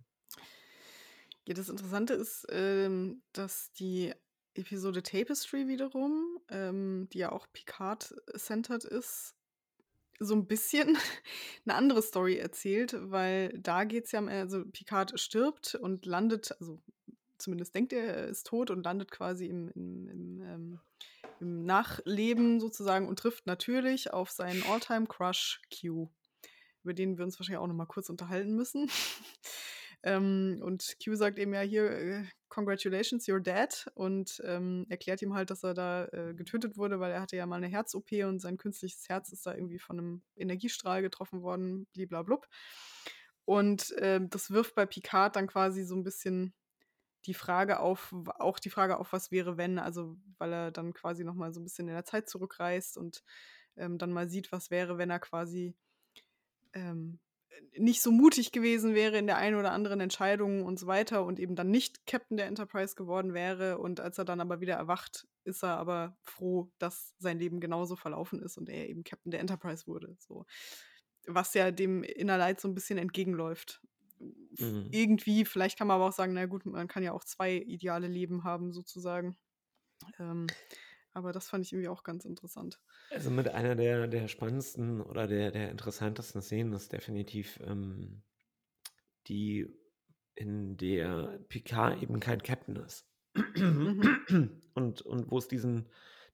Ja, 1.47 1.55
das 1.55 1.69
Interessante 1.69 2.15
ist, 2.15 2.47
ähm, 2.51 3.23
dass 3.33 3.73
die 3.73 4.15
Episode 4.55 5.03
Tapestry 5.03 5.67
wiederum, 5.69 6.39
ähm, 6.49 7.09
die 7.13 7.19
ja 7.19 7.33
auch 7.33 7.47
Picard-centered 7.53 8.85
ist, 8.85 9.35
so 10.21 10.35
ein 10.35 10.47
bisschen 10.47 10.97
eine 11.67 11.75
andere 11.75 12.03
Story 12.03 12.37
erzählt, 12.37 12.97
weil 13.11 13.59
da 13.59 13.85
geht's 13.85 14.13
ja 14.13 14.21
am 14.21 14.29
E 14.29 14.41
also 14.41 14.65
Picard 14.65 15.19
stirbt 15.21 15.75
und 15.75 16.07
landet 16.07 16.53
also 16.61 16.81
zumindest 17.39 17.75
denkt 17.75 17.93
er, 17.93 18.05
er 18.05 18.27
ist 18.29 18.47
tot 18.47 18.71
und 18.71 18.85
landet 18.85 19.11
quasi 19.11 19.47
im 19.47 19.69
im 19.75 20.09
im, 20.09 20.43
ähm 20.43 20.81
im 21.41 21.65
Nachleben 21.65 22.61
sozusagen 22.61 23.09
und 23.09 23.19
trifft 23.19 23.47
natürlich 23.47 24.13
auf 24.13 24.31
seinen 24.31 24.63
All-Time-Crush 24.65 25.63
Q, 25.81 26.09
über 26.83 26.95
den 26.95 27.19
wir 27.19 27.25
uns 27.25 27.39
wahrscheinlich 27.39 27.59
auch 27.59 27.67
noch 27.67 27.75
mal 27.75 27.87
kurz 27.87 28.09
unterhalten 28.09 28.55
müssen. 28.55 28.89
Ähm, 30.07 30.61
und 30.63 30.97
Q 31.03 31.15
sagt 31.15 31.39
eben 31.39 31.55
ja 31.55 31.63
hier, 31.63 31.91
äh, 31.91 32.25
congratulations, 32.51 33.27
you're 33.27 33.41
dead 33.41 33.91
und 33.95 34.39
ähm, 34.45 34.85
erklärt 34.91 35.23
ihm 35.23 35.33
halt, 35.33 35.49
dass 35.49 35.65
er 35.65 35.73
da 35.73 36.05
äh, 36.09 36.35
getötet 36.35 36.77
wurde, 36.77 37.01
weil 37.01 37.11
er 37.11 37.23
hatte 37.23 37.37
ja 37.37 37.47
mal 37.47 37.57
eine 37.57 37.69
Herz-OP 37.69 38.13
und 38.27 38.39
sein 38.39 38.59
künstliches 38.59 39.09
Herz 39.09 39.33
ist 39.33 39.47
da 39.47 39.55
irgendwie 39.55 39.79
von 39.79 39.99
einem 39.99 40.23
Energiestrahl 40.37 41.01
getroffen 41.01 41.41
worden, 41.41 41.87
bliblablub. 41.95 42.47
Und 43.47 43.95
ähm, 43.97 44.29
das 44.29 44.51
wirft 44.51 44.75
bei 44.75 44.85
Picard 44.85 45.37
dann 45.37 45.47
quasi 45.47 45.85
so 45.85 45.95
ein 45.95 46.05
bisschen 46.05 46.53
die 47.27 47.35
Frage 47.35 47.81
auf, 47.81 48.15
auch 48.39 48.59
die 48.59 48.71
Frage 48.71 48.99
auf, 48.99 49.13
was 49.13 49.31
wäre, 49.31 49.57
wenn, 49.57 49.79
also 49.79 50.17
weil 50.39 50.53
er 50.53 50.71
dann 50.71 50.93
quasi 50.93 51.25
noch 51.25 51.35
mal 51.35 51.53
so 51.53 51.61
ein 51.61 51.65
bisschen 51.65 51.89
in 51.89 51.95
der 51.95 52.05
Zeit 52.05 52.29
zurückreist 52.29 52.97
und 52.97 53.23
ähm, 53.77 53.99
dann 53.99 54.13
mal 54.13 54.29
sieht, 54.29 54.53
was 54.53 54.71
wäre, 54.71 54.99
wenn 54.99 55.11
er 55.11 55.19
quasi 55.19 55.75
ähm, 56.73 57.19
nicht 57.77 58.03
so 58.03 58.13
mutig 58.13 58.53
gewesen 58.53 58.95
wäre 58.95 59.19
in 59.19 59.27
der 59.27 59.37
einen 59.37 59.57
oder 59.57 59.73
anderen 59.73 60.01
Entscheidung 60.01 60.65
und 60.65 60.79
so 60.79 60.87
weiter 60.87 61.25
und 61.25 61.39
eben 61.39 61.57
dann 61.57 61.71
nicht 61.71 62.07
Captain 62.07 62.37
der 62.37 62.47
Enterprise 62.47 62.95
geworden 62.95 63.35
wäre. 63.35 63.79
Und 63.79 64.01
als 64.01 64.19
er 64.19 64.25
dann 64.25 64.41
aber 64.41 64.61
wieder 64.61 64.75
erwacht, 64.75 65.27
ist 65.45 65.63
er 65.63 65.77
aber 65.79 66.17
froh, 66.23 66.71
dass 66.79 67.15
sein 67.19 67.39
Leben 67.39 67.61
genauso 67.61 67.97
verlaufen 67.97 68.41
ist 68.41 68.59
und 68.59 68.69
er 68.69 68.89
eben 68.89 69.05
Captain 69.05 69.31
der 69.31 69.41
Enterprise 69.41 69.87
wurde. 69.87 70.17
So. 70.19 70.47
Was 71.27 71.55
ja 71.55 71.71
dem 71.71 72.03
Inner 72.03 72.39
Light 72.39 72.61
so 72.61 72.69
ein 72.69 72.75
bisschen 72.75 72.99
entgegenläuft. 72.99 73.81
Mhm. 74.59 74.95
Irgendwie, 74.95 75.45
vielleicht 75.45 75.79
kann 75.79 75.89
man 75.89 75.97
aber 75.97 76.09
auch 76.09 76.13
sagen, 76.13 76.35
na 76.35 76.47
gut, 76.47 76.67
man 76.67 76.89
kann 76.89 77.03
ja 77.03 77.13
auch 77.13 77.25
zwei 77.25 77.57
ideale 77.57 78.09
Leben 78.09 78.45
haben, 78.45 78.73
sozusagen. 78.73 79.37
Ähm, 80.19 80.47
aber 81.15 81.33
das 81.33 81.49
fand 81.49 81.65
ich 81.67 81.73
irgendwie 81.73 81.89
auch 81.89 82.03
ganz 82.05 82.25
interessant. 82.25 82.81
Also 83.09 83.31
mit 83.31 83.49
einer 83.49 83.77
der, 83.77 84.07
der 84.09 84.29
spannendsten 84.29 85.01
oder 85.01 85.27
der, 85.27 85.51
der 85.53 85.71
interessantesten 85.71 86.43
Szenen 86.43 86.75
ist 86.75 86.93
definitiv 86.93 87.59
ähm, 87.65 88.23
die, 89.27 89.67
in 90.35 90.77
der 90.77 91.41
Picard 91.49 92.03
eben 92.03 92.21
kein 92.21 92.43
Captain 92.43 92.77
ist. 92.77 93.09
Mhm. 93.67 94.15
und, 94.75 95.03
und 95.03 95.31
wo 95.31 95.39
es 95.39 95.49
diesen, 95.49 95.89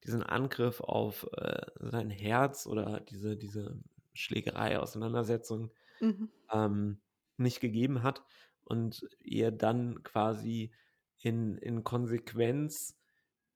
diesen 0.04 0.22
Angriff 0.22 0.80
auf 0.80 1.28
äh, 1.32 1.66
sein 1.80 2.10
Herz 2.10 2.66
oder 2.66 3.00
diese, 3.00 3.36
diese 3.36 3.80
Schlägerei, 4.14 4.78
Auseinandersetzung 4.78 5.70
Mhm. 6.00 6.30
ähm, 6.52 7.00
nicht 7.40 7.60
gegeben 7.60 8.02
hat 8.02 8.24
und 8.62 9.08
er 9.20 9.50
dann 9.52 10.02
quasi 10.02 10.72
in, 11.18 11.56
in 11.58 11.84
Konsequenz, 11.84 12.98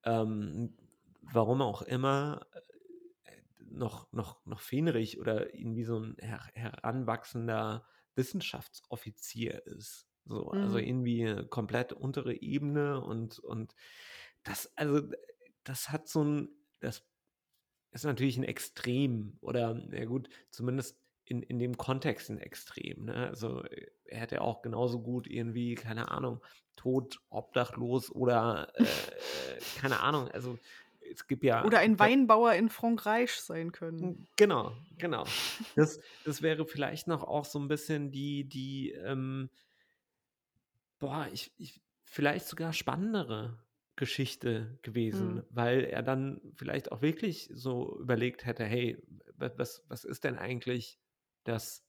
ähm, 0.04 0.76
warum 1.22 1.62
auch 1.62 1.82
immer, 1.82 2.46
äh, 3.24 3.32
noch, 3.58 4.12
noch, 4.12 4.44
noch 4.46 4.60
Fenrich 4.60 5.18
oder 5.18 5.54
irgendwie 5.54 5.84
so 5.84 5.98
ein 5.98 6.16
her 6.20 6.40
heranwachsender 6.54 7.86
Wissenschaftsoffizier 8.14 9.66
ist. 9.66 10.06
So, 10.26 10.50
also 10.52 10.78
Mhm. 10.78 10.78
irgendwie 10.78 11.26
eine 11.26 11.46
komplett 11.46 11.92
untere 11.92 12.34
Ebene 12.34 13.00
und, 13.02 13.38
und 13.40 13.74
das, 14.42 14.72
also 14.76 15.02
das 15.64 15.90
hat 15.90 16.08
so 16.08 16.24
ein, 16.24 16.48
das 16.80 17.06
ist 17.92 18.04
natürlich 18.04 18.36
ein 18.38 18.44
Extrem 18.44 19.38
oder 19.40 19.80
ja 19.92 20.04
gut, 20.06 20.28
zumindest 20.50 21.03
in, 21.26 21.42
in 21.42 21.58
dem 21.58 21.76
Kontext 21.76 22.30
ein 22.30 22.38
Extrem. 22.38 23.04
Ne? 23.06 23.28
Also 23.28 23.62
äh, 23.64 23.86
er 24.04 24.20
hätte 24.20 24.40
auch 24.42 24.62
genauso 24.62 25.00
gut 25.00 25.26
irgendwie, 25.26 25.74
keine 25.74 26.10
Ahnung, 26.10 26.42
tot, 26.76 27.20
obdachlos 27.30 28.10
oder 28.10 28.72
äh, 28.74 28.84
keine 29.80 30.00
Ahnung, 30.00 30.28
also 30.28 30.58
es 31.12 31.26
gibt 31.26 31.44
ja. 31.44 31.64
Oder 31.64 31.78
ein 31.78 31.98
Weinbauer 31.98 32.54
in 32.54 32.68
Frankreich 32.68 33.32
sein 33.32 33.72
können. 33.72 34.26
Genau, 34.36 34.72
genau. 34.98 35.24
Das, 35.76 36.00
das 36.24 36.42
wäre 36.42 36.66
vielleicht 36.66 37.06
noch 37.08 37.22
auch 37.22 37.44
so 37.44 37.58
ein 37.58 37.68
bisschen 37.68 38.10
die, 38.10 38.44
die, 38.48 38.92
ähm, 38.92 39.50
boah, 40.98 41.28
ich, 41.32 41.52
ich, 41.58 41.80
vielleicht 42.04 42.46
sogar 42.46 42.72
spannendere 42.72 43.58
Geschichte 43.96 44.78
gewesen, 44.82 45.34
Mhm. 45.34 45.42
weil 45.50 45.84
er 45.84 46.02
dann 46.02 46.40
vielleicht 46.56 46.90
auch 46.92 47.00
wirklich 47.02 47.48
so 47.52 47.98
überlegt 48.00 48.44
hätte, 48.44 48.64
hey, 48.64 48.98
wa- 49.36 49.52
was, 49.56 49.84
was 49.88 50.04
ist 50.04 50.24
denn 50.24 50.36
eigentlich 50.36 50.98
das, 51.44 51.86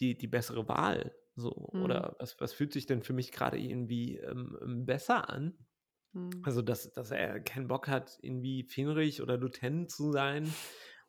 die, 0.00 0.16
die 0.16 0.26
bessere 0.26 0.68
Wahl? 0.68 1.14
So, 1.36 1.50
Mhm. 1.72 1.82
oder 1.82 2.16
was, 2.18 2.38
was 2.40 2.52
fühlt 2.52 2.72
sich 2.72 2.86
denn 2.86 3.02
für 3.02 3.12
mich 3.12 3.32
gerade 3.32 3.58
irgendwie 3.58 4.18
ähm, 4.18 4.56
ähm, 4.62 4.86
besser 4.86 5.28
an? 5.30 5.66
Mhm. 6.14 6.44
Also, 6.44 6.62
dass, 6.62 6.92
dass 6.92 7.10
er 7.10 7.40
keinen 7.40 7.68
Bock 7.68 7.88
hat, 7.88 8.18
irgendwie 8.22 8.64
Fenrich 8.64 9.22
oder 9.22 9.38
Lieutenant 9.38 9.90
zu 9.90 10.12
sein, 10.12 10.52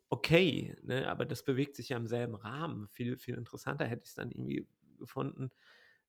okay, 0.08 0.76
ne? 0.82 1.08
aber 1.08 1.26
das 1.26 1.44
bewegt 1.44 1.76
sich 1.76 1.90
ja 1.90 1.96
im 1.98 2.06
selben 2.06 2.34
Rahmen. 2.36 2.88
Viel, 2.88 3.18
viel 3.18 3.36
interessanter 3.36 3.86
hätte 3.86 4.04
ich 4.04 4.10
es 4.10 4.14
dann 4.14 4.30
irgendwie 4.32 4.68
gefunden, 4.98 5.50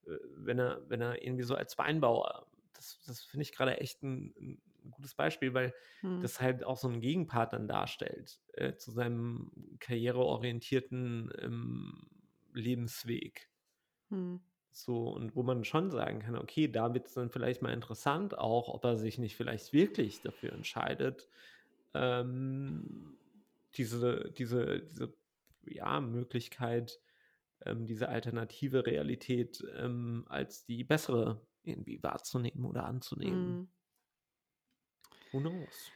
äh, 0.06 0.16
wenn 0.36 0.58
er, 0.58 0.88
wenn 0.88 1.00
er 1.02 1.22
irgendwie 1.22 1.44
so 1.44 1.54
als 1.54 1.78
Weinbauer 1.78 2.46
das, 2.74 3.00
das 3.06 3.22
finde 3.22 3.42
ich 3.42 3.52
gerade 3.52 3.80
echt 3.80 4.02
ein, 4.02 4.60
ein, 4.84 4.90
gutes 4.90 5.14
Beispiel, 5.14 5.54
weil 5.54 5.74
Hm. 6.00 6.20
das 6.20 6.40
halt 6.40 6.64
auch 6.64 6.76
so 6.76 6.88
einen 6.88 7.00
Gegenpart 7.00 7.52
dann 7.52 7.68
darstellt 7.68 8.40
äh, 8.54 8.74
zu 8.76 8.90
seinem 8.90 9.76
karriereorientierten 9.80 11.32
ähm, 11.40 12.08
Lebensweg. 12.52 13.50
Hm. 14.10 14.40
So, 14.70 15.08
und 15.08 15.34
wo 15.34 15.42
man 15.42 15.64
schon 15.64 15.90
sagen 15.90 16.20
kann, 16.20 16.36
okay, 16.36 16.68
da 16.68 16.94
wird 16.94 17.06
es 17.06 17.14
dann 17.14 17.30
vielleicht 17.30 17.62
mal 17.62 17.72
interessant, 17.72 18.38
auch 18.38 18.68
ob 18.68 18.84
er 18.84 18.96
sich 18.96 19.18
nicht 19.18 19.34
vielleicht 19.36 19.72
wirklich 19.72 20.20
dafür 20.20 20.52
entscheidet, 20.52 21.28
ähm, 21.94 23.18
diese, 23.74 24.30
diese, 24.36 24.80
diese 24.80 25.14
ja, 25.64 26.00
Möglichkeit, 26.00 27.00
ähm, 27.64 27.86
diese 27.86 28.08
alternative 28.08 28.86
Realität 28.86 29.64
ähm, 29.76 30.24
als 30.28 30.64
die 30.64 30.84
bessere 30.84 31.46
irgendwie 31.62 32.02
wahrzunehmen 32.02 32.64
oder 32.64 32.84
anzunehmen. 32.84 33.68
Who 35.32 35.40
knows? 35.40 35.90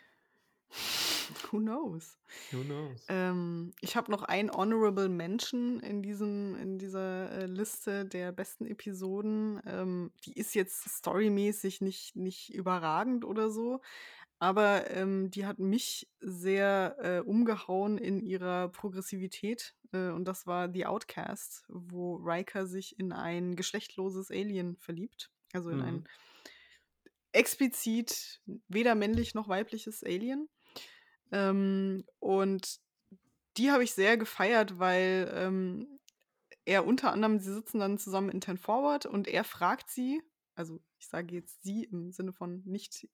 Who 1.51 1.59
knows? 1.61 2.19
Who 2.51 2.63
knows? 2.65 3.07
Ähm, 3.09 3.73
ich 3.81 3.97
habe 3.97 4.11
noch 4.11 4.23
ein 4.23 4.51
Honorable 4.51 5.09
Mention 5.09 5.81
in, 5.81 6.03
diesem, 6.03 6.57
in 6.57 6.79
dieser 6.79 7.33
äh, 7.33 7.47
Liste 7.47 8.07
der 8.07 8.33
besten 8.33 8.67
Episoden. 8.67 9.61
Ähm, 9.67 10.13
die 10.25 10.35
ist 10.35 10.55
jetzt 10.55 10.85
storymäßig 10.89 11.81
nicht, 11.81 12.17
nicht 12.17 12.55
überragend 12.55 13.25
oder 13.25 13.51
so, 13.51 13.81
aber 14.39 14.91
ähm, 14.91 15.31
die 15.31 15.47
hat 15.47 15.59
mich 15.59 16.11
sehr 16.21 16.97
äh, 17.01 17.21
umgehauen 17.21 17.99
in 17.99 18.21
ihrer 18.23 18.69
Progressivität. 18.69 19.75
Äh, 19.93 20.11
und 20.11 20.27
das 20.27 20.47
war 20.47 20.71
The 20.73 20.87
Outcast, 20.87 21.65
wo 21.69 22.17
Riker 22.17 22.67
sich 22.67 22.99
in 22.99 23.13
ein 23.13 23.57
geschlechtloses 23.57 24.31
Alien 24.31 24.77
verliebt. 24.77 25.31
Also 25.53 25.71
in 25.71 25.83
ein 25.83 26.05
Mhm. 26.05 26.09
Explizit 27.33 28.41
weder 28.69 28.95
männlich 28.95 29.35
noch 29.35 29.49
weibliches 29.49 30.03
Alien. 30.05 30.49
Ähm, 31.31 32.05
und 32.19 32.81
die 33.57 33.71
habe 33.71 33.85
ich 33.85 33.93
sehr 33.93 34.17
gefeiert, 34.17 34.79
weil 34.79 35.31
ähm, 35.35 35.99
er 36.65 36.87
unter 36.87 37.13
anderem, 37.13 37.39
sie 37.39 37.53
sitzen 37.53 37.81
dann 37.81 37.99
zusammen 37.99 38.31
in 38.31 38.41
Ten 38.41 38.57
Forward 38.57 39.07
und 39.07 39.29
er 39.29 39.45
fragt 39.45 39.91
sie, 39.91 40.23
also 40.55 40.81
ich 40.99 41.09
sage 41.09 41.35
jetzt 41.35 41.63
sie 41.63 41.85
im 41.85 42.13
Sinne 42.13 42.33
von 42.33 42.63
nicht, 42.65 43.09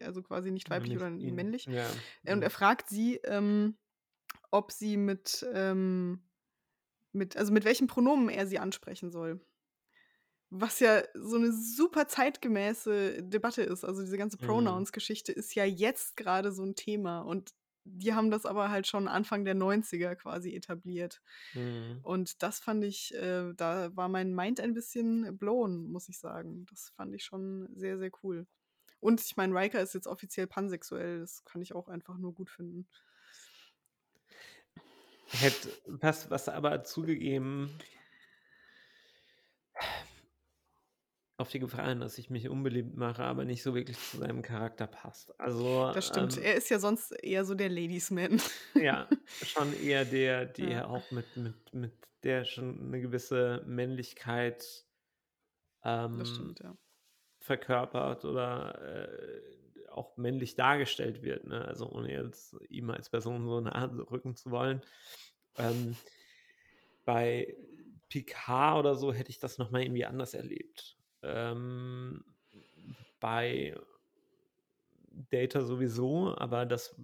also 0.00 0.22
quasi 0.22 0.50
nicht 0.50 0.70
weiblich 0.70 0.94
nicht 0.94 1.02
oder 1.02 1.10
ihn. 1.10 1.34
männlich. 1.34 1.66
Ja. 1.66 1.86
Und 2.26 2.38
mhm. 2.38 2.42
er 2.42 2.50
fragt 2.50 2.88
sie, 2.88 3.16
ähm, 3.24 3.76
ob 4.50 4.72
sie 4.72 4.96
mit, 4.96 5.46
ähm, 5.52 6.22
mit, 7.12 7.36
also 7.36 7.52
mit 7.52 7.64
welchem 7.64 7.86
Pronomen 7.86 8.28
er 8.28 8.46
sie 8.46 8.58
ansprechen 8.58 9.10
soll. 9.10 9.40
Was 10.54 10.80
ja 10.80 11.02
so 11.14 11.36
eine 11.36 11.50
super 11.50 12.08
zeitgemäße 12.08 13.22
Debatte 13.22 13.62
ist. 13.62 13.84
Also 13.84 14.02
diese 14.02 14.18
ganze 14.18 14.36
Mhm. 14.40 14.46
Pronouns-Geschichte 14.46 15.32
ist 15.32 15.54
ja 15.54 15.64
jetzt 15.64 16.14
gerade 16.16 16.52
so 16.52 16.62
ein 16.62 16.74
Thema. 16.74 17.20
Und 17.20 17.54
die 17.84 18.12
haben 18.12 18.30
das 18.30 18.44
aber 18.44 18.70
halt 18.70 18.86
schon 18.86 19.08
Anfang 19.08 19.46
der 19.46 19.54
90er 19.54 20.14
quasi 20.14 20.54
etabliert. 20.54 21.22
Mhm. 21.54 22.00
Und 22.02 22.42
das 22.42 22.60
fand 22.60 22.84
ich, 22.84 23.14
äh, 23.14 23.54
da 23.54 23.96
war 23.96 24.10
mein 24.10 24.34
Mind 24.34 24.60
ein 24.60 24.74
bisschen 24.74 25.38
blown, 25.38 25.90
muss 25.90 26.10
ich 26.10 26.18
sagen. 26.18 26.66
Das 26.68 26.90
fand 26.90 27.14
ich 27.14 27.24
schon 27.24 27.68
sehr, 27.74 27.96
sehr 27.98 28.10
cool. 28.22 28.46
Und 29.00 29.22
ich 29.22 29.36
meine, 29.38 29.54
Riker 29.58 29.80
ist 29.80 29.94
jetzt 29.94 30.06
offiziell 30.06 30.46
pansexuell. 30.46 31.20
Das 31.20 31.44
kann 31.44 31.62
ich 31.62 31.74
auch 31.74 31.88
einfach 31.88 32.18
nur 32.18 32.34
gut 32.34 32.50
finden. 32.50 32.86
Hätte 35.26 35.70
was, 35.86 36.30
was 36.30 36.48
aber 36.50 36.84
zugegeben 36.84 37.70
auf 41.42 41.50
die 41.50 41.58
Gefahr 41.58 41.88
hin, 41.88 42.00
dass 42.00 42.16
ich 42.18 42.30
mich 42.30 42.48
unbeliebt 42.48 42.96
mache, 42.96 43.22
aber 43.24 43.44
nicht 43.44 43.62
so 43.62 43.74
wirklich 43.74 43.98
zu 43.98 44.18
seinem 44.18 44.40
Charakter 44.42 44.86
passt. 44.86 45.38
Also 45.38 45.92
Das 45.92 46.06
stimmt. 46.08 46.36
ähm, 46.38 46.42
Er 46.44 46.54
ist 46.54 46.70
ja 46.70 46.78
sonst 46.78 47.10
eher 47.22 47.44
so 47.44 47.54
der 47.54 47.68
Ladiesman. 47.68 48.40
ja, 48.74 49.08
schon 49.42 49.72
eher 49.74 50.04
der, 50.04 50.46
der 50.58 50.68
Ja. 50.70 50.86
auch 50.86 51.10
mit, 51.10 51.36
mit, 51.36 51.74
mit 51.74 51.92
der 52.22 52.44
schon 52.44 52.78
eine 52.86 53.00
gewisse 53.00 53.62
Männlichkeit 53.66 54.86
ähm, 55.84 56.24
stimmt, 56.24 56.60
ja. 56.60 56.76
verkörpert 57.40 58.24
oder 58.24 58.80
äh, 58.80 59.88
auch 59.90 60.16
männlich 60.16 60.54
dargestellt 60.54 61.22
wird. 61.22 61.46
Ne? 61.46 61.64
Also 61.64 61.90
ohne 61.90 62.10
jetzt 62.12 62.56
ihm 62.68 62.88
als 62.90 63.10
Person 63.10 63.44
so 63.46 63.60
nahe 63.60 63.90
rücken 64.10 64.36
zu 64.36 64.50
wollen. 64.50 64.80
Ähm, 65.58 65.96
bei 67.04 67.56
Picard 68.08 68.78
oder 68.78 68.94
so 68.94 69.12
hätte 69.12 69.30
ich 69.30 69.38
das 69.38 69.58
nochmal 69.58 69.82
irgendwie 69.82 70.04
anders 70.04 70.34
erlebt. 70.34 70.96
Ähm, 71.22 72.24
bei 73.20 73.74
Data 75.30 75.62
sowieso, 75.62 76.34
aber 76.36 76.66
das 76.66 76.96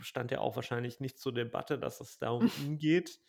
stand 0.00 0.30
ja 0.30 0.40
auch 0.40 0.56
wahrscheinlich 0.56 1.00
nicht 1.00 1.18
zur 1.18 1.34
Debatte, 1.34 1.78
dass 1.78 2.00
es 2.00 2.18
da 2.18 2.30
um 2.30 2.50
ihn 2.54 2.78
geht. 2.78 3.20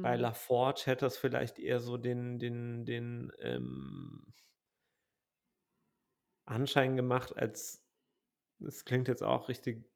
Bei 0.00 0.16
Hm. 0.16 0.16
LaForge 0.16 0.82
hätte 0.86 1.04
das 1.04 1.16
vielleicht 1.18 1.58
eher 1.58 1.80
so 1.80 1.96
den, 1.96 2.38
den, 2.38 2.84
den 2.84 3.32
ähm, 3.38 4.34
Anschein 6.44 6.96
gemacht, 6.96 7.36
als 7.36 7.86
das 8.58 8.84
klingt 8.84 9.08
jetzt 9.08 9.22
auch 9.22 9.48
richtig 9.48 9.90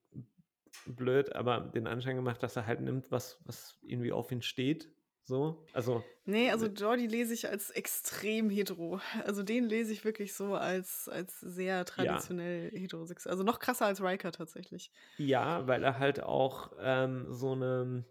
blöd, 0.86 1.34
aber 1.34 1.60
den 1.60 1.86
Anschein 1.86 2.16
gemacht, 2.16 2.42
dass 2.42 2.56
er 2.56 2.66
halt 2.66 2.80
nimmt, 2.80 3.10
was, 3.10 3.40
was 3.46 3.78
irgendwie 3.82 4.12
auf 4.12 4.32
ihn 4.32 4.42
steht. 4.42 4.93
So. 5.24 5.66
Also, 5.72 6.04
Nee, 6.26 6.50
also 6.50 6.66
Jordi 6.66 7.06
lese 7.06 7.34
ich 7.34 7.48
als 7.48 7.70
extrem 7.70 8.48
hetero. 8.48 9.00
Also 9.24 9.42
den 9.42 9.64
lese 9.64 9.92
ich 9.92 10.04
wirklich 10.04 10.32
so 10.32 10.54
als, 10.54 11.06
als 11.08 11.38
sehr 11.40 11.84
traditionell 11.84 12.70
heterosexuell. 12.70 13.32
Also 13.32 13.44
noch 13.44 13.58
krasser 13.58 13.86
als 13.86 14.02
Riker 14.02 14.32
tatsächlich. 14.32 14.90
ja, 15.18 15.66
weil 15.66 15.82
er 15.82 15.98
halt 15.98 16.22
auch 16.22 16.72
ähm, 16.80 17.26
so 17.30 17.52
eine. 17.52 18.04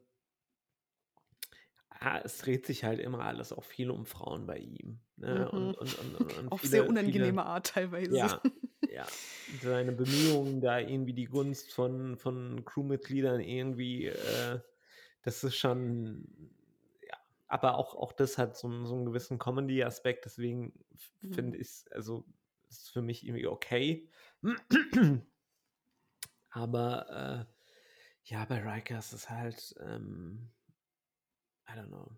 Ah, 1.89 2.19
es 2.23 2.37
dreht 2.39 2.65
sich 2.65 2.83
halt 2.83 2.99
immer 2.99 3.21
alles 3.21 3.53
auch 3.53 3.63
viel 3.63 3.89
um 3.89 4.05
Frauen 4.05 4.45
bei 4.45 4.57
ihm. 4.57 4.99
Ne? 5.15 5.49
Mhm. 5.51 5.57
Und, 5.57 5.77
und, 5.77 5.99
und, 5.99 6.15
und, 6.15 6.37
und 6.37 6.51
Auf 6.51 6.61
viele, 6.61 6.69
sehr 6.71 6.81
viele, 6.81 6.89
unangenehme 6.89 7.45
Art 7.45 7.67
teilweise. 7.67 8.15
Ja, 8.15 8.41
ja. 8.91 9.07
Seine 9.61 9.93
Bemühungen, 9.93 10.61
da 10.61 10.79
irgendwie 10.79 11.13
die 11.13 11.25
Gunst 11.25 11.73
von, 11.73 12.17
von 12.17 12.63
Crewmitgliedern 12.65 13.39
irgendwie, 13.39 14.07
äh, 14.07 14.59
das 15.23 15.43
ist 15.43 15.55
schon, 15.55 16.27
ja, 16.27 16.53
aber 17.53 17.77
auch, 17.77 17.95
auch 17.95 18.13
das 18.13 18.37
hat 18.37 18.57
so, 18.57 18.67
einen- 18.67 18.85
so 18.87 18.95
einen 18.95 19.05
gewissen 19.05 19.39
Comedy-Aspekt, 19.39 20.25
deswegen 20.25 20.73
f- 20.95 21.11
Mhm. 21.21 21.33
finde 21.33 21.57
ich 21.57 21.67
es, 21.67 21.85
also, 21.91 22.25
ist 22.69 22.91
für 22.91 23.01
mich 23.01 23.25
irgendwie 23.25 23.47
okay. 23.47 24.09
aber, 26.49 27.47
äh, 27.49 27.53
ja, 28.25 28.45
bei 28.45 28.59
Riker 28.61 28.99
ist 28.99 29.13
es 29.13 29.29
halt, 29.29 29.75
ähm, 29.79 30.51
I 31.67 31.73
don't 31.73 31.87
know, 31.89 32.09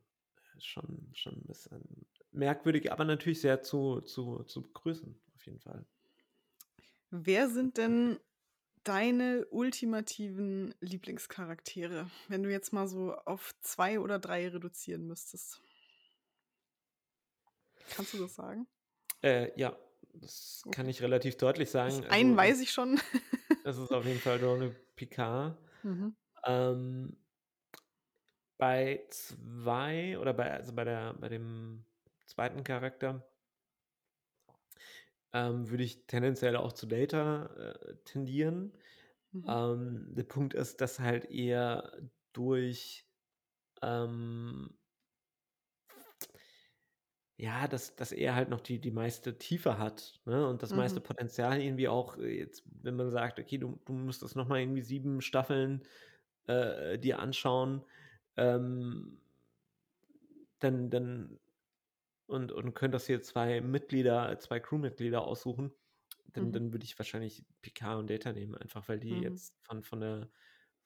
schon, 0.60 1.12
schon 1.14 1.34
ein 1.36 1.46
bisschen 1.48 2.06
merkwürdig, 2.32 2.92
aber 2.92 3.06
natürlich 3.06 3.42
sehr 3.42 3.62
zu, 3.62 4.02
zu, 4.02 4.44
zu 4.44 4.62
begrüßen, 4.62 5.20
auf 5.36 5.46
jeden 5.46 5.60
Fall. 5.60 5.86
Wer 7.10 7.50
sind 7.50 7.78
denn 7.78 8.20
deine 8.86 9.46
ultimativen 9.48 10.74
Lieblingscharaktere, 10.80 12.10
wenn 12.30 12.44
du 12.44 12.52
jetzt 12.52 12.72
mal 12.74 12.88
so 12.88 13.14
auf 13.26 13.54
zwei 13.62 14.00
oder 14.00 14.20
drei 14.20 14.48
reduzieren 14.48 15.08
müsstest? 15.08 15.62
Kannst 17.90 18.14
du 18.14 18.18
das 18.18 18.36
sagen? 18.36 18.68
Äh, 19.22 19.52
ja, 19.60 19.78
das 20.14 20.62
kann 20.72 20.86
Okay. 20.86 20.92
ich 20.92 21.02
relativ 21.02 21.38
deutlich 21.38 21.70
sagen. 21.72 22.04
Ich, 22.04 22.10
einen 22.10 22.32
Also, 22.32 22.38
weiß 22.38 22.62
ich 22.62 22.72
schon. 22.72 23.00
es 23.64 23.78
ist 23.78 23.92
auf 23.92 24.06
jeden 24.06 24.20
Fall 24.20 24.40
Donald 24.40 24.96
Picard. 24.96 25.58
mhm. 25.84 26.16
Ähm, 26.46 27.18
bei 28.58 29.06
zwei 29.10 30.18
oder 30.20 30.34
bei, 30.34 30.52
also 30.52 30.74
bei 30.74 30.84
der, 30.86 31.14
bei 31.16 31.30
dem 31.30 31.86
zweiten 32.26 32.64
Charakter 32.64 33.28
ähm, 35.36 35.70
würde 35.70 35.84
ich 35.84 36.08
tendenziell 36.08 36.56
auch 36.56 36.74
zu 36.74 36.88
Data 36.88 37.48
äh, 37.58 37.96
tendieren. 38.06 38.72
Mhm. 39.34 39.44
Ähm, 39.48 40.16
der 40.16 40.24
Punkt 40.24 40.54
ist, 40.56 40.82
dass 40.82 41.00
halt 41.00 41.26
eher 41.26 41.92
durch 42.34 43.06
ähm, 43.82 44.78
ja, 47.38 47.68
dass, 47.68 47.96
dass 47.96 48.14
er 48.14 48.36
halt 48.36 48.50
noch 48.50 48.62
die, 48.62 48.80
die 48.80 48.92
meiste 48.92 49.38
Tiefe 49.38 49.78
hat 49.78 50.22
ne? 50.26 50.48
und 50.48 50.64
das 50.64 50.74
meiste 50.74 51.02
Mhm. 51.02 51.04
Potenzial 51.04 51.62
irgendwie 51.62 51.90
auch, 51.90 52.18
äh, 52.18 52.40
jetzt, 52.40 52.64
wenn 52.82 52.96
man 52.96 53.12
sagt, 53.12 53.40
okay, 53.40 53.58
du, 53.58 53.82
du 53.86 53.94
musst 53.94 54.24
das 54.24 54.36
nochmal 54.36 54.62
irgendwie 54.62 54.82
sieben 54.82 55.22
Staffeln 55.22 55.84
äh, 56.48 56.98
dir 57.00 57.20
anschauen, 57.20 57.84
ähm, 58.38 59.22
dann, 60.60 60.90
dann 60.90 61.40
und, 62.28 62.52
und 62.52 62.74
könntest 62.74 63.08
hier 63.08 63.22
zwei 63.22 63.62
Mitglieder, 63.62 64.38
zwei 64.40 64.60
Crewmitglieder 64.60 65.24
aussuchen, 65.24 65.72
dann, 66.34 66.44
Mhm. 66.44 66.52
dann 66.52 66.74
würde 66.74 66.86
ich 66.86 66.98
wahrscheinlich 67.00 67.46
Picard 67.62 68.00
und 68.00 68.10
Data 68.10 68.34
nehmen, 68.34 68.56
einfach 68.56 68.88
weil 68.90 69.00
die 69.00 69.16
Mhm. 69.18 69.22
jetzt 69.22 69.54
von, 69.64 69.84
von 69.84 70.00
der, 70.02 70.30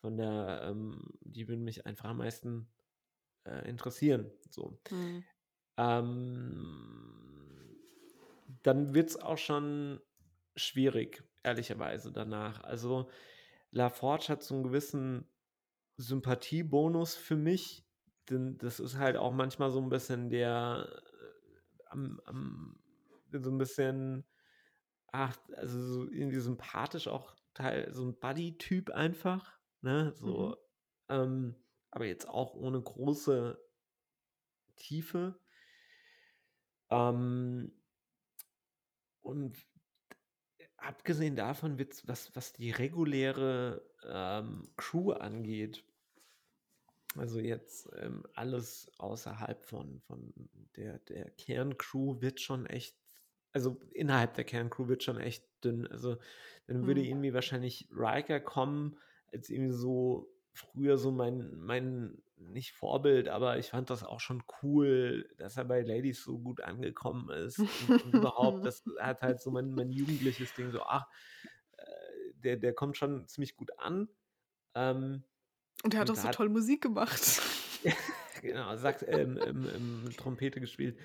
von 0.01 0.17
der, 0.17 0.61
ähm, 0.65 1.01
die 1.21 1.47
würden 1.47 1.63
mich 1.63 1.85
einfach 1.85 2.09
am 2.09 2.17
meisten 2.17 2.69
äh, 3.45 3.69
interessieren. 3.69 4.31
So. 4.49 4.79
Mhm. 4.91 5.23
Ähm, 5.77 7.75
dann 8.63 8.93
wird 8.93 9.09
es 9.09 9.21
auch 9.21 9.37
schon 9.37 10.01
schwierig, 10.55 11.23
ehrlicherweise 11.43 12.11
danach. 12.11 12.63
Also, 12.63 13.09
LaForge 13.71 14.25
hat 14.29 14.43
so 14.43 14.55
einen 14.55 14.63
gewissen 14.63 15.27
Sympathiebonus 15.97 17.15
für 17.15 17.35
mich, 17.37 17.85
denn 18.29 18.57
das 18.57 18.79
ist 18.79 18.97
halt 18.97 19.17
auch 19.17 19.33
manchmal 19.33 19.71
so 19.71 19.81
ein 19.81 19.89
bisschen 19.89 20.29
der, 20.29 21.01
am 21.89 22.19
am 22.25 22.79
so 23.31 23.51
ein 23.51 23.57
bisschen 23.57 24.25
ach, 25.13 25.37
also, 25.55 25.79
so 26.05 26.11
irgendwie 26.11 26.39
sympathisch 26.39 27.07
auch 27.09 27.35
Teil 27.55 27.93
so 27.93 28.05
ein 28.05 28.19
Buddy-Typ 28.19 28.91
einfach, 28.91 29.59
ne, 29.81 30.13
so, 30.15 30.51
Mhm. 30.51 30.55
ähm, 31.09 31.55
aber 31.91 32.05
jetzt 32.07 32.27
auch 32.29 32.55
ohne 32.55 32.81
große 32.81 33.59
Tiefe. 34.77 35.39
Ähm 36.91 37.71
und 39.25 39.65
abgesehen 40.77 41.35
davon 41.35 41.77
was 42.07 42.35
was 42.35 42.53
die 42.53 42.71
reguläre, 42.71 43.83
ähm, 44.07 44.71
Crew 44.77 45.11
angeht 45.11 45.85
also 47.15 47.39
jetzt, 47.39 47.89
ähm, 47.95 48.23
alles 48.35 48.91
außerhalb 48.97 49.65
von 49.65 49.99
von 50.01 50.33
der 50.75 50.99
der 50.99 51.31
Kerncrew 51.31 52.21
wird 52.21 52.39
schon 52.41 52.65
echt 52.65 52.97
also 53.51 53.79
innerhalb 53.93 54.35
der 54.35 54.43
Kerncrew 54.45 54.87
wird 54.89 55.03
schon 55.03 55.17
echt 55.19 55.43
dünn. 55.63 55.87
Also, 55.87 56.17
dann 56.67 56.85
würde 56.85 57.01
Mhm. 57.01 57.05
irgendwie 57.05 57.33
wahrscheinlich 57.33 57.89
Riker 57.91 58.39
kommen 58.39 58.99
als 59.31 59.49
irgendwie 59.49 59.73
so 59.73 60.31
früher 60.53 60.97
so 60.99 61.11
mein 61.11 61.55
mein 61.57 62.21
nicht 62.37 62.73
Vorbild, 62.73 63.27
aber 63.27 63.57
ich 63.57 63.69
fand 63.71 63.89
das 63.89 64.03
auch 64.03 64.19
schon 64.21 64.43
cool, 64.61 65.29
dass 65.37 65.57
er 65.57 65.65
bei 65.65 65.81
Ladies 65.81 66.23
so 66.23 66.39
gut 66.39 66.61
angekommen 66.61 67.29
ist 67.31 67.69
und 67.73 67.97
und 67.99 68.13
überhaupt, 68.13 68.65
das 68.67 68.83
hat 68.99 69.21
halt 69.21 69.41
so 69.41 69.49
mein 69.51 69.73
mein 69.73 69.89
jugendliches 69.91 70.53
Ding 70.53 70.69
so, 70.71 70.83
ach, 70.83 71.07
äh, 71.77 72.33
der 72.35 72.57
der 72.57 72.73
kommt 72.73 72.97
schon 72.97 73.27
ziemlich 73.27 73.55
gut 73.55 73.71
an. 73.79 74.09
Ähm, 74.75 75.25
Und 75.83 75.93
er 75.93 76.01
hat 76.01 76.09
auch 76.11 76.15
und 76.15 76.17
so 76.17 76.27
hat 76.27 76.29
toll 76.29 76.49
Musik 76.49 76.81
gemacht. 76.81 77.41
Genau, 78.41 78.75
Sax 78.77 79.03
ähm, 79.07 79.37
ähm, 79.37 79.67
ähm, 79.73 80.15
Trompete 80.17 80.59
gespielt. 80.59 80.99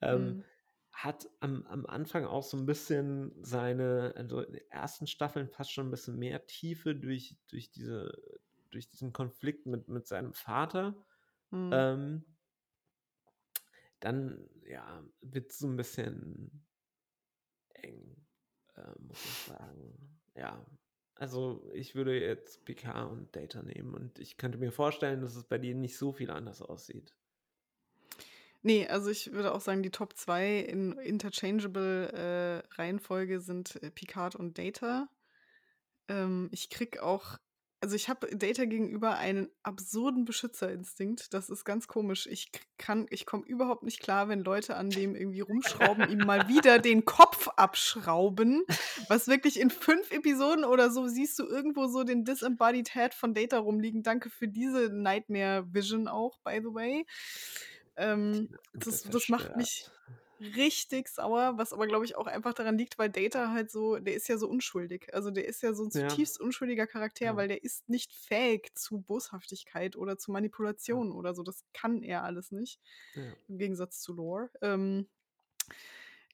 Ähm, 0.00 0.36
Mhm. 0.36 0.46
hat 0.92 1.28
am 1.40 1.66
am 1.66 1.86
Anfang 1.86 2.24
auch 2.26 2.42
so 2.42 2.56
'n 2.56 2.66
bisschen 2.66 3.32
seine 3.44 4.14
also, 4.16 4.40
in 4.42 4.54
den 4.54 4.70
ersten 4.70 5.06
Staffeln 5.06 5.48
fast 5.48 5.72
schon 5.72 5.88
'n 5.88 5.90
bisschen 5.90 6.18
mehr 6.18 6.46
Tiefe 6.46 6.94
durch 6.96 7.38
durch 7.48 7.70
diese 7.70 8.12
durch 8.70 8.88
diesen 8.88 9.12
Konflikt 9.12 9.66
mit 9.66 9.88
mit 9.88 10.06
seinem 10.06 10.34
Vater. 10.34 11.04
Mhm. 11.52 11.86
Ähm 11.94 12.24
dann, 14.02 14.48
ja, 14.66 15.04
wird's 15.20 15.58
so 15.58 15.66
'n 15.68 15.76
bisschen 15.76 16.66
eng, 17.74 18.26
äh, 18.76 18.92
muss 18.98 19.24
ich 19.24 19.38
sagen. 19.40 20.20
Ja, 20.34 20.64
also, 21.18 21.62
ich 21.72 21.94
würde 21.94 22.20
jetzt 22.20 22.64
Picard 22.64 23.10
und 23.10 23.34
Data 23.34 23.62
nehmen 23.62 23.94
und 23.94 24.18
ich 24.18 24.36
könnte 24.36 24.58
mir 24.58 24.70
vorstellen, 24.70 25.20
dass 25.22 25.34
es 25.34 25.44
bei 25.44 25.58
dir 25.58 25.74
nicht 25.74 25.96
so 25.96 26.12
viel 26.12 26.30
anders 26.30 26.60
aussieht. 26.60 27.14
Ne, 28.62 28.88
also 28.88 29.10
ich 29.10 29.32
würde 29.32 29.54
auch 29.54 29.60
sagen, 29.60 29.82
die 29.82 29.90
Top 29.90 30.14
2 30.16 30.58
in 30.58 30.92
interchangeable, 30.98 32.12
äh, 32.12 32.74
Reihenfolge 32.74 33.40
sind, 33.40 33.80
äh, 33.82 33.90
Picard 33.90 34.34
und 34.34 34.58
Data. 34.58 35.08
Ähm, 36.08 36.48
ich 36.52 36.68
kriege 36.68 37.02
auch 37.02 37.38
also 37.86 37.94
ich 37.94 38.08
habe 38.08 38.26
Data 38.34 38.64
gegenüber 38.64 39.16
einen 39.16 39.48
absurden 39.62 40.24
Beschützerinstinkt. 40.24 41.32
Das 41.32 41.48
ist 41.48 41.64
ganz 41.64 41.86
komisch. 41.86 42.26
Ich 42.26 42.50
kann 42.78 43.06
ich 43.10 43.26
komme 43.26 43.44
überhaupt 43.46 43.84
nicht 43.84 44.00
klar, 44.00 44.28
wenn 44.28 44.40
Leute 44.40 44.74
an 44.74 44.90
dem 44.90 45.14
irgendwie 45.14 45.38
rumschrauben, 45.38 46.10
ihm 46.10 46.26
mal 46.26 46.48
wieder 46.48 46.78
den 46.80 47.04
Kopf 47.04 47.46
abschrauben, 47.54 48.64
was 49.06 49.28
wirklich 49.28 49.60
in 49.60 49.70
5 49.70 50.10
Episoden 50.10 50.64
oder 50.64 50.90
so 50.90 51.06
siehst 51.06 51.38
du 51.38 51.46
irgendwo 51.46 51.86
so 51.86 52.02
den 52.02 52.24
Disembodied 52.24 52.92
Head 52.92 53.14
von 53.14 53.34
Data 53.34 53.56
rumliegen. 53.56 54.02
Danke 54.02 54.30
für 54.30 54.48
diese 54.48 54.90
Nightmare 54.92 55.72
Vision 55.72 56.08
auch, 56.08 56.40
by 56.40 56.58
the 56.60 56.74
way. 56.74 57.06
Ähm, 57.96 58.48
das 58.74 59.04
das 59.04 59.28
macht 59.28 59.56
mich. 59.56 59.88
Richtig 60.40 61.08
sauer, 61.08 61.54
was 61.58 61.72
aber, 61.72 61.86
glaube 61.86 62.04
ich, 62.04 62.16
auch 62.16 62.26
einfach 62.26 62.54
daran 62.54 62.78
liegt, 62.78 62.98
weil 62.98 63.10
Data 63.10 63.50
halt 63.52 63.70
so 63.70 63.96
der 63.98 64.14
ist 64.14 64.28
ja 64.28 64.38
so 64.38 64.48
unschuldig. 64.48 65.12
Also, 65.14 65.30
der 65.30 65.46
ist 65.46 65.62
ja 65.62 65.74
so 65.74 65.84
'n 65.84 65.90
Ja, 65.92 66.20
zutiefst 66.20 66.40
unschuldiger 66.40 66.86
Charakter, 66.86 67.24
ja, 67.26 67.36
weil 67.36 67.48
der 67.48 67.62
ist 67.64 67.88
nicht 67.88 68.12
fähig 68.12 68.74
zu 68.76 69.00
Boshaftigkeit 69.02 69.96
oder 69.96 70.18
zu 70.18 70.30
ja, 70.86 71.00
Manipulation 71.00 71.12
oder 71.12 71.34
so. 71.34 71.42
Das 71.42 71.64
kann 71.72 72.02
er 72.02 72.24
alles 72.24 72.50
nicht, 72.52 72.80
ja. 73.14 73.36
im 73.48 73.58
Gegensatz 73.58 74.00
zu 74.00 74.12
Lore. 74.14 74.50
Ähm, 74.62 75.08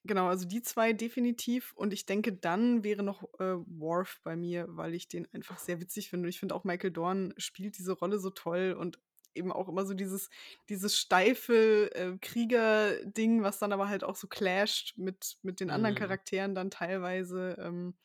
genau, 0.03 0.27
also 0.27 0.47
die 0.47 0.61
2 0.61 0.93
definitiv 0.93 1.73
und 1.75 1.93
ich 1.93 2.05
denke, 2.05 2.33
dann 2.33 2.83
wäre 2.83 3.03
noch, 3.03 3.23
äh, 3.39 3.55
Worf 3.65 4.19
bei 4.23 4.35
mir, 4.35 4.65
weil 4.69 4.93
ich 4.93 5.07
den 5.07 5.27
einfach 5.33 5.57
sehr 5.59 5.79
witzig 5.81 6.09
finde 6.09 6.25
und 6.25 6.29
ich 6.29 6.39
finde 6.39 6.55
auch 6.55 6.63
Michael 6.63 6.91
Dorn 6.91 7.33
spielt 7.37 7.77
diese 7.77 7.93
Rolle 7.93 8.19
so 8.19 8.29
toll 8.29 8.75
und 8.77 8.99
eben 9.35 9.51
auch 9.51 9.69
immer 9.69 9.85
so 9.85 9.93
dieses 9.93 10.29
dieses 10.69 10.97
steife, 10.97 11.89
äh, 11.95 12.17
Kriegerding, 12.19 13.43
was 13.43 13.59
dann 13.59 13.73
aber 13.73 13.89
halt 13.89 14.03
auch 14.03 14.15
so 14.15 14.27
clasht 14.27 14.97
mit 14.97 15.37
mit 15.43 15.59
den 15.59 15.69
anderen 15.71 15.95
Mhm. 15.95 15.95
Charakteren 15.95 16.55
dann 16.55 16.71
teilweise. 16.71 17.57
Ähm, 17.59 17.95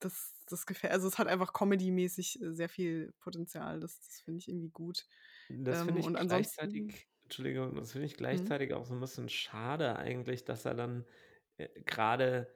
das 0.00 0.34
das 0.46 0.66
gefällt 0.66 0.92
also, 0.92 1.08
es 1.08 1.18
hat 1.18 1.28
einfach 1.28 1.52
comedymäßig, 1.52 2.40
äh, 2.42 2.54
sehr 2.54 2.68
viel 2.68 3.12
Potenzial. 3.20 3.80
Das 3.80 4.00
das 4.00 4.20
finde 4.22 4.38
ich 4.40 4.48
irgendwie 4.48 4.70
gut. 4.70 5.06
Das 5.48 5.82
finde 5.82 6.00
Ähm, 6.00 6.00
ich 6.00 6.12
und 6.14 6.26
gleichzeitig 6.26 7.08
Entschuldigung, 7.24 7.74
das 7.76 7.92
finde 7.92 8.06
ich 8.06 8.16
mhm, 8.30 8.52
gleichzeitig 8.54 8.72
auch 8.74 8.84
so 8.86 8.94
'n 8.94 9.00
bisschen 9.00 9.28
schade 9.28 9.96
eigentlich, 9.96 10.44
dass 10.44 10.64
er 10.64 10.74
dann, 10.74 11.04
äh, 11.58 11.68
grade 11.82 12.54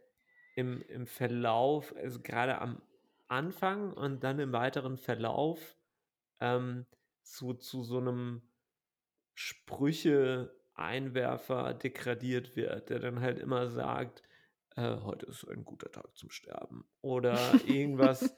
im 0.55 0.83
im 0.83 1.07
Verlauf 1.07 1.95
also, 1.97 2.21
grade 2.23 2.61
am 2.61 2.83
Anfang 3.29 3.93
und 3.93 4.25
dann 4.25 4.39
im 4.41 4.53
weiteren 4.53 4.99
Verlauf, 4.99 5.77
ähm, 6.41 6.87
zu 7.25 7.55
zu 7.55 7.83
so 7.85 8.01
'nem 8.01 8.43
Sprüche-Einwerfer 9.35 11.75
degradiert 11.75 12.57
wird, 12.57 12.91
der 12.91 12.99
dann 13.01 13.21
halt 13.21 13.39
immer 13.41 13.69
sagt, 13.69 14.23
äh: 14.77 14.97
„Heute 15.03 15.27
ist 15.27 15.45
ein 15.49 15.65
guter 15.65 15.91
Tag 15.93 16.17
zum 16.17 16.31
Sterben“ 16.31 16.85
oder 17.03 17.63
irgendwas 17.65 18.37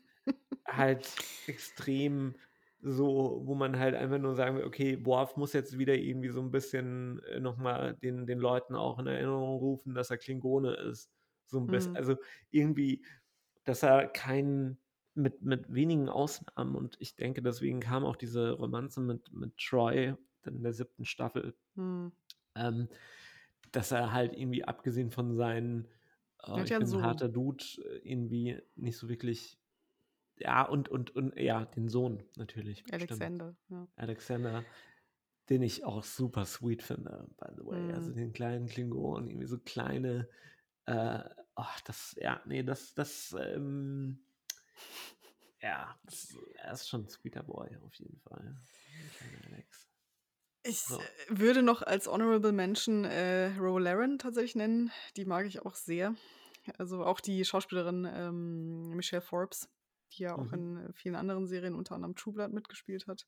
halt 0.69 1.25
extrem 1.47 2.37
so, 2.81 3.43
wo 3.47 3.55
man 3.57 3.79
halt 3.79 3.95
einfach 3.97 4.19
nur 4.19 4.35
sagen 4.37 4.57
will: 4.59 4.65
„Okay, 4.67 5.05
Worf 5.07 5.37
muss 5.39 5.53
jetzt 5.55 5.79
wieder 5.79 5.95
irgendwie 5.97 6.31
so 6.31 6.41
'n 6.43 6.51
bisschen, 6.53 7.21
äh, 7.25 7.41
noch 7.41 7.57
mal 7.59 7.95
den 7.97 8.27
den 8.27 8.39
Leuten 8.41 8.75
auch 8.77 8.99
in 9.01 9.07
Erinnerung 9.09 9.59
rufen, 9.59 9.95
dass 9.95 10.11
er 10.11 10.19
Klingone 10.19 10.75
ist.“ 10.77 11.13
So 11.47 11.59
'n 11.61 11.71
bisschen 11.71 11.89
mhm, 11.89 11.95
also, 11.97 12.17
irgendwie, 12.51 13.07
dass 13.65 13.83
er 13.85 14.09
keinen 14.09 14.81
mit 15.17 15.43
mit 15.43 15.73
wenigen 15.73 16.09
Ausnahmen 16.09 16.75
und 16.77 16.97
ich 17.01 17.17
denke, 17.17 17.43
deswegen 17.43 17.81
kam 17.81 18.05
auch 18.05 18.17
diese 18.17 18.53
Romanze 18.53 19.01
mit 19.01 19.33
mit 19.33 19.57
Troy 19.59 20.15
in 20.47 20.63
der 20.63 20.73
7. 20.75 21.05
Staffel, 21.05 21.55
mhm. 21.77 22.15
ähm, 22.57 22.89
dass 23.73 23.93
er 23.93 24.13
halt 24.13 24.35
irgendwie 24.35 24.65
abgesehen 24.65 25.11
von 25.11 25.35
seinen, 25.37 25.89
äh, 26.45 26.65
„Ich 26.65 26.77
bin 26.79 26.87
'n 26.87 26.87
Sohn, 26.87 27.03
harter 27.03 27.29
Dude“, 27.29 27.65
äh, 27.85 27.99
irgendwie 28.09 28.61
nicht 28.77 28.97
so 28.99 29.09
wirklich 29.09 29.59
ja, 30.39 30.65
und 30.65 30.89
und 30.91 31.17
und 31.17 31.37
ja, 31.39 31.65
den 31.67 31.89
Sohn 31.89 32.25
natürlich. 32.37 32.85
Alexander, 32.93 33.57
ja. 33.69 33.87
Alexander, 33.97 34.67
den 35.51 35.63
ich 35.63 35.85
auch 35.85 36.05
super 36.05 36.47
sweet 36.47 36.83
finde, 36.83 37.29
by 37.39 37.49
the 37.57 37.65
way. 37.67 37.93
Also, 37.93 38.13
Mhm. 38.13 38.15
den 38.15 38.33
kleinen 38.33 38.67
Klingonen, 38.69 39.29
irgendwie 39.29 39.47
so 39.49 39.59
kleine, 39.61 40.29
äh, 40.87 41.21
ach, 41.57 41.81
das 41.83 42.17
ja, 42.21 42.43
ne, 42.47 42.65
das 42.65 42.95
das, 42.95 43.35
ähm 43.41 44.25
ja, 45.61 45.99
er 46.57 46.73
ist 46.73 46.89
schon 46.89 47.05
'n 47.05 47.09
sweeter 47.09 47.43
Boy 47.43 47.77
auf 47.85 47.95
jeden 47.95 48.21
Fall, 48.21 48.57
Alex. 49.47 49.89
Ich, 50.67 50.81
So. 50.89 50.99
würde 51.29 51.63
noch 51.63 51.83
als 51.83 52.07
Honorable 52.09 52.53
Mention, 52.53 53.05
äh, 53.05 53.55
Ro 53.59 53.79
Laren 53.79 54.19
tatsächlich 54.19 54.55
nennen. 54.57 54.91
Die 55.17 55.27
mag 55.27 55.47
ich 55.47 55.61
auch 55.65 55.75
sehr. 55.75 56.15
Also, 56.79 57.05
auch 57.05 57.21
die 57.21 57.45
Schauspielerin, 57.45 58.09
ähm, 58.11 58.89
Michelle 58.97 59.21
Forbes, 59.21 59.69
die 60.13 60.23
ja 60.23 60.35
auch 60.35 60.53
Mhm. 60.53 60.55
in 60.55 60.93
vielen 60.95 61.17
anderen 61.17 61.47
Serien, 61.47 61.75
unter 61.75 61.95
anderem 61.95 62.15
True 62.17 62.33
Blood, 62.33 62.53
mitgespielt 62.53 63.07
hat. 63.07 63.27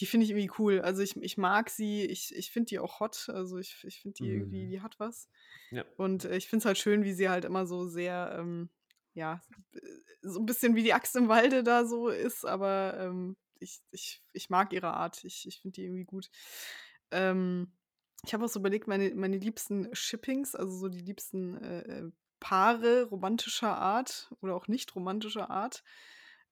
Die 0.00 0.06
finde 0.06 0.24
ich 0.24 0.30
irgendwie 0.30 0.50
cool. 0.58 0.80
Also, 0.80 1.02
ich 1.02 1.16
ich 1.16 1.38
mag 1.38 1.70
sie. 1.70 2.04
Ich 2.04 2.34
ich 2.34 2.50
finde 2.50 2.66
die 2.70 2.80
auch 2.80 2.98
hot. 2.98 3.28
Also, 3.28 3.58
ich 3.58 3.84
ich 3.84 4.00
finde 4.00 4.14
die 4.16 4.32
irgendwie 4.32 4.66
Mhm. 4.66 4.68
die 4.68 4.80
hat 4.82 4.98
was. 4.98 5.28
Ja, 5.70 5.84
Und, 5.96 6.24
äh, 6.24 6.36
ich 6.36 6.48
finde 6.48 6.62
es 6.62 6.66
halt 6.66 6.78
schön, 6.78 7.04
wie 7.04 7.12
sie 7.12 7.28
halt 7.28 7.44
immer 7.44 7.66
so 7.66 7.86
sehr, 7.86 8.36
ähm, 8.40 8.70
ja, 9.16 9.42
so 10.22 10.40
'n 10.40 10.46
bisschen 10.46 10.76
wie 10.76 10.84
die 10.84 10.94
Axt 10.94 11.16
im 11.16 11.28
Walde 11.28 11.64
da 11.64 11.86
so 11.86 12.08
ist, 12.10 12.44
aber, 12.46 12.96
ähm, 13.00 13.36
ich 13.60 13.80
ich 13.92 14.22
ich 14.34 14.50
mag 14.50 14.72
ihre 14.74 14.94
Art. 14.94 15.24
Ich 15.24 15.46
ich 15.48 15.60
finde 15.62 15.74
die 15.76 15.84
irgendwie 15.86 16.04
gut. 16.04 16.30
Ähm, 17.12 17.72
ich 18.26 18.34
habe 18.34 18.44
auch 18.44 18.48
so 18.50 18.60
überlegt, 18.60 18.88
meine 18.88 19.14
meine 19.14 19.38
liebsten 19.38 19.88
Shippings, 19.94 20.54
also 20.56 20.72
so 20.76 20.88
die 20.88 21.00
liebsten, 21.00 21.56
äh, 21.62 21.80
äh, 22.08 22.12
Paare 22.40 23.04
romantischer 23.04 23.76
Art 23.78 24.32
oder 24.42 24.54
auch 24.56 24.68
nicht 24.68 24.94
romantischer 24.96 25.50
Art, 25.50 25.82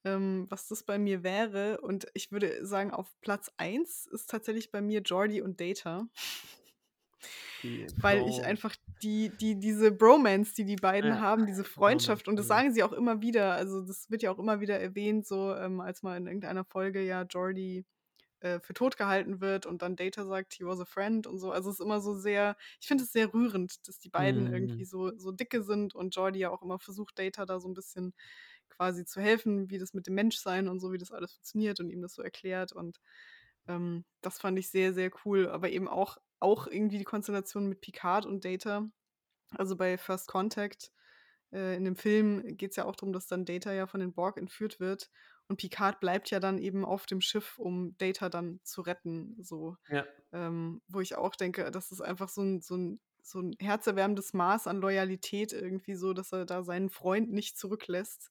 ähm, 0.05 0.47
was 0.51 0.69
das 0.69 0.83
bei 0.85 0.99
mir 0.99 1.23
wäre. 1.25 1.81
Und 1.83 2.07
ich 2.15 2.33
würde 2.33 2.65
sagen, 2.67 2.91
auf 2.93 3.15
Platz 3.23 3.51
eins 3.59 4.07
ist 4.07 4.31
tatsächlich 4.31 4.71
bei 4.73 4.81
mir 4.83 5.03
Geordi 5.03 5.43
und 5.43 5.61
Data. 5.61 6.09
Weil 8.01 8.27
ich 8.29 8.45
einfach 8.45 8.75
die, 9.03 9.37
die, 9.37 9.59
diese 9.59 9.93
Bromance, 9.93 10.55
die 10.55 10.65
die 10.65 10.77
beiden 10.77 11.19
Ja, 11.19 11.21
haben, 11.21 11.47
diese 11.47 11.65
Freundschaft, 11.65 12.29
und 12.29 12.37
das 12.37 12.47
sagen 12.47 12.73
sie 12.73 12.83
auch 12.83 12.93
immer 12.93 13.21
wieder, 13.23 13.53
also 13.55 13.83
das 13.83 14.11
wird 14.11 14.23
ja 14.23 14.31
auch 14.33 14.39
immer 14.39 14.61
wieder 14.61 14.81
erwähnt, 14.81 15.27
so 15.27 15.55
ähm, 15.55 15.81
als 15.81 16.03
mal 16.03 16.17
in 16.17 16.27
irgendeiner 16.27 16.65
Folge 16.65 17.03
ja 17.05 17.23
Jordi 17.23 17.85
äh, 18.41 18.61
für 18.61 18.75
tot 18.75 18.97
gehalten 18.97 19.41
wird 19.41 19.67
und 19.67 19.83
dann 19.83 19.97
Data 19.97 20.27
sagt, 20.27 20.55
he 20.55 20.65
was 20.65 20.81
a 20.81 20.85
friend 20.87 21.27
und 21.27 21.39
so. 21.39 21.53
Also 21.53 21.71
es 21.71 21.81
ist 21.81 21.85
immer 21.85 22.01
so 22.01 22.15
sehr, 22.15 22.57
ich 22.81 22.89
finde 22.89 23.05
es 23.05 23.13
sehr 23.13 23.33
rührend, 23.35 23.89
dass 23.89 23.99
die 23.99 24.11
beiden 24.11 24.47
irgendwie 24.47 24.85
Mhm. 24.85 24.87
so, 24.87 25.17
so 25.19 25.33
dicke 25.33 25.63
sind 25.65 25.95
und 25.95 26.15
Jordi 26.17 26.41
ja 26.41 26.51
auch 26.51 26.63
immer 26.63 26.79
versucht, 26.81 27.19
Data 27.19 27.47
da 27.47 27.61
so 27.61 27.69
ein 27.69 27.75
bisschen 27.75 28.15
quasi 28.71 29.05
zu 29.05 29.21
helfen, 29.21 29.71
wie 29.71 29.79
das 29.79 29.95
mit 29.95 30.07
dem 30.07 30.15
Menschsein 30.15 30.69
und 30.69 30.81
so, 30.81 30.93
wie 30.93 30.99
das 30.99 31.13
alles 31.13 31.33
funktioniert 31.35 31.81
und 31.81 31.91
ihm 31.91 32.03
das 32.03 32.15
so 32.15 32.23
erklärt. 32.23 32.73
Und 32.73 32.99
ähm, 33.69 34.05
das 34.21 34.39
fand 34.39 34.59
ich 34.59 34.71
sehr, 34.71 34.93
sehr 34.95 35.11
cool. 35.25 35.49
Aber 35.49 35.71
eben 35.71 35.89
auch, 35.89 36.19
auch 36.45 36.67
irgendwie 36.67 36.99
die 36.99 37.05
Konstellation 37.05 37.67
mit 37.67 37.81
Picard 37.81 38.27
und 38.27 38.45
Data. 38.45 38.89
Also 39.57 39.77
bei 39.77 39.99
First 39.99 40.29
Contact 40.29 40.93
äh, 41.53 41.77
in 41.77 41.85
dem 41.85 41.97
Film 41.97 42.57
geht 42.57 42.71
es 42.71 42.77
ja 42.77 42.85
auch 42.85 42.97
darum, 42.97 43.13
dass 43.13 43.27
dann 43.27 43.45
Data 43.45 43.73
ja 43.73 43.87
von 43.87 44.01
den 44.01 44.13
Borg 44.13 44.37
entführt 44.37 44.79
wird. 44.79 45.11
Und 45.49 45.57
Picard 45.57 46.01
bleibt 46.01 46.31
ja 46.31 46.41
dann 46.41 46.59
eben 46.59 46.85
auf 46.85 47.07
dem 47.07 47.21
Schiff, 47.21 47.59
um 47.59 47.97
Data 47.99 48.29
dann 48.29 48.61
zu 48.63 48.83
retten. 48.83 49.37
So. 49.43 49.77
Ja. 49.89 50.05
Ähm, 50.33 50.83
wo 50.89 51.01
ich 51.01 51.17
auch 51.17 51.35
denke, 51.35 51.71
das 51.71 51.91
ist 51.91 52.01
einfach 52.01 52.29
so 52.29 52.43
ein, 52.43 52.61
so 52.61 52.77
ein 52.77 53.01
so 53.27 53.41
ein 53.41 53.57
herzerwärmendes 53.59 54.35
Maß 54.35 54.67
an 54.67 54.83
Loyalität 54.83 55.55
irgendwie 55.55 55.95
so, 55.95 56.13
dass 56.13 56.33
er 56.33 56.45
da 56.45 56.63
seinen 56.63 56.91
Freund 56.91 57.33
nicht 57.33 57.57
zurücklässt. 57.57 58.31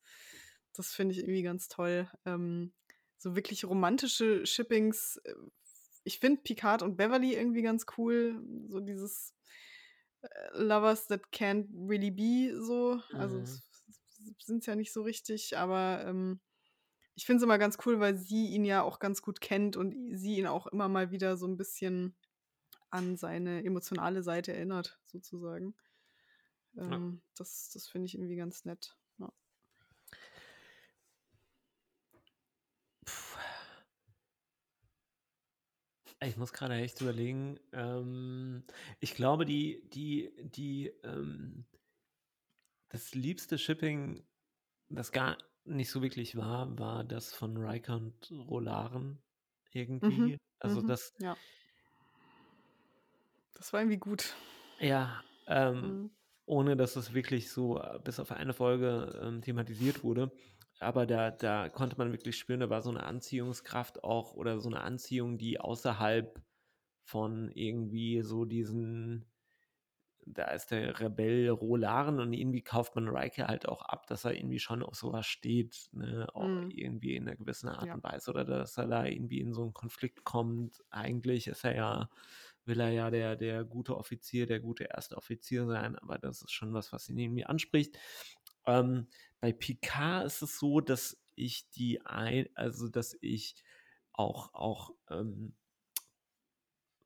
Das 0.73 0.93
finde 0.93 1.13
ich 1.13 1.21
irgendwie 1.21 1.41
ganz 1.41 1.67
toll. 1.67 2.07
Ähm, 2.25 2.73
so 3.17 3.35
wirklich 3.35 3.65
romantische 3.65 4.45
Shippings. 4.45 5.19
Ich 6.03 6.19
finde 6.19 6.41
Picard 6.41 6.81
und 6.81 6.97
Beverly 6.97 7.33
irgendwie 7.35 7.61
ganz 7.61 7.85
cool. 7.97 8.41
So 8.67 8.79
dieses 8.79 9.33
äh, 10.21 10.27
Lovers 10.53 11.07
that 11.07 11.21
can't 11.31 11.67
really 11.89 12.11
be 12.11 12.55
so. 12.61 13.01
Also 13.13 13.39
Mhm. 13.39 13.45
sind 14.39 14.59
es 14.59 14.65
ja 14.65 14.75
nicht 14.75 14.93
so 14.93 15.01
richtig, 15.03 15.57
aber 15.57 16.03
ähm, 16.05 16.39
ich 17.15 17.25
finde 17.25 17.37
es 17.37 17.43
immer 17.43 17.57
ganz 17.57 17.77
cool, 17.85 17.99
weil 17.99 18.17
sie 18.17 18.47
ihn 18.47 18.65
ja 18.65 18.81
auch 18.81 18.99
ganz 18.99 19.21
gut 19.21 19.41
kennt 19.41 19.77
und 19.77 20.17
sie 20.17 20.37
ihn 20.37 20.47
auch 20.47 20.67
immer 20.67 20.89
mal 20.89 21.11
wieder 21.11 21.37
so 21.37 21.47
ein 21.47 21.57
bisschen 21.57 22.15
an 22.89 23.17
seine 23.17 23.63
emotionale 23.63 24.23
Seite 24.23 24.53
erinnert, 24.53 24.99
sozusagen. 25.05 25.75
Ja. 26.75 26.83
Ähm, 26.83 27.21
das 27.37 27.69
das 27.73 27.87
finde 27.87 28.07
ich 28.07 28.15
irgendwie 28.15 28.35
ganz 28.35 28.65
nett. 28.65 28.95
Ja. 29.19 29.31
Puh. 33.05 33.39
Ich 36.25 36.37
muss 36.37 36.53
gerade 36.53 36.75
echt 36.75 37.01
überlegen. 37.01 37.59
Ähm, 37.71 38.63
ich 38.99 39.15
glaube, 39.15 39.45
die, 39.45 39.87
die, 39.89 40.31
die, 40.43 40.87
ähm, 41.03 41.65
das 42.89 43.13
liebste 43.13 43.57
Shipping, 43.57 44.23
das 44.89 45.11
gar 45.11 45.37
nicht 45.65 45.89
so 45.89 46.01
wirklich 46.01 46.35
war, 46.35 46.77
war 46.79 47.03
das 47.03 47.33
von 47.33 47.57
Riker 47.57 47.97
und 47.97 48.31
Rolaren 48.31 49.21
Mhm. 50.01 50.33
irgendwie. 50.33 50.37
Also 50.59 50.81
Mhm. 50.81 50.87
das, 50.87 51.13
Ja. 51.19 51.37
Das 53.55 53.73
war 53.73 53.81
irgendwie 53.81 53.97
gut. 53.97 54.35
ja, 54.79 55.23
ähm, 55.47 56.01
Mhm. 56.01 56.09
ohne 56.45 56.75
dass 56.75 56.95
es 56.95 57.13
wirklich 57.13 57.51
so 57.51 57.79
äh, 57.79 57.99
bis 58.03 58.19
auf 58.19 58.31
eine 58.31 58.53
Folge 58.53 59.19
ähm, 59.21 59.41
thematisiert 59.41 60.03
wurde. 60.03 60.31
Aber 60.83 61.05
da, 61.05 61.31
da 61.31 61.69
konnte 61.69 61.97
man 61.97 62.11
wirklich 62.11 62.37
spüren, 62.37 62.59
da 62.61 62.69
war 62.69 62.81
so 62.81 62.89
eine 62.89 63.03
Anziehungskraft 63.03 64.03
auch 64.03 64.33
oder 64.35 64.59
so 64.59 64.69
eine 64.69 64.81
Anziehung, 64.81 65.37
die 65.37 65.59
außerhalb 65.59 66.41
von 67.05 67.51
irgendwie 67.51 68.21
so 68.23 68.45
diesen, 68.45 69.31
da 70.25 70.45
ist 70.51 70.71
der 70.71 70.99
Rebell 71.01 71.49
Rolaren 71.49 72.19
und 72.21 72.33
irgendwie 72.33 72.61
kauft 72.63 72.95
man 72.95 73.09
Riker 73.09 73.47
halt 73.47 73.67
auch 73.67 73.81
ab, 73.83 74.07
dass 74.07 74.25
er 74.25 74.35
irgendwie 74.35 74.59
schon 74.59 74.81
auf 74.83 74.95
sowas 74.95 75.27
steht, 75.27 75.89
ne? 75.93 76.27
auch 76.33 76.63
Mhm. 76.63 76.69
irgendwie 76.69 77.15
in 77.17 77.27
einer 77.27 77.35
gewissen 77.37 77.67
Art 77.69 77.89
Ja. 77.89 77.95
und 77.95 78.03
Weise 78.03 78.31
oder 78.31 78.45
dass 78.45 78.77
er 78.77 78.87
da 78.87 79.05
irgendwie 79.05 79.41
in 79.41 79.53
so 79.53 79.63
einen 79.63 79.73
Konflikt 79.73 80.23
kommt. 80.23 80.81
Eigentlich 80.89 81.47
ist 81.47 81.65
er 81.65 81.75
ja, 81.75 82.09
will 82.65 82.79
er 82.79 82.89
ja 82.91 83.11
der, 83.11 83.35
der 83.35 83.65
gute 83.65 83.97
Offizier, 83.97 84.45
der 84.45 84.61
gute 84.61 84.85
erste 84.85 85.17
Offizier 85.17 85.65
sein, 85.67 85.97
aber 85.97 86.17
das 86.19 86.41
ist 86.41 86.51
schon 86.53 86.73
was, 86.73 86.93
was 86.93 87.09
ihn 87.09 87.17
irgendwie 87.19 87.45
anspricht. 87.45 87.97
Ähm, 88.65 89.07
bei 89.39 89.51
Picard 89.51 90.25
ist 90.25 90.41
es 90.41 90.59
so, 90.59 90.79
dass 90.79 91.17
ich 91.35 91.69
die 91.71 92.01
ein, 92.05 92.47
also 92.55 92.87
dass 92.87 93.17
ich 93.21 93.55
auch, 94.13 94.53
auch 94.53 94.91
ähm, 95.09 95.53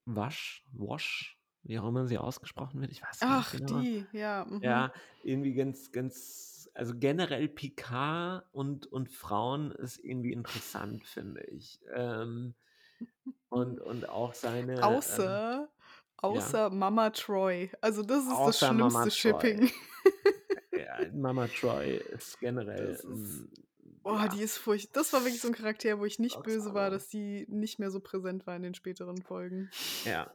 Wasch, 0.06 0.66
Wash, 0.74 1.38
wie 1.64 1.80
auch 1.80 1.88
immer 1.88 2.08
sie 2.08 2.18
ausgesprochen 2.18 2.82
wird, 2.82 2.92
ich 2.92 3.02
weiß 3.02 3.22
nicht 3.22 3.30
Ach, 3.30 3.52
genau. 3.52 3.82
die, 3.82 4.06
ja. 4.12 4.46
Mhm. 4.46 4.62
Ja, 4.62 4.94
irgendwie 5.24 5.54
ganz, 5.54 5.92
ganz, 5.92 6.70
also 6.74 6.94
generell 6.96 7.48
Picard 7.50 8.46
und, 8.52 8.88
und 8.88 9.10
Frauen 9.10 9.72
ist 9.72 9.98
irgendwie 9.98 10.32
interessant, 10.32 11.06
finde 11.06 11.44
ich. 11.46 11.80
Ähm, 11.94 12.56
und, 13.50 13.80
und 13.80 14.08
auch 14.10 14.34
seine, 14.34 14.74
ähm, 14.74 14.84
Außer, 14.84 15.24
ja, 15.24 15.70
außer 16.18 16.70
Mama 16.70 17.10
Troy. 17.10 17.72
Also 17.82 18.04
das 18.04 18.24
ist 18.24 18.30
das 18.30 18.38
außer 18.38 18.74
Mama 18.74 19.10
schlimmste. 19.10 19.12
Shipping. 19.12 19.72
Ja, 20.80 21.00
Mama 21.14 21.48
Troy 21.48 21.98
ist 22.14 22.40
generell, 22.40 22.92
ist. 22.92 23.04
ähm, 23.04 23.50
Oh, 24.04 24.14
ja, 24.14 24.30
die 24.30 24.42
ist 24.42 24.58
furcht. 24.58 24.96
Das 24.96 25.12
war 25.12 25.22
wirklich 25.26 25.42
so 25.42 25.50
ein 25.50 25.54
Charakter, 25.54 26.00
wo 26.00 26.06
ich 26.06 26.18
nicht 26.18 26.42
böse 26.42 26.74
war, 26.74 26.90
dass 26.90 27.10
die 27.10 27.46
nicht 27.50 27.78
mehr 27.78 27.92
so 27.92 28.00
präsent 28.00 28.48
war 28.48 28.56
in 28.56 28.62
den 28.62 28.74
späteren 28.74 29.22
Folgen. 29.22 29.70
Ja. 30.06 30.32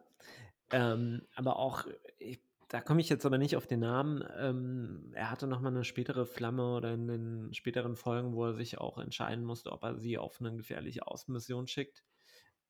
Ähm, 0.71 1.23
aber 1.35 1.57
auch, 1.57 1.87
ich, 2.19 2.43
da 2.69 2.83
komme 2.83 3.01
ich 3.01 3.09
jetzt 3.09 3.25
aber 3.25 3.39
nicht 3.39 3.57
auf 3.57 3.67
den 3.67 3.81
Namen. 3.81 4.23
Ähm, 4.37 5.11
er 5.15 5.31
hatte 5.31 5.47
nochmal 5.47 5.73
eine 5.73 5.85
spätere 5.85 6.27
Flamme 6.27 6.75
oder 6.75 6.93
in 6.93 7.07
den 7.07 7.55
späteren 7.55 7.97
Folgen, 7.97 8.35
wo 8.35 8.45
er 8.45 8.53
sich 8.55 8.77
auch 8.77 8.99
entscheiden 8.99 9.45
musste, 9.45 9.73
ob 9.73 9.85
er 9.85 9.97
sie 9.97 10.19
auf 10.19 10.39
eine 10.41 10.55
gefährliche 10.55 11.07
Außenmission 11.07 11.67
schickt. 11.67 12.05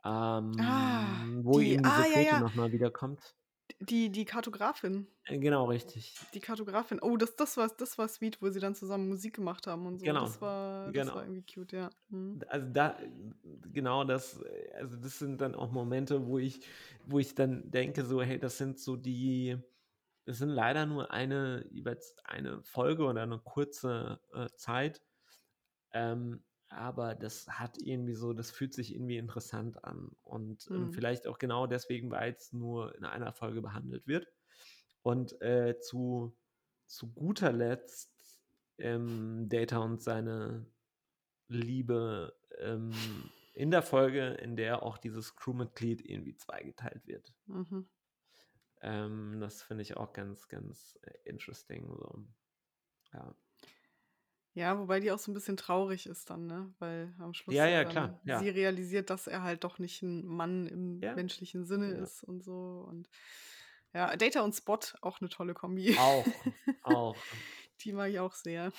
Ah, 0.03 0.39
Ähm, 0.39 1.45
wo 1.45 1.59
die, 1.59 1.73
eben 1.73 1.83
diese 1.83 1.95
ah, 1.95 2.07
ja, 2.07 2.13
Fete 2.13 2.27
ja. 2.27 2.41
nochmal 2.41 2.71
wiederkommt. 2.71 3.35
Die, 3.81 4.11
die 4.11 4.25
Kartografin. 4.25 5.07
Äh, 5.25 5.39
Genau, 5.39 5.65
richtig. 5.67 6.15
Die 6.35 6.41
Kartografin. 6.41 7.01
Oh, 7.01 7.17
das, 7.17 7.37
das, 7.37 7.57
war, 7.57 7.69
das 7.69 7.99
war 7.99 8.09
sweet, 8.09 8.41
wo 8.43 8.51
sie 8.51 8.61
dann 8.61 8.75
zusammen 8.75 9.09
Musik 9.09 9.35
gemacht 9.35 9.67
haben 9.67 9.87
und 9.87 9.99
so. 9.99 10.05
Genau, 10.05 10.25
Das 10.25 10.41
war, 10.41 10.93
das 10.93 10.95
war 10.95 11.15
genau. 11.15 11.21
irgendwie 11.21 11.55
cute, 11.55 11.73
ja. 11.73 11.91
Mhm. 12.09 12.41
Also 12.49 12.67
da, 12.73 12.97
genau 13.73 14.05
das, 14.05 14.41
äh, 14.43 14.73
also 14.75 14.97
das 14.97 15.19
sind 15.19 15.41
dann 15.41 15.55
auch 15.55 15.71
Momente, 15.71 16.27
wo 16.27 16.39
ich, 16.39 16.61
wo 17.07 17.19
ich 17.19 17.35
dann 17.35 17.71
denke, 17.71 18.05
so, 18.05 18.23
hey, 18.23 18.39
das 18.39 18.59
sind 18.59 18.79
so 18.79 18.97
die, 18.97 19.57
das 20.25 20.39
sind 20.39 20.51
leider 20.51 20.87
nur 20.87 21.11
eine, 21.11 21.69
eine 22.25 22.63
Folge 22.63 23.05
oder 23.05 23.23
eine 23.23 23.39
kurze 23.39 24.21
äh, 24.33 24.49
Zeit. 24.57 25.03
Ähm, 25.93 26.43
aber 26.73 27.15
das 27.15 27.49
hat 27.49 27.79
irgendwie 27.79 28.15
so, 28.15 28.33
das 28.33 28.51
fühlt 28.51 28.75
sich 28.75 28.95
irgendwie 28.95 29.19
interessant 29.19 29.85
an. 29.85 30.15
Und 30.23 30.71
ähm, 30.75 30.89
Mhm. 30.89 30.93
vielleicht 30.93 31.27
auch 31.27 31.39
genau 31.39 31.67
deswegen, 31.67 32.11
weil 32.11 32.33
es 32.33 32.53
nur 32.53 32.95
in 32.97 33.05
einer 33.05 33.33
Folge 33.33 33.63
behandelt 33.63 34.07
wird. 34.07 34.27
Und 35.03 35.41
äh, 35.43 35.79
zu, 35.81 36.37
zu 36.87 37.13
guter 37.13 37.53
Letzt 37.53 38.11
ähm, 38.79 39.49
Data 39.49 39.79
und 39.79 40.03
seine 40.03 40.67
Liebe 41.49 42.35
ähm, 42.59 42.93
in 43.55 43.71
der 43.71 43.83
Folge, 43.83 44.29
in 44.35 44.57
der 44.57 44.83
auch 44.83 44.99
dieses 44.99 45.37
Crewmitglied 45.37 46.01
irgendwie 46.09 46.37
zweigeteilt 46.37 47.07
wird. 47.07 47.33
Mhm. 47.47 47.89
Ähm, 48.81 49.41
das 49.41 49.63
finde 49.63 49.83
ich 49.83 49.97
auch 49.97 50.13
ganz, 50.13 50.49
ganz 50.49 50.99
äh, 51.03 51.13
interesting. 51.25 51.87
So. 51.95 52.25
Ja. 53.13 53.35
Ja, 54.55 54.79
wobei 54.79 55.01
die 55.01 55.11
auch 55.11 55.19
so 55.19 55.31
ein 55.31 55.35
bisschen 55.35 55.57
traurig 55.57 56.07
ist 56.07 56.29
dann, 56.29 56.47
ne? 56.47 56.75
Weil 56.79 57.15
am 57.19 57.33
Schluss 57.33 57.55
ja, 57.55 57.67
ja 57.67 57.85
dann 57.85 57.93
klar, 57.93 58.21
sie 58.25 58.47
ja. 58.47 58.53
realisiert, 58.53 59.09
dass 59.09 59.27
er 59.27 59.43
halt 59.43 59.65
doch 59.65 59.79
nicht 59.79 60.03
ein 60.03 60.27
Mann 60.27 60.67
im 60.67 61.01
Ja, 61.01 61.15
menschlichen 61.15 61.65
Sinne 61.65 61.95
ja. 61.95 62.03
ist 62.03 62.23
und 62.23 62.43
so. 62.45 62.85
Und 62.87 63.09
ja, 63.95 64.15
Data 64.17 64.43
und 64.43 64.55
Spot, 64.55 64.79
auch 65.01 65.21
eine 65.21 65.31
tolle 65.31 65.55
Kombi. 65.55 65.97
Auch, 65.99 66.27
auch, 66.83 67.17
Die 67.81 67.93
mag 67.93 68.11
ich 68.11 68.21
auch 68.21 68.35
sehr. 68.35 68.73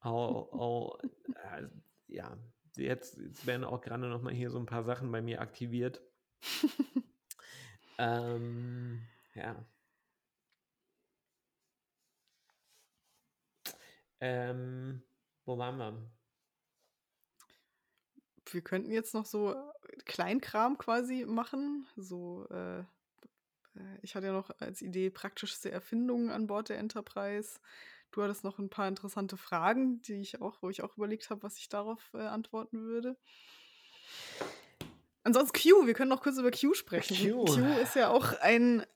auch, 0.00 0.52
auch 0.52 0.98
äh, 1.00 1.66
ja. 2.08 2.36
Jetzt, 2.76 3.18
jetzt 3.18 3.46
werden 3.46 3.64
auch 3.64 3.80
gerade 3.80 4.08
noch 4.08 4.22
mal 4.22 4.32
hier 4.32 4.50
so 4.50 4.58
ein 4.58 4.66
paar 4.66 4.82
Sachen 4.84 5.10
bei 5.12 5.22
mir 5.22 5.40
aktiviert. 5.40 6.00
Ähm, 7.98 9.02
ja. 9.34 9.64
Ähm, 14.26 15.02
wo 15.44 15.58
waren 15.58 15.76
wir? 15.76 16.10
Wir 18.46 18.62
könnten 18.62 18.90
jetzt 18.90 19.12
noch 19.12 19.26
so 19.26 19.54
Kleinkram 20.06 20.78
quasi 20.78 21.26
machen. 21.26 21.86
So, 21.94 22.46
äh, 22.50 22.78
äh, 22.78 23.98
ich 24.00 24.14
hatte 24.14 24.28
ja 24.28 24.32
noch 24.32 24.48
als 24.60 24.80
Idee 24.80 25.10
praktischste 25.10 25.70
Erfindungen 25.70 26.30
an 26.30 26.46
Bord 26.46 26.70
der 26.70 26.78
Enterprise. 26.78 27.60
Du 28.12 28.22
hattest 28.22 28.44
noch 28.44 28.58
ein 28.58 28.70
paar 28.70 28.88
interessante 28.88 29.36
Fragen, 29.36 30.00
die 30.00 30.22
ich 30.22 30.40
auch, 30.40 30.62
wo 30.62 30.70
ich 30.70 30.82
auch 30.82 30.96
überlegt 30.96 31.28
habe, 31.28 31.42
was 31.42 31.58
ich 31.58 31.68
darauf 31.68 32.00
äh, 32.14 32.22
antworten 32.22 32.80
würde. 32.80 33.18
Ansonsten 35.22 35.58
Q, 35.58 35.86
wir 35.86 35.92
können 35.92 36.10
noch 36.10 36.22
kurz 36.22 36.38
über 36.38 36.50
Q 36.50 36.72
sprechen. 36.72 37.14
Q. 37.14 37.44
Q 37.44 37.60
ist 37.82 37.94
ja 37.94 38.08
auch 38.08 38.32
ein, 38.40 38.86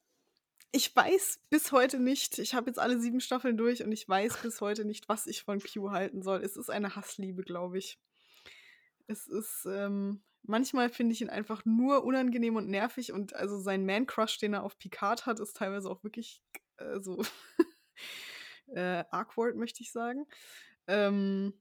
Ich 0.70 0.94
weiß 0.94 1.40
bis 1.48 1.72
heute 1.72 1.98
nicht 1.98 2.38
ich 2.38 2.54
habe 2.54 2.68
jetzt 2.68 2.78
alle 2.78 3.00
7 3.00 3.20
Staffeln 3.20 3.56
durch 3.56 3.82
und 3.82 3.92
ich 3.92 4.08
weiß 4.08 4.42
bis 4.42 4.60
heute 4.60 4.84
nicht, 4.84 5.08
was 5.08 5.26
ich 5.26 5.42
von 5.42 5.60
Q 5.60 5.90
halten 5.90 6.22
soll. 6.22 6.42
Es 6.42 6.56
ist 6.56 6.70
eine 6.70 6.94
Hassliebe, 6.94 7.42
glaube 7.42 7.78
ich. 7.78 7.98
Es 9.06 9.26
ist, 9.26 9.66
ähm 9.66 10.22
manchmal 10.42 10.88
finde 10.88 11.12
ich 11.12 11.20
ihn 11.20 11.30
einfach 11.30 11.64
nur 11.64 12.04
unangenehm 12.04 12.56
und 12.56 12.68
nervig 12.68 13.12
und 13.12 13.34
also 13.34 13.58
sein 13.58 13.86
Man-Crush, 13.86 14.38
den 14.38 14.54
er 14.54 14.64
auf 14.64 14.78
Picard 14.78 15.26
hat, 15.26 15.40
ist 15.40 15.56
teilweise 15.56 15.90
auch 15.90 16.02
wirklich, 16.02 16.42
äh, 16.78 17.00
so 17.00 17.22
äh, 18.68 19.04
awkward, 19.10 19.56
möchte 19.56 19.82
ich 19.82 19.92
sagen. 19.92 20.26
Ähm 20.86 21.54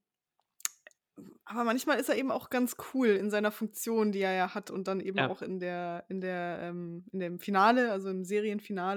aber 1.45 1.63
manchmal 1.63 1.99
ist 1.99 2.09
er 2.09 2.15
eben 2.17 2.31
auch 2.31 2.49
ganz 2.49 2.75
cool 2.93 3.07
in 3.09 3.29
seiner 3.31 3.51
Funktion, 3.51 4.11
die 4.11 4.19
er 4.21 4.33
ja 4.33 4.53
hat 4.53 4.69
und 4.71 4.87
dann 4.87 4.99
eben 4.99 5.19
Ja. 5.19 5.29
auch 5.29 5.41
in 5.41 5.59
der 5.59 6.05
in 6.09 6.21
der, 6.21 6.59
ähm 6.61 7.05
in 7.11 7.19
dem 7.19 7.39
Finale, 7.39 7.91
also 7.91 8.09
im 8.09 8.23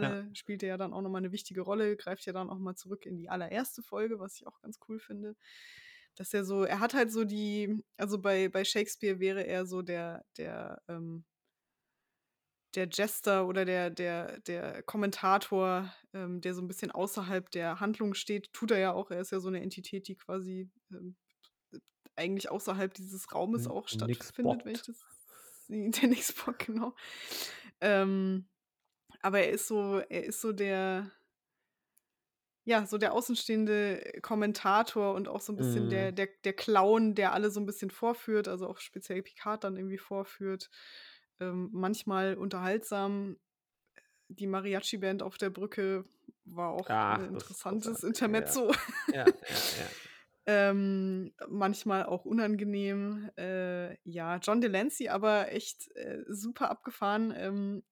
Ja. 0.01 0.15
Serienfinale 0.15 0.29
spielt 0.35 0.63
er 0.63 0.71
ja 0.71 0.77
dann 0.77 0.93
auch 0.93 1.01
noch 1.03 1.11
mal 1.11 1.21
'ne 1.21 1.33
wichtige 1.33 1.63
Rolle, 1.63 1.97
greift 1.97 2.27
ja 2.27 2.33
dann 2.33 2.51
auch 2.51 2.59
mal 2.59 2.75
zurück 2.77 3.07
in 3.07 3.17
die 3.17 3.29
allererste 3.31 3.83
Folge, 3.83 4.19
was 4.19 4.37
ich 4.37 4.47
auch 4.47 4.61
ganz 4.61 4.79
cool 4.89 4.99
finde. 5.01 5.37
Dass 6.17 6.35
er 6.35 6.45
so 6.45 6.65
er 6.65 6.81
hat 6.81 6.95
halt 6.95 7.11
so 7.13 7.25
die 7.25 7.83
also 7.97 8.19
bei 8.21 8.49
bei 8.49 8.65
Shakespeare 8.65 9.21
wäre 9.21 9.47
er 9.47 9.67
so 9.67 9.83
der 9.83 10.25
der, 10.37 10.83
ähm 10.89 11.25
der 12.75 12.89
Jester 12.89 13.49
oder 13.49 13.65
der 13.65 13.91
der 13.91 14.39
der 14.41 14.83
Kommentator, 14.85 15.93
ähm, 16.13 16.41
der 16.41 16.55
so 16.55 16.61
'n 16.63 16.69
bisschen 16.69 16.93
außerhalb 16.93 17.51
der 17.51 17.81
Handlung 17.81 18.15
steht. 18.15 18.53
Tut 18.53 18.71
er 18.71 18.79
ja 18.79 18.93
auch. 18.93 19.11
Er 19.11 19.21
ist 19.21 19.33
ja 19.33 19.41
so 19.41 19.51
'ne 19.51 19.61
Entität, 19.61 20.07
die 20.07 20.17
quasi, 20.17 20.71
ähm, 20.93 21.17
eigentlich 22.21 22.51
außerhalb 22.51 22.95
dieses 22.95 23.35
Raumes 23.35 23.69
auch 23.69 23.89
stattfindet, 23.89 24.65
wenn 24.67 24.75
ich 24.77 24.83
das 24.83 25.07
der 25.69 26.09
nix 26.09 26.33
bockt, 26.35 26.67
genau. 26.67 26.95
Ähm, 27.81 28.49
aber 29.23 29.41
er 29.41 29.51
ist 29.53 29.69
so 29.69 29.99
er 30.01 30.25
ist 30.25 30.41
so 30.43 30.53
der 30.53 31.13
ja, 32.65 32.87
so 32.87 32.99
der 32.99 33.13
außenstehende 33.15 34.19
Kommentator 34.23 35.15
und 35.15 35.29
auch 35.29 35.41
so 35.41 35.53
'n 35.53 35.57
bisschen 35.57 35.89
der 35.89 36.13
Mhm. 36.13 36.13
der 36.13 36.29
der 36.45 36.53
Clown, 36.53 37.15
der 37.15 37.33
alle 37.33 37.51
so 37.51 37.61
'n 37.61 37.67
bisschen 37.67 37.91
vorführt, 37.91 38.49
also 38.49 38.69
auch 38.69 38.79
speziell 38.79 39.23
Picard 39.23 39.65
dann 39.65 39.77
irgendwie 39.77 39.99
vorführt. 39.99 40.71
Ähm, 41.41 41.71
manchmal 41.73 42.37
unterhaltsam. 42.37 43.39
Die 44.29 44.47
Mariachi-Band 44.49 45.23
auf 45.23 45.39
der 45.39 45.51
Brücke 45.51 46.05
war 46.45 46.71
auch 46.73 46.89
Ach, 46.89 47.31
ist 47.35 47.63
interessantes 47.65 47.65
großartig, 47.65 48.37
ja. 48.37 48.59
Intermezzo. 48.59 48.73
Ja, 49.11 49.39
ja, 49.49 49.65
ja. 49.77 49.97
Ähm, 50.47 51.33
manchmal 51.49 52.05
auch 52.07 52.25
unangenehm. 52.25 53.31
Äh, 53.39 53.97
ja, 54.09 54.39
John 54.39 54.61
Delancey 54.61 55.09
aber 55.09 55.53
echt, 55.53 55.91
äh, 55.97 56.25
super 56.29 56.71
abgefahren. 56.71 57.33
Ähm, 57.37 57.83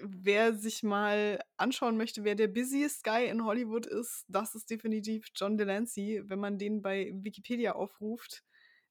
wer 0.00 0.54
sich 0.54 0.82
mal 0.82 1.40
anschauen 1.56 1.96
möchte, 1.96 2.24
wer 2.24 2.34
der 2.34 2.48
busiest 2.48 3.04
guy 3.04 3.26
in 3.28 3.44
Hollywood 3.44 3.86
ist, 3.86 4.24
das 4.28 4.54
ist 4.54 4.70
definitiv 4.70 5.28
John 5.36 5.58
Delancey. 5.58 6.22
Wenn 6.26 6.40
man 6.40 6.58
den 6.58 6.82
bei 6.82 7.12
Wikipedia 7.14 7.72
aufruft, 7.74 8.42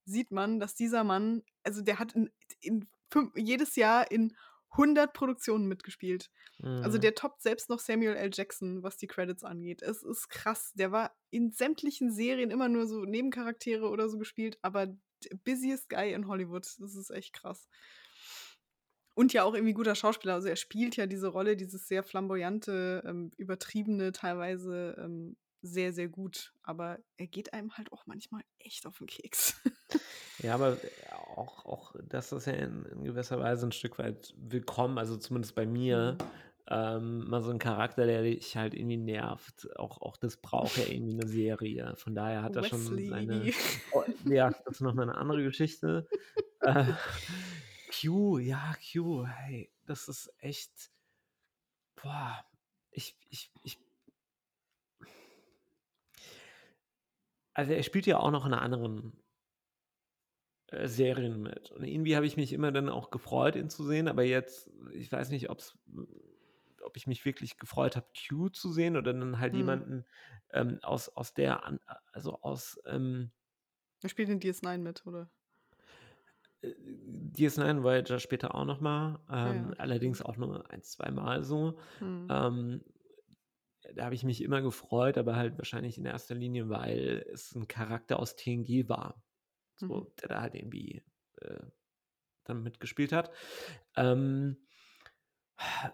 sieht 0.05 0.31
man, 0.31 0.59
dass 0.59 0.75
dieser 0.75 1.03
Mann 1.03 1.43
also 1.63 1.81
der 1.81 1.99
hat 1.99 2.13
in 2.13 2.29
in 2.61 2.87
fün 3.11 3.31
jedes 3.35 3.75
Jahr 3.75 4.09
in 4.11 4.35
100 4.77 5.13
Produktionen 5.13 5.67
mitgespielt. 5.67 6.29
Also 6.61 6.97
Mhm. 6.97 7.01
der 7.01 7.15
toppt 7.15 7.41
selbst 7.41 7.69
noch 7.69 7.79
Samuel 7.79 8.15
L. 8.15 8.29
Jackson, 8.33 8.83
was 8.83 8.97
die 8.97 9.07
Credits 9.07 9.43
angeht. 9.43 9.81
Es 9.81 10.03
ist 10.03 10.29
krass. 10.29 10.71
Der 10.75 10.91
war 10.91 11.15
in 11.29 11.51
sämtlichen 11.51 12.11
Serien 12.11 12.51
immer 12.51 12.69
nur 12.69 12.85
so 12.87 13.03
Nebencharaktere 13.03 13.89
oder 13.89 14.09
so 14.09 14.17
gespielt, 14.17 14.57
aber 14.61 14.87
busiest 15.43 15.89
guy 15.89 16.13
in 16.13 16.27
Hollywood. 16.27 16.65
Das 16.79 16.95
ist 16.95 17.09
echt 17.11 17.33
krass. 17.33 17.67
Und 19.13 19.33
ja 19.33 19.43
auch 19.43 19.53
irgendwie 19.53 19.73
guter 19.73 19.95
Schauspieler. 19.95 20.35
Also 20.35 20.47
er 20.47 20.55
spielt 20.55 20.95
ja 20.95 21.05
diese 21.05 21.27
Rolle, 21.27 21.57
dieses 21.57 21.87
sehr 21.87 22.01
flamboyante, 22.03 23.03
ähm, 23.05 23.31
übertriebene 23.37 24.13
teilweise, 24.13 24.95
ähm, 24.97 25.35
sehr, 25.61 25.93
sehr 25.93 26.09
gut. 26.09 26.53
Aber 26.63 26.99
er 27.17 27.27
geht 27.27 27.53
einem 27.53 27.77
halt 27.77 27.91
auch 27.93 28.05
manchmal 28.07 28.43
echt 28.59 28.85
auf 28.87 29.01
'n 29.01 29.07
Keks. 29.07 29.61
Ja, 30.39 30.55
aber 30.55 30.81
auch 31.11 31.65
auch 31.65 31.95
das 32.03 32.31
ist 32.31 32.45
ja 32.47 32.53
in 32.53 32.85
in 32.85 33.03
gewisser 33.03 33.39
Weise 33.39 33.65
'n 33.65 33.71
Stück 33.71 33.99
weit 33.99 34.33
willkommen, 34.37 34.97
also 34.97 35.17
zumindest 35.17 35.55
bei 35.55 35.65
mir. 35.65 36.17
Mhm. 36.17 36.31
Ähm, 36.67 37.25
mal 37.29 37.41
so 37.41 37.51
'n 37.51 37.59
Charakter, 37.59 38.05
der 38.05 38.23
dich 38.23 38.55
halt 38.57 38.73
irgendwie 38.73 38.97
nervt. 38.97 39.67
Auch 39.77 40.01
auch 40.01 40.17
das 40.17 40.37
braucht 40.37 40.77
ja 40.77 40.85
irgendwie 40.85 41.13
'ne 41.13 41.27
Serie. 41.27 41.95
Von 41.97 42.15
daher 42.15 42.43
hat 42.43 42.55
er 42.55 42.63
schon 42.63 43.05
seine 43.05 43.51
oh, 43.89 44.03
ja, 44.25 44.49
das 44.65 44.75
ist 44.75 44.81
noch 44.81 44.93
mal 44.93 45.05
'ne 45.05 45.15
andere 45.15 45.43
Geschichte. 45.43 46.07
Äh, 46.61 46.85
Q, 47.91 48.39
ja, 48.39 48.75
Q, 48.81 49.25
hey, 49.25 49.71
das 49.85 50.07
ist 50.07 50.33
echt 50.39 50.89
boah, 51.97 52.45
ich 52.91 53.17
ich 53.29 53.51
ich 53.63 53.79
Also 57.53 57.71
er 57.73 57.83
spielt 57.83 58.05
ja 58.07 58.19
auch 58.19 58.31
noch 58.31 58.45
in 58.45 58.53
anderen 58.53 59.13
äh, 60.67 60.87
Serien 60.87 61.41
mit. 61.41 61.71
Und 61.71 61.83
irgendwie 61.83 62.15
habe 62.15 62.25
ich 62.25 62.37
mich 62.37 62.53
immer 62.53 62.71
dann 62.71 62.89
auch 62.89 63.11
gefreut, 63.11 63.55
ihn 63.55 63.69
zu 63.69 63.83
sehen, 63.85 64.07
aber 64.07 64.23
jetzt 64.23 64.69
ich 64.93 65.11
weiß 65.11 65.29
nicht, 65.29 65.49
ob's 65.49 65.77
ob 66.83 66.97
ich 66.97 67.07
mich 67.07 67.25
wirklich 67.25 67.57
gefreut 67.57 67.95
habe, 67.95 68.07
Q 68.27 68.49
zu 68.49 68.71
sehen 68.71 68.97
oder 68.97 69.13
dann 69.13 69.39
halt 69.39 69.53
Mhm. 69.53 69.55
jemanden, 69.55 70.05
ähm, 70.51 70.79
aus 70.81 71.09
aus 71.09 71.33
der 71.33 71.63
an 71.65 71.79
also 72.11 72.41
aus, 72.41 72.79
ähm 72.85 73.31
Er 74.03 74.09
spielt 74.09 74.29
in 74.29 74.39
DS9 74.39 74.83
mit, 74.83 75.07
oder? 75.07 75.31
Äh, 76.61 76.73
DS9 76.77 77.83
Voyager 77.83 78.19
später 78.19 78.55
auch 78.55 78.65
noch 78.65 78.79
mal, 78.81 79.19
Ah 79.43 79.53
ja, 79.53 79.69
ähm, 79.69 79.73
okay, 79.73 79.77
allerdings 79.77 80.21
auch 80.21 80.37
nur 80.37 80.69
ein 80.71 80.81
zweimal 80.83 81.43
so. 81.43 81.79
Mhm. 81.99 82.29
Ähm, 82.29 82.83
da 83.95 84.05
habe 84.05 84.15
ich 84.15 84.23
mich 84.23 84.41
immer 84.41 84.61
gefreut, 84.61 85.17
aber 85.17 85.35
halt 85.35 85.57
wahrscheinlich 85.57 85.97
in 85.97 86.05
erster 86.05 86.35
Linie, 86.35 86.69
weil 86.69 87.25
es 87.31 87.55
'n 87.55 87.67
Charakter 87.67 88.19
aus 88.19 88.35
TNG 88.35 88.89
war, 88.89 89.23
Mhm. 89.81 89.91
so, 89.91 90.13
der 90.21 90.29
da 90.29 90.41
halt 90.41 90.55
irgendwie, 90.55 91.03
äh, 91.41 91.59
dann 92.45 92.63
mitgespielt 92.63 93.13
hat. 93.13 93.31
Ähm, 93.97 94.57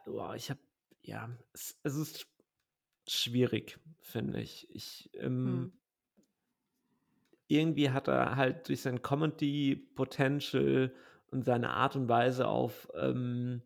boah, 0.05 0.35
ich 0.35 0.49
habe 0.49 0.61
ja, 1.01 1.37
es 1.53 1.79
es 1.83 1.95
ist 1.97 2.27
schwierig, 3.09 3.79
finde 4.01 4.41
ich. 4.41 4.69
Ich, 4.75 5.11
ähm 5.15 5.69
Mhm. 5.69 5.77
irgendwie 7.49 7.91
hat 7.91 8.07
er 8.09 8.35
halt 8.35 8.67
durch 8.67 8.81
sein 8.81 9.01
Comedy 9.01 9.75
Potential 9.75 10.93
und 11.31 11.43
seine 11.45 11.69
Art 11.71 11.95
und 11.95 12.09
Weise 12.09 12.47
auf, 12.47 12.89
ähm 12.95 13.63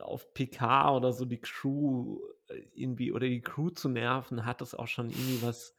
auf 0.00 0.32
Picard 0.34 0.96
oder 0.96 1.12
so 1.12 1.24
die 1.24 1.40
Crew 1.40 2.20
irgendwie 2.74 3.12
oder 3.12 3.28
die 3.28 3.42
Crew 3.42 3.70
zu 3.70 3.88
nerven, 3.88 4.44
hat 4.46 4.60
das 4.60 4.74
auch 4.74 4.88
schon 4.88 5.10
irgendwie 5.10 5.42
was 5.42 5.74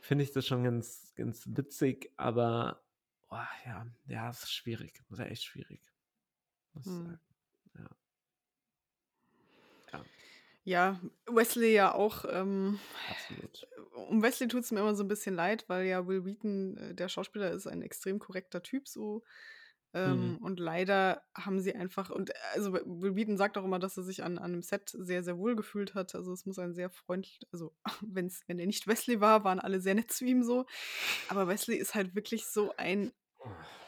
finde 0.00 0.24
ich 0.24 0.32
das 0.32 0.46
schon 0.46 0.64
ganz 0.64 1.14
ganz 1.16 1.44
witzig, 1.48 2.12
aber, 2.18 2.84
oh 3.30 3.36
ja, 3.66 3.86
ja, 4.08 4.30
es 4.30 4.44
ist 4.44 4.52
schwierig. 4.52 5.02
Das 5.10 5.18
ist 5.20 5.26
echt 5.26 5.44
schwierig, 5.44 5.82
muss 6.74 6.86
ich 6.88 6.92
Mhm. 6.92 7.06
sagen, 7.06 7.20
ja. 7.78 7.96
Ja. 9.92 10.04
Ja, 10.66 10.98
Wesley 11.26 11.74
ja 11.74 11.92
auch, 11.94 12.24
ähm 12.26 12.80
Absolut. 13.06 13.66
um 14.08 14.22
Wesley 14.22 14.48
tut's 14.48 14.70
mir 14.72 14.80
immer 14.80 14.94
so 14.94 15.02
'n 15.04 15.08
bisschen 15.08 15.34
leid, 15.34 15.64
weil 15.68 15.84
ja 15.86 16.06
Wil 16.08 16.24
Wheaton, 16.24 16.76
äh, 16.78 16.94
der 16.94 17.08
Schauspieler 17.08 17.50
ist 17.52 17.66
ein 17.66 17.82
extrem 17.82 18.18
korrekter 18.18 18.62
Typ 18.62 18.88
so. 18.88 19.22
Mhm. 20.04 20.34
Ähm, 20.34 20.38
und 20.42 20.58
leider 20.60 21.22
haben 21.36 21.60
sie 21.60 21.74
einfach 21.74 22.10
und 22.10 22.32
also 22.54 22.72
Wil 22.74 23.14
Wheaton 23.16 23.36
sagt 23.36 23.56
auch 23.58 23.64
immer, 23.64 23.78
dass 23.78 23.96
er 23.96 24.02
sich 24.02 24.24
an 24.24 24.38
an 24.38 24.52
dem 24.52 24.62
Set 24.62 24.90
sehr, 24.98 25.22
sehr 25.22 25.38
wohl 25.38 25.56
gefühlt 25.56 25.94
hat. 25.94 26.14
Also 26.16 26.32
es 26.32 26.46
muss 26.46 26.58
ein 26.58 26.74
sehr 26.74 26.90
freundl 26.90 27.30
also 27.52 27.74
wenn's 28.02 28.42
wenn 28.48 28.58
er 28.58 28.66
nicht 28.66 28.86
Wesley 28.88 29.20
war, 29.20 29.44
waren 29.44 29.60
alle 29.60 29.80
sehr 29.80 29.94
nett 29.94 30.10
zu 30.12 30.24
ihm 30.24 30.42
so. 30.42 30.66
Aber 31.28 31.48
Wesley 31.48 31.76
ist 31.78 31.94
halt 31.94 32.14
wirklich 32.16 32.48
so 32.48 32.74
ein 32.76 33.12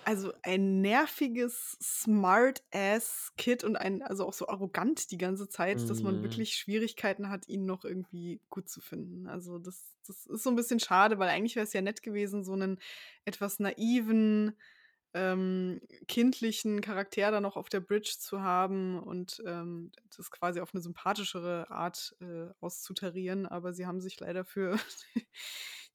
also 0.04 0.32
ein 0.42 0.80
nerviges 0.82 1.76
Smart-Ass-Kid 1.82 3.64
und 3.64 3.74
ein 3.76 4.02
also 4.02 4.24
auch 4.26 4.32
so 4.34 4.46
arrogant 4.48 5.10
die 5.10 5.18
ganze 5.18 5.48
Zeit, 5.48 5.90
dass 5.90 6.02
man 6.04 6.22
Mhm. 6.22 6.22
wirklich 6.22 6.54
Schwierigkeiten 6.56 7.28
hat, 7.28 7.48
ihn 7.48 7.66
noch 7.66 7.84
irgendwie 7.84 8.40
gut 8.48 8.68
zu 8.68 8.80
finden. 8.80 9.26
Also 9.28 9.58
das 9.58 9.96
das 10.06 10.26
ist 10.26 10.44
so 10.44 10.50
'n 10.50 10.56
bisschen 10.56 10.78
schade, 10.80 11.18
weil 11.18 11.28
eigentlich 11.28 11.56
wäre 11.56 11.64
es 11.66 11.72
ja 11.72 11.82
nett 11.82 12.02
gewesen, 12.02 12.44
so 12.44 12.54
'nen 12.56 12.78
etwas 13.24 13.58
naiven, 13.58 14.56
ähm, 15.16 15.80
kindlichen 16.08 16.82
Charakter 16.82 17.30
da 17.32 17.40
noch 17.40 17.56
auf 17.56 17.70
der 17.70 17.80
Bridge 17.80 18.16
zu 18.20 18.42
haben 18.42 19.00
und, 19.02 19.42
ähm, 19.46 19.92
das 20.16 20.30
quasi 20.30 20.60
auf 20.60 20.74
'ne 20.74 20.80
sympathischere 20.82 21.70
Art, 21.70 22.16
äh, 22.20 22.48
auszutarieren. 22.60 23.46
Aber 23.46 23.74
sie 23.74 23.86
haben 23.86 24.00
sich 24.02 24.20
leider 24.20 24.44
für 24.44 24.78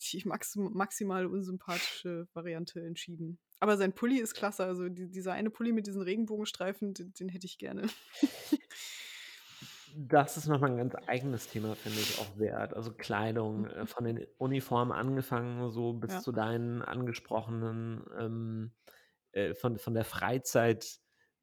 die 0.01 0.23
maxim 0.25 0.71
maximal 0.73 1.27
unsympathische 1.27 2.27
Variante 2.33 2.81
entschieden. 2.85 3.39
Aber 3.59 3.77
sein 3.77 3.93
Pulli 3.95 4.19
ist 4.19 4.33
klasse, 4.35 4.65
also 4.65 4.89
di 4.89 5.09
dieser 5.11 5.33
eine 5.33 5.51
Pulli 5.51 5.71
mit 5.73 5.87
diesen 5.87 6.01
Regenbogenstreifen, 6.01 6.93
d 6.95 7.05
den 7.19 7.29
hätte 7.29 7.45
ich 7.47 7.57
gerne. 7.59 7.87
Das 9.93 10.37
ist 10.37 10.47
noch 10.47 10.59
mal 10.61 10.69
'n 10.71 10.77
ganz 10.77 10.95
eigenes 11.07 11.47
Thema, 11.47 11.75
finde 11.75 12.01
ich 12.01 12.17
auch 12.17 12.37
wert. 12.37 12.73
Also 12.75 12.93
Kleidung, 12.93 13.65
äh, 13.65 13.85
Mhm. 13.85 13.87
von 13.87 14.05
den 14.05 14.25
Uniformen 14.37 14.91
angefangen, 14.91 15.69
so 15.69 15.93
bis 15.93 16.19
Ja. 16.19 16.21
zu 16.21 16.31
deinen 16.31 16.81
angesprochenen, 16.81 18.03
ähm, 18.17 18.71
äh, 19.33 19.53
von 19.55 19.77
von 19.79 19.93
der 19.93 20.05
Freizeit 20.05 20.99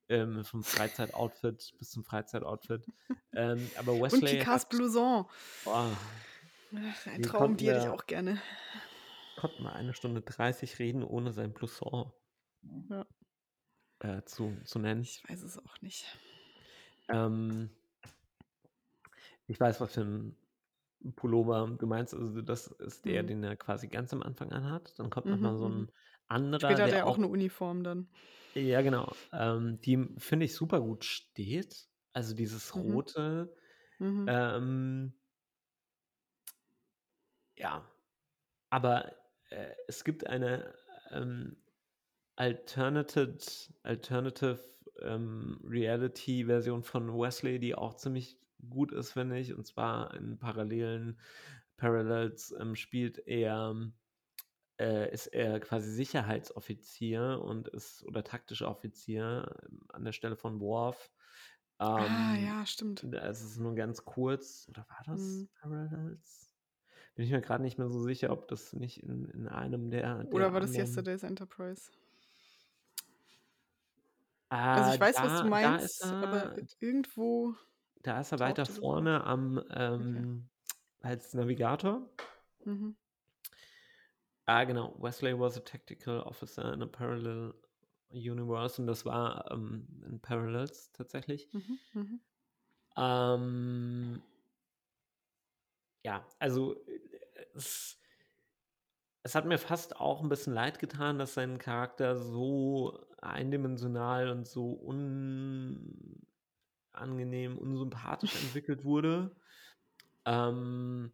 ähm, 0.09 0.45
vom 0.45 0.65
Freizeitoutfit 0.65 1.75
bis 1.79 1.91
zum 1.91 2.05
Freizeitoutfit. 2.05 2.91
Ähm, 3.35 3.73
aber 3.77 3.95
Und 4.11 4.25
Wesley 4.25 4.25
Kikas 4.25 4.69
hat 4.69 4.69
Blouson. 4.69 5.27
Ach, 5.65 7.07
ein 7.07 7.23
Traum, 7.23 7.57
die 7.57 7.69
hätte 7.69 7.79
ich 7.79 7.89
auch 7.89 8.07
gerne. 8.07 8.41
konnten 9.37 9.63
wir 9.63 9.73
eine 9.73 9.95
Stunde 9.95 10.21
30 10.21 10.79
reden, 10.79 11.03
ohne 11.03 11.33
sein 11.33 11.55
Blouson, 11.55 12.13
Ja. 12.63 13.07
äh, 14.01 14.23
zu 14.25 14.61
zu 14.65 14.79
nennen. 14.81 15.09
Ich 15.15 15.23
weiß 15.29 15.43
es 15.43 15.59
auch 15.59 15.81
nicht. 15.81 16.19
Ähm 17.09 17.71
ich 19.47 19.59
weiß, 19.59 19.81
was 19.81 19.93
für 19.95 20.03
'n 20.03 20.37
Pullover 21.17 21.69
du 21.79 21.87
meinst. 21.87 22.15
Also, 22.15 22.43
das 22.43 22.69
ist 22.69 23.07
der, 23.07 23.23
Mhm. 23.23 23.25
den 23.25 23.45
er 23.45 23.57
quasi 23.57 23.89
ganz 23.89 24.13
am 24.13 24.23
Anfang 24.23 24.53
anhat. 24.53 24.99
Dann 24.99 25.11
kommt 25.11 25.29
Mhm, 25.29 25.39
mal 25.41 25.57
so 25.59 25.69
mhm. 25.69 25.89
Anderer, 26.29 26.81
Später 26.81 26.83
hat 26.85 26.93
der 26.93 26.95
er 26.95 27.07
auch 27.07 27.17
auch 27.17 27.17
'ne 27.19 27.29
Uniform 27.29 27.85
dann. 27.85 28.09
Ja, 28.57 28.81
genau. 28.83 29.13
Ähm, 29.33 29.81
die 29.81 30.09
finde 30.19 30.47
ich, 30.47 30.55
super 30.55 30.81
gut 30.81 31.05
steht. 31.05 31.89
Also, 32.13 32.35
dieses 32.35 32.75
Mhm. 32.75 33.03
Rote, 33.15 33.55
Mhm. 34.01 34.29
ähm 34.29 35.15
ja. 37.59 37.85
Aber, 38.71 39.15
äh, 39.51 39.75
es 39.89 40.05
gibt 40.05 40.27
eine, 40.27 40.75
ähm, 41.11 41.59
alternated 42.37 43.75
alternative, 43.85 44.61
ähm, 45.03 45.61
Reality-Version 45.65 46.85
von 46.85 47.09
Wesley, 47.19 47.61
die 47.61 47.75
auch 47.77 47.95
ziemlich 47.97 48.39
gut 48.71 48.93
ist, 48.93 49.13
finde 49.15 49.39
ich. 49.41 49.55
Und 49.55 49.67
zwar 49.67 50.15
in 50.15 50.39
parallelen 50.39 51.21
Parallels, 51.79 52.55
ähm, 52.61 52.77
spielt 52.77 53.19
er 53.29 53.75
äh, 54.81 55.13
ist 55.13 55.29
er 55.29 55.61
quasi 55.61 55.91
Sicherheitsoffizier 55.93 57.41
und 57.43 57.69
ist 57.69 58.05
oder 58.07 58.25
taktischer 58.25 58.71
Offizier, 58.71 59.57
ähm, 59.71 59.81
an 59.93 60.05
der 60.05 60.13
Stelle 60.13 60.37
von 60.37 60.61
Worf. 60.61 61.11
Ah, 62.03 62.37
Ähm, 62.37 62.37
ja, 62.37 62.65
stimmt. 62.67 63.03
da 63.03 63.21
ist 63.29 63.43
es 63.45 63.59
nur 63.59 63.75
ganz 63.77 64.05
kurz 64.05 64.67
oder 64.71 64.87
war 64.89 65.03
das 65.07 65.47
Mhm. 65.47 65.49
Parallels? 65.61 66.55
Bin 67.17 67.25
ich 67.27 67.33
mir 67.33 67.41
grad 67.43 67.63
nicht 67.63 67.79
mehr 67.79 67.89
so 67.91 68.01
sicher, 68.03 68.31
ob 68.33 68.49
das 68.49 68.73
nicht 68.75 69.03
in 69.05 69.27
in 69.27 69.49
einem 69.49 69.91
der 69.91 70.25
Oder 70.31 70.53
der 70.53 70.53
war 70.53 70.61
das 70.61 70.77
Yesterday's 70.77 71.23
Enterprise? 71.23 71.91
Also, 74.75 74.91
Ah, 74.91 74.91
ich 74.91 75.01
weiß, 75.01 75.23
was 75.23 75.35
du 75.35 75.47
da 75.47 75.59
da 75.61 75.77
ist 75.77 76.01
meinst, 76.01 76.15
aber 76.21 76.53
er 76.53 76.59
i 76.59 76.69
irgendwo 76.79 77.55
da 78.03 78.21
ist 78.21 78.33
er 78.33 78.39
weiter 78.41 78.67
vorne 78.67 79.25
am, 79.25 79.63
Okay. 80.01 80.29
ähm 80.31 80.49
als 81.01 81.33
Navigator. 81.35 82.11
Mhm. 82.67 82.95
Ah, 84.49 84.65
genau. 84.65 84.95
Wesley 84.99 85.35
was 85.39 85.59
a 85.59 85.61
tactical 85.61 86.23
officer 86.23 86.73
in 86.73 86.81
a 86.83 86.87
parallel 86.87 87.53
universe 88.11 88.79
und 88.81 88.87
das 88.87 89.05
war, 89.05 89.45
ähm, 89.51 89.87
in 90.09 90.21
Parallels 90.21 90.91
tatsächlich. 90.95 91.49
Mhm, 91.53 91.79
mhm. 91.93 92.21
Ähm 92.97 94.23
ja, 96.05 96.25
also, 96.39 96.75
äh, 96.87 97.01
es 97.55 97.99
es 99.23 99.35
hat 99.35 99.45
mir 99.47 99.59
fast 99.59 99.97
auch 99.97 100.23
'n 100.23 100.29
bisschen 100.29 100.55
leid 100.55 100.79
getan, 100.79 101.19
dass 101.19 101.35
sein 101.35 101.59
Charakter 101.59 102.17
so 102.17 102.99
eindimensional 103.21 104.29
und 104.31 104.47
so 104.47 104.73
unangenehm, 104.73 106.19
unsympathisch 107.59 108.35
entwickelt 108.43 108.85
wurde. 108.85 109.37
Ähm 110.27 111.13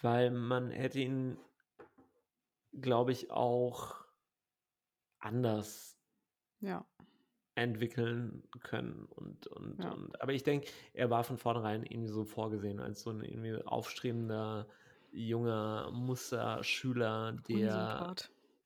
weil 0.00 0.30
man 0.30 0.70
hätte 0.70 1.00
ihn 1.00 1.38
glaube 2.72 3.12
ich, 3.12 3.30
auch 3.30 4.04
anders 5.22 5.94
Ja. 6.62 6.84
entwickeln 7.56 8.44
können 8.62 9.04
und 9.06 9.48
und 9.48 9.84
Ja. 9.84 9.98
und 9.98 10.20
aber 10.22 10.32
ich 10.32 10.44
denke, 10.44 10.68
er 10.92 11.10
war 11.10 11.24
von 11.24 11.38
vornherein 11.38 11.82
irgendwie 11.84 12.12
so 12.12 12.24
vorgesehen 12.24 12.78
als 12.78 13.00
so 13.02 13.10
'n 13.10 13.20
irgendwie 13.24 13.56
aufstrebender, 13.64 14.68
junger 15.10 15.90
Musterschüler, 15.90 17.32
der 17.48 18.12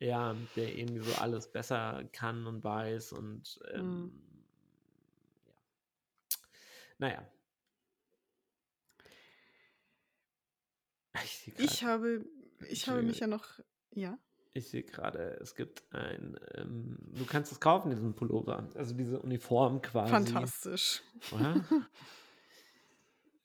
ja, 0.01 0.35
der 0.57 0.75
irgendwie 0.77 1.01
so 1.01 1.15
alles 1.15 1.53
besser 1.53 2.05
kann 2.13 2.47
und 2.47 2.65
weiß 2.65 3.13
und, 3.13 3.59
Mhm. 3.75 4.13
ähm 4.13 4.47
ja. 5.47 5.55
Na 7.01 7.09
ja. 7.09 7.33
Ich 11.25 11.39
sehe 11.39 11.55
Ich 11.59 11.83
grad 11.83 11.85
habe 11.85 12.25
ich 12.69 12.89
habe 12.89 13.03
mich 13.03 13.21
ja 13.21 13.27
noch 13.27 13.61
ja? 13.95 14.19
Ich 14.55 14.69
sehe 14.69 14.83
grade, 14.83 15.39
es 15.41 15.55
gibt 15.55 15.83
ein, 15.95 16.39
ähm 16.55 16.99
du 17.01 17.25
kannst 17.25 17.53
es 17.53 17.61
kaufen, 17.61 17.91
diesen 17.91 18.15
Pullover, 18.15 18.69
also 18.75 18.95
diese 18.95 19.19
Uniform 19.21 19.81
quasi. 19.81 20.11
Fantastisch. 20.11 21.03
Oder? 21.33 21.55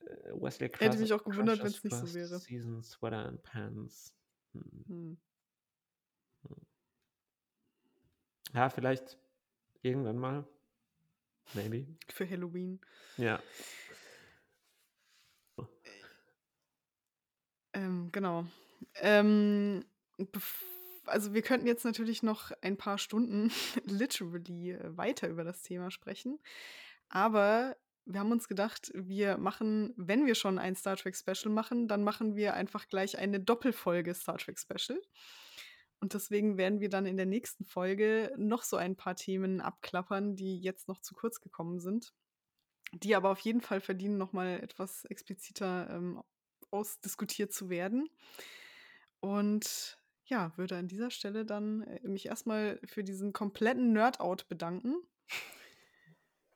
Äh, 0.08 0.32
Wesley 0.42 0.70
Hätte 0.70 0.78
Crusher 0.88 1.00
mich 1.02 1.14
auch 1.14 1.24
gewundert, 1.26 1.60
Crusher's 1.60 1.84
wenn's 1.84 2.02
nicht 2.02 2.14
so 2.14 2.14
wäre. 2.14 2.40
season 2.40 2.82
sweater 2.82 3.26
and 3.26 3.44
pants. 3.44 4.14
Mhm. 4.54 4.86
Hm. 4.88 5.18
Ja, 8.54 8.70
vielleicht 8.70 9.18
irgendwann 9.82 10.18
mal. 10.18 10.48
Maybe. 11.54 11.88
Für 12.08 12.30
Halloween. 12.30 12.80
Ja. 13.18 13.42
Ähm, 17.74 18.10
genau. 18.12 18.46
Ähm, 18.96 19.84
also, 21.06 21.34
wir 21.34 21.42
könnten 21.42 21.68
jetzt 21.68 21.86
natürlich 21.86 22.24
noch 22.24 22.52
ein 22.62 22.78
paar 22.78 22.98
Stunden 22.98 23.52
literally, 23.86 24.72
äh, 24.72 24.98
weiter 24.98 25.30
über 25.30 25.44
das 25.44 25.62
Thema 25.62 25.92
sprechen. 25.92 26.40
Aber 27.10 27.78
wir 28.06 28.20
haben 28.22 28.32
uns 28.32 28.48
gedacht, 28.48 28.92
wir 28.94 29.38
machen 29.38 29.94
wenn 29.98 30.26
wir 30.26 30.36
schon 30.36 30.60
ein 30.60 30.76
Star 30.76 30.96
Trek 30.96 31.16
Special 31.16 31.54
machen, 31.54 31.88
dann 31.88 32.04
machen 32.04 32.36
wir 32.36 32.54
einfach 32.54 32.88
gleich 32.88 33.18
eine 33.18 33.40
Doppelfolge 33.40 34.14
Star 34.14 34.38
Trek 34.38 34.58
Special. 34.60 35.02
Und 36.00 36.14
deswegen 36.14 36.58
werden 36.58 36.80
wir 36.80 36.90
dann 36.90 37.06
in 37.06 37.18
der 37.18 37.26
nächsten 37.26 37.66
Folge 37.66 38.32
noch 38.38 38.64
so 38.64 38.78
ein 38.78 38.96
paar 38.96 39.16
Themen 39.16 39.62
abklappern, 39.62 40.36
die 40.36 40.60
jetzt 40.60 40.88
noch 40.88 41.02
zu 41.02 41.16
kurz 41.16 41.42
gekommen 41.42 41.80
sind, 41.80 42.14
die 42.94 43.16
aber 43.16 43.32
auf 43.32 43.40
jeden 43.40 43.62
Fall 43.62 43.82
verdienen, 43.82 44.18
noch 44.18 44.32
mal 44.32 44.60
etwas 44.62 45.06
expliziter, 45.06 45.90
ähm, 45.90 46.22
ausdiskutiert 46.70 47.52
zu 47.52 47.70
werden. 47.70 48.10
Und 49.20 49.97
ja, 50.28 50.52
würde 50.58 50.76
an 50.76 50.88
dieser 50.88 51.10
Stelle 51.10 51.46
dann, 51.46 51.84
äh, 51.84 52.08
mich 52.08 52.28
erst 52.28 52.48
mal 52.48 52.80
für 52.86 53.04
diesen 53.04 53.34
kompletten 53.34 53.94
Nerd-Out 53.94 54.48
bedanken. 54.48 54.96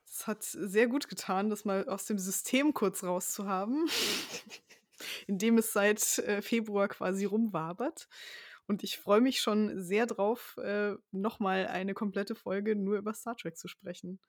Es 0.06 0.28
hat 0.28 0.44
sehr 0.44 0.88
gut 0.88 1.08
getan, 1.08 1.50
das 1.50 1.66
mal 1.66 1.88
aus 1.88 2.06
dem 2.06 2.20
System 2.20 2.74
kurz 2.74 3.04
rauszuhaben, 3.04 3.88
in 5.28 5.38
dem 5.38 5.58
es 5.58 5.72
seit, 5.74 6.20
äh, 6.20 6.42
Februar 6.42 6.90
quasi 6.90 7.26
rumwabert. 7.26 8.08
Und 8.68 8.84
ich 8.84 8.98
freue 8.98 9.22
mich 9.22 9.40
schon 9.40 9.82
sehr 9.82 10.06
drauf, 10.06 10.58
äh, 10.58 10.96
noch 11.12 11.40
mal 11.40 11.68
eine 11.68 11.94
komplette 11.94 12.36
Folge 12.36 12.76
nur 12.76 12.98
über 12.98 13.14
Star 13.14 13.36
Trek 13.36 13.58
zu 13.58 13.68
sprechen. 13.68 14.20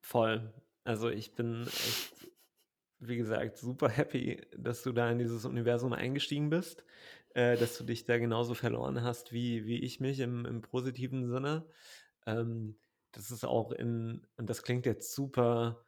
Voll. 0.00 0.52
Also, 0.84 1.08
ich 1.10 1.34
bin 1.34 1.66
echt, 1.66 2.28
wie 3.00 3.16
gesagt, 3.16 3.58
super 3.58 3.88
happy, 3.88 4.40
dass 4.56 4.82
du 4.82 4.92
da 4.92 5.10
in 5.10 5.18
dieses 5.18 5.44
Universum 5.44 5.92
eingestiegen 5.92 6.48
bist, 6.48 6.84
äh, 7.36 7.58
dass 7.58 7.78
du 7.78 7.84
dich 7.84 8.04
da 8.06 8.18
genauso 8.18 8.54
verloren 8.54 9.02
hast 9.04 9.32
wie 9.32 9.66
wie 9.66 9.80
ich 9.82 10.00
mich 10.00 10.20
im 10.20 10.46
im 10.46 10.62
positiven 10.62 11.28
Sinne. 11.28 11.68
Ähm, 12.26 12.78
das 13.12 13.30
ist 13.32 13.44
auch 13.46 13.72
in 13.72 14.26
und 14.38 14.50
das 14.50 14.62
klingt 14.64 14.86
jetzt 14.86 15.14
super 15.14 15.86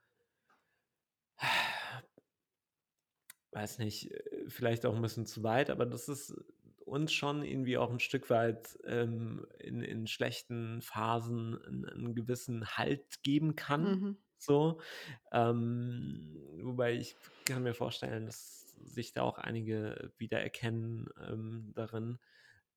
weiß 3.52 3.78
nicht, 3.78 4.10
äh, 4.12 4.44
vielleicht 4.48 4.86
auch 4.86 4.94
'n 4.94 5.02
bisschen 5.02 5.26
zu 5.26 5.42
weit, 5.42 5.70
aber 5.70 5.86
das 5.86 6.08
ist 6.08 6.34
uns 6.84 7.12
schon 7.12 7.44
irgendwie 7.44 7.78
auch 7.78 7.90
'n 7.90 8.00
Stück 8.00 8.30
weit, 8.30 8.78
ähm, 8.84 9.46
in 9.58 9.82
in 9.82 10.06
schlechten 10.06 10.82
Phasen 10.82 11.54
'n 11.66 11.84
'n 11.84 12.14
gewissen 12.14 12.66
Halt 12.76 13.22
geben 13.22 13.56
kann, 13.56 13.98
Mhm. 13.98 14.18
so. 14.38 14.80
Ähm, 15.32 16.36
wobei 16.62 16.94
ich 16.94 17.16
kann 17.46 17.62
mir 17.62 17.74
vorstellen, 17.74 18.26
dass 18.26 18.57
sich 18.84 19.12
da 19.12 19.22
auch 19.22 19.38
einige 19.38 20.12
wiedererkennen, 20.18 21.08
ähm, 21.20 21.72
darin. 21.74 22.18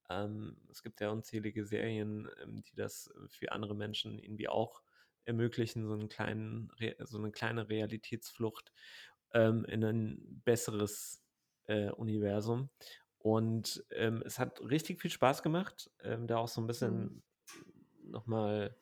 Ähm, 0.10 0.58
es 0.72 0.84
gibt 0.84 1.02
ja 1.02 1.10
unzählige 1.12 1.66
Serien, 1.66 2.30
ähm, 2.44 2.64
die 2.64 2.76
das 2.76 3.14
für 3.30 3.52
andere 3.54 3.76
Menschen 3.76 4.20
irgendwie 4.20 4.50
auch 4.50 4.84
ermöglichen, 5.26 5.88
so 5.88 5.94
'n 5.96 6.10
kleinen 6.10 6.72
so 7.00 7.20
'ne 7.20 7.32
kleine 7.32 7.70
Realitätsflucht, 7.70 8.74
ähm, 9.34 9.66
in 9.66 9.84
ein 9.86 10.42
besseres, 10.46 11.24
äh, 11.66 11.92
Universum. 11.92 12.70
Und, 13.20 13.86
ähm, 13.92 14.24
es 14.26 14.40
hat 14.40 14.62
richtig 14.62 15.02
viel 15.02 15.12
Spaß 15.12 15.44
gemacht, 15.44 15.92
ähm, 16.02 16.28
da 16.28 16.38
auch 16.38 16.48
so 16.50 16.62
'n 16.62 16.68
Mhm. 16.80 17.08
bisschen 17.08 17.24
noch 18.04 18.28
mal, 18.28 18.78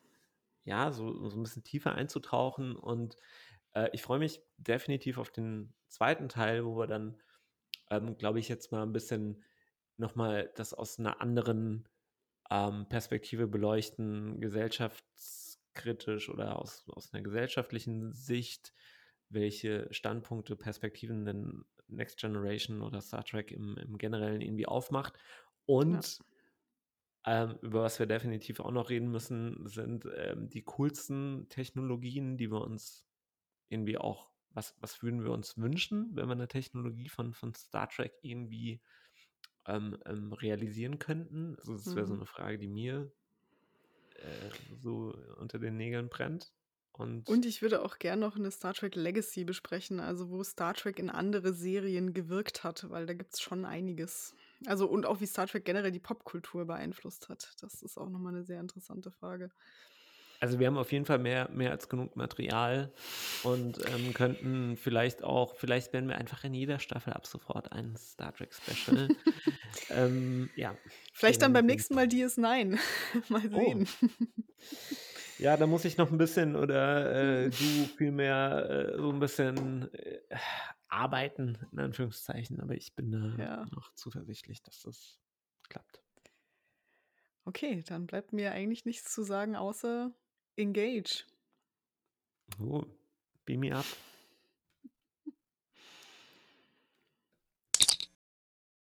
ja, 0.64 0.92
so 0.92 1.28
so 1.30 1.38
'n 1.38 1.42
bisschen 1.44 1.64
tiefer 1.64 1.94
einzutauchen. 1.96 2.76
Und, 2.76 3.16
äh, 3.74 3.90
ich 3.92 4.02
freue 4.02 4.18
mich 4.18 4.42
definitiv 4.58 5.18
auf 5.18 5.30
den 5.30 5.74
zweiten 5.88 6.28
Teil, 6.28 6.64
wo 6.64 6.76
wir 6.78 6.86
dann, 6.86 7.20
ähm, 7.90 8.16
glaube 8.18 8.40
ich, 8.40 8.48
jetzt 8.48 8.72
mal 8.72 8.82
'n 8.84 8.92
bisschen 8.92 9.44
noch 9.96 10.14
mal 10.16 10.52
das 10.56 10.74
aus 10.74 10.98
'ner 10.98 11.20
anderen 11.20 11.88
ähm, 12.50 12.88
Perspektive 12.88 13.46
beleuchten, 13.48 14.40
gesellschaftskritisch 14.40 16.28
oder 16.30 16.58
aus, 16.58 16.88
aus 16.90 17.12
einer 17.14 17.22
gesellschaftlichen 17.22 18.12
Sicht, 18.12 18.74
welche 19.28 19.88
Standpunkte, 19.92 20.56
Perspektiven 20.56 21.24
denn 21.24 21.64
Next 21.88 22.18
Generation 22.20 22.82
oder 22.82 23.00
Star 23.00 23.24
Trek 23.24 23.52
im, 23.52 23.76
im 23.78 23.98
Generellen 23.98 24.40
irgendwie 24.42 24.66
aufmacht. 24.66 25.18
Und 25.66 26.06
ja. 26.06 26.30
ähm, 27.26 27.58
über 27.62 27.82
was 27.82 27.98
wir 27.98 28.06
definitiv 28.06 28.60
auch 28.60 28.70
noch 28.70 28.88
reden 28.90 29.10
müssen, 29.10 29.66
sind 29.66 30.06
ähm, 30.16 30.48
die 30.48 30.62
coolsten 30.62 31.46
Technologien, 31.50 32.36
die 32.38 32.50
wir 32.50 32.62
uns 32.62 33.06
irgendwie 33.70 33.98
auch, 33.98 34.30
was, 34.52 34.74
was 34.80 35.02
würden 35.02 35.24
wir 35.24 35.30
uns 35.30 35.56
wünschen, 35.56 36.10
wenn 36.14 36.26
wir 36.26 36.32
eine 36.32 36.48
Technologie 36.48 37.08
von, 37.08 37.32
von 37.32 37.54
Star 37.54 37.88
Trek 37.88 38.12
irgendwie 38.22 38.80
ähm, 39.66 39.96
ähm, 40.04 40.32
realisieren 40.32 40.98
könnten? 40.98 41.56
Also 41.58 41.74
das 41.74 41.94
wäre 41.94 42.06
so 42.06 42.14
mhm. 42.14 42.20
eine 42.20 42.26
Frage, 42.26 42.58
die 42.58 42.68
mir 42.68 43.10
äh, 44.16 44.50
so 44.76 45.14
unter 45.38 45.58
den 45.58 45.76
Nägeln 45.76 46.08
brennt. 46.08 46.52
Und, 46.92 47.28
Und 47.28 47.46
ich 47.46 47.62
würde 47.62 47.82
auch 47.82 47.98
gerne 47.98 48.20
noch 48.20 48.36
eine 48.36 48.50
Star 48.50 48.74
Trek 48.74 48.94
Legacy 48.94 49.44
besprechen, 49.44 50.00
also 50.00 50.28
wo 50.28 50.42
Star 50.42 50.74
Trek 50.74 50.98
in 50.98 51.08
andere 51.08 51.54
Serien 51.54 52.12
gewirkt 52.12 52.62
hat, 52.64 52.90
weil 52.90 53.06
da 53.06 53.14
gibt 53.14 53.34
es 53.34 53.40
schon 53.40 53.64
einiges. 53.64 54.34
Also 54.66 54.86
und 54.86 55.06
auch 55.06 55.20
wie 55.20 55.26
Star 55.26 55.46
Trek 55.46 55.64
generell 55.64 55.92
die 55.92 56.00
Popkultur 56.00 56.66
beeinflusst 56.66 57.28
hat. 57.28 57.54
Das 57.60 57.82
ist 57.82 57.96
auch 57.96 58.10
nochmal 58.10 58.34
eine 58.34 58.44
sehr 58.44 58.60
interessante 58.60 59.10
Frage. 59.10 59.50
Also 60.40 60.58
wir 60.58 60.66
haben 60.66 60.78
auf 60.78 60.90
jeden 60.90 61.04
Fall 61.04 61.18
mehr, 61.18 61.50
mehr 61.50 61.70
als 61.70 61.90
genug 61.90 62.16
Material 62.16 62.90
und 63.42 63.78
ähm, 63.94 64.14
könnten 64.14 64.78
vielleicht 64.78 65.22
auch, 65.22 65.54
vielleicht 65.54 65.92
werden 65.92 66.08
wir 66.08 66.16
einfach 66.16 66.44
in 66.44 66.54
jeder 66.54 66.78
Staffel 66.78 67.12
ab 67.12 67.26
sofort 67.26 67.72
ein 67.72 67.94
Star 67.98 68.32
Trek 68.34 68.54
Special. 68.54 69.08
ähm, 69.90 70.48
ja. 70.56 70.74
Vielleicht 71.12 71.42
dann 71.42 71.52
beim 71.52 71.66
nächsten 71.66 71.94
Mal 71.94 72.06
DS9. 72.06 72.78
Mal 73.28 73.42
oh. 73.52 73.58
sehen. 73.58 73.88
Oh. 74.02 74.06
Ja, 75.38 75.56
da 75.56 75.66
muss 75.66 75.84
ich 75.84 75.98
noch 75.98 76.10
ein 76.10 76.18
bisschen 76.18 76.56
oder 76.56 77.44
äh, 77.44 77.50
du 77.50 77.54
vielmehr 77.96 78.92
äh, 78.94 78.96
so 78.96 79.10
ein 79.10 79.20
bisschen 79.20 79.92
äh, 79.94 80.20
arbeiten, 80.88 81.58
in 81.72 81.80
Anführungszeichen. 81.80 82.60
Aber 82.60 82.74
ich 82.74 82.94
bin 82.94 83.10
da 83.10 83.42
ja. 83.42 83.66
noch 83.74 83.94
zuversichtlich, 83.94 84.62
dass 84.62 84.82
das 84.82 85.18
klappt. 85.68 86.02
Okay, 87.44 87.82
dann 87.86 88.06
bleibt 88.06 88.32
mir 88.32 88.52
eigentlich 88.52 88.84
nichts 88.84 89.12
zu 89.12 89.22
sagen, 89.22 89.56
außer 89.56 90.12
engage. 90.60 91.24
Oh, 92.62 92.84
beam 93.46 93.60
me 93.60 93.70
up. 93.70 93.86